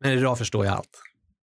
Men 0.00 0.12
idag 0.12 0.38
förstår 0.38 0.64
jag 0.66 0.74
allt. 0.74 1.02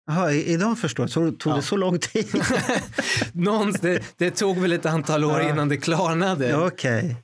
Jaha, 0.08 0.32
idag 0.32 0.80
förstår 0.80 1.04
jag. 1.04 1.10
Så 1.12 1.32
tog 1.32 1.52
Ja. 1.54 1.56
det 1.56 1.62
så 1.62 1.78
lång 1.78 2.00
tid? 2.00 2.28
Någonstans, 3.34 3.82
det, 3.82 4.04
det 4.18 4.32
tog 4.32 4.58
väl 4.58 4.72
ett 4.72 4.86
antal 4.86 5.24
år 5.26 5.42
Ja. 5.42 5.50
innan 5.50 5.70
det 5.70 5.78
klarnade. 5.78 6.50
Ja, 6.50 6.68
Okej. 6.68 7.16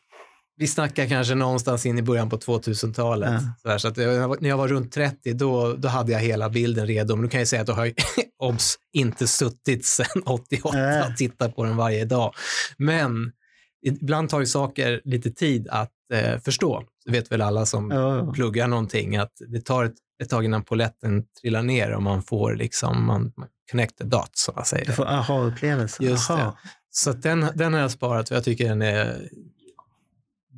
Vi 0.61 0.67
snackar 0.67 1.07
kanske 1.07 1.35
någonstans 1.35 1.85
in 1.85 1.97
i 1.97 2.01
början 2.01 2.29
på 2.29 2.37
2000-talet. 2.37 3.29
Ja. 3.31 3.39
Så, 3.61 3.69
här, 3.69 3.77
så 3.77 3.87
att 3.87 3.97
när 4.41 4.49
jag 4.49 4.57
var 4.57 4.67
runt 4.67 4.91
30 4.91 5.33
då, 5.33 5.73
då 5.73 5.87
hade 5.87 6.11
jag 6.11 6.19
hela 6.19 6.49
bilden 6.49 6.87
redo. 6.87 7.15
Men 7.15 7.23
nu 7.23 7.29
kan 7.29 7.39
jag 7.39 7.47
säga 7.47 7.61
att 7.61 7.67
jag 7.67 7.75
har 7.75 7.91
obs, 8.39 8.75
inte 8.93 9.27
suttit 9.27 9.85
sedan 9.85 10.21
88 10.25 10.77
Nej. 10.77 11.01
och 11.01 11.17
tittat 11.17 11.55
på 11.55 11.63
den 11.63 11.77
varje 11.77 12.05
dag. 12.05 12.33
Men 12.77 13.31
ibland 13.85 14.29
tar 14.29 14.39
ju 14.39 14.45
saker 14.45 15.01
lite 15.03 15.31
tid 15.31 15.67
att 15.67 15.91
eh, 16.13 16.39
förstå. 16.39 16.83
Det 17.05 17.11
vet 17.11 17.31
väl 17.31 17.41
alla 17.41 17.65
som 17.65 17.91
ja. 17.91 18.33
pluggar 18.33 18.67
någonting 18.67 19.17
att 19.17 19.33
det 19.47 19.61
tar 19.61 19.83
ett, 19.83 19.95
ett 20.23 20.29
tag 20.29 20.45
innan 20.45 20.63
poletten 20.63 21.23
trillar 21.41 21.63
ner 21.63 21.91
och 21.91 22.03
man 22.03 22.23
får 22.23 22.55
liksom, 22.55 23.05
man, 23.05 23.33
man 23.37 23.47
connect 23.71 23.97
the 23.97 24.03
dots 24.03 24.43
som 24.43 24.53
man 24.55 24.65
säger. 24.65 24.85
Du 24.85 24.91
får 24.91 25.05
aha-upplevelse. 25.05 26.03
Just 26.03 26.27
det. 26.27 26.33
Aha. 26.33 26.57
Så 26.91 27.09
att 27.09 27.23
den, 27.23 27.47
den 27.55 27.73
har 27.73 27.79
jag 27.79 27.91
sparat 27.91 28.31
och 28.31 28.37
jag 28.37 28.43
tycker 28.43 28.69
den 28.69 28.81
är, 28.81 29.29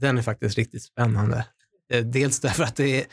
den 0.03 0.17
är 0.17 0.21
faktiskt 0.21 0.57
riktigt 0.57 0.83
spännande. 0.83 1.45
Eh, 1.93 2.05
Dels 2.05 2.39
därför 2.39 2.63
att 2.63 2.75
det 2.75 3.01
är, 3.01 3.05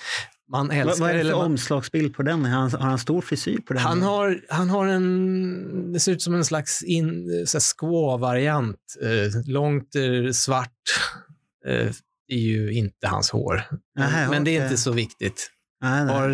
man 0.52 0.70
älskar 0.70 1.04
vad 1.04 1.10
är 1.10 1.14
det 1.14 1.24
för 1.24 1.30
man, 1.30 1.46
omslagsbild 1.46 2.14
på 2.14 2.22
den? 2.22 2.44
Har 2.44 2.50
han, 2.50 2.70
har 2.70 2.88
han 2.88 2.98
stor 2.98 3.20
frisyr 3.20 3.58
på 3.58 3.72
den? 3.72 3.82
han, 3.82 4.02
har, 4.02 4.40
han 4.48 4.70
har 4.70 4.86
en, 4.86 5.92
det 5.92 6.00
ser 6.00 6.12
ut 6.12 6.22
som 6.22 6.34
en 6.34 6.44
slags 6.44 6.82
in, 6.82 7.30
squaw-variant. 7.46 8.76
Eh, 9.02 9.42
långt 9.46 9.94
eh, 9.94 10.32
svart. 10.32 10.70
Är 12.28 12.38
ju 12.38 12.72
inte 12.72 13.06
hans 13.06 13.30
hår. 13.30 13.62
Nähä, 13.96 14.30
Men 14.30 14.44
det 14.44 14.56
är 14.56 14.64
inte 14.64 14.76
så 14.76 14.92
viktigt. 14.92 15.50
Nej, 15.80 16.04
nej. 16.04 16.14
har 16.14 16.28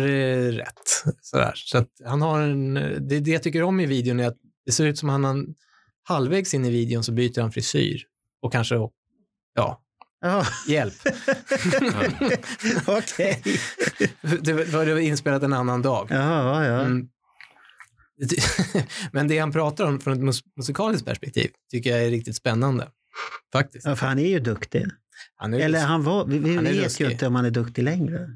rätt. 0.51 1.03
Sådär. 1.21 1.53
Så 1.55 1.85
han 2.05 2.21
har 2.21 2.41
en, 2.41 2.73
det, 2.73 3.19
det 3.19 3.31
jag 3.31 3.43
tycker 3.43 3.63
om 3.63 3.79
i 3.79 3.85
videon 3.85 4.19
är 4.19 4.27
att 4.27 4.37
det 4.65 4.71
ser 4.71 4.85
ut 4.85 4.97
som 4.97 5.09
han 5.09 5.23
har, 5.23 5.45
halvvägs 6.03 6.53
in 6.53 6.65
i 6.65 6.69
videon 6.69 7.03
så 7.03 7.11
byter 7.11 7.41
han 7.41 7.51
frisyr. 7.51 8.03
Och 8.41 8.51
kanske, 8.51 8.75
ja, 9.53 9.81
Ja, 10.27 10.45
hjälp. 10.67 10.93
Okej. 12.85 13.43
det, 14.41 14.53
var, 14.53 14.85
det 14.85 14.93
var 14.93 14.99
inspelat 14.99 15.43
en 15.43 15.53
annan 15.53 15.81
dag. 15.81 16.07
Ja, 16.09 16.65
ja. 16.65 16.81
Mm. 16.81 17.07
Men 19.11 19.27
det 19.27 19.37
han 19.39 19.51
pratar 19.51 19.85
om 19.85 19.99
från 19.99 20.13
ett 20.13 20.19
mus 20.19 20.41
musikaliskt 20.57 21.05
perspektiv 21.05 21.51
tycker 21.71 21.89
jag 21.89 22.05
är 22.05 22.09
riktigt 22.09 22.35
spännande. 22.35 22.87
Faktiskt. 23.53 23.85
ja, 23.85 23.95
för 23.95 24.07
han 24.07 24.19
är 24.19 24.27
ju 24.27 24.39
duktig. 24.39 24.85
Han 25.35 25.53
är, 25.53 25.59
Eller 25.59 25.85
han 25.85 26.03
var, 26.03 26.25
vi, 26.25 26.39
vi 26.39 26.55
Han 26.55 26.63
vet 26.65 26.99
ju 26.99 27.11
inte 27.11 27.27
om 27.27 27.35
han 27.35 27.45
är 27.45 27.51
duktig 27.51 27.83
längre. 27.83 28.29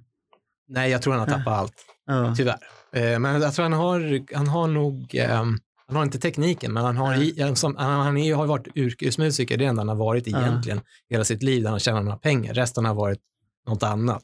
Nej, 0.67 0.91
jag 0.91 1.01
tror 1.01 1.13
han 1.13 1.19
har 1.29 1.37
tappat 1.37 1.59
allt. 1.59 1.85
Ja. 2.05 2.35
Tyvärr. 2.37 2.59
Eh, 2.93 3.19
Men 3.19 3.41
jag 3.41 3.53
tror 3.53 3.63
han 3.63 3.73
har, 3.73 4.33
han 4.35 4.47
har 4.47 4.67
nog, 4.67 5.15
ehm, 5.15 5.57
han 5.91 5.97
har 5.97 6.03
inte 6.03 6.19
tekniken, 6.19 6.73
men 6.73 6.83
han 6.83 6.97
har, 6.97 7.55
som, 7.55 7.75
han, 7.75 8.17
är, 8.17 8.35
har 8.35 8.45
varit 8.45 8.67
yrkesmusiker, 8.75 9.57
det 9.57 9.63
är 9.63 9.65
det 9.65 9.69
enda 9.69 9.79
han 9.81 9.89
har 9.89 9.95
varit 9.95 10.27
egentligen 10.27 10.81
hela 11.09 11.23
sitt 11.23 11.43
liv, 11.43 11.63
där 11.63 11.69
han 11.69 11.79
tjänar 11.79 12.03
några 12.03 12.17
pengar. 12.17 12.53
Resten 12.53 12.85
har 12.85 12.93
varit 12.93 13.19
något 13.67 13.83
annat. 13.83 14.23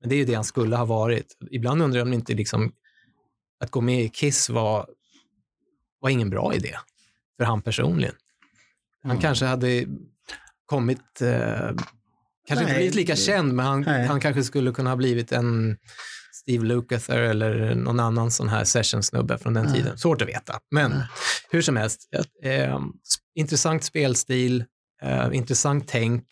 Men 0.00 0.08
det 0.08 0.14
är 0.14 0.16
ju 0.16 0.24
det 0.24 0.34
han 0.34 0.44
skulle 0.44 0.76
ha 0.76 0.84
varit. 0.84 1.36
Ibland 1.50 1.82
undrar 1.82 1.98
jag 1.98 2.06
om 2.06 2.12
inte 2.12 2.34
liksom, 2.34 2.72
att 3.60 3.70
gå 3.70 3.80
med 3.80 4.04
i 4.04 4.08
Kiss 4.08 4.50
var, 4.50 4.86
var 6.00 6.10
ingen 6.10 6.30
bra 6.30 6.54
idé 6.54 6.74
för 7.36 7.44
han 7.44 7.62
personligen. 7.62 8.14
Han 9.02 9.10
Mm. 9.10 9.22
kanske 9.22 9.44
hade 9.44 9.86
kommit, 10.66 11.20
eh, 11.22 11.28
kanske 11.28 11.84
inte 12.50 12.64
Nej, 12.64 12.74
blivit 12.74 12.94
lika 12.94 13.16
känd, 13.16 13.54
men 13.54 13.66
han, 13.66 13.84
han 13.84 14.20
kanske 14.20 14.42
skulle 14.44 14.72
kunna 14.72 14.90
ha 14.90 14.96
blivit 14.96 15.32
en 15.32 15.76
Steve 16.48 16.64
Lukather 16.66 17.18
eller 17.18 17.74
någon 17.74 18.00
annan 18.00 18.30
sån 18.30 18.48
här 18.48 18.64
sessionsnubbe 18.64 19.38
från 19.38 19.54
den 19.54 19.64
Ja. 19.68 19.74
tiden. 19.74 19.98
Svårt 19.98 20.22
att 20.22 20.28
veta. 20.28 20.60
Men 20.70 20.90
Ja. 20.92 21.02
hur 21.50 21.62
som 21.62 21.76
helst, 21.76 22.00
eh, 22.42 22.78
intressant 23.34 23.84
spelstil, 23.84 24.64
eh, 25.02 25.28
intressant 25.32 25.88
tänk 25.88 26.24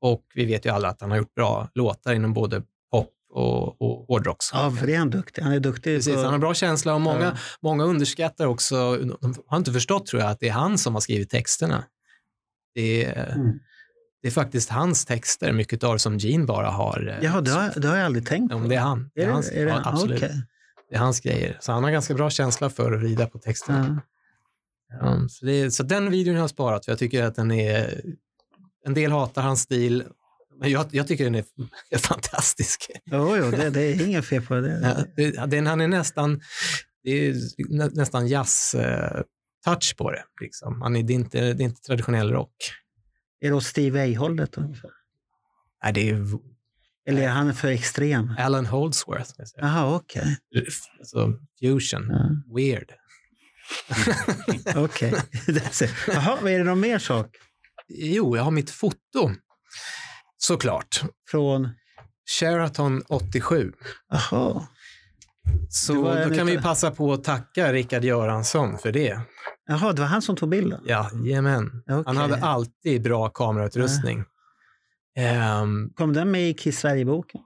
och 0.00 0.24
vi 0.34 0.44
vet 0.44 0.66
ju 0.66 0.70
alla 0.70 0.88
att 0.88 1.00
han 1.00 1.10
har 1.10 1.18
gjort 1.18 1.34
bra 1.34 1.68
låtar 1.74 2.14
inom 2.14 2.32
både 2.32 2.62
pop 2.92 3.10
och, 3.32 3.82
och 3.82 4.06
hårdrocks. 4.08 4.50
ja, 4.52 4.70
för 4.70 4.86
det 4.86 4.94
är 4.94 4.98
han 4.98 5.10
duktig. 5.10 5.42
Han 5.42 5.52
är 5.52 5.60
duktig 5.60 5.96
Precis, 5.96 6.14
på... 6.14 6.20
han 6.20 6.32
har 6.32 6.38
bra 6.38 6.54
känsla 6.54 6.94
och 6.94 7.00
många, 7.00 7.24
Ja. 7.24 7.32
många 7.62 7.84
underskattar 7.84 8.46
också, 8.46 8.96
de 8.96 9.34
har 9.46 9.58
inte 9.58 9.72
förstått 9.72 10.06
tror 10.06 10.22
jag, 10.22 10.30
att 10.30 10.40
det 10.40 10.48
är 10.48 10.52
han 10.52 10.78
som 10.78 10.94
har 10.94 11.00
skrivit 11.00 11.30
texterna. 11.30 11.84
Det 12.74 13.04
är, 13.04 13.34
Mm. 13.34 13.58
Det 14.24 14.28
är 14.28 14.32
faktiskt 14.32 14.70
hans 14.70 15.04
texter, 15.04 15.52
mycket 15.52 15.84
av 15.84 15.98
som 15.98 16.18
Gene 16.18 16.44
bara 16.44 16.68
har. 16.70 17.08
eh, 17.08 17.24
Ja, 17.24 17.40
det 17.40 17.50
har, 17.50 17.80
det 17.80 17.88
har 17.88 17.96
jag 17.96 18.06
aldrig 18.06 18.26
tänkt 18.26 18.52
på. 18.52 18.58
men 18.58 18.68
det 18.68 18.74
är 18.74 18.80
han. 18.80 19.10
Det 19.14 19.22
är, 19.22 19.30
hans, 19.30 19.50
är 19.50 19.64
det, 19.66 19.70
ja, 19.70 19.82
absolut. 19.84 20.22
Okej. 20.22 20.42
Det 20.90 20.94
är 20.94 20.98
hans 20.98 21.20
grejer. 21.20 21.56
Så 21.60 21.72
han 21.72 21.84
har 21.84 21.90
ganska 21.90 22.14
bra 22.14 22.30
känsla 22.30 22.70
för 22.70 22.92
att 22.92 23.02
rida 23.02 23.26
på 23.26 23.38
texterna. 23.38 24.02
Ja. 25.00 25.06
Um, 25.08 25.28
så, 25.28 25.46
är- 25.48 25.70
så 25.70 25.82
den 25.82 26.10
videon 26.10 26.34
har 26.34 26.40
jag 26.42 26.50
sparat 26.50 26.84
för 26.84 26.92
jag 26.92 26.98
tycker 26.98 27.22
att 27.24 27.34
den 27.34 27.50
är... 27.50 28.00
En 28.86 28.94
del 28.94 29.10
hatar 29.12 29.42
hans 29.42 29.60
stil, 29.60 30.04
men 30.60 30.70
jag, 30.70 30.86
jag 30.90 31.06
tycker 31.06 31.24
den 31.24 31.34
är, 31.34 31.44
fantastisk. 31.98 32.90
Jo, 33.04 33.36
jo, 33.36 33.50
det, 33.50 33.70
det 33.70 33.80
är 33.82 34.06
inget 34.06 34.24
fel 34.24 34.42
på 34.42 34.54
det. 34.54 35.04
Ja, 35.36 35.46
den, 35.46 35.66
han 35.66 35.80
är 35.80 35.88
nästan, 35.88 36.40
det 37.04 37.10
är 37.10 37.34
nä, 37.68 37.86
nästan 37.92 38.26
jazz-touch 38.28 39.96
på 39.96 40.10
det. 40.10 40.22
Liksom. 40.40 40.82
Han 40.82 40.96
är, 40.96 41.02
det, 41.02 41.12
är 41.12 41.14
inte, 41.14 41.38
det 41.52 41.62
är 41.62 41.64
inte 41.64 41.80
traditionell 41.82 42.30
rock. 42.32 42.54
Är 43.44 43.48
det 43.48 43.56
åt 43.56 43.64
Steve 43.64 43.98
Vai-hållet 43.98 44.58
ungefär? 44.58 44.90
Nej, 45.82 45.92
det 45.92 46.10
är 46.10 46.26
Eller 47.06 47.22
är 47.22 47.28
han 47.28 47.54
för 47.54 47.68
extrem? 47.68 48.34
Alan 48.38 48.66
Holdsworth. 48.66 49.30
Jaha, 49.56 49.96
okej. 49.96 50.36
Alltså, 50.98 51.32
fusion. 51.60 52.06
Ja, 52.10 52.54
Weird. 52.56 52.92
Okej. 54.84 55.14
Ser- 55.70 55.90
Jaha, 56.14 56.50
är 56.50 56.58
det 56.58 56.64
någon 56.64 56.80
mer 56.80 56.98
sak? 56.98 57.36
Jo, 57.88 58.36
jag 58.36 58.42
har 58.44 58.50
mitt 58.50 58.70
foto. 58.70 59.30
Såklart. 60.36 61.02
Från... 61.30 61.68
Sheraton 62.40 63.02
87. 63.08 63.72
Jaha. 64.08 64.66
Så 65.68 65.92
då 65.94 66.08
en 66.08 66.34
kan 66.34 66.46
vi 66.46 66.58
passa 66.62 66.90
på 66.90 67.12
att 67.12 67.24
tacka 67.24 67.72
Rickard 67.72 68.04
Göransson 68.04 68.78
för 68.78 68.92
det. 68.92 69.20
Jaha, 69.66 69.92
det 69.92 70.00
var 70.02 70.08
han 70.08 70.22
som 70.22 70.36
tog 70.36 70.48
bilden? 70.48 70.80
Jajamän. 70.86 71.82
Han 71.86 72.00
Okej. 72.00 72.16
hade 72.16 72.36
alltid 72.36 73.02
bra 73.02 73.28
kamerautrustning. 73.28 74.24
Ehm, 75.16 75.90
Kom 75.94 76.12
den 76.12 76.30
med 76.30 76.50
i 76.50 76.54
Kiss 76.54 76.78
Sverige-boken? 76.78 77.40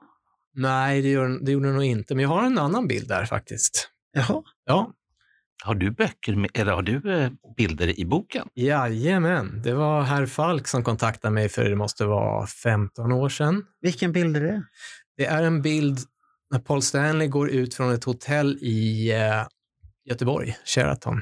nej, 0.54 1.02
det, 1.02 1.08
gör, 1.08 1.44
det 1.44 1.52
gjorde 1.52 1.66
den 1.66 1.74
nog 1.74 1.84
inte. 1.84 2.14
Men 2.14 2.22
jag 2.22 2.28
har 2.28 2.42
en 2.46 2.58
annan 2.58 2.88
bild 2.88 3.08
där 3.08 3.24
faktiskt. 3.24 3.88
Jaha. 4.12 4.42
Ja, 4.64 4.92
Har 5.64 5.74
du 5.74 5.90
böcker 5.90 6.34
med, 6.36 6.50
eller 6.54 6.72
har 6.72 6.82
du 6.82 7.22
eh, 7.22 7.30
bilder 7.56 8.00
i 8.00 8.04
boken? 8.06 8.48
jajamän. 8.54 9.62
Det 9.64 9.74
var 9.74 10.02
herr 10.02 10.26
Falk 10.26 10.68
som 10.68 10.84
kontaktade 10.84 11.34
mig 11.34 11.48
för 11.48 11.64
det 11.64 11.76
måste 11.76 12.04
vara 12.04 12.46
15 12.46 13.12
år 13.12 13.28
sedan. 13.28 13.64
Vilken 13.80 14.12
bild 14.12 14.36
är 14.36 14.40
det? 14.40 14.62
Det 15.16 15.24
är 15.26 15.42
en 15.42 15.62
bild 15.62 15.98
när 16.50 16.58
Paul 16.58 16.82
Stanley 16.82 17.28
går 17.28 17.50
ut 17.50 17.74
från 17.74 17.94
ett 17.94 18.04
hotell 18.04 18.58
i 18.60 19.10
eh, 19.12 19.46
Göteborg, 20.04 20.56
Sheraton. 20.64 21.20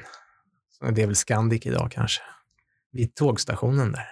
Det 0.91 1.01
är 1.01 1.05
väl 1.05 1.15
Scandic 1.15 1.65
idag 1.65 1.91
kanske. 1.91 2.21
Vid 2.91 3.15
tågstationen 3.15 3.91
där. 3.91 4.07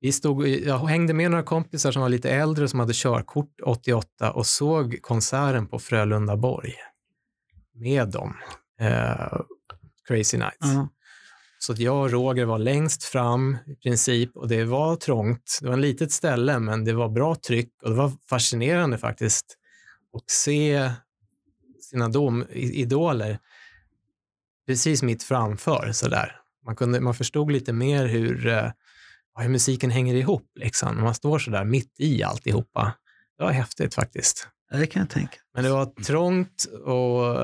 Vi 0.00 0.12
stod, 0.12 0.48
jag 0.48 0.78
hängde 0.78 1.14
med 1.14 1.30
några 1.30 1.44
kompisar 1.44 1.92
som 1.92 2.02
var 2.02 2.08
lite 2.08 2.30
äldre 2.30 2.68
som 2.68 2.80
hade 2.80 2.92
körkort 2.94 3.60
88 3.64 4.32
och 4.32 4.46
såg 4.46 5.02
konserten 5.02 5.66
på 5.66 5.78
Frölundaborg 5.78 6.74
med 7.74 8.08
dem. 8.08 8.36
Eh, 8.80 9.40
Crazy 10.08 10.38
Nights. 10.38 10.56
Ja. 10.60 10.88
Så 11.58 11.72
att 11.72 11.78
jag 11.78 12.02
och 12.02 12.10
Roger 12.10 12.44
var 12.44 12.58
längst 12.58 13.04
fram 13.04 13.58
i 13.66 13.74
princip 13.76 14.36
och 14.36 14.48
det 14.48 14.64
var 14.64 14.96
trångt. 14.96 15.58
Det 15.60 15.66
var 15.66 15.74
ett 15.74 15.80
litet 15.80 16.12
ställe 16.12 16.58
men 16.58 16.84
det 16.84 16.92
var 16.92 17.08
bra 17.08 17.34
tryck 17.34 17.72
och 17.82 17.90
det 17.90 17.96
var 17.96 18.12
fascinerande 18.28 18.98
faktiskt 18.98 19.57
att 20.16 20.30
se 20.30 20.90
sina 21.80 22.08
dom, 22.08 22.44
idoler 22.52 23.38
precis 24.66 25.02
mitt 25.02 25.22
framför 25.22 25.92
sådär. 25.92 26.36
Man, 26.64 26.76
kunde, 26.76 27.00
man 27.00 27.14
förstod 27.14 27.52
lite 27.52 27.72
mer 27.72 28.06
hur, 28.06 28.46
eh, 28.46 28.70
hur 29.40 29.48
musiken 29.48 29.90
hänger 29.90 30.14
ihop 30.14 30.50
liksom. 30.54 31.00
Man 31.00 31.14
står 31.14 31.38
sådär 31.38 31.64
mitt 31.64 31.94
i 31.98 32.22
alltihopa. 32.22 32.92
Det 33.38 33.44
var 33.44 33.50
häftigt 33.50 33.94
faktiskt. 33.94 34.48
Det 34.72 34.86
kan 34.86 35.00
jag 35.00 35.10
tänka. 35.10 35.36
Men 35.54 35.64
det 35.64 35.70
var 35.70 35.86
trångt 35.86 36.64
och 36.84 37.36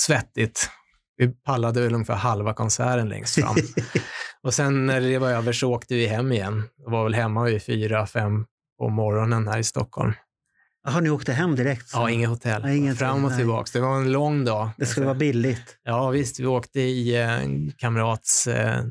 svettigt. 0.00 0.70
Vi 1.16 1.28
pallade 1.28 1.80
väl 1.80 1.94
ungefär 1.94 2.14
halva 2.14 2.54
konserten 2.54 3.08
längst 3.08 3.34
fram. 3.34 3.56
och 4.42 4.54
sen 4.54 4.86
när 4.86 5.00
det 5.00 5.18
var 5.18 5.30
över 5.30 5.52
så 5.52 5.72
åkte 5.72 5.94
vi 5.94 6.06
hem 6.06 6.32
igen. 6.32 6.68
Jag 6.76 6.90
var 6.90 7.04
väl 7.04 7.14
hemma 7.14 7.44
vid 7.44 7.62
fyra, 7.62 8.06
fem 8.06 8.46
på 8.78 8.88
morgonen 8.88 9.48
här 9.48 9.58
i 9.58 9.64
Stockholm. 9.64 10.12
Jaha, 10.84 11.00
ni 11.00 11.10
åkte 11.10 11.32
hem 11.32 11.56
direkt? 11.56 11.88
så? 11.88 11.96
Ja, 11.98 12.10
inget 12.10 12.28
hotell. 12.28 12.62
Ja, 12.64 12.70
inget 12.70 12.98
Fram 12.98 13.24
och 13.24 13.30
nej. 13.30 13.38
tillbaks. 13.38 13.70
Det 13.70 13.80
var 13.80 13.96
en 13.96 14.12
lång 14.12 14.44
dag. 14.44 14.70
Det 14.78 14.86
skulle 14.86 15.06
vara 15.06 15.16
billigt. 15.18 15.76
Ja, 15.84 16.10
visst. 16.10 16.40
Vi 16.40 16.46
åkte 16.46 16.80
i 16.80 17.16
eh, 17.16 17.42
en 17.42 17.72
kamrats 17.72 18.46
eh, 18.46 18.82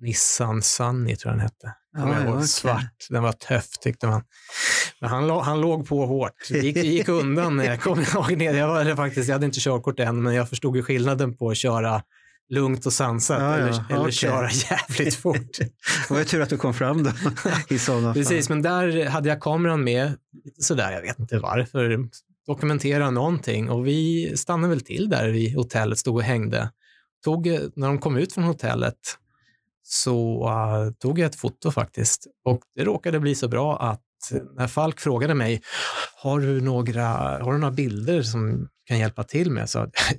Nissan 0.00 0.62
Sunny, 0.62 1.16
tror 1.16 1.32
jag 1.32 1.38
den 1.38 1.42
hette. 1.42 1.74
Kommer 1.96 2.14
jag 2.20 2.26
Ja, 2.28 2.34
ihåg. 2.34 2.44
Svart. 2.44 3.06
Den 3.10 3.22
var 3.22 3.32
tuff, 3.32 3.68
tyckte 3.80 4.06
man. 4.06 4.22
Men 5.00 5.10
han, 5.10 5.30
han 5.30 5.60
låg 5.60 5.88
på 5.88 6.06
hårt. 6.06 6.32
Det 6.50 6.58
gick, 6.58 6.76
gick 6.76 7.08
undan 7.08 7.56
när 7.56 7.64
jag 7.64 7.80
kom 7.80 8.00
ihåg 8.14 8.38
det. 8.38 8.44
Jag, 8.44 8.68
var, 8.68 8.96
faktiskt, 8.96 9.28
jag 9.28 9.34
hade 9.34 9.46
inte 9.46 9.60
körkort 9.60 10.00
än, 10.00 10.22
men 10.22 10.34
jag 10.34 10.48
förstod 10.48 10.76
ju 10.76 10.82
skillnaden 10.82 11.36
på 11.36 11.50
att 11.50 11.56
köra 11.56 12.02
lugnt 12.48 12.86
och 12.86 12.92
sansat 12.92 13.40
Ja, 13.40 13.50
ja, 13.50 13.56
eller, 13.56 13.84
eller 13.90 14.00
okej. 14.00 14.12
köra 14.12 14.48
jävligt 14.50 15.14
fort. 15.22 15.58
Det 15.58 16.10
var 16.10 16.18
ju 16.18 16.24
tur 16.24 16.40
att 16.42 16.48
du 16.50 16.56
kom 16.56 16.74
fram 16.74 17.02
då 17.02 17.10
i 17.74 17.78
sådana 17.78 18.02
fall. 18.02 18.14
Precis, 18.14 18.48
men 18.48 18.62
där 18.62 19.06
hade 19.06 19.28
jag 19.28 19.40
kameran 19.40 19.84
med, 19.84 20.12
sådär, 20.58 20.92
jag 20.92 21.02
vet 21.02 21.18
inte 21.18 21.38
varför, 21.38 22.08
dokumentera 22.46 23.10
någonting 23.10 23.70
och 23.70 23.86
vi 23.86 24.32
stannade 24.36 24.68
väl 24.68 24.80
till 24.80 25.08
där 25.08 25.28
vid 25.28 25.56
hotellet, 25.56 25.98
stod 25.98 26.16
och 26.16 26.22
hängde. 26.22 26.70
Tog, 27.24 27.46
när 27.76 27.86
de 27.86 27.98
kom 27.98 28.16
ut 28.16 28.32
från 28.32 28.44
hotellet 28.44 28.94
så 29.82 30.48
eh, 30.48 30.92
tog 30.92 31.18
jag 31.18 31.26
ett 31.26 31.36
foto 31.36 31.70
faktiskt 31.70 32.26
och 32.44 32.60
det 32.76 32.84
råkade 32.84 33.20
bli 33.20 33.34
så 33.34 33.48
bra 33.48 33.78
att 33.78 34.02
när 34.56 34.66
Falk 34.66 35.00
frågade 35.00 35.34
mig, 35.34 35.62
har 36.22 36.40
du 36.40 36.60
några, 36.60 37.04
har 37.44 37.52
du 37.52 37.58
några 37.58 37.72
bilder 37.74 38.22
som 38.22 38.68
kan 38.84 38.98
hjälpa 38.98 39.24
till 39.24 39.50
med? 39.50 39.70
Så 39.70 39.78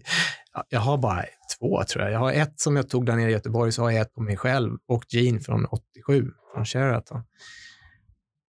"Ja, 0.53 0.63
jag 0.69 0.79
har 0.79 0.97
bara 0.97 1.23
två 1.59 1.84
tror 1.84 2.03
jag. 2.03 2.13
Jag 2.13 2.19
har 2.19 2.31
ett 2.31 2.59
som 2.59 2.75
jag 2.75 2.89
tog 2.89 3.05
där 3.05 3.15
nere 3.15 3.29
i 3.29 3.34
Göteborg, 3.34 3.71
så 3.71 3.81
har 3.81 3.91
jag 3.91 4.01
ett 4.01 4.13
på 4.13 4.21
mig 4.21 4.38
själv 4.38 4.77
och 4.88 5.03
Gene 5.07 5.39
från 5.39 5.65
87, 5.65 6.31
från 6.53 6.65
Sheraton. 6.65 7.23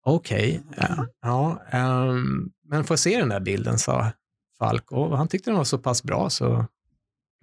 Okej, 0.05 0.63
ja, 0.77 1.07
ja 1.23 1.63
ehm, 1.71 2.51
men 2.69 2.85
får 2.85 2.95
jag 2.95 2.99
se 2.99 3.19
den 3.19 3.29
där 3.29 3.41
bilden, 3.41 3.79
sa 3.79 4.13
Falk. 4.59 4.93
Och 4.93 5.19
han 5.19 5.29
tyckte 5.29 5.51
den 5.51 5.57
var 5.57 5.65
så 5.65 5.79
pass 5.79 6.03
bra 6.03 6.31
så 6.31 6.67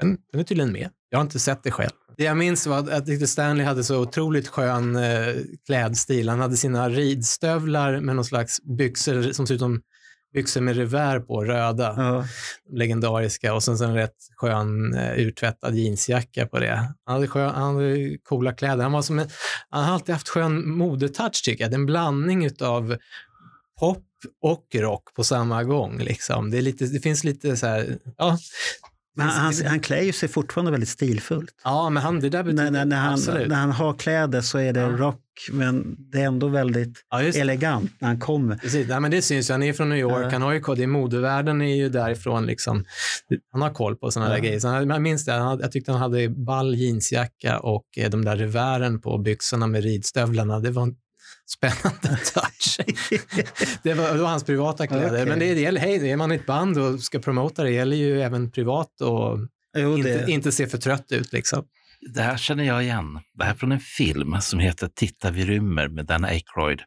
den, 0.01 0.17
den 0.31 0.39
är 0.39 0.43
tydligen 0.43 0.71
med. 0.71 0.89
Jag 1.09 1.17
har 1.17 1.23
inte 1.23 1.39
sett 1.39 1.63
det 1.63 1.71
själv. 1.71 1.91
Det 2.17 2.23
jag 2.23 2.37
minns 2.37 2.67
var 2.67 2.79
att 2.79 2.89
jag 2.89 3.05
tyckte 3.05 3.27
Stanley 3.27 3.65
hade 3.65 3.83
så 3.83 4.01
otroligt 4.01 4.47
skön 4.47 4.95
eh, 4.95 5.35
klädstil. 5.65 6.29
Han 6.29 6.39
hade 6.39 6.57
sina 6.57 6.89
ridstövlar 6.89 7.99
med 7.99 8.15
någon 8.15 8.25
slags 8.25 8.61
byxor 8.63 9.31
som 9.31 9.47
ser 9.47 9.53
ut 9.53 9.59
som 9.59 9.81
byxor 10.33 10.61
med 10.61 10.75
revär 10.77 11.19
på, 11.19 11.43
röda, 11.43 11.93
Ja. 11.97 12.25
legendariska 12.77 13.53
och 13.53 13.63
sen 13.63 13.75
en 13.81 13.93
rätt 13.95 14.15
skön 14.35 14.93
eh, 14.93 15.17
urtvättad 15.19 15.75
jeansjacka 15.75 16.47
på 16.47 16.59
det. 16.59 16.75
Han 17.05 17.15
hade, 17.15 17.27
skön, 17.27 17.49
han 17.55 17.75
hade 17.75 18.17
coola 18.23 18.53
kläder. 18.53 18.83
Han, 18.83 18.91
var 18.91 19.01
som 19.01 19.19
en, 19.19 19.29
han 19.69 19.83
har 19.83 19.93
alltid 19.93 20.15
haft 20.15 20.29
skön 20.29 20.69
modetouch 20.69 21.43
tycker 21.43 21.63
jag. 21.63 21.73
En 21.73 21.85
blandning 21.85 22.49
av 22.61 22.97
pop 23.79 24.03
och 24.41 24.65
rock 24.75 25.13
på 25.15 25.23
samma 25.23 25.63
gång. 25.63 25.97
Liksom. 25.99 26.51
Det, 26.51 26.57
är 26.57 26.61
lite, 26.61 26.85
det 26.85 26.99
finns 26.99 27.23
lite 27.23 27.57
så 27.57 27.67
här, 27.67 27.97
ja, 28.17 28.37
Men 29.15 29.27
han, 29.27 29.53
han, 29.53 29.65
han 29.65 29.79
klär 29.79 30.01
ju 30.01 30.11
sig 30.13 30.29
fortfarande 30.29 30.71
väldigt 30.71 30.89
stilfullt. 30.89 31.51
ja 31.63 31.89
men 31.89 32.03
han, 32.03 32.19
det 32.19 32.29
där 32.29 32.43
betyder 32.43 32.63
När, 32.63 32.71
när, 32.71 32.85
när, 32.85 32.97
han, 32.97 33.13
absolut. 33.13 33.47
när 33.47 33.55
han 33.55 33.71
har 33.71 33.93
kläder 33.93 34.41
så 34.41 34.57
är 34.57 34.73
det 34.73 34.79
Ja. 34.79 34.87
rock, 34.89 35.21
men 35.51 35.95
det 36.11 36.21
är 36.21 36.25
ändå 36.25 36.47
väldigt 36.47 37.05
ja, 37.09 37.21
elegant 37.21 37.91
när 37.99 38.07
han 38.07 38.19
kommer. 38.19 38.55
Precis, 38.55 38.87
nej, 38.87 38.99
men 38.99 39.11
det 39.11 39.21
syns 39.21 39.49
ju. 39.49 39.53
Han 39.53 39.63
är 39.63 39.73
från 39.73 39.89
New 39.89 39.97
York. 39.97 40.25
Ja. 40.25 40.29
Han 40.29 40.41
har 40.41 40.53
ju, 40.53 40.59
är 40.83 40.87
modevärlden 40.87 41.61
är 41.61 41.75
ju 41.75 41.89
därifrån. 41.89 42.45
Liksom. 42.45 42.85
Han 43.51 43.61
har 43.61 43.73
koll 43.73 43.95
på 43.95 44.11
sådana 44.11 44.29
Ja. 44.31 44.35
där 44.35 44.43
grejer. 44.43 44.59
Så 44.59 44.67
jag 44.67 45.01
minns 45.01 45.25
det. 45.25 45.31
Han, 45.31 45.59
jag 45.59 45.71
tyckte 45.71 45.91
han 45.91 46.01
hade 46.01 46.29
ball 46.29 46.75
jeansjacka 46.75 47.59
och 47.59 47.85
eh, 47.97 48.09
de 48.09 48.25
där 48.25 48.37
revären 48.37 49.01
på 49.01 49.17
byxorna 49.17 49.67
med 49.67 49.83
ridstövlarna. 49.83 50.59
Det 50.59 50.71
var 50.71 50.83
en 50.83 50.95
spännande 51.55 52.19
touch. 52.33 52.79
det, 53.83 53.93
var, 53.93 54.13
det 54.13 54.21
var 54.21 54.29
hans 54.29 54.43
privata 54.43 54.87
kläder. 54.87 55.07
Okej. 55.07 55.25
Men 55.25 55.39
det, 55.39 55.45
gäller, 55.45 55.81
hej, 55.81 56.09
är 56.09 56.17
man 56.17 56.31
ett 56.31 56.45
band 56.45 56.77
och 56.77 56.99
ska 56.99 57.19
promota 57.19 57.63
det, 57.63 57.71
gäller 57.71 57.97
ju 57.97 58.21
även 58.21 58.51
privat 58.51 59.01
och 59.01 59.39
Jo, 59.77 59.97
inte, 59.97 60.25
inte 60.27 60.51
se 60.51 60.67
för 60.67 60.77
trött 60.77 61.11
ut. 61.11 61.33
Liksom. 61.33 61.63
Det 62.13 62.21
här 62.21 62.37
känner 62.37 62.63
jag 62.63 62.83
igen. 62.83 63.19
Det 63.33 63.43
här 63.43 63.51
är 63.51 63.55
från 63.55 63.71
en 63.71 63.79
film 63.79 64.41
som 64.41 64.59
heter 64.59 64.89
Titta 64.95 65.31
vi 65.31 65.45
rymmer 65.45 65.87
med 65.87 66.05
Dan 66.05 66.25
Aykroyd. 66.25 66.81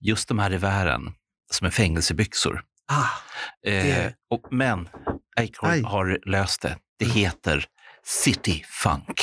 Just 0.00 0.28
de 0.28 0.38
här 0.38 0.50
revären 0.50 1.12
som 1.52 1.66
är 1.66 1.70
fängelsebyxor. 1.70 2.62
Ah, 2.92 3.04
Eh, 3.66 3.84
Det- 3.84 4.14
och, 4.30 4.42
men 4.52 4.88
Aykroyd 5.36 5.72
Aj. 5.74 5.82
har 5.82 6.18
löst 6.30 6.62
det. 6.62 6.76
Det 6.98 7.04
heter 7.04 7.64
City 8.06 8.64
Funk. 8.68 9.20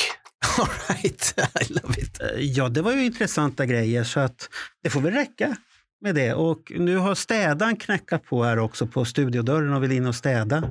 all 0.58 0.68
right, 0.88 1.34
I 1.60 1.72
love 1.72 1.94
it. 2.02 2.20
ja, 2.38 2.68
det 2.68 2.82
var 2.82 2.92
ju 2.92 3.04
intressanta 3.04 3.66
grejer 3.66 4.04
så 4.04 4.20
att 4.20 4.48
det 4.82 4.90
får 4.90 5.00
väl 5.00 5.12
räcka 5.14 5.56
med 6.00 6.14
det. 6.14 6.34
Och 6.34 6.72
nu 6.76 6.96
har 6.96 7.14
städaren 7.14 7.76
knackat 7.76 8.24
på 8.24 8.44
här 8.44 8.58
också 8.58 8.86
på 8.86 9.04
studiodörren 9.04 9.72
och 9.72 9.82
vill 9.82 9.92
in 9.92 10.06
och 10.06 10.14
städa. 10.14 10.70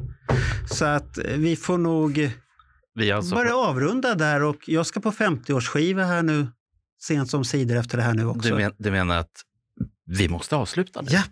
Så 0.71 0.85
att 0.85 1.17
eh, 1.17 1.23
vi 1.37 1.55
får 1.55 1.77
nog 1.77 2.31
Vi 2.93 3.11
alltså, 3.11 3.35
börja 3.35 3.55
avrunda 3.55 4.15
där 4.15 4.43
och 4.43 4.69
jag 4.69 4.85
ska 4.85 4.99
på 4.99 5.11
50-årsskiva 5.11 6.03
här 6.03 6.23
nu 6.23 6.47
sent 7.01 7.29
som 7.29 7.45
sidor 7.45 7.75
efter 7.75 7.97
det 7.97 8.03
här 8.03 8.13
nu 8.13 8.25
också. 8.25 8.49
du, 8.49 8.55
men, 8.55 8.73
du 8.77 8.91
menar 8.91 9.17
att 9.17 9.41
vi 10.05 10.29
måste 10.29 10.55
avsluta 10.55 11.01
nu? 11.01 11.11
Japp. 11.11 11.27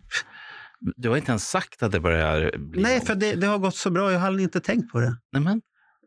Du 0.95 1.09
har 1.09 1.17
inte 1.17 1.31
ens 1.31 1.49
sagt 1.49 1.83
att 1.83 1.91
det 1.91 1.99
börjar 1.99 2.57
bli 2.57 2.81
Nej, 2.81 2.95
långt. 2.95 3.07
för 3.07 3.15
det, 3.15 3.35
det 3.35 3.47
har 3.47 3.57
gått 3.57 3.75
så 3.75 3.89
bra. 3.89 4.11
Jag 4.11 4.19
hade 4.19 4.41
inte 4.41 4.59
tänkt 4.59 4.91
på 4.91 4.99
det. 4.99 5.17
Nej, 5.31 5.41
men, 5.41 5.61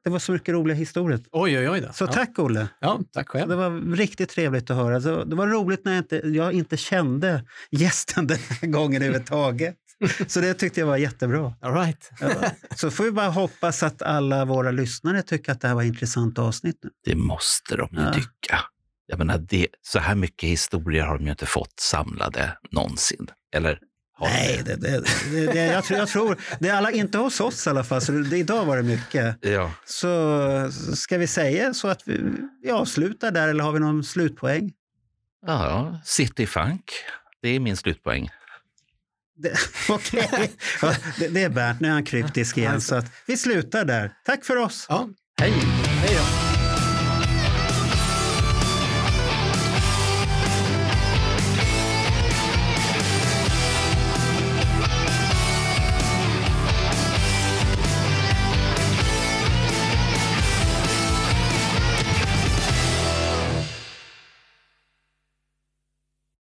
Det 0.05 0.11
var 0.11 0.19
så 0.19 0.33
mycket 0.33 0.55
roliga 0.55 0.77
historier. 0.77 1.21
Oj, 1.33 1.59
oj, 1.59 1.71
oj. 1.71 1.81
Då. 1.81 1.93
Så 1.93 2.05
ja. 2.05 2.13
tack 2.13 2.39
Olle. 2.39 2.69
Ja, 2.81 3.01
tack 3.13 3.29
själv. 3.29 3.49
Det 3.49 3.57
var 3.57 3.97
riktigt 3.97 4.29
trevligt 4.29 4.71
att 4.71 4.77
höra. 4.77 5.01
Så 5.01 5.25
det 5.25 5.37
var 5.37 5.47
roligt 5.47 5.85
när 5.85 5.93
jag 5.93 6.01
inte, 6.01 6.17
jag 6.17 6.53
inte 6.53 6.77
kände 6.77 7.45
gästen 7.71 8.27
den 8.27 8.39
här 8.49 8.69
gången 8.69 9.03
överhuvudtaget. 9.03 9.77
Så 10.27 10.41
det 10.41 10.55
tyckte 10.55 10.81
jag 10.81 10.87
var 10.87 10.97
jättebra. 10.97 11.55
All 11.61 11.75
right. 11.75 12.11
Ja. 12.21 12.31
Så 12.77 12.91
får 12.91 13.05
vi 13.05 13.11
bara 13.11 13.29
hoppas 13.29 13.83
att 13.83 14.03
alla 14.03 14.45
våra 14.45 14.71
lyssnare 14.71 15.23
tycker 15.23 15.53
att 15.53 15.61
det 15.61 15.69
här 15.69 15.75
var 15.75 15.83
ett 15.83 15.87
intressant 15.89 16.39
avsnitt. 16.39 16.79
Nu. 16.83 16.91
det 17.05 17.15
måste 17.17 17.77
de 17.77 17.89
ju 17.93 18.01
Ja. 18.03 18.13
tycka. 18.13 18.59
Jag 19.07 19.19
menar, 19.19 19.39
det, 19.39 19.67
så 19.83 19.99
här 19.99 20.15
mycket 20.15 20.49
historier 20.49 21.05
har 21.05 21.19
de 21.19 21.25
ju 21.25 21.31
inte 21.31 21.47
fått 21.47 21.81
samlade 21.81 22.57
någonsin. 22.71 23.27
Eller 23.55 23.79
Nej, 24.21 24.63
det, 24.65 24.77
det, 24.77 25.05
det, 25.31 25.47
det, 25.53 25.65
jag, 25.67 25.85
tror, 25.85 25.99
jag 25.99 26.09
tror, 26.09 26.37
det 26.61 26.69
är 26.69 26.75
alla, 26.75 26.91
inte 26.91 27.19
hos 27.19 27.41
oss 27.41 27.67
i 27.67 27.71
alla 27.71 27.85
fall, 27.85 28.01
så 28.01 28.13
det, 28.13 28.39
idag 28.39 28.65
var 28.65 28.77
det 28.77 28.83
mycket. 28.83 29.37
Ja. 29.41 29.71
Så 29.85 30.71
ska 30.95 31.19
vi 31.19 31.27
säga 31.27 31.75
så 31.75 31.89
att 31.89 32.03
vi, 32.09 32.21
vi 32.63 32.71
avslutar 32.71 33.31
där 33.31 33.49
eller 33.49 33.65
har 33.65 33.73
vi 33.73 33.81
någon 33.81 34.05
slutpoäng? 34.05 34.73
ja, 35.47 36.01
City 36.05 36.47
Funk. 36.47 36.85
Det 37.43 37.49
är 37.49 37.61
min 37.61 37.77
slutpoäng. 37.77 38.29
Okej, 39.89 40.29
ja, 40.83 40.95
det, 41.19 41.29
det 41.29 41.43
är 41.43 41.49
Bernt, 41.49 41.81
nu 41.81 41.89
är 41.89 41.93
han 41.93 42.05
kryptisk 42.05 42.57
igen. 42.59 42.81
Så 42.81 42.95
att 42.95 43.07
vi 43.27 43.37
slutar 43.37 43.85
där. 43.85 44.13
Tack 44.25 44.45
för 44.45 44.57
oss. 44.57 44.87
Ja, 44.89 45.09
Hej! 45.41 45.53
hej 46.03 46.15
då. 46.17 46.52